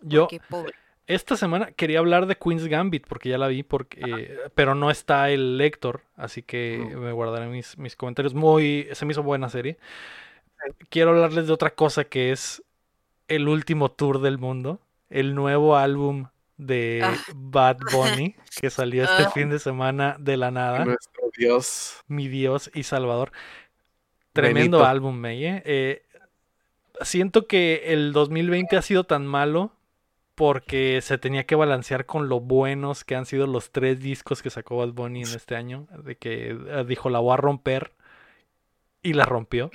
Yo, 0.02 0.26
Qué 0.28 0.40
pobre. 0.40 0.74
Esta 1.06 1.36
semana 1.36 1.72
quería 1.72 1.98
hablar 1.98 2.26
de 2.26 2.36
Queen's 2.36 2.66
Gambit, 2.66 3.06
porque 3.06 3.28
ya 3.28 3.38
la 3.38 3.48
vi, 3.48 3.62
porque, 3.62 4.38
pero 4.54 4.74
no 4.74 4.90
está 4.90 5.30
el 5.30 5.58
lector, 5.58 6.02
así 6.16 6.42
que 6.42 6.78
me 6.96 7.12
guardaré 7.12 7.46
mis, 7.46 7.76
mis 7.78 7.96
comentarios. 7.96 8.34
Muy, 8.34 8.88
se 8.92 9.04
me 9.04 9.12
hizo 9.12 9.22
buena 9.22 9.48
serie. 9.48 9.78
Quiero 10.88 11.10
hablarles 11.10 11.46
de 11.46 11.52
otra 11.52 11.74
cosa 11.74 12.04
que 12.04 12.32
es 12.32 12.62
el 13.28 13.48
último 13.48 13.90
tour 13.90 14.20
del 14.20 14.38
mundo, 14.38 14.80
el 15.10 15.34
nuevo 15.34 15.76
álbum 15.76 16.28
de 16.56 17.00
Ah. 17.02 17.14
Bad 17.34 17.78
Bunny, 17.92 18.34
que 18.60 18.70
salió 18.70 19.02
este 19.04 19.24
Ah. 19.24 19.30
fin 19.30 19.50
de 19.50 19.58
semana 19.58 20.16
de 20.18 20.36
la 20.36 20.50
nada. 20.50 20.84
Nuestro 20.84 21.24
Dios. 21.36 22.02
Mi 22.06 22.28
Dios 22.28 22.70
y 22.74 22.84
Salvador. 22.84 23.32
Tremendo 24.32 24.78
Benito. 24.78 24.84
álbum, 24.90 25.16
Meye. 25.18 25.62
Eh, 25.66 26.02
siento 27.02 27.46
que 27.46 27.82
el 27.92 28.12
2020 28.12 28.76
ha 28.76 28.82
sido 28.82 29.04
tan 29.04 29.26
malo 29.26 29.72
porque 30.34 31.00
se 31.02 31.18
tenía 31.18 31.46
que 31.46 31.54
balancear 31.54 32.06
con 32.06 32.28
lo 32.28 32.40
buenos 32.40 33.04
que 33.04 33.14
han 33.16 33.26
sido 33.26 33.46
los 33.46 33.70
tres 33.72 34.00
discos 34.00 34.42
que 34.42 34.50
sacó 34.50 34.78
Bad 34.78 34.90
Bunny 34.92 35.22
en 35.22 35.34
este 35.34 35.56
año. 35.56 35.86
De 36.04 36.16
que 36.16 36.50
eh, 36.50 36.84
dijo, 36.86 37.10
la 37.10 37.20
voy 37.20 37.34
a 37.34 37.36
romper 37.36 37.92
y 39.02 39.12
la 39.12 39.24
rompió. 39.26 39.70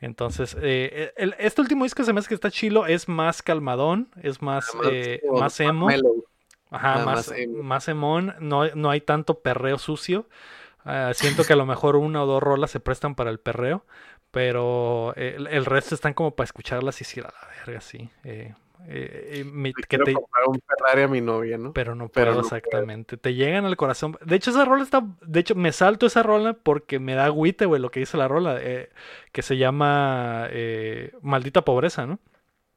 Entonces, 0.00 0.56
eh, 0.60 1.12
el- 1.16 1.34
este 1.38 1.60
último 1.62 1.84
disco 1.84 2.04
se 2.04 2.12
me 2.12 2.20
hace 2.20 2.28
que 2.28 2.34
está 2.34 2.50
chilo, 2.50 2.86
es 2.86 3.08
más 3.08 3.42
calmadón, 3.42 4.10
es 4.22 4.42
más, 4.42 4.74
Además, 4.74 4.92
eh, 4.92 5.22
más 5.32 5.60
emo. 5.60 5.86
mellow. 5.88 6.24
Ajá, 6.70 7.04
más, 7.04 7.28
más 7.28 7.38
más 7.62 7.88
emón, 7.88 8.34
no, 8.40 8.66
no 8.74 8.90
hay 8.90 9.00
tanto 9.00 9.40
perreo 9.40 9.78
sucio. 9.78 10.28
Ah, 10.84 11.12
siento 11.14 11.44
que 11.46 11.54
a 11.54 11.56
lo 11.56 11.66
mejor 11.66 11.96
una 11.96 12.24
o 12.24 12.26
dos 12.26 12.42
rolas 12.42 12.70
se 12.72 12.80
prestan 12.80 13.14
para 13.14 13.30
el 13.30 13.40
perreo, 13.40 13.86
pero 14.32 15.14
eh, 15.16 15.34
el, 15.36 15.46
el 15.48 15.64
resto 15.66 15.94
están 15.94 16.14
como 16.14 16.36
para 16.36 16.46
escucharlas 16.46 17.00
y 17.00 17.04
decir 17.04 17.24
a 17.24 17.28
la 17.28 17.48
verga, 17.66 17.80
sí. 17.80 18.10
eh, 18.24 18.54
eh, 18.88 19.40
eh, 19.40 19.44
mi- 19.44 19.70
Le 19.70 19.74
que 19.74 19.82
quiero 19.88 20.04
te- 20.04 20.12
comprar 20.12 20.44
un 20.48 20.60
Ferrari 20.60 21.02
a 21.02 21.08
mi 21.08 21.20
novia, 21.20 21.58
¿no? 21.58 21.72
pero 21.72 21.94
no 21.94 22.08
pero 22.08 22.32
puedo 22.32 22.40
exactamente. 22.42 23.16
Te 23.16 23.34
llegan 23.34 23.64
al 23.64 23.76
corazón. 23.76 24.16
De 24.24 24.36
hecho, 24.36 24.50
esa 24.50 24.64
rola 24.64 24.82
está. 24.82 25.02
De 25.22 25.40
hecho, 25.40 25.54
me 25.54 25.72
salto 25.72 26.06
esa 26.06 26.22
rola 26.22 26.54
porque 26.54 26.98
me 26.98 27.14
da 27.14 27.24
agüite, 27.26 27.66
güey, 27.66 27.80
lo 27.80 27.90
que 27.90 28.00
dice 28.00 28.16
la 28.16 28.28
rola, 28.28 28.58
eh, 28.60 28.90
que 29.32 29.42
se 29.42 29.56
llama 29.56 30.46
eh, 30.50 31.12
Maldita 31.22 31.62
Pobreza, 31.62 32.06
¿no? 32.06 32.18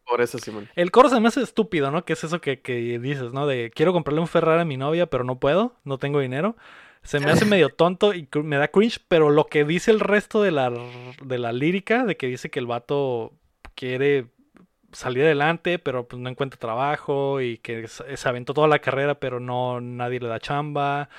Por 0.06 0.22
eso, 0.22 0.40
Simón. 0.40 0.68
El 0.76 0.90
coro 0.90 1.10
se 1.10 1.20
me 1.20 1.28
hace 1.28 1.42
estúpido, 1.44 1.92
¿no? 1.92 2.04
Que 2.04 2.14
es 2.14 2.24
eso 2.24 2.42
que, 2.42 2.62
que 2.62 2.98
dices, 2.98 3.32
¿no? 3.32 3.46
De 3.46 3.72
quiero 3.76 3.94
comprarle 3.94 4.22
un 4.22 4.28
Ferrari 4.28 4.62
a 4.62 4.66
mi 4.66 4.76
novia, 4.78 5.06
pero 5.06 5.24
no 5.24 5.40
puedo, 5.40 5.76
no 5.84 6.00
tengo 6.00 6.20
dinero. 6.20 6.56
Se 7.04 7.20
me 7.20 7.30
hace 7.30 7.46
medio 7.46 7.70
tonto 7.70 8.14
y 8.16 8.28
me 8.44 8.58
da 8.58 8.70
cringe, 8.70 9.00
pero 9.08 9.30
lo 9.30 9.46
que 9.46 9.66
dice 9.66 9.92
el 9.92 10.00
resto 10.00 10.42
de 10.42 10.50
la, 10.52 10.74
de 11.24 11.38
la 11.38 11.54
lírica, 11.54 12.06
de 12.06 12.18
que 12.18 12.26
dice 12.26 12.50
que 12.50 12.58
el 12.60 12.66
vato 12.66 13.34
quiere 13.76 14.26
salir 14.92 15.24
adelante, 15.24 15.80
pero 15.80 16.08
pues 16.08 16.22
no 16.22 16.30
encuentra 16.30 16.60
trabajo 16.60 17.42
y 17.42 17.58
que 17.60 17.88
se 17.88 18.30
aventó 18.30 18.54
toda 18.54 18.68
la 18.68 18.80
carrera, 18.80 19.16
pero 19.20 19.40
no 19.40 19.82
nadie 19.82 20.20
le 20.20 20.28
da 20.28 20.40
chamba, 20.40 21.10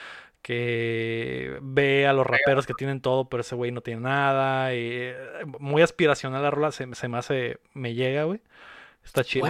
que 0.43 1.59
ve 1.63 2.07
a 2.07 2.13
los 2.13 2.27
raperos 2.27 2.67
que 2.67 2.75
tienen 2.75 3.01
todo, 3.01 3.29
pero 3.29 3.43
ese 3.43 3.55
güey 3.55 3.71
no 3.73 3.81
tiene 3.83 4.01
nada, 4.03 4.75
y 4.75 4.79
eh, 4.91 5.17
muy 5.59 5.83
aspiracional 5.83 6.43
la 6.43 6.51
rola, 6.51 6.73
se, 6.73 6.93
se 6.95 7.09
me 7.09 7.19
hace, 7.19 7.59
me 7.75 7.95
llega, 7.95 8.25
güey. 8.25 8.41
Está 9.05 9.23
chido. 9.25 9.47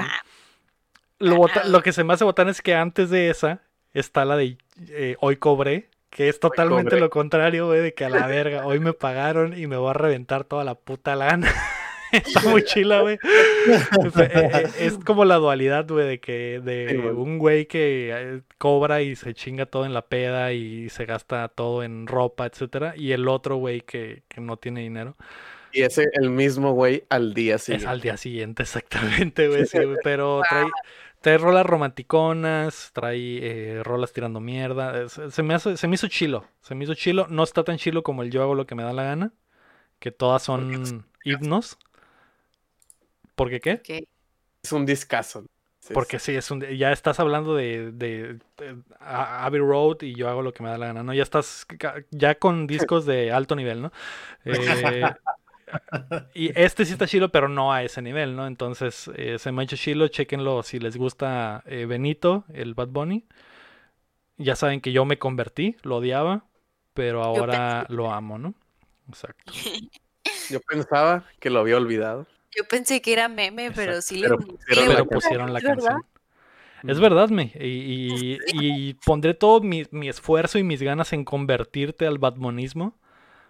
Lo, 1.19 1.37
bota- 1.37 1.65
lo 1.65 1.83
que 1.83 1.93
se 1.93 2.03
me 2.05 2.15
hace 2.15 2.25
botán 2.25 2.49
es 2.49 2.63
que 2.63 2.75
antes 2.75 3.11
de 3.11 3.31
esa 3.31 3.63
está 3.93 4.25
la 4.25 4.37
de 4.37 4.57
eh, 4.89 5.17
Hoy 5.21 5.37
Cobré, 5.37 5.89
que 6.09 6.29
es 6.29 6.41
totalmente 6.41 6.99
lo 7.01 7.11
contrario, 7.11 7.67
güey, 7.67 7.81
de 7.81 7.95
que 7.95 8.05
a 8.05 8.09
la 8.11 8.27
verga, 8.27 8.65
hoy 8.67 8.81
me 8.81 8.93
pagaron 8.93 9.57
y 9.59 9.67
me 9.67 9.77
voy 9.77 9.91
a 9.91 9.95
reventar 9.95 10.45
toda 10.45 10.65
la 10.65 10.75
puta 10.75 11.15
lana. 11.17 11.49
está 12.27 12.41
muy 12.49 12.65
chila, 12.65 13.01
güey. 13.03 13.19
Es, 13.66 14.16
eh, 14.16 14.31
eh, 14.32 14.69
es 14.81 14.99
como 15.05 15.24
la 15.24 15.37
dualidad, 15.37 15.87
güey, 15.89 16.07
de 16.07 16.20
que 16.20 16.61
de 16.62 16.89
Sí, 16.91 16.97
un 16.97 17.39
güey 17.39 17.66
que 17.66 18.11
eh, 18.12 18.43
cobra 18.59 19.03
y 19.03 19.16
se 19.16 19.35
chinga 19.35 19.66
todo 19.66 19.85
en 19.85 19.93
la 19.95 20.03
peda 20.07 20.53
y 20.53 20.89
se 20.91 21.05
gasta 21.07 21.47
todo 21.49 21.82
en 21.82 22.07
ropa, 22.07 22.47
etcétera, 22.47 22.95
y 22.97 23.12
el 23.12 23.28
otro 23.28 23.57
güey 23.57 23.81
que, 23.82 24.23
que 24.28 24.41
no 24.41 24.57
tiene 24.57 24.81
dinero. 24.81 25.16
Y 25.73 25.82
ese, 25.82 26.07
el 26.15 26.31
mismo 26.31 26.73
güey 26.73 27.05
al 27.11 27.32
día 27.35 27.55
Es 27.57 27.62
siguiente. 27.65 27.87
al 27.89 28.01
día 28.01 28.16
siguiente, 28.16 28.62
exactamente, 28.65 29.49
güey. 29.49 29.66
sí, 29.66 29.78
güey, 29.85 29.99
pero 30.03 30.43
trae, 30.49 30.66
trae 31.20 31.39
rolas 31.39 31.65
romanticonas, 31.66 32.91
trae 32.93 33.39
eh, 33.43 33.82
rolas 33.85 34.12
tirando 34.12 34.41
mierda. 34.41 35.03
es- 35.03 35.20
Se, 35.28 35.43
me 35.45 35.55
hace, 35.55 35.77
se 35.77 35.87
me 35.87 35.95
hizo 35.95 36.09
chilo. 36.09 36.45
Se 36.61 36.74
me 36.74 36.85
hizo 36.85 36.95
chilo. 36.95 37.27
No 37.28 37.45
está 37.45 37.62
tan 37.62 37.77
chilo 37.77 38.03
como 38.03 38.23
el 38.23 38.31
yo 38.31 38.43
hago 38.43 38.55
lo 38.57 38.66
que 38.66 38.74
me 38.74 38.82
da 38.82 38.93
la 38.93 39.05
gana. 39.05 39.32
Que 40.01 40.11
todas 40.11 40.43
son 40.43 41.05
himnos. 41.24 41.78
¿Por 43.41 43.49
qué 43.51 43.61
qué? 43.61 43.81
Es 44.62 44.73
un 44.73 44.87
discazo. 44.87 45.47
Sí, 45.81 45.95
Porque 45.95 46.21
sí, 46.21 46.37
es 46.37 46.51
un, 46.53 46.61
ya 46.61 46.93
estás 46.93 47.19
hablando 47.19 47.57
de, 47.57 47.91
de, 47.91 48.39
de 48.59 48.77
A- 49.01 49.45
Abbey 49.47 49.61
Road 49.61 50.03
y 50.03 50.15
yo 50.15 50.29
hago 50.29 50.41
lo 50.43 50.53
que 50.53 50.62
me 50.62 50.69
da 50.69 50.79
la 50.79 50.87
gana, 50.87 51.03
¿no? 51.03 51.12
Ya 51.15 51.25
estás 51.25 51.67
ya 52.12 52.37
con 52.39 52.69
discos 52.69 53.07
de 53.07 53.33
alto 53.33 53.57
nivel, 53.57 53.83
¿no? 53.83 53.93
Eh, 54.45 55.17
y 56.33 56.53
este 56.61 56.85
sí 56.85 56.93
está 56.93 57.07
chilo, 57.09 57.31
pero 57.33 57.49
no 57.49 57.73
a 57.73 57.83
ese 57.83 58.03
nivel, 58.03 58.37
¿no? 58.37 58.47
Entonces, 58.47 59.11
eh, 59.17 59.39
se 59.39 59.51
me 59.53 59.62
ha 59.62 59.65
hecho 59.65 59.77
chilo, 59.77 60.07
chequenlo 60.09 60.62
si 60.62 60.79
les 60.79 60.97
gusta 60.97 61.62
eh, 61.67 61.87
Benito, 61.87 62.45
el 62.53 62.75
Bad 62.75 62.89
Bunny. 62.89 63.27
Ya 64.37 64.57
saben 64.57 64.81
que 64.81 64.93
yo 64.93 65.05
me 65.05 65.19
convertí, 65.19 65.77
lo 65.83 65.97
odiaba, 65.97 66.45
pero 66.95 67.23
ahora 67.23 67.87
lo 67.91 68.11
amo, 68.12 68.39
¿no? 68.39 68.55
Exacto. 69.09 69.53
Yo 70.49 70.61
pensaba 70.61 71.27
que 71.41 71.51
lo 71.51 71.61
había 71.61 71.77
olvidado. 71.77 72.27
Yo 72.56 72.64
pensé 72.64 73.01
que 73.01 73.12
era 73.12 73.28
meme, 73.28 73.70
pero 73.70 74.02
sí 74.02 74.20
Pero 74.20 74.39
le, 74.39 74.47
pusieron 74.47 74.86
Pero 74.89 75.06
pusieron 75.06 75.52
la 75.52 75.59
¿es 75.59 75.64
verdad? 75.64 75.77
canción. 75.89 76.06
Es 76.89 76.98
verdad, 76.98 77.28
me. 77.28 77.52
Y, 77.60 78.39
y- 78.39 78.40
y 78.47 78.94
pondré 78.94 79.35
todo 79.35 79.60
mi, 79.60 79.86
mi 79.90 80.09
esfuerzo 80.09 80.59
y 80.59 80.62
mis 80.62 80.82
ganas 80.82 81.12
en 81.12 81.24
convertirte 81.24 82.06
al 82.06 82.18
Batmonismo 82.18 82.98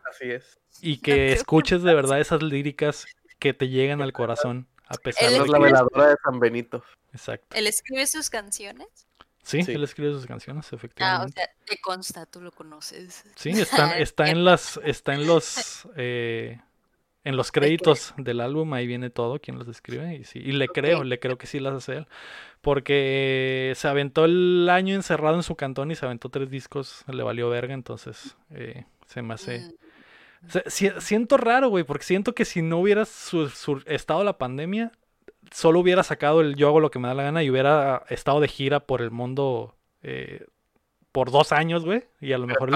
Así 0.05 0.31
es. 0.31 0.59
y 0.81 0.99
que 0.99 1.33
escuches 1.33 1.83
de 1.83 1.95
verdad 1.95 2.21
esas 2.21 2.43
líricas 2.43 3.07
que 3.39 3.55
te 3.55 3.69
llegan 3.69 4.03
al 4.03 4.13
corazón, 4.13 4.67
a 4.87 4.95
pesar 4.95 5.29
Él 5.29 5.35
de 5.35 5.39
Es 5.45 5.49
la 5.49 5.59
veladora 5.59 6.09
de 6.09 6.17
San 6.25 6.41
Benito. 6.41 6.83
Exacto. 7.13 7.57
¿Él 7.57 7.67
escribe 7.67 8.07
sus 8.07 8.31
canciones? 8.31 8.89
Sí, 9.43 9.63
Sí. 9.63 9.73
él 9.73 9.85
escribe 9.85 10.13
sus 10.13 10.27
canciones, 10.27 10.67
Ah, 10.67 10.69
o 10.73 10.77
efectivamente. 10.77 11.41
sea, 11.41 11.49
te 11.67 11.79
consta, 11.81 12.27
tú 12.27 12.41
lo 12.41 12.51
conoces. 12.53 13.25
Sí, 13.37 13.51
están, 13.51 13.93
está 13.99 14.29
en 14.29 14.45
las, 14.45 14.79
está 14.85 15.15
en 15.15 15.27
los, 15.27 15.89
eh, 15.97 16.61
en 17.25 17.37
los 17.37 17.53
créditos 17.53 18.15
del 18.17 18.41
álbum, 18.41 18.73
ahí 18.73 18.87
viene 18.87 19.11
todo, 19.11 19.39
quién 19.41 19.59
los 19.59 19.69
escribe, 19.69 20.15
y 20.17 20.25
sí, 20.25 20.39
y 20.39 20.53
le 20.53 20.69
creo, 20.69 21.05
le 21.05 21.19
creo 21.19 21.37
que 21.39 21.47
sí 21.47 21.61
las 21.61 21.75
hace 21.75 21.99
él, 21.99 22.07
porque 22.61 23.73
se 23.77 23.89
aventó 23.89 24.25
el 24.25 24.69
año 24.71 24.95
encerrado 24.95 25.37
en 25.37 25.43
su 25.43 25.55
cantón 25.57 25.91
y 25.91 25.97
se 25.97 26.07
aventó 26.07 26.29
tres 26.29 26.51
discos, 26.51 27.05
le 27.09 27.23
valió 27.23 27.49
verga, 27.51 27.75
entonces 27.75 28.37
eh, 28.51 28.85
se 29.07 29.23
me 29.23 29.35
hace... 29.35 29.61
Mm, 29.61 30.59
se- 30.69 31.01
siento 31.01 31.37
raro, 31.37 31.69
güey, 31.69 31.85
porque 31.85 32.05
siento 32.05 32.35
que 32.35 32.47
si 32.47 32.63
no 32.63 32.79
hubiera 32.79 33.05
su- 33.05 33.51
su- 33.51 33.83
estado 33.87 34.25
la 34.25 34.39
pandemia, 34.39 34.93
solo 35.53 35.81
hubiera 35.81 36.03
sacado 36.03 36.41
el 36.41 36.57
yo 36.57 36.69
hago 36.69 36.81
lo 36.81 36.91
que 36.91 36.99
me 36.99 37.09
da 37.09 37.15
la 37.15 37.23
gana 37.25 37.43
y 37.43 37.51
hubiera 37.51 38.05
estado 38.09 38.41
de 38.41 38.49
gira 38.49 38.81
por 38.81 39.03
el 39.03 39.11
mundo 39.11 39.77
eh, 40.03 40.47
por 41.13 41.31
dos 41.31 41.53
años, 41.53 41.85
güey, 41.85 42.05
y 42.21 42.33
a 42.33 42.39
lo 42.39 42.47
mejor... 42.47 42.71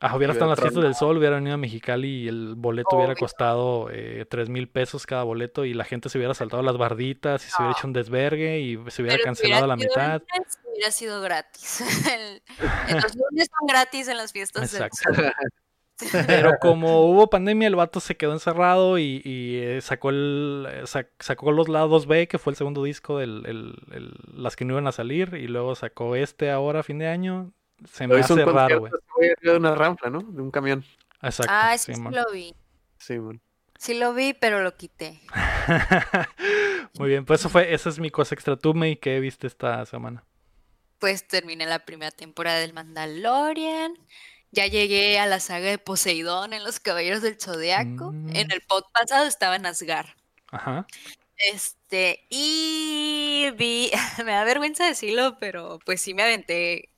Ah, 0.00 0.14
hubiera 0.14 0.34
estado 0.34 0.50
en 0.50 0.56
las 0.56 0.60
fiestas 0.60 0.82
del 0.82 0.94
sol, 0.94 1.16
hubiera 1.16 1.36
venido 1.36 1.54
a 1.54 1.56
Mexicali 1.56 2.24
y 2.24 2.28
el 2.28 2.54
boleto 2.54 2.96
hubiera 2.96 3.14
costado 3.14 3.88
eh, 3.90 4.26
tres 4.28 4.50
mil 4.50 4.68
pesos 4.68 5.06
cada 5.06 5.22
boleto 5.22 5.64
y 5.64 5.72
la 5.72 5.84
gente 5.84 6.10
se 6.10 6.18
hubiera 6.18 6.34
saltado 6.34 6.62
las 6.62 6.76
barditas 6.76 7.46
y 7.46 7.50
se 7.50 7.56
hubiera 7.62 7.78
hecho 7.78 7.86
un 7.86 7.92
desvergue 7.94 8.60
y 8.60 8.74
se 8.90 9.00
hubiera 9.02 9.16
Pero 9.16 9.24
cancelado 9.24 9.64
hubiera 9.64 9.66
la 9.66 9.76
mitad. 9.76 10.22
lunes, 10.36 10.58
hubiera 10.70 10.90
sido 10.90 11.20
gratis. 11.22 11.80
El- 12.14 12.42
los 13.02 13.16
lunes 13.16 13.48
son 13.58 13.66
gratis 13.68 14.08
en 14.08 14.18
las 14.18 14.32
fiestas 14.32 14.70
del 14.70 14.82
Exacto. 14.82 15.14
sol. 15.14 15.32
Pero 16.26 16.52
como 16.60 17.06
hubo 17.06 17.30
pandemia, 17.30 17.66
el 17.68 17.74
vato 17.76 18.00
se 18.00 18.18
quedó 18.18 18.32
encerrado 18.34 18.98
y, 18.98 19.22
y, 19.24 19.56
eh, 19.62 19.80
sacó 19.80 20.10
el 20.10 20.66
eh, 20.70 20.82
sac- 20.82 21.08
sacó 21.20 21.52
los 21.52 21.70
lados 21.70 22.06
B, 22.06 22.28
que 22.28 22.36
fue 22.38 22.50
el 22.50 22.56
segundo 22.58 22.84
disco 22.84 23.22
el- 23.22 23.74
las 24.34 24.56
que 24.56 24.66
no 24.66 24.74
iban 24.74 24.86
a 24.88 24.92
salir, 24.92 25.32
y 25.40 25.48
luego 25.48 25.74
sacó 25.74 26.14
este 26.14 26.50
ahora 26.50 26.80
a 26.80 26.82
fin 26.82 26.98
de 26.98 27.06
año. 27.08 27.50
Se 27.92 28.06
me 28.06 28.14
un 28.14 28.20
hace 28.20 28.44
raro, 28.44 28.80
güey. 28.80 28.92
de 29.42 29.56
una 29.56 29.74
rampa, 29.74 30.08
¿no? 30.08 30.20
De 30.20 30.40
un 30.40 30.50
camión. 30.50 30.84
Exacto. 31.22 31.52
Ah, 31.54 31.74
ese 31.74 31.92
sí 31.92 31.94
Simón. 31.94 32.14
lo 32.14 32.30
vi. 32.32 32.54
Sí, 32.98 33.18
man. 33.18 33.40
Sí 33.78 33.94
lo 33.94 34.14
vi, 34.14 34.32
pero 34.32 34.62
lo 34.62 34.76
quité. 34.76 35.20
Muy 36.98 37.10
bien, 37.10 37.26
pues 37.26 37.40
eso 37.40 37.50
fue, 37.50 37.74
esa 37.74 37.90
es 37.90 37.98
mi 37.98 38.10
cosa 38.10 38.34
extra. 38.34 38.56
¿Tú, 38.56 38.72
May, 38.72 38.96
qué 38.96 39.20
viste 39.20 39.46
esta 39.46 39.84
semana? 39.84 40.24
Pues 40.98 41.28
terminé 41.28 41.66
la 41.66 41.80
primera 41.80 42.10
temporada 42.10 42.58
del 42.58 42.72
Mandalorian. 42.72 43.94
Ya 44.50 44.66
llegué 44.66 45.18
a 45.18 45.26
la 45.26 45.40
saga 45.40 45.68
de 45.68 45.78
Poseidón 45.78 46.54
en 46.54 46.64
Los 46.64 46.80
Caballeros 46.80 47.20
del 47.20 47.38
Zodiaco. 47.38 48.12
Mm. 48.12 48.34
En 48.34 48.50
el 48.50 48.62
pod 48.62 48.84
pasado 48.92 49.26
estaba 49.26 49.56
en 49.56 49.66
Asgard. 49.66 50.08
Ajá. 50.50 50.86
Este, 51.52 52.26
y 52.30 53.50
vi, 53.56 53.90
me 54.24 54.32
da 54.32 54.44
vergüenza 54.44 54.86
decirlo, 54.86 55.36
pero 55.38 55.78
pues 55.84 56.00
sí 56.00 56.14
me 56.14 56.22
aventé 56.22 56.88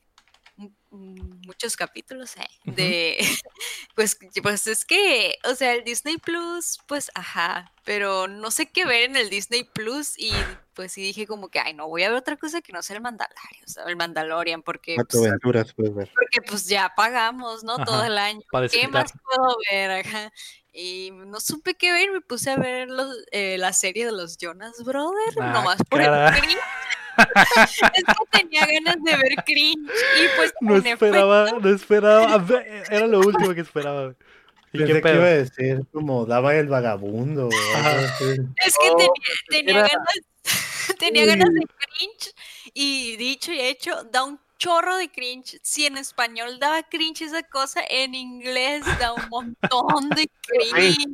muchos 0.91 1.77
capítulos 1.77 2.37
eh, 2.37 2.49
de, 2.65 3.19
pues, 3.95 4.19
pues 4.43 4.67
es 4.67 4.85
que, 4.85 5.37
o 5.45 5.55
sea, 5.55 5.75
el 5.75 5.85
Disney 5.85 6.19
Plus, 6.19 6.79
pues 6.87 7.11
ajá, 7.15 7.73
pero 7.85 8.29
no 8.29 8.51
sé 8.51 8.67
qué 8.67 8.85
ver 8.85 9.05
en 9.05 9.17
el 9.17 9.31
Disney 9.31 9.65
Plus 9.65 10.19
y 10.19 10.33
pues 10.75 10.93
sí 10.93 11.03
dije 11.03 11.27
como 11.27 11.49
que, 11.49 11.59
ay, 11.59 11.75
no 11.75 11.89
voy 11.89 12.05
a 12.05 12.09
ver 12.09 12.19
otra 12.19 12.37
cosa 12.37 12.61
que 12.61 12.73
no 12.73 12.83
sea 12.83 12.97
el 12.97 13.03
Mandalorian, 13.03 13.65
o 13.65 13.69
sea, 13.69 13.85
el 13.85 13.97
Mandalorian, 13.97 14.63
porque, 14.63 14.95
Cuatro 14.95 15.21
pues, 15.21 15.29
aventuras 15.29 15.73
puedes 15.75 15.95
ver. 15.95 16.11
porque 16.15 16.43
pues 16.49 16.67
ya 16.67 16.93
pagamos, 16.97 17.65
¿no? 17.65 17.85
Todo 17.85 18.05
el 18.05 18.17
año. 18.17 18.41
¿Qué 18.71 18.89
más 18.89 19.13
puedo 19.25 19.57
ver? 19.71 20.07
Ajá. 20.07 20.33
Y 20.73 21.11
no 21.13 21.41
supe 21.41 21.75
qué 21.75 21.91
ver, 21.91 22.13
me 22.13 22.21
puse 22.21 22.51
a 22.51 22.57
ver 22.57 22.89
los, 22.89 23.13
eh, 23.33 23.59
la 23.59 23.73
serie 23.73 24.07
de 24.07 24.13
los 24.13 24.37
Jonas 24.39 24.85
Brothers, 24.85 25.37
Ah, 25.41 25.53
nomás 25.53 25.83
por 25.89 26.01
el. 26.01 26.11
Es 27.19 28.05
que 28.05 28.39
tenía 28.39 28.67
ganas 28.67 28.97
de 29.03 29.17
ver 29.17 29.35
cringe 29.45 29.91
y 30.23 30.37
pues 30.37 30.53
No 30.61 30.77
efecto, 30.77 31.07
esperaba, 31.07 31.51
no 31.61 31.69
esperaba. 31.71 32.45
Era 32.91 33.07
lo 33.07 33.21
último 33.21 33.55
que 33.55 33.61
esperaba. 33.61 34.15
¿Y 34.73 34.79
Pensé 34.79 34.93
qué 34.95 35.03
que 35.03 35.09
iba 35.15 35.19
a 35.19 35.29
pedo? 35.29 35.45
decir 35.45 35.81
como 35.93 36.27
daba 36.27 36.55
el 36.55 36.69
vagabundo. 36.69 37.49
es 37.51 38.19
que 38.19 38.91
Oh, 38.91 38.97
tenía, 38.97 39.11
tenía 39.49 39.79
era- 39.79 39.89
ganas, 39.89 40.21
tenía 40.99 41.27
ganas 41.27 41.49
de 41.55 41.61
cringe 41.67 42.35
y 42.75 43.17
dicho 43.17 43.53
y 43.53 43.61
hecho, 43.61 44.05
da 44.05 44.25
un 44.25 44.39
chorro 44.59 44.97
de 44.97 45.09
cringe. 45.11 45.59
Si 45.63 45.87
en 45.87 45.97
español 45.97 46.59
daba 46.59 46.83
cringe 46.83 47.23
esa 47.23 47.43
cosa, 47.45 47.81
en 47.89 48.15
inglés 48.15 48.85
da 48.99 49.13
un 49.15 49.29
montón 49.31 50.11
de 50.11 50.29
cringe. 50.43 51.07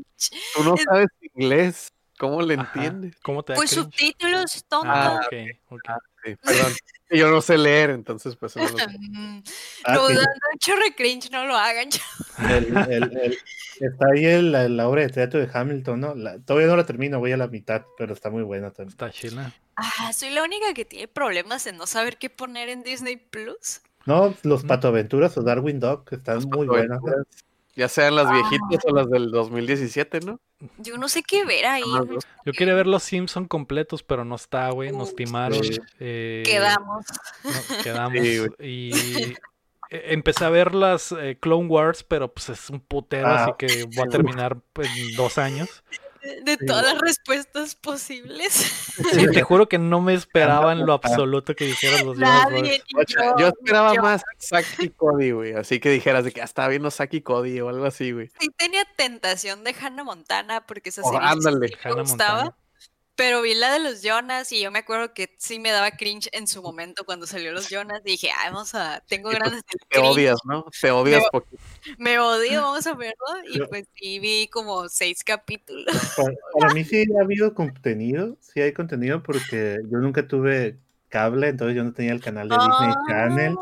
Tú 0.54 0.64
no 0.64 0.74
Es- 0.74 0.82
sabes 0.84 1.08
inglés. 1.34 1.92
¿Cómo 2.24 2.40
le 2.42 2.54
entiendes? 2.54 3.16
¿Cómo 3.22 3.42
te 3.42 3.52
da 3.52 3.56
Pues 3.58 3.70
cringe? 3.70 3.84
subtítulos, 3.84 4.64
tonto. 4.66 4.88
Ah, 4.90 5.20
Ah, 5.20 5.26
ok, 5.26 5.34
ok. 5.68 5.82
Sí, 6.24 6.36
perdón. 6.36 6.72
Yo 7.10 7.30
no 7.30 7.40
sé 7.42 7.58
leer, 7.58 7.90
entonces 7.90 8.34
pues 8.34 8.56
no 8.56 8.62
lo 8.66 8.78
sé. 8.78 8.86
Mm, 8.98 9.42
Ah, 9.84 9.94
no, 9.94 10.08
sí. 10.08 10.14
cringe, 10.96 11.30
lo 11.30 11.56
hagan. 11.56 11.90
El- 12.48 12.76
el- 12.90 13.18
el- 13.18 13.38
está 13.80 14.06
ahí 14.12 14.24
el- 14.24 14.52
la, 14.52 14.68
la 14.70 14.88
obra 14.88 15.02
de 15.02 15.10
teatro 15.10 15.38
de 15.38 15.48
Hamilton, 15.52 16.00
¿no? 16.00 16.14
La- 16.14 16.38
todavía 16.38 16.66
no 16.68 16.76
la 16.76 16.86
termino, 16.86 17.18
voy 17.20 17.32
a 17.32 17.36
la 17.36 17.46
mitad, 17.48 17.84
pero 17.98 18.14
está 18.14 18.30
muy 18.30 18.42
buena 18.42 18.70
también. 18.70 18.88
Está 18.88 19.10
chila. 19.10 19.52
Ah, 19.76 20.12
soy 20.14 20.30
la 20.30 20.42
única 20.42 20.72
que 20.72 20.84
tiene 20.86 21.06
problemas 21.08 21.66
en 21.66 21.76
no 21.76 21.86
saber 21.86 22.16
qué 22.16 22.30
poner 22.30 22.70
en 22.70 22.82
Disney 22.82 23.16
Plus. 23.16 23.82
No, 24.06 24.34
los 24.42 24.64
Mm. 24.64 24.68
patoaventuras 24.68 25.36
o 25.36 25.42
Darwin 25.42 25.78
Dog 25.80 26.04
están 26.10 26.42
muy 26.48 26.66
buenas. 26.66 27.00
Ya 27.76 27.88
sean 27.88 28.14
las 28.14 28.30
viejitas 28.30 28.84
o 28.84 28.94
las 28.94 29.08
del 29.10 29.30
2017, 29.32 30.20
¿no? 30.20 30.40
Yo 30.78 30.96
no 30.96 31.08
sé 31.08 31.22
qué 31.22 31.44
ver 31.44 31.66
ahí. 31.66 31.82
Dos. 32.08 32.24
Yo 32.46 32.52
quería 32.52 32.74
ver 32.74 32.86
los 32.86 33.02
Simpson 33.02 33.46
completos, 33.46 34.02
pero 34.02 34.24
no 34.24 34.36
está, 34.36 34.70
güey. 34.70 34.92
Nos 34.92 35.14
timaron. 35.16 35.62
sí. 35.62 35.78
eh, 35.98 36.42
Quedamos. 36.46 37.04
no, 37.42 37.50
quedamos. 37.82 38.22
Sí, 38.22 38.40
y 38.60 38.92
eh, 39.90 40.04
empecé 40.10 40.44
a 40.44 40.50
ver 40.50 40.74
las 40.74 41.12
eh, 41.12 41.36
Clone 41.40 41.66
Wars, 41.66 42.04
pero 42.04 42.32
pues 42.32 42.48
es 42.48 42.70
un 42.70 42.80
putero, 42.80 43.26
Ah, 43.28 43.44
así 43.44 43.52
que 43.58 43.84
voy 43.84 44.06
a 44.06 44.08
terminar 44.08 44.56
en 44.76 45.16
dos 45.16 45.38
años. 45.38 45.82
De, 46.44 46.56
todas 46.56 46.84
las 46.84 46.98
respuestas 47.00 47.74
posibles. 47.74 48.52
Sí, 49.12 49.26
te 49.32 49.42
juro 49.42 49.68
que 49.68 49.78
no 49.78 50.00
me 50.00 50.14
esperaba 50.14 50.72
en 50.72 50.86
lo 50.86 50.94
absoluto 50.94 51.54
que 51.54 51.66
dijeras 51.66 52.02
los 52.02 52.16
Nadie. 52.18 52.82
Yo, 52.88 53.36
yo 53.38 53.48
esperaba 53.48 53.94
yo. 53.94 54.02
más 54.02 54.22
Zack 54.40 54.66
y 54.80 54.88
Cody, 54.90 55.32
güey. 55.32 55.52
Así 55.52 55.80
que 55.80 55.90
dijeras 55.90 56.24
de 56.24 56.32
que 56.32 56.40
ah, 56.40 56.44
estaba 56.44 56.68
viendo 56.68 56.90
Zack 56.90 57.12
y 57.14 57.20
Cody 57.20 57.60
o 57.60 57.68
algo 57.68 57.84
así, 57.84 58.12
güey. 58.12 58.30
Sí 58.40 58.48
tenía 58.56 58.84
tentación 58.96 59.64
de 59.64 59.74
Hannah 59.78 60.04
Montana 60.04 60.66
porque 60.66 60.88
esa 60.88 61.02
Oh, 61.04 61.12
serie 61.12 61.26
ándale. 61.28 61.58
me 61.58 61.68
Hannah 61.82 62.00
gustaba. 62.02 62.42
Montana. 62.44 62.56
Pero 63.16 63.42
vi 63.42 63.54
la 63.54 63.72
de 63.72 63.78
los 63.78 64.02
Jonas 64.02 64.50
y 64.50 64.60
yo 64.60 64.70
me 64.72 64.80
acuerdo 64.80 65.14
que 65.14 65.36
sí 65.38 65.60
me 65.60 65.70
daba 65.70 65.92
cringe 65.92 66.28
en 66.32 66.48
su 66.48 66.62
momento 66.62 67.04
cuando 67.04 67.26
salió 67.26 67.52
los 67.52 67.68
Jonas. 67.70 68.02
Dije, 68.02 68.30
ay, 68.36 68.50
vamos 68.50 68.74
a, 68.74 69.00
tengo 69.06 69.30
Sí, 69.30 69.36
pues, 69.36 69.50
ganas 69.50 69.62
de 69.64 69.78
Te 69.88 69.98
odias, 70.00 70.36
¿no? 70.44 70.64
Te 70.80 70.90
odias 70.90 71.22
Me- 71.22 71.30
poquito. 71.30 71.62
Me 71.98 72.18
odio, 72.18 72.62
vamos 72.62 72.86
a 72.86 72.94
verlo. 72.94 73.14
Y 73.48 73.58
Yo- 73.58 73.68
pues 73.68 73.86
sí 73.94 74.18
vi 74.18 74.48
como 74.48 74.88
seis 74.88 75.22
capítulos. 75.22 75.94
Para, 76.16 76.32
para 76.58 76.74
mí 76.74 76.82
sí 76.84 77.04
ha 77.18 77.22
habido 77.22 77.54
contenido, 77.54 78.36
sí 78.40 78.60
hay 78.60 78.72
contenido 78.72 79.22
porque 79.22 79.78
yo 79.90 79.98
nunca 79.98 80.26
tuve 80.26 80.78
cable, 81.08 81.48
entonces 81.48 81.76
yo 81.76 81.84
no 81.84 81.92
tenía 81.92 82.12
el 82.12 82.20
canal 82.20 82.48
de 82.48 82.56
Disney 82.56 82.94
Channel 83.08 83.52
y 83.52 83.56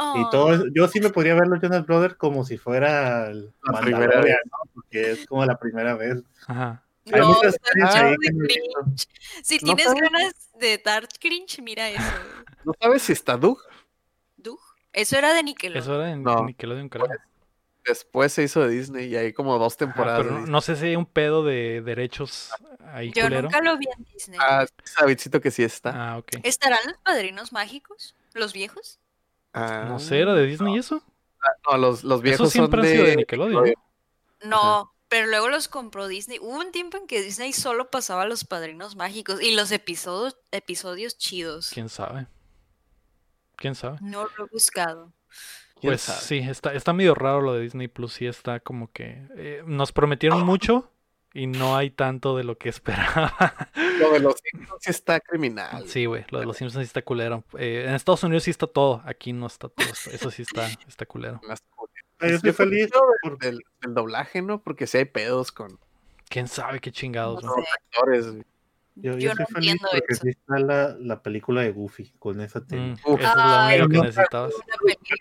Oh, 0.00 0.28
todo. 0.30 0.64
Yo 0.74 0.86
sí 0.86 1.00
me 1.00 1.10
podría 1.10 1.34
ver 1.34 1.48
los 1.48 1.60
Jonas 1.60 1.84
Brothers 1.84 2.14
como 2.14 2.44
si 2.44 2.56
fuera 2.56 3.26
el 3.30 3.52
La 3.62 3.80
primera 3.80 4.20
vez. 4.20 4.36
¿no? 4.44 4.70
Porque 4.74 5.10
es 5.12 5.26
como 5.26 5.44
la 5.44 5.58
primera 5.58 5.96
vez. 5.96 6.18
Ajá. 6.46 6.84
Hay 7.12 7.20
no, 7.20 7.28
muchas 7.28 7.56
ah, 7.84 8.10
de 8.10 8.16
cringe. 8.16 9.08
Si 9.42 9.56
No 9.58 9.74
tienes 9.74 9.84
sabes. 9.86 10.00
ganas 10.02 10.34
de 10.58 10.78
dar 10.78 11.08
cringe, 11.20 11.60
mira 11.62 11.88
eso. 11.90 12.02
¿No 12.64 12.72
sabes 12.80 13.02
si 13.02 13.12
está 13.12 13.36
Doug? 13.36 13.60
Dug. 14.36 14.58
Eso 14.92 15.16
era 15.16 15.32
de 15.32 15.42
Nickelodeon. 15.42 15.82
Eso 15.82 15.94
era 16.02 16.16
No. 16.16 16.44
Nickelodeon, 16.44 16.88
creo. 16.88 17.06
Después 17.84 18.32
se 18.32 18.42
hizo 18.42 18.60
de 18.60 18.68
Disney 18.68 19.06
y 19.06 19.16
hay 19.16 19.32
como 19.32 19.58
dos 19.58 19.72
Ajá, 19.74 19.78
temporadas. 19.78 20.26
pero 20.26 20.40
de 20.42 20.50
no, 20.50 20.60
sé 20.60 20.76
si 20.76 20.86
hay 20.86 20.96
un 20.96 21.06
pedo 21.06 21.42
de 21.42 21.80
derechos 21.80 22.50
ahí 22.92 23.10
Yo 23.14 23.22
culero. 23.22 23.42
nunca 23.42 23.60
lo 23.62 23.78
vi 23.78 23.86
en 23.96 24.04
Disney. 24.12 24.38
Ah, 24.42 24.66
Sabidcito 24.84 25.40
que 25.40 25.50
sí 25.50 25.62
está. 25.62 26.12
Ah, 26.12 26.18
ok. 26.18 26.32
¿Estarán 26.42 26.80
los 26.86 26.98
padrinos 26.98 27.52
mágicos? 27.52 28.14
¿Los 28.34 28.52
viejos? 28.52 28.98
Ah, 29.54 29.86
No 29.88 29.98
sé, 29.98 30.20
¿era 30.20 30.34
de 30.34 30.44
Disney 30.46 30.76
eso? 30.76 31.02
No, 31.70 31.78
los, 31.78 32.04
los 32.04 32.20
viejos 32.20 32.48
Eso 32.48 32.50
siempre 32.50 32.80
son 32.82 32.86
han 32.86 32.92
de... 32.92 32.92
sido 32.96 33.06
de 33.06 33.16
Nickelodeon. 33.16 33.74
¿no? 34.44 34.92
Pero 35.08 35.26
luego 35.26 35.48
los 35.48 35.68
compró 35.68 36.06
Disney. 36.06 36.38
Hubo 36.38 36.58
un 36.58 36.70
tiempo 36.70 36.98
en 36.98 37.06
que 37.06 37.22
Disney 37.22 37.52
solo 37.52 37.90
pasaba 37.90 38.26
los 38.26 38.44
padrinos 38.44 38.94
mágicos 38.96 39.40
y 39.42 39.54
los 39.54 39.72
episodios, 39.72 40.36
episodios 40.50 41.16
chidos. 41.16 41.70
¿Quién 41.72 41.88
sabe? 41.88 42.26
¿Quién 43.56 43.74
sabe? 43.74 43.98
No 44.02 44.24
lo 44.36 44.44
he 44.44 44.48
buscado. 44.48 45.12
¿Quién 45.80 45.92
Pues 45.92 46.02
sí, 46.02 46.38
está, 46.38 46.74
está 46.74 46.92
medio 46.92 47.14
raro 47.14 47.40
lo 47.40 47.54
de 47.54 47.62
Disney 47.62 47.88
Plus. 47.88 48.14
Sí, 48.14 48.26
está 48.26 48.60
como 48.60 48.92
que 48.92 49.26
eh, 49.36 49.62
nos 49.66 49.92
prometieron 49.92 50.44
mucho 50.44 50.92
y 51.32 51.46
no 51.46 51.76
hay 51.76 51.90
tanto 51.90 52.36
de 52.36 52.44
lo 52.44 52.58
que 52.58 52.68
esperaba. 52.68 53.34
Lo 53.98 54.12
de 54.12 54.20
los 54.20 54.34
Simpsons 54.42 54.82
sí 54.82 54.90
está 54.90 55.20
criminal. 55.20 55.88
Sí, 55.88 56.04
güey, 56.04 56.24
lo 56.28 56.40
de 56.40 56.46
los 56.46 56.56
Simpsons 56.56 56.84
sí 56.84 56.88
está 56.88 57.02
culero. 57.02 57.44
Eh, 57.58 57.84
en 57.88 57.94
Estados 57.94 58.22
Unidos 58.24 58.44
sí 58.44 58.50
está 58.50 58.66
todo, 58.66 59.02
aquí 59.04 59.32
no 59.32 59.46
está 59.46 59.68
todo. 59.68 59.88
Eso 60.12 60.30
sí 60.30 60.42
está, 60.42 60.68
está 60.86 61.06
culero. 61.06 61.40
Ah, 62.20 62.28
yo 62.28 62.36
estoy 62.36 62.52
feliz 62.52 62.90
por- 63.22 63.38
del, 63.38 63.60
del 63.80 63.94
doblaje, 63.94 64.42
¿no? 64.42 64.62
Porque 64.62 64.86
si 64.86 64.98
hay 64.98 65.04
pedos 65.04 65.52
con 65.52 65.78
¿Quién 66.28 66.46
sabe 66.48 66.80
qué 66.80 66.90
chingados? 66.92 67.42
No 67.42 67.54
actores. 67.54 68.26
güey. 68.30 68.44
Yo, 68.96 69.12
yo 69.12 69.18
Yo 69.18 69.30
estoy 69.30 69.44
no 69.48 69.54
feliz 69.54 69.70
entiendo 69.72 69.88
porque 69.92 70.12
eso. 70.12 70.22
sí 70.24 70.28
está 70.30 70.58
la, 70.58 70.96
la 70.98 71.22
película 71.22 71.62
de 71.62 71.70
Goofy. 71.70 72.12
Con 72.18 72.36
te 72.38 72.76
Mm, 72.76 72.92
Uf. 73.04 73.20
eso 73.20 73.28
es 73.30 73.34
lo 73.36 73.42
Ay, 73.42 73.80
único 73.80 74.02
que 74.02 74.06
necesitabas. 74.08 74.52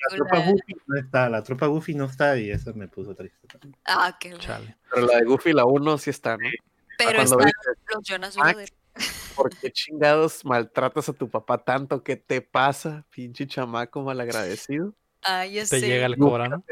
La 0.09 0.15
tropa. 0.15 0.39
Goofy 0.39 0.73
no 0.87 0.97
está, 0.99 1.29
la 1.29 1.43
tropa 1.43 1.67
Goofy 1.67 1.93
no 1.95 2.05
está 2.05 2.37
y 2.37 2.49
eso 2.51 2.73
me 2.73 2.87
puso 2.87 3.13
triste. 3.15 3.47
también. 3.47 3.75
Ah, 3.85 4.17
qué 4.19 4.29
bueno. 4.29 4.43
Chale. 4.43 4.77
Pero 4.91 5.05
la 5.05 5.17
de 5.17 5.25
Goofy, 5.25 5.53
la 5.53 5.65
1 5.65 5.97
sí 5.99 6.09
está, 6.09 6.35
¿no? 6.37 6.49
Pero 6.97 7.11
Cuando 7.17 7.39
están 7.39 7.45
dices, 7.45 7.83
los 7.93 8.03
Jonas 8.03 8.37
Max, 8.37 8.51
Brothers. 8.53 8.73
¿por 9.35 9.49
qué 9.55 9.71
chingados 9.71 10.43
maltratas 10.43 11.07
a 11.09 11.13
tu 11.13 11.29
papá 11.29 11.59
tanto? 11.63 12.03
¿Qué 12.03 12.15
te 12.15 12.41
pasa, 12.41 13.05
pinche 13.11 13.45
chamaco 13.45 14.01
malagradecido? 14.01 14.95
Ah, 15.23 15.45
ya 15.45 15.61
Te 15.61 15.79
sé. 15.79 15.81
llega 15.87 16.05
el 16.05 16.17
No, 16.17 16.27
cobrano. 16.29 16.63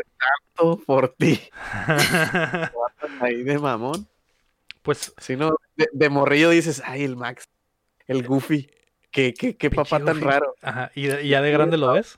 Todo 0.56 0.78
por 0.78 1.10
ti. 1.16 1.40
Ahí 3.22 3.44
de 3.44 3.60
mamón. 3.60 4.08
pues 4.82 5.14
Si 5.18 5.36
no, 5.36 5.56
de, 5.76 5.88
de 5.92 6.10
morrillo 6.10 6.50
dices, 6.50 6.82
ay, 6.86 7.04
el 7.04 7.16
Max, 7.18 7.48
el 8.08 8.26
Goofy. 8.26 8.70
Qué, 9.12 9.34
qué, 9.34 9.56
qué 9.56 9.70
papá 9.70 9.98
tan 10.00 10.16
Goofy. 10.20 10.22
raro. 10.22 10.56
Ajá, 10.62 10.92
¿Y, 10.96 11.08
de- 11.08 11.24
y 11.24 11.30
ya 11.30 11.42
de 11.42 11.52
grande 11.52 11.78
lo 11.78 11.94
ves? 11.94 12.18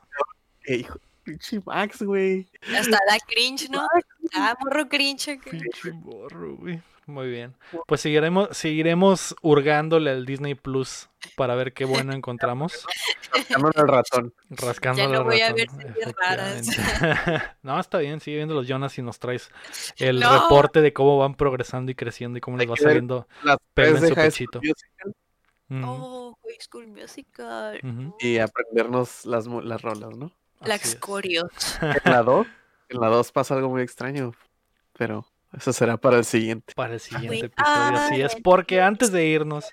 Eh, 0.66 0.78
hijo, 0.78 1.00
pinche 1.24 1.62
Max, 1.66 2.02
güey. 2.04 2.50
Hasta 2.76 2.98
da 3.08 3.18
cringe, 3.28 3.70
¿no? 3.70 3.88
Ah, 4.34 4.56
morro 4.64 4.88
cringe. 4.90 5.40
Pinche 5.50 5.92
morro, 5.94 6.56
güey. 6.58 6.82
Muy 7.08 7.30
bien. 7.30 7.56
Pues 7.88 8.02
seguiremos, 8.02 8.50
seguiremos 8.52 9.34
hurgándole 9.42 10.12
al 10.12 10.26
Disney 10.26 10.56
Plus 10.56 11.10
para 11.38 11.56
ver 11.56 11.72
qué 11.74 11.86
bueno 11.86 12.14
encontramos. 12.14 12.86
Rascándole 13.34 13.74
al 13.80 13.88
ratón. 13.88 14.34
Rascando 14.50 15.02
Ya 15.04 15.08
no 15.08 15.24
voy 15.24 15.40
a 15.42 15.50
ratón, 15.54 15.78
ver 15.78 16.16
raras. 16.22 16.68
efectivamente. 16.68 17.44
no, 17.64 17.80
está 17.80 18.00
bien, 18.00 18.20
sigue 18.20 18.38
viendo 18.38 18.54
los 18.54 18.68
Jonas 18.68 18.98
y 18.98 19.02
nos 19.02 19.20
traes 19.20 19.50
el 19.98 20.20
No. 20.20 20.34
reporte 20.44 20.82
de 20.82 20.92
cómo 20.92 21.18
van 21.18 21.36
progresando 21.36 21.92
y 21.92 21.96
creciendo 21.96 22.38
y 22.38 22.42
cómo 22.42 22.58
les 22.58 22.70
va 22.70 22.76
que 22.76 22.82
ver 22.84 22.90
saliendo. 22.92 23.28
Las 23.42 23.58
Pelo 23.74 23.98
en 24.00 24.08
su 24.10 24.14
pechito. 24.16 24.62
Oh, 25.70 26.38
High 26.44 26.58
School 26.60 26.88
Musical. 26.88 27.80
ujú, 27.84 28.16
Y 28.20 28.38
aprendernos 28.40 29.26
las, 29.26 29.48
las 29.48 29.82
rolas, 29.82 30.16
¿no? 30.16 30.32
es. 30.66 30.96
Corios. 30.96 31.48
En 31.82 32.12
la 32.12 32.24
2, 32.24 32.48
en 32.90 33.00
la 33.00 33.08
2 33.08 33.32
pasa 33.32 33.56
algo 33.56 33.70
muy 33.70 33.82
extraño, 33.82 34.34
pero 34.98 35.26
eso 35.56 35.74
será 35.74 35.98
para 35.98 36.18
el 36.18 36.26
siguiente. 36.26 36.74
para 36.76 36.96
el 36.96 37.00
siguiente 37.00 37.46
episodio. 37.48 37.98
Así 37.98 38.22
es, 38.22 38.36
porque 38.36 38.82
antes 38.82 39.12
de 39.12 39.26
irnos, 39.26 39.72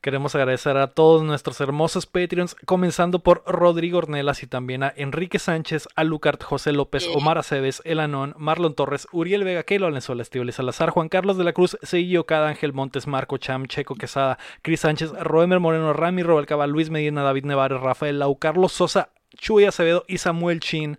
queremos 0.00 0.34
agradecer 0.34 0.76
a 0.76 0.88
todos 0.88 1.22
nuestros 1.22 1.60
hermosos 1.60 2.06
Patreons, 2.06 2.56
comenzando 2.64 3.18
por 3.18 3.42
Rodrigo 3.46 3.98
Ornelas 3.98 4.42
y 4.42 4.46
también 4.46 4.82
a 4.82 4.92
Enrique 4.96 5.38
Sánchez, 5.38 5.88
a 5.94 6.04
Lucart, 6.04 6.42
José 6.42 6.72
López. 6.72 7.06
Omar 7.14 7.38
Aceves, 7.38 7.82
El 7.84 8.00
Anón, 8.00 8.34
Marlon 8.38 8.74
Torres, 8.74 9.06
Uriel 9.12 9.44
Vega, 9.44 9.62
Keilo 9.62 9.86
Valenzuela, 9.86 10.22
Estíbal 10.22 10.52
Salazar, 10.52 10.90
Juan 10.90 11.08
Carlos 11.08 11.36
de 11.36 11.44
la 11.44 11.52
Cruz, 11.52 11.76
Seguillo 11.82 12.24
Cada, 12.24 12.48
Ángel 12.48 12.72
Montes, 12.72 13.06
Marco 13.06 13.36
Cham, 13.36 13.66
Checo 13.66 13.94
Quesada, 13.94 14.38
Cris 14.62 14.80
Sánchez, 14.80 15.12
Roemer 15.12 15.60
Moreno, 15.60 15.92
Rami 15.92 16.22
Robalcaba, 16.22 16.66
Luis 16.66 16.88
Medina, 16.90 17.22
David 17.22 17.44
Nevares, 17.44 17.80
Rafael 17.80 18.18
Lau, 18.18 18.36
Carlos 18.38 18.72
Sosa, 18.72 19.10
Chuy 19.36 19.64
Acevedo 19.64 20.04
y 20.08 20.18
Samuel 20.18 20.60
Chin. 20.60 20.98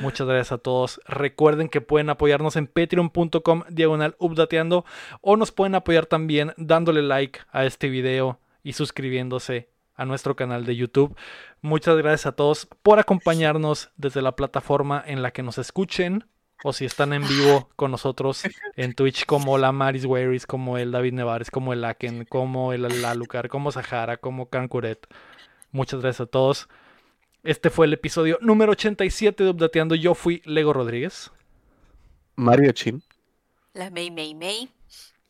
Muchas 0.00 0.26
gracias 0.26 0.52
a 0.52 0.58
todos. 0.58 1.00
Recuerden 1.06 1.68
que 1.68 1.80
pueden 1.80 2.10
apoyarnos 2.10 2.56
en 2.56 2.66
patreon.com 2.66 3.62
diagonal 3.68 4.16
updateando 4.18 4.84
o 5.20 5.36
nos 5.36 5.52
pueden 5.52 5.74
apoyar 5.74 6.06
también 6.06 6.52
dándole 6.56 7.02
like 7.02 7.40
a 7.52 7.64
este 7.64 7.88
video 7.88 8.38
y 8.62 8.72
suscribiéndose 8.72 9.68
a 9.94 10.04
nuestro 10.04 10.36
canal 10.36 10.64
de 10.64 10.76
YouTube. 10.76 11.16
Muchas 11.62 11.96
gracias 11.96 12.26
a 12.26 12.32
todos 12.32 12.68
por 12.82 12.98
acompañarnos 12.98 13.90
desde 13.96 14.22
la 14.22 14.36
plataforma 14.36 15.02
en 15.06 15.22
la 15.22 15.30
que 15.30 15.42
nos 15.42 15.58
escuchen 15.58 16.24
o 16.64 16.72
si 16.72 16.84
están 16.84 17.12
en 17.12 17.26
vivo 17.26 17.68
con 17.76 17.90
nosotros 17.90 18.42
en 18.76 18.94
Twitch 18.94 19.26
como 19.26 19.58
la 19.58 19.72
Maris 19.72 20.04
Weiris, 20.04 20.46
como 20.46 20.78
el 20.78 20.90
David 20.90 21.12
Nevares, 21.12 21.50
como 21.50 21.72
el 21.72 21.84
Aken, 21.84 22.24
como 22.24 22.72
el 22.72 23.04
Alucar, 23.04 23.48
como 23.48 23.72
Sahara, 23.72 24.16
como 24.16 24.48
Cancuret. 24.48 25.06
Muchas 25.70 26.00
gracias 26.00 26.22
a 26.22 26.30
todos. 26.30 26.68
Este 27.46 27.70
fue 27.70 27.86
el 27.86 27.92
episodio 27.92 28.38
número 28.40 28.72
87 28.72 29.44
de 29.44 29.50
Updateando. 29.50 29.94
Yo 29.94 30.16
fui 30.16 30.42
Lego 30.44 30.72
Rodríguez. 30.72 31.30
Mario 32.34 32.72
Chin. 32.72 33.04
La 33.72 33.88
May 33.88 34.10
May 34.10 34.34
May. 34.34 34.68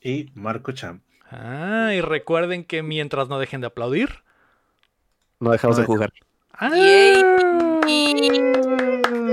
Y 0.00 0.30
Marco 0.34 0.72
Champ. 0.72 1.02
Ah, 1.30 1.90
y 1.94 2.00
recuerden 2.00 2.64
que 2.64 2.82
mientras 2.82 3.28
no 3.28 3.38
dejen 3.38 3.60
de 3.60 3.66
aplaudir. 3.66 4.22
No 5.40 5.50
dejamos 5.50 5.76
No 5.76 5.82
de 5.82 5.86
jugar. 5.86 6.12
Ah, 6.54 6.70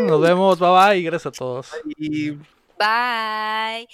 nos 0.10 0.22
vemos, 0.22 0.60
bye 0.60 0.70
bye, 0.70 0.98
y 0.98 1.04
gracias 1.04 1.28
a 1.28 1.38
todos. 1.38 1.72
Bye. 2.78 3.88